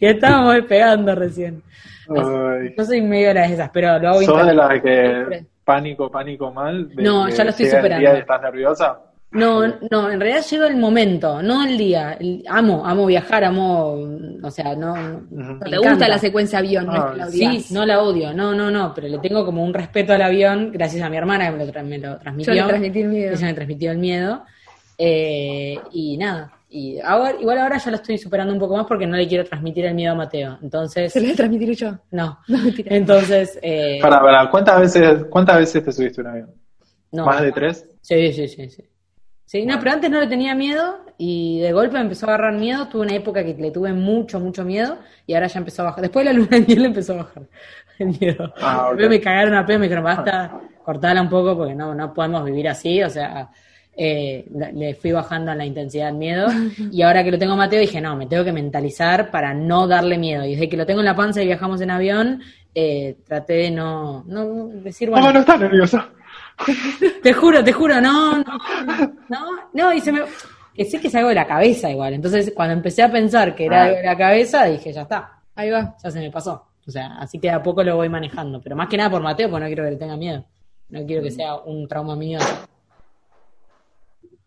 Y 0.00 0.06
estábamos 0.06 0.54
despegando 0.54 1.14
recién. 1.14 1.62
Yo 2.08 2.84
soy 2.84 3.02
medio 3.02 3.28
de 3.28 3.34
las 3.34 3.50
esas, 3.50 3.70
pero 3.70 3.98
lo 3.98 4.08
hago 4.10 4.22
¿Sos 4.22 4.36
de 4.36 4.42
inter- 4.52 4.54
la 4.56 4.80
que 4.80 5.46
pánico, 5.64 6.10
pánico 6.10 6.50
mal? 6.52 6.88
De 6.94 7.02
No, 7.02 7.26
que 7.26 7.32
ya 7.32 7.44
lo 7.44 7.50
estoy 7.50 7.66
superando. 7.66 7.98
día 7.98 8.14
y 8.16 8.20
¿Estás 8.20 8.40
nerviosa? 8.40 8.98
No, 9.30 9.60
no, 9.90 10.10
en 10.10 10.20
realidad 10.20 10.42
llega 10.50 10.66
el 10.68 10.76
momento, 10.78 11.42
no 11.42 11.62
el 11.62 11.76
día. 11.76 12.14
El- 12.18 12.42
amo, 12.48 12.86
amo 12.86 13.04
viajar, 13.04 13.44
amo, 13.44 13.92
o 14.42 14.50
sea, 14.50 14.74
no. 14.74 14.96
No 15.30 15.58
te 15.60 15.76
gusta 15.76 15.90
encanta. 15.90 16.08
la 16.08 16.18
secuencia 16.18 16.60
avión, 16.60 16.86
no 16.86 16.94
es 16.96 17.12
que 17.12 17.18
la 17.18 17.26
Sí, 17.26 17.66
no 17.74 17.84
la 17.84 18.00
odio, 18.02 18.32
no, 18.32 18.54
no, 18.54 18.70
no, 18.70 18.92
pero 18.94 19.06
le 19.08 19.18
tengo 19.18 19.44
como 19.44 19.62
un 19.62 19.74
respeto 19.74 20.14
al 20.14 20.22
avión 20.22 20.70
gracias 20.72 21.02
a 21.02 21.10
mi 21.10 21.18
hermana 21.18 21.50
que 21.50 21.56
me 21.58 21.66
lo, 21.66 21.72
tra- 21.72 21.84
me 21.84 21.98
lo 21.98 22.16
transmitió. 22.18 22.54
Yo 22.54 22.62
le 22.62 22.68
transmití 22.68 23.00
el 23.02 23.08
miedo. 23.08 23.32
Ella 23.34 23.46
me 23.46 23.54
transmitió 23.54 23.90
el 23.92 23.98
miedo. 23.98 24.42
Eh, 24.96 25.78
y 25.92 26.16
nada, 26.16 26.50
y 26.70 26.98
ahora, 26.98 27.34
igual 27.38 27.58
ahora 27.58 27.78
ya 27.78 27.90
lo 27.90 27.98
estoy 27.98 28.18
superando 28.18 28.52
un 28.52 28.58
poco 28.58 28.76
más 28.76 28.86
porque 28.86 29.06
no 29.06 29.16
le 29.16 29.28
quiero 29.28 29.44
transmitir 29.44 29.84
el 29.84 29.94
miedo 29.94 30.12
a 30.12 30.16
Mateo. 30.16 30.58
Entonces, 30.62 31.12
Se 31.12 31.20
lo 31.20 31.26
voy 31.26 31.34
a 31.34 31.36
transmitir 31.36 31.76
yo. 31.76 31.98
no. 32.10 32.38
No. 32.48 32.58
Entonces, 32.86 33.58
eh, 33.62 33.98
Para, 34.00 34.20
para, 34.20 34.50
¿cuántas 34.50 34.80
veces, 34.80 35.24
¿cuántas 35.30 35.58
veces 35.58 35.84
te 35.84 35.92
subiste 35.92 36.20
un 36.22 36.26
avión? 36.28 36.50
no. 37.12 37.26
¿Más 37.26 37.42
de 37.42 37.52
tres? 37.52 37.86
Sí, 38.00 38.32
sí, 38.32 38.48
sí, 38.48 38.70
sí. 38.70 38.82
Sí, 39.48 39.64
no, 39.64 39.78
pero 39.78 39.92
antes 39.92 40.10
no 40.10 40.20
le 40.20 40.26
tenía 40.26 40.54
miedo 40.54 40.98
y 41.16 41.58
de 41.60 41.72
golpe 41.72 41.94
me 41.94 42.02
empezó 42.02 42.26
a 42.26 42.34
agarrar 42.34 42.52
miedo. 42.52 42.86
Tuve 42.86 43.06
una 43.06 43.14
época 43.14 43.42
que 43.42 43.54
le 43.54 43.70
tuve 43.70 43.94
mucho, 43.94 44.38
mucho 44.38 44.62
miedo 44.62 44.98
y 45.26 45.32
ahora 45.32 45.46
ya 45.46 45.60
empezó 45.60 45.80
a 45.80 45.84
bajar. 45.86 46.02
Después 46.02 46.26
de 46.26 46.34
la 46.34 46.38
luna 46.38 46.58
de 46.58 46.66
miel 46.66 46.84
empezó 46.84 47.14
a 47.14 47.16
bajar 47.16 47.44
el 47.98 48.08
miedo. 48.08 48.52
Ah, 48.60 48.92
me 48.94 49.18
cagaron 49.18 49.54
a 49.54 49.64
pedo, 49.64 49.78
me 49.78 49.86
dijeron, 49.86 50.04
basta, 50.04 50.60
cortala 50.84 51.22
un 51.22 51.30
poco 51.30 51.56
porque 51.56 51.74
no, 51.74 51.94
no 51.94 52.12
podemos 52.12 52.44
vivir 52.44 52.68
así. 52.68 53.02
O 53.02 53.08
sea, 53.08 53.48
eh, 53.96 54.44
le 54.50 54.94
fui 54.96 55.12
bajando 55.12 55.54
la 55.54 55.64
intensidad 55.64 56.08
del 56.08 56.16
miedo 56.16 56.48
y 56.92 57.00
ahora 57.00 57.24
que 57.24 57.30
lo 57.30 57.38
tengo 57.38 57.54
a 57.54 57.56
Mateo 57.56 57.80
dije, 57.80 58.02
no, 58.02 58.16
me 58.16 58.26
tengo 58.26 58.44
que 58.44 58.52
mentalizar 58.52 59.30
para 59.30 59.54
no 59.54 59.88
darle 59.88 60.18
miedo. 60.18 60.44
Y 60.44 60.56
desde 60.56 60.68
que 60.68 60.76
lo 60.76 60.84
tengo 60.84 61.00
en 61.00 61.06
la 61.06 61.16
panza 61.16 61.42
y 61.42 61.46
viajamos 61.46 61.80
en 61.80 61.90
avión, 61.90 62.42
eh, 62.74 63.16
traté 63.26 63.54
de 63.54 63.70
no, 63.70 64.24
no 64.26 64.68
decir, 64.68 65.08
bueno, 65.08 65.28
No, 65.28 65.32
no 65.32 65.40
estás 65.40 65.58
nerviosa. 65.58 66.10
Te 67.22 67.32
juro, 67.32 67.62
te 67.64 67.72
juro, 67.72 68.00
no, 68.00 68.38
no, 68.38 68.58
no, 69.28 69.46
no, 69.72 69.92
y 69.92 70.00
se 70.00 70.12
me... 70.12 70.20
Que 70.74 70.84
sé 70.84 71.00
que 71.00 71.08
es 71.08 71.14
algo 71.16 71.30
de 71.30 71.34
la 71.34 71.46
cabeza 71.46 71.90
igual. 71.90 72.14
Entonces, 72.14 72.52
cuando 72.54 72.72
empecé 72.74 73.02
a 73.02 73.10
pensar 73.10 73.54
que 73.56 73.66
era 73.66 73.80
Ah. 73.82 73.84
algo 73.86 73.96
de 73.96 74.02
la 74.04 74.16
cabeza, 74.16 74.64
dije, 74.66 74.92
ya 74.92 75.02
está, 75.02 75.40
Ahí 75.56 75.70
va. 75.70 75.96
ya 76.02 76.10
se 76.10 76.20
me 76.20 76.30
pasó. 76.30 76.68
O 76.86 76.90
sea, 76.90 77.16
así 77.18 77.40
que 77.40 77.48
de 77.48 77.54
a 77.54 77.62
poco 77.62 77.82
lo 77.82 77.96
voy 77.96 78.08
manejando. 78.08 78.60
Pero 78.62 78.76
más 78.76 78.88
que 78.88 78.96
nada 78.96 79.10
por 79.10 79.20
Mateo, 79.20 79.50
porque 79.50 79.60
no 79.64 79.66
quiero 79.66 79.84
que 79.84 79.90
le 79.90 79.96
tenga 79.96 80.16
miedo. 80.16 80.44
No 80.90 81.04
quiero 81.04 81.22
que 81.22 81.32
sea 81.32 81.56
un 81.56 81.88
trauma 81.88 82.14
mío. 82.14 82.38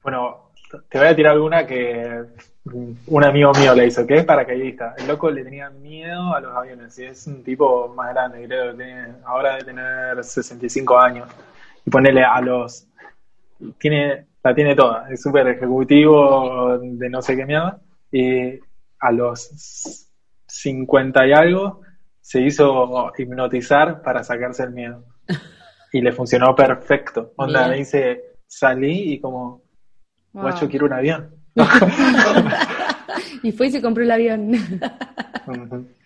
Bueno, 0.04 0.52
te 0.90 0.98
voy 0.98 1.08
a 1.08 1.16
tirar 1.16 1.34
alguna 1.34 1.68
que 1.68 2.24
mm, 2.64 2.92
un 3.08 3.24
amigo 3.26 3.52
mío 3.54 3.76
le 3.76 3.88
hizo, 3.88 4.06
que 4.08 4.16
es 4.18 4.26
paracaidista. 4.26 4.96
El 4.98 5.08
loco 5.08 5.30
le 5.30 5.44
tenía 5.44 5.70
miedo 5.70 6.34
a 6.34 6.40
los 6.40 6.56
aviones 6.56 6.98
y 6.98 7.06
es 7.06 7.28
un 7.28 7.44
tipo 7.44 7.90
más 7.90 8.10
grande, 8.14 8.46
creo, 8.48 8.74
tiene, 8.76 9.08
ahora 9.26 9.52
debe 9.58 9.66
tener 9.66 10.24
65 10.24 10.98
años. 10.98 11.28
Y 11.86 11.90
ponele 11.90 12.24
a 12.24 12.40
los... 12.42 12.88
tiene 13.80 14.26
La 14.44 14.54
tiene 14.54 14.76
toda, 14.76 15.08
es 15.10 15.22
súper 15.22 15.48
ejecutivo 15.48 16.78
de 16.80 17.10
no 17.10 17.22
sé 17.22 17.36
qué 17.36 17.46
mierda. 17.46 17.80
Y 18.12 18.60
a 19.00 19.12
los 19.12 20.08
50 20.48 21.28
y 21.28 21.34
algo 21.34 21.82
se 22.22 22.42
hizo 22.42 23.12
hipnotizar 23.18 24.02
para 24.02 24.24
sacarse 24.24 24.64
el 24.64 24.72
miedo. 24.72 25.04
Y 25.94 26.02
le 26.02 26.12
funcionó 26.12 26.56
perfecto. 26.56 27.34
Onda, 27.36 27.68
me 27.68 27.78
dice, 27.78 28.22
salí 28.48 29.14
y 29.14 29.20
como, 29.20 29.62
Wow. 30.34 30.44
guacho, 30.44 30.70
quiero 30.70 30.86
un 30.86 30.94
avión. 30.94 31.30
Y 33.44 33.52
fue 33.52 33.68
y 33.68 33.72
se 33.72 33.82
compró 33.82 34.04
el 34.04 34.12
avión. 34.12 34.52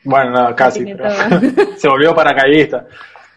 Bueno, 0.05 0.31
no, 0.31 0.55
casi, 0.55 0.85
pero 0.85 1.09
se 1.77 1.87
volvió 1.89 2.15
paracaidista. 2.15 2.87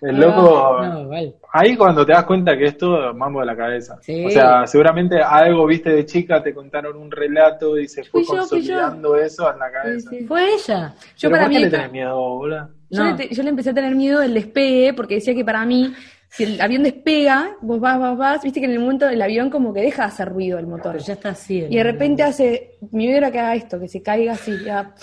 El 0.01 0.21
loco, 0.21 0.79
No, 0.83 1.01
igual. 1.01 1.35
Ahí 1.53 1.77
cuando 1.77 2.05
te 2.05 2.13
das 2.13 2.25
cuenta 2.25 2.57
que 2.57 2.65
es 2.67 2.77
todo 2.79 3.13
mambo 3.15 3.41
de 3.41 3.47
la 3.47 3.57
cabeza. 3.57 3.99
Sí. 4.03 4.25
O 4.27 4.31
sea, 4.31 4.67
seguramente 4.67 5.21
algo 5.23 5.67
viste 5.67 5.91
de 5.91 6.05
chica, 6.05 6.43
te 6.43 6.53
contaron 6.55 6.97
un 6.97 7.11
relato 7.11 7.79
y 7.79 7.89
se 7.89 8.05
fue 8.05 8.23
yo, 8.23 8.29
consolidando 8.39 9.17
eso 9.17 9.51
en 9.53 9.59
la 9.59 9.71
cabeza. 9.71 10.11
Sí, 10.11 10.19
sí. 10.21 10.27
Fue 10.27 10.55
ella. 10.55 10.95
Yo 11.17 11.29
Pero 11.29 11.31
para 11.33 11.43
¿por 11.45 11.51
qué 11.53 11.59
mí. 11.59 11.65
le 11.65 11.71
tenés 11.71 11.93
miedo, 11.93 12.17
boludo? 12.17 12.69
Yo, 12.91 13.05
No. 13.05 13.11
le 13.11 13.17
te- 13.29 13.35
yo 13.35 13.43
le 13.43 13.51
empecé 13.51 13.71
a 13.71 13.75
tener 13.75 13.95
miedo 13.95 14.21
del 14.21 14.35
despegue 14.35 14.95
porque 14.95 15.15
decía 15.17 15.35
que 15.35 15.45
para 15.45 15.65
mí, 15.67 15.93
si 16.31 16.45
el 16.45 16.61
avión 16.61 16.83
despega, 16.83 17.57
vos 17.63 17.81
vas, 17.81 17.99
vas, 17.99 18.17
vas, 18.19 18.43
viste 18.43 18.61
que 18.61 18.67
en 18.67 18.73
el 18.73 18.81
momento 18.81 19.07
del 19.07 19.21
avión 19.23 19.49
como 19.51 19.73
que 19.73 19.81
deja 19.83 20.03
de 20.03 20.09
hacer 20.09 20.29
ruido 20.29 20.59
el 20.59 20.67
motor. 20.67 20.93
Pero 20.93 21.05
ya 21.05 21.13
está 21.15 21.31
así. 21.31 21.65
Y 21.69 21.77
de 21.77 21.83
repente 21.85 22.23
hace, 22.23 22.77
mi 22.93 23.07
miedo 23.07 23.19
era 23.19 23.31
que 23.31 23.39
haga 23.39 23.55
esto, 23.55 23.79
que 23.81 23.89
se 23.89 24.03
caiga 24.03 24.33
así, 24.33 24.53
ya. 24.65 24.95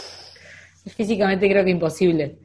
Físicamente 0.96 1.50
creo 1.50 1.64
que 1.64 1.72
imposible. 1.72 2.38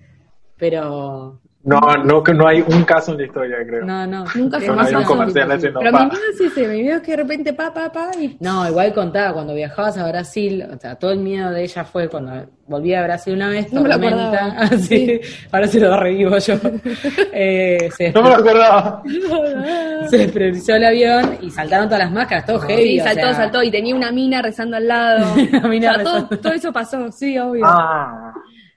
Pero. 0.57 1.41
No, 1.62 1.78
no, 1.78 2.23
que 2.23 2.32
no 2.32 2.49
hay 2.49 2.62
un 2.62 2.85
caso 2.85 3.12
en 3.12 3.19
la 3.19 3.24
historia, 3.24 3.57
creo. 3.66 3.85
No, 3.85 4.07
no. 4.07 4.24
Nunca 4.35 4.57
Es 4.57 4.66
no 4.66 4.73
hay 4.73 4.78
más 4.78 4.89
un 4.89 4.95
pasó. 4.95 5.07
comercial 5.09 5.53
haciendo 5.53 5.81
Pero 5.81 5.93
pa. 5.93 6.05
mi 6.05 6.11
miedo 6.11 6.23
es 6.32 6.41
ese, 6.41 6.69
mi 6.69 6.82
miedo 6.82 6.97
es 6.97 7.03
que 7.03 7.11
de 7.11 7.16
repente 7.19 7.53
pa, 7.53 7.74
pa, 7.74 7.93
pa, 7.93 8.11
y 8.19 8.35
No, 8.41 8.66
igual 8.66 8.95
contaba, 8.95 9.35
cuando 9.35 9.53
viajabas 9.55 9.99
a 9.99 10.09
Brasil, 10.09 10.65
o 10.74 10.78
sea, 10.78 10.95
todo 10.95 11.11
el 11.11 11.19
miedo 11.19 11.51
de 11.51 11.62
ella 11.65 11.85
fue 11.85 12.09
cuando 12.09 12.47
volví 12.66 12.95
a 12.95 13.03
Brasil 13.03 13.35
una 13.35 13.51
vez, 13.51 13.70
No 13.74 13.82
me 13.82 13.91
lo 13.91 13.95
tormenta, 14.01 14.47
así, 14.59 15.20
ahora 15.53 15.66
se 15.66 15.81
lo 15.81 16.01
revivo 16.01 16.39
yo. 16.39 16.55
Eh, 17.32 17.91
se, 17.95 18.11
No 18.12 18.23
me 18.23 18.31
lo 18.31 18.37
acordaba. 18.37 19.03
se 20.09 20.16
despriorizó 20.16 20.74
el 20.77 20.85
avión 20.85 21.39
y 21.43 21.51
saltaron 21.51 21.89
todas 21.89 22.05
las 22.05 22.12
máscaras, 22.12 22.47
todo 22.47 22.61
heavy. 22.61 22.82
Sí, 22.85 23.01
o 23.01 23.05
saltó, 23.05 23.20
sea, 23.20 23.35
saltó, 23.35 23.62
y 23.62 23.70
tenía 23.70 23.95
una 23.95 24.11
mina 24.12 24.41
rezando 24.41 24.78
al 24.78 24.89
lado. 24.89 25.35
Una 25.35 25.69
mina 25.69 25.91
O 25.91 25.95
sea, 25.97 26.05
todo, 26.05 26.15
rezando. 26.15 26.39
todo 26.41 26.53
eso 26.55 26.73
pasó, 26.73 27.12
sí, 27.12 27.39
obvio. 27.39 27.66
Ah, 27.66 28.32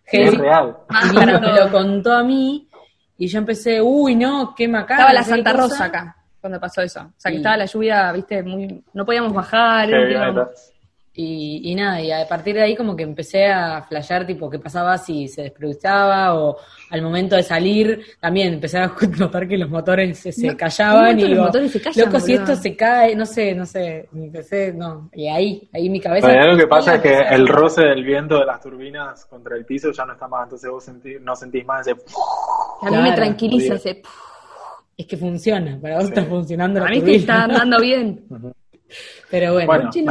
Heavy. 0.08 0.28
es 0.28 0.38
real. 0.38 0.76
Y 1.14 1.16
me 1.16 1.26
lo 1.54 1.72
contó 1.72 2.12
a 2.12 2.24
mí 2.24 2.68
y 3.18 3.28
yo 3.28 3.38
empecé, 3.40 3.82
uy, 3.82 4.16
no, 4.16 4.54
qué 4.56 4.68
macabro. 4.68 4.94
estaba 5.04 5.14
la 5.14 5.22
no 5.22 5.26
Santa 5.28 5.52
cosa. 5.52 5.64
Rosa 5.64 5.86
acá 5.86 6.18
cuando 6.42 6.60
pasó 6.60 6.82
eso. 6.82 7.02
O 7.02 7.14
sea, 7.16 7.30
que 7.32 7.36
Y- 7.36 7.38
estaba 7.38 7.56
la 7.58 7.66
lluvia, 7.66 8.12
viste, 8.12 8.44
muy 8.44 8.84
no 8.94 9.06
podíamos 9.06 9.34
bajar. 9.34 9.88
quilombo. 9.88 10.42
metal. 10.42 10.50
Y, 11.16 11.62
y 11.72 11.76
nada, 11.76 12.02
y 12.02 12.12
a 12.12 12.28
partir 12.28 12.56
de 12.56 12.64
ahí 12.64 12.76
como 12.76 12.96
que 12.96 13.04
empecé 13.04 13.46
a 13.48 13.84
flashear 13.84 14.26
tipo 14.26 14.50
qué 14.50 14.58
pasaba 14.58 14.98
si 14.98 15.28
se 15.28 15.44
desproductaba 15.44 16.34
o 16.34 16.58
al 16.94 17.02
momento 17.02 17.36
de 17.36 17.42
salir 17.44 18.02
también 18.20 18.54
empecé 18.54 18.78
a 18.78 18.94
notar 19.20 19.48
que 19.48 19.58
los 19.58 19.68
motores 19.70 20.20
se, 20.20 20.32
se 20.32 20.48
No, 20.48 20.56
callaban 20.58 21.18
y 21.18 21.22
los 21.24 21.32
digo, 21.32 21.44
motores 21.46 21.72
se 21.72 21.82
callan, 21.82 22.06
loco, 22.06 22.20
si 22.20 22.34
esto 22.34 22.56
se 22.56 22.76
cae, 22.76 23.16
no 23.16 23.26
sé, 23.26 23.56
no 23.56 23.66
sé, 23.66 24.08
y 24.14 24.26
empecé, 24.26 24.72
no, 24.74 25.10
y 25.14 25.28
ahí, 25.28 25.68
ahí 25.74 25.90
mi 25.90 26.00
cabeza... 26.00 26.28
Pero 26.28 26.52
lo 26.52 26.58
que 26.58 26.68
pasa 26.68 26.96
es 26.96 27.02
que 27.02 27.18
el 27.18 27.48
roce 27.48 27.82
del 27.82 28.04
viento 28.04 28.38
de 28.40 28.46
las 28.46 28.62
turbinas 28.62 29.26
contra 29.26 29.56
el 29.58 29.66
piso 29.66 29.92
ya 29.92 30.06
no 30.06 30.14
está 30.14 30.28
más, 30.28 30.44
entonces 30.44 30.70
vos 30.70 30.88
sentí- 30.88 31.20
no 31.20 31.36
sentís 31.36 31.66
más 31.66 31.88
ese... 31.88 32.00
A 32.84 32.92
mí 32.92 32.98
me 32.98 33.12
tranquiliza 33.14 33.74
ese... 33.76 34.02
Es 34.96 35.08
que 35.08 35.18
funciona, 35.18 35.80
para 35.82 35.96
vos 35.96 36.04
Sí. 36.04 36.10
está 36.10 36.24
funcionando 36.26 36.80
la 36.80 36.86
A 36.86 36.90
mí 36.90 37.02
te 37.02 37.16
está 37.16 37.46
andando 37.46 37.80
bien. 37.82 38.24
Pero 39.32 39.54
bueno, 39.54 39.86
no. 39.86 39.92
Sí, 39.92 40.06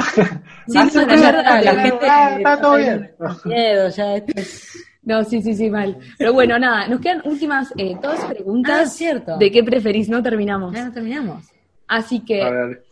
Siento 0.67 1.01
no, 1.03 1.07
la 1.07 1.15
está, 1.15 1.57
de 1.59 1.65
la 1.65 1.73
la- 1.73 1.83
gente 1.83 2.07
está 2.39 2.61
todo 2.61 2.77
bien. 2.77 3.13
miedo, 3.45 3.89
ya 3.91 4.17
esto 4.17 4.33
es- 4.35 4.85
No, 5.03 5.25
sí, 5.25 5.43
sí, 5.43 5.55
sí, 5.55 5.69
mal. 5.69 5.99
Pero 6.17 6.33
bueno, 6.33 6.59
nada, 6.59 6.87
nos 6.87 7.01
quedan 7.01 7.23
últimas 7.25 7.73
eh, 7.77 7.97
dos 8.01 8.19
Ah, 8.23 8.29
preguntas. 8.29 8.95
cierto. 8.95 9.37
¿De 9.37 9.51
qué 9.51 9.65
preferís? 9.65 10.09
No 10.09 10.23
terminamos. 10.23 10.73
Ya 10.75 10.85
no 10.85 10.93
terminamos. 10.93 11.45
Así 11.89 12.25
que 12.25 12.41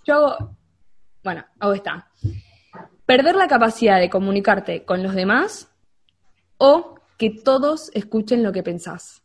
yo 0.04 0.14
hago, 0.14 0.56
bueno, 1.22 1.44
hago 1.60 1.72
esta. 1.72 2.08
Perder 3.06 3.36
la 3.36 3.46
capacidad 3.48 3.98
de 4.00 4.10
comunicarte 4.10 4.84
con 4.84 5.02
los 5.02 5.14
demás 5.14 5.72
o 6.58 6.96
que 7.16 7.30
todos 7.30 7.90
escuchen 7.94 8.42
lo 8.42 8.52
que 8.52 8.62
pensás. 8.62 9.22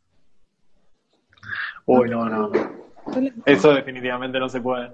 Uy, 1.85 2.09
no, 2.09 2.25
no. 2.29 2.51
Eso 3.45 3.73
definitivamente 3.73 4.39
no 4.39 4.47
se 4.49 4.61
puede. 4.61 4.91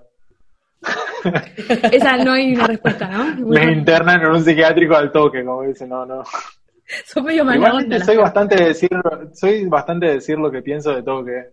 Esa 1.92 2.18
no 2.18 2.32
hay 2.34 2.54
una 2.54 2.68
respuesta, 2.68 3.08
¿no? 3.08 3.36
Me 3.48 3.72
internan 3.72 4.22
en 4.22 4.32
un 4.32 4.44
psiquiátrico 4.44 4.96
al 4.96 5.12
toque, 5.12 5.44
como 5.46 5.62
dicen, 5.64 5.90
no, 5.90 6.06
no. 6.06 6.24
Son 7.06 7.24
medio 7.24 7.44
mala 7.46 7.58
Igualmente 7.58 7.96
onda. 7.96 8.06
soy 8.06 8.18
bastante 8.18 8.56
de 8.56 8.66
decir, 8.66 8.90
soy 9.34 9.66
bastante 9.66 10.08
de 10.08 10.14
decir 10.16 10.38
lo 10.38 10.52
que 10.52 10.62
pienso 10.62 10.94
de 10.94 11.04
todo 11.04 11.24
que 11.26 11.50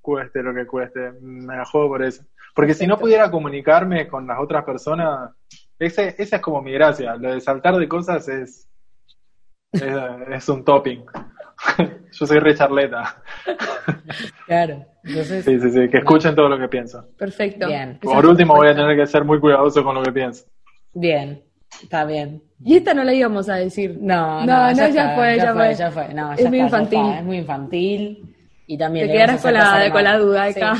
cueste 0.00 0.42
lo 0.42 0.54
que 0.54 0.66
cueste. 0.66 1.12
Me 1.20 1.56
la 1.56 1.64
juego 1.64 1.88
por 1.88 2.02
eso. 2.04 2.22
Porque 2.54 2.74
si 2.74 2.86
no 2.86 2.98
pudiera 2.98 3.30
comunicarme 3.30 4.06
con 4.06 4.26
las 4.26 4.38
otras 4.38 4.64
personas, 4.64 5.30
ese, 5.78 6.14
esa 6.18 6.36
es 6.36 6.42
como 6.42 6.60
mi 6.62 6.72
gracia. 6.72 7.16
Lo 7.16 7.32
de 7.32 7.40
saltar 7.40 7.76
de 7.76 7.88
cosas 7.88 8.28
es, 8.28 8.68
es, 9.72 9.82
es 10.30 10.48
un 10.48 10.64
topping. 10.64 11.04
Yo 12.12 12.26
soy 12.26 12.38
re 12.38 12.54
charleta. 12.54 13.22
Claro. 14.46 14.84
Entonces, 15.02 15.44
Sí, 15.44 15.58
sí, 15.58 15.70
sí, 15.70 15.88
que 15.88 15.98
escuchen 15.98 16.34
todo 16.34 16.48
lo 16.48 16.58
que 16.58 16.68
pienso. 16.68 17.06
Perfecto. 17.18 17.66
Bien. 17.66 17.98
Por 18.00 18.24
último 18.26 18.54
voy 18.54 18.68
a 18.68 18.74
tener 18.74 18.96
que 18.96 19.06
ser 19.06 19.24
muy 19.24 19.40
cuidadoso 19.40 19.82
con 19.82 19.94
lo 19.94 20.02
que 20.02 20.12
pienso. 20.12 20.44
bien. 20.92 21.42
Está 21.82 22.04
bien. 22.04 22.42
Y 22.64 22.76
esta 22.76 22.94
no 22.94 23.04
la 23.04 23.12
íbamos 23.12 23.48
a 23.48 23.56
decir. 23.56 23.98
No, 24.00 24.40
no, 24.40 24.46
No, 24.46 24.66
no, 24.70 24.72
ya, 24.72 24.88
ya 24.88 24.88
está, 24.88 25.14
fue, 25.16 25.36
ya, 25.36 25.44
ya 25.44 25.52
fue, 25.54 25.64
fue. 25.66 25.74
ya 25.74 25.90
fue. 25.90 26.14
No, 26.14 26.32
Es 26.32 26.42
ya 26.42 26.48
muy 26.48 26.60
está, 26.60 26.70
ya 26.78 26.82
infantil. 26.82 26.98
está, 27.00 27.18
Es 27.18 27.24
muy 27.24 27.36
infantil. 27.38 28.34
Y 28.66 28.78
también 28.78 29.06
Te 29.06 29.12
quedarás 29.12 29.42
con 29.42 29.52
la, 29.54 29.90
con 29.92 30.04
la 30.04 30.18
duda 30.18 30.52
Sí. 30.52 30.60
acá. 30.60 30.74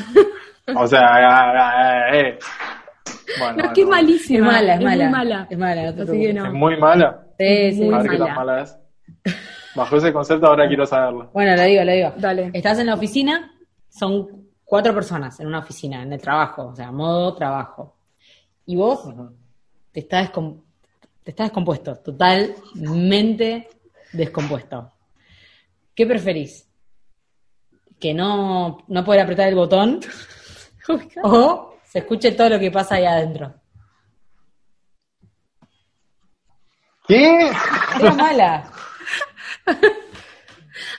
O 0.75 0.87
sea, 0.87 1.01
ah, 1.03 1.53
ah, 1.55 2.15
eh, 2.15 2.29
eh. 2.29 2.39
Bueno, 3.39 3.57
No, 3.59 3.65
es 3.65 3.71
que 3.73 3.81
es 3.83 3.87
bueno. 3.87 4.01
Es 4.01 4.05
malísima. 4.07 4.47
mala, 4.47 4.75
es 4.75 4.81
mala. 4.81 5.05
muy 5.05 5.13
mala. 5.13 5.47
Es 5.51 5.59
mala, 5.59 5.83
no 5.83 5.95
te 5.95 6.03
Así 6.03 6.21
que 6.21 6.33
no. 6.33 6.47
Es 6.47 6.53
muy 6.53 6.77
mala. 6.79 7.27
Sí, 7.39 7.73
sí. 7.75 7.81
Muy 7.83 7.95
A 7.95 7.99
ver 7.99 8.11
qué 8.11 8.19
mala. 8.19 8.27
tan 8.27 8.35
mala 8.47 8.63
es. 8.63 8.79
Bajo 9.75 9.97
ese 9.97 10.13
concepto 10.13 10.47
ahora 10.47 10.67
quiero 10.69 10.87
saberlo. 10.87 11.31
Bueno, 11.35 11.57
lo 11.57 11.63
digo, 11.65 11.85
lo 11.85 11.93
digo. 11.93 12.13
Dale. 12.17 12.51
Estás 12.55 12.79
en 12.79 12.87
la 12.87 12.95
oficina, 12.95 13.53
son 13.91 14.47
cuatro 14.65 14.95
personas 14.95 15.39
en 15.41 15.49
una 15.49 15.59
oficina, 15.59 16.03
en 16.03 16.13
el 16.13 16.21
trabajo, 16.21 16.69
o 16.69 16.75
sea, 16.77 16.91
modo 16.93 17.35
trabajo. 17.35 17.97
Y 18.67 18.77
vos 18.77 19.05
te 19.93 20.01
estás, 20.01 20.33
descom- 20.33 20.61
te 20.63 20.64
estás 20.64 20.64
descompuesto, 21.25 21.97
totalmente 21.97 23.69
descompuesto. 24.13 24.93
¿Qué 25.95 26.07
preferís? 26.07 26.69
¿Que 28.01 28.13
no, 28.13 28.85
no 28.89 29.05
poder 29.05 29.21
apretar 29.21 29.49
el 29.49 29.55
botón 29.55 30.01
o 31.23 31.77
se 31.85 32.01
escuche 32.01 32.33
todo 32.33 32.51
lo 32.51 32.59
que 32.59 32.71
pasa 32.71 32.97
ahí 32.97 33.05
adentro? 33.07 33.55
¿Qué? 37.07 37.51
Era 38.01 38.13
mala. 38.15 38.71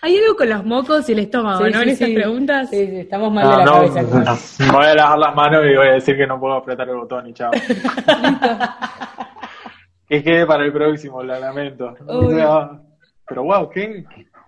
Hay 0.02 0.18
algo 0.18 0.36
con 0.36 0.48
los 0.50 0.64
mocos 0.64 1.10
y 1.10 1.14
el 1.14 1.20
estómago, 1.20 1.66
Sí, 1.66 1.72
¿no? 1.72 1.78
sí, 1.80 1.84
en 1.84 1.90
estas 1.90 2.08
sí. 2.08 2.14
preguntas. 2.16 2.70
Sí, 2.70 2.88
sí, 2.88 2.98
estamos 3.00 3.32
mal 3.34 3.44
de 3.46 3.52
No, 3.52 3.58
la 3.58 3.66
no, 3.66 3.72
cabeza. 3.94 4.02
no. 4.04 4.66
Me 4.68 4.72
voy 4.72 4.86
a 4.86 4.94
lavar 4.96 5.18
las 5.20 5.36
manos 5.36 5.64
y 5.66 5.76
voy 5.76 5.88
a 5.88 5.92
decir 5.94 6.16
que 6.16 6.28
no 6.28 6.40
puedo 6.40 6.54
apretar 6.56 6.88
el 6.88 6.96
botón 6.96 7.28
y 7.28 7.34
chao. 7.34 7.52
que 10.08 10.24
quede 10.24 10.46
para 10.46 10.66
el 10.66 10.72
próximo, 10.72 11.24
la 11.24 11.40
lamento. 11.40 11.94
Pero 13.28 13.44
wow, 13.44 13.70
qué, 13.70 14.04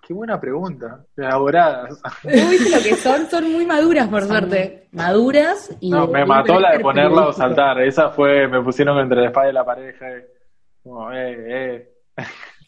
qué 0.08 0.14
buena 0.14 0.40
pregunta. 0.40 1.04
Elaboradas. 1.16 2.00
¿Vos 2.24 2.50
viste 2.50 2.76
lo 2.78 2.84
que 2.84 2.96
son? 2.96 3.28
Son 3.30 3.52
muy 3.52 3.66
maduras, 3.66 4.08
por 4.08 4.24
suerte. 4.24 4.88
Maduras 4.92 5.76
y... 5.80 5.90
No, 5.90 6.08
me 6.08 6.22
y 6.22 6.26
mató 6.26 6.60
la 6.60 6.74
de 6.74 6.80
ponerla 6.80 7.28
o 7.28 7.34
saltar. 7.34 7.82
Esa 7.82 8.10
fue, 8.10 8.48
me 8.48 8.62
pusieron 8.62 9.00
entre 9.00 9.22
la 9.22 9.28
espada 9.28 9.50
y 9.50 9.54
la 9.54 9.66
pareja. 9.66 10.06
y 10.10 10.22
Como, 10.84 11.12
eh, 11.12 11.36
eh. 11.48 11.90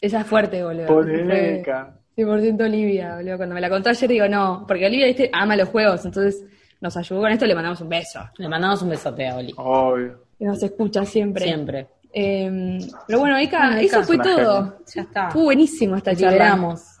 Esa 0.00 0.20
es 0.20 0.26
fuerte, 0.26 0.64
boludo. 0.64 0.86
Polémica. 0.86 1.96
Fue 2.14 2.24
100% 2.24 2.64
Olivia, 2.64 3.16
boludo. 3.16 3.36
Cuando 3.36 3.54
me 3.54 3.60
la 3.60 3.70
contó 3.70 3.90
ayer 3.90 4.10
digo, 4.10 4.28
no, 4.28 4.64
porque 4.66 4.86
Olivia, 4.86 5.06
viste, 5.06 5.30
ama 5.32 5.56
los 5.56 5.68
juegos, 5.68 6.04
entonces 6.04 6.44
nos 6.80 6.96
ayudó 6.96 7.20
con 7.20 7.30
esto, 7.30 7.46
le 7.46 7.54
mandamos 7.54 7.80
un 7.82 7.88
beso. 7.88 8.20
Le 8.38 8.48
mandamos 8.48 8.82
un 8.82 8.90
besote 8.90 9.28
a 9.28 9.36
Oli. 9.36 9.52
Obvio. 9.56 10.24
Que 10.38 10.44
nos 10.44 10.62
escucha 10.62 11.04
siempre. 11.04 11.44
Siempre. 11.44 11.86
Eh, 12.12 12.78
pero 13.06 13.20
bueno, 13.20 13.36
Eka, 13.38 13.58
Bueno, 13.58 13.76
eso 13.76 14.00
es 14.00 14.06
fue 14.06 14.18
todo. 14.18 14.62
genia. 14.64 14.74
Ya 14.94 15.02
está. 15.02 15.26
Estuvo 15.28 15.44
buenísimo 15.44 15.96
esta 15.96 16.12
charla. 16.14 16.30
Liberamos. 16.32 16.98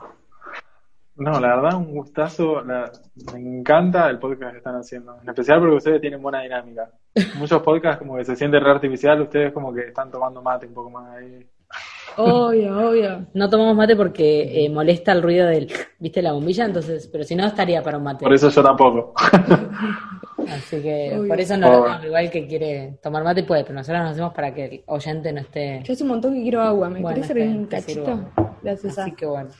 No, 1.16 1.38
la 1.38 1.48
verdad, 1.56 1.74
un 1.76 1.92
gustazo. 1.94 2.62
la- 2.62 2.90
me 3.34 3.40
encanta 3.40 4.08
el 4.08 4.18
podcast 4.18 4.52
que 4.52 4.58
están 4.58 4.76
haciendo. 4.76 5.18
En 5.22 5.28
especial 5.28 5.58
porque 5.60 5.76
ustedes 5.76 6.00
tienen 6.00 6.22
buena 6.22 6.40
dinámica. 6.42 6.88
Muchos 7.36 7.60
podcasts 7.62 7.98
como 7.98 8.16
que 8.16 8.24
se 8.24 8.36
siente 8.36 8.58
re 8.60 8.70
artificial, 8.70 9.20
ustedes 9.20 9.52
como 9.52 9.74
que 9.74 9.88
están 9.88 10.10
tomando 10.10 10.40
mate 10.40 10.66
un 10.66 10.74
poco 10.74 10.90
más 10.90 11.16
ahí. 11.16 11.46
Obvio, 12.16 12.88
obvio. 12.88 13.26
No 13.34 13.48
tomamos 13.48 13.76
mate 13.76 13.96
porque 13.96 14.64
eh, 14.64 14.70
molesta 14.70 15.12
el 15.12 15.22
ruido 15.22 15.46
del, 15.46 15.70
viste, 15.98 16.22
la 16.22 16.32
bombilla, 16.32 16.64
entonces, 16.64 17.08
pero 17.10 17.24
si 17.24 17.34
no 17.34 17.46
estaría 17.46 17.82
para 17.82 17.98
un 17.98 18.04
mate. 18.04 18.24
Por 18.24 18.34
eso 18.34 18.48
yo 18.50 18.62
tampoco. 18.62 19.14
Así 20.48 20.80
que 20.82 21.12
Obvio. 21.16 21.28
por 21.28 21.40
eso 21.40 21.56
no 21.56 21.70
lo 21.70 21.86
hago. 21.86 22.06
Igual 22.06 22.30
que 22.30 22.46
quiere 22.46 22.98
tomar 23.02 23.22
mate 23.22 23.44
puede, 23.44 23.62
pero 23.62 23.74
nosotros 23.74 24.02
nos 24.02 24.12
hacemos 24.12 24.32
para 24.34 24.52
que 24.52 24.64
el 24.64 24.82
oyente 24.86 25.32
no 25.32 25.40
esté. 25.40 25.82
Yo 25.84 25.92
hace 25.92 26.02
un 26.02 26.08
montón 26.08 26.34
que 26.34 26.42
quiero 26.42 26.60
agua, 26.62 26.88
¿me 26.88 27.00
Bueno, 27.00 27.22
bien, 27.34 27.58
un 27.58 27.66
cachito? 27.66 28.30
Gracias. 28.62 28.98
Así 28.98 29.12
que 29.12 29.26
bueno. 29.26 29.50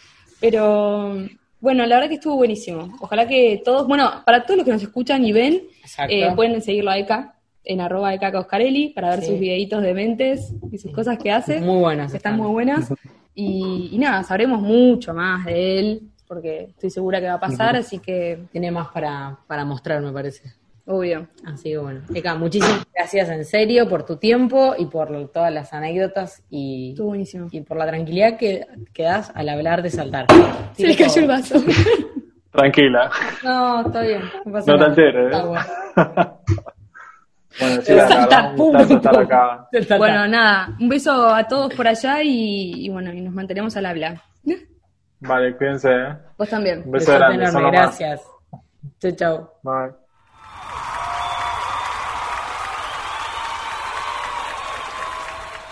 Pero 0.40 1.14
bueno, 1.60 1.84
la 1.86 1.96
verdad 1.96 2.08
que 2.08 2.14
estuvo 2.14 2.36
buenísimo. 2.36 2.96
Ojalá 3.00 3.26
que 3.28 3.60
todos, 3.64 3.86
bueno, 3.86 4.10
para 4.24 4.44
todos 4.44 4.58
los 4.58 4.64
que 4.64 4.72
nos 4.72 4.82
escuchan 4.82 5.24
y 5.24 5.32
ven, 5.32 5.62
eh, 6.08 6.32
pueden 6.34 6.60
seguirlo 6.62 6.90
a 6.90 6.98
Eka 6.98 7.39
en 7.72 7.80
arroba 7.80 8.12
Eka 8.14 8.32
Coscarelli 8.32 8.88
para 8.90 9.10
ver 9.10 9.20
Sí. 9.20 9.26
sus 9.28 9.38
videitos 9.40 9.82
de 9.82 9.94
mentes 9.94 10.52
y 10.72 10.78
sus 10.78 10.92
cosas 10.92 11.18
que 11.18 11.30
hace. 11.30 11.60
Muy 11.60 11.78
buenas. 11.80 12.12
están 12.14 12.36
muy 12.36 12.48
buenas. 12.48 12.92
Y, 13.34 13.90
y 13.92 13.98
nada, 13.98 14.22
sabremos 14.24 14.60
mucho 14.60 15.14
más 15.14 15.44
de 15.46 15.78
él, 15.78 16.02
porque 16.26 16.64
estoy 16.70 16.90
segura 16.90 17.20
que 17.20 17.26
va 17.26 17.34
a 17.34 17.40
pasar, 17.40 17.76
así 17.76 17.98
que, 17.98 18.40
Tiene 18.52 18.70
más 18.70 18.88
para, 18.88 19.38
para 19.46 19.64
mostrar, 19.64 20.00
me 20.02 20.12
parece. 20.12 20.52
obvio. 20.86 21.28
Así 21.46 21.70
que 21.70 21.78
bueno. 21.78 22.00
Eka, 22.12 22.34
muchísimas 22.34 22.84
gracias 22.94 23.28
en 23.30 23.44
serio 23.44 23.88
por 23.88 24.04
tu 24.04 24.16
tiempo 24.16 24.74
y 24.76 24.86
por 24.86 25.28
todas 25.32 25.52
las 25.52 25.72
anécdotas 25.72 26.42
y, 26.50 26.90
Estuvo 26.90 27.08
buenísimo. 27.08 27.46
y 27.52 27.60
por 27.60 27.76
la 27.76 27.86
tranquilidad 27.86 28.36
que, 28.36 28.66
que 28.92 29.04
das 29.04 29.30
al 29.34 29.48
hablar 29.48 29.82
de 29.82 29.90
saltar. 29.90 30.26
Se 30.76 30.86
le 30.88 30.96
cayó 30.96 31.22
el 31.22 31.28
vaso. 31.28 31.54
Tranquila. 32.50 33.10
No, 33.44 33.80
está 33.86 34.02
bien. 34.02 34.22
No, 34.44 34.58
No 34.58 34.64
te 34.64 34.84
alteres, 34.84 35.32
Está 35.32 35.44
¿eh? 35.96 36.60
bueno. 37.60 37.76
Gustazo 37.76 38.56
punto. 38.56 38.94
estar 38.94 39.18
acá. 39.18 39.68
Bueno, 39.98 40.28
nada, 40.28 40.76
un 40.80 40.88
beso 40.88 41.28
a 41.28 41.46
todos 41.46 41.74
por 41.74 41.86
allá 41.86 42.22
y, 42.22 42.86
y 42.86 42.88
bueno, 42.88 43.12
y 43.12 43.20
nos 43.20 43.34
mantenemos 43.34 43.76
al 43.76 43.86
habla. 43.86 44.22
Vale, 45.20 45.54
cuídense. 45.54 45.90
¿eh? 45.90 46.16
Vos 46.38 46.48
también. 46.48 46.82
Un 46.84 46.92
beso 46.92 47.12
grande. 47.12 47.44
enorme, 47.44 47.70
gracias. 47.70 48.22
Chau, 49.00 49.12
chau. 49.12 49.50
Bye. 49.62 49.92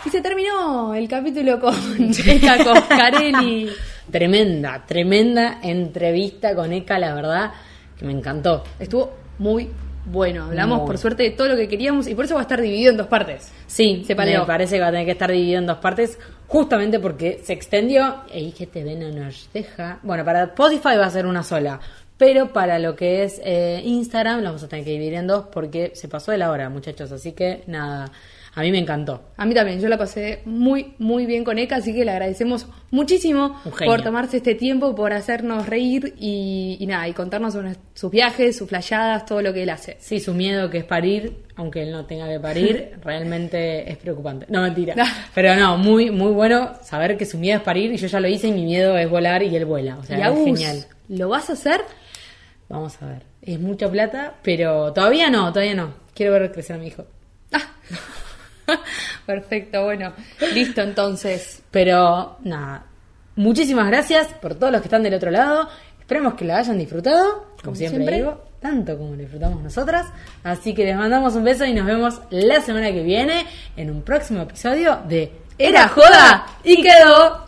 Y 0.04 0.10
se 0.10 0.20
terminó 0.20 0.94
el 0.94 1.08
capítulo 1.08 1.58
con 1.58 1.74
Eka 2.26 2.64
Coscarelli. 2.64 3.70
Tremenda, 4.10 4.86
tremenda 4.86 5.58
entrevista 5.62 6.54
con 6.54 6.72
Eka, 6.72 6.98
la 6.98 7.14
verdad, 7.14 7.52
que 7.98 8.06
me 8.06 8.12
encantó. 8.12 8.64
Estuvo 8.78 9.12
muy 9.38 9.70
bueno. 10.10 10.44
Hablamos 10.44 10.78
Muy. 10.78 10.86
por 10.86 10.98
suerte 10.98 11.22
de 11.22 11.30
todo 11.30 11.48
lo 11.48 11.56
que 11.56 11.68
queríamos 11.68 12.06
y 12.06 12.14
por 12.14 12.24
eso 12.24 12.34
va 12.34 12.40
a 12.40 12.42
estar 12.42 12.60
dividido 12.60 12.90
en 12.90 12.96
dos 12.96 13.06
partes. 13.06 13.52
Sí, 13.66 14.04
Se 14.06 14.14
me 14.14 14.40
parece 14.46 14.76
que 14.76 14.80
va 14.80 14.88
a 14.88 14.90
tener 14.90 15.06
que 15.06 15.12
estar 15.12 15.30
dividido 15.30 15.58
en 15.58 15.66
dos 15.66 15.78
partes, 15.78 16.18
justamente 16.46 16.98
porque 16.98 17.40
se 17.44 17.52
extendió. 17.52 18.22
E 18.32 18.40
IGTV 18.40 18.96
no 18.98 19.10
nos 19.10 19.48
deja. 19.52 19.98
Bueno, 20.02 20.24
para 20.24 20.44
Spotify 20.44 20.96
va 20.96 21.06
a 21.06 21.10
ser 21.10 21.26
una 21.26 21.42
sola, 21.42 21.80
pero 22.16 22.52
para 22.52 22.78
lo 22.78 22.96
que 22.96 23.24
es 23.24 23.40
eh, 23.44 23.80
Instagram 23.84 24.38
lo 24.38 24.46
vamos 24.46 24.62
a 24.62 24.68
tener 24.68 24.84
que 24.84 24.92
dividir 24.92 25.14
en 25.14 25.26
dos 25.26 25.46
porque 25.52 25.92
se 25.94 26.08
pasó 26.08 26.32
de 26.32 26.38
la 26.38 26.50
hora, 26.50 26.68
muchachos. 26.68 27.12
Así 27.12 27.32
que 27.32 27.62
nada, 27.66 28.10
A 28.58 28.62
mí 28.62 28.72
me 28.72 28.78
encantó. 28.78 29.22
A 29.36 29.46
mí 29.46 29.54
también, 29.54 29.80
yo 29.80 29.88
la 29.88 29.96
pasé 29.96 30.42
muy, 30.44 30.94
muy 30.98 31.26
bien 31.26 31.44
con 31.44 31.60
Eka, 31.60 31.76
así 31.76 31.94
que 31.94 32.04
le 32.04 32.10
agradecemos 32.10 32.66
muchísimo 32.90 33.54
por 33.86 34.02
tomarse 34.02 34.38
este 34.38 34.56
tiempo, 34.56 34.96
por 34.96 35.12
hacernos 35.12 35.68
reír 35.68 36.16
y, 36.18 36.76
y 36.80 36.86
nada, 36.88 37.06
y 37.06 37.12
contarnos 37.12 37.52
sobre 37.52 37.76
sus 37.94 38.10
viajes, 38.10 38.56
sus 38.56 38.68
flayadas, 38.68 39.26
todo 39.26 39.42
lo 39.42 39.52
que 39.52 39.62
él 39.62 39.70
hace. 39.70 39.96
Sí, 40.00 40.18
su 40.18 40.34
miedo 40.34 40.70
que 40.70 40.78
es 40.78 40.84
parir, 40.84 41.44
aunque 41.54 41.84
él 41.84 41.92
no 41.92 42.04
tenga 42.04 42.26
que 42.26 42.40
parir, 42.40 42.98
realmente 43.04 43.88
es 43.88 43.96
preocupante. 43.96 44.46
No, 44.48 44.62
mentira. 44.62 44.96
Pero 45.36 45.54
no, 45.54 45.78
muy, 45.78 46.10
muy 46.10 46.32
bueno 46.32 46.72
saber 46.82 47.16
que 47.16 47.26
su 47.26 47.38
miedo 47.38 47.58
es 47.58 47.62
parir 47.62 47.92
y 47.92 47.96
yo 47.96 48.08
ya 48.08 48.18
lo 48.18 48.26
hice 48.26 48.48
y 48.48 48.52
mi 48.52 48.64
miedo 48.64 48.98
es 48.98 49.08
volar 49.08 49.40
y 49.44 49.54
él 49.54 49.66
vuela. 49.66 49.98
O 49.98 50.02
sea, 50.02 50.18
y 50.18 50.32
es 50.32 50.44
genial. 50.44 50.86
¿lo 51.10 51.28
vas 51.28 51.48
a 51.48 51.52
hacer? 51.52 51.82
Vamos 52.68 53.00
a 53.02 53.06
ver. 53.06 53.22
Es 53.40 53.60
mucha 53.60 53.88
plata, 53.88 54.34
pero 54.42 54.92
todavía 54.92 55.30
no, 55.30 55.52
todavía 55.52 55.76
no. 55.76 55.94
Quiero 56.12 56.32
ver 56.32 56.50
crecer 56.50 56.74
a 56.74 56.80
mi 56.80 56.88
hijo. 56.88 57.06
Perfecto, 59.26 59.84
bueno, 59.84 60.12
listo 60.54 60.82
entonces. 60.82 61.62
Pero 61.70 62.38
nada, 62.44 62.84
muchísimas 63.36 63.86
gracias 63.88 64.28
por 64.40 64.54
todos 64.54 64.72
los 64.72 64.80
que 64.80 64.86
están 64.88 65.02
del 65.02 65.14
otro 65.14 65.30
lado. 65.30 65.68
Esperemos 66.00 66.34
que 66.34 66.44
la 66.44 66.58
hayan 66.58 66.78
disfrutado, 66.78 67.24
como, 67.42 67.62
Como 67.64 67.76
siempre, 67.76 67.98
siempre. 67.98 68.16
digo, 68.16 68.44
tanto 68.60 68.96
como 68.96 69.10
lo 69.10 69.16
disfrutamos 69.18 69.62
nosotras. 69.62 70.06
Así 70.42 70.74
que 70.74 70.84
les 70.84 70.96
mandamos 70.96 71.34
un 71.34 71.44
beso 71.44 71.64
y 71.64 71.74
nos 71.74 71.86
vemos 71.86 72.20
la 72.30 72.60
semana 72.60 72.90
que 72.92 73.02
viene 73.02 73.46
en 73.76 73.90
un 73.90 74.02
próximo 74.02 74.42
episodio 74.42 75.00
de 75.08 75.32
Era 75.58 75.88
joda 75.88 76.46
y 76.64 76.82
quedó. 76.82 77.47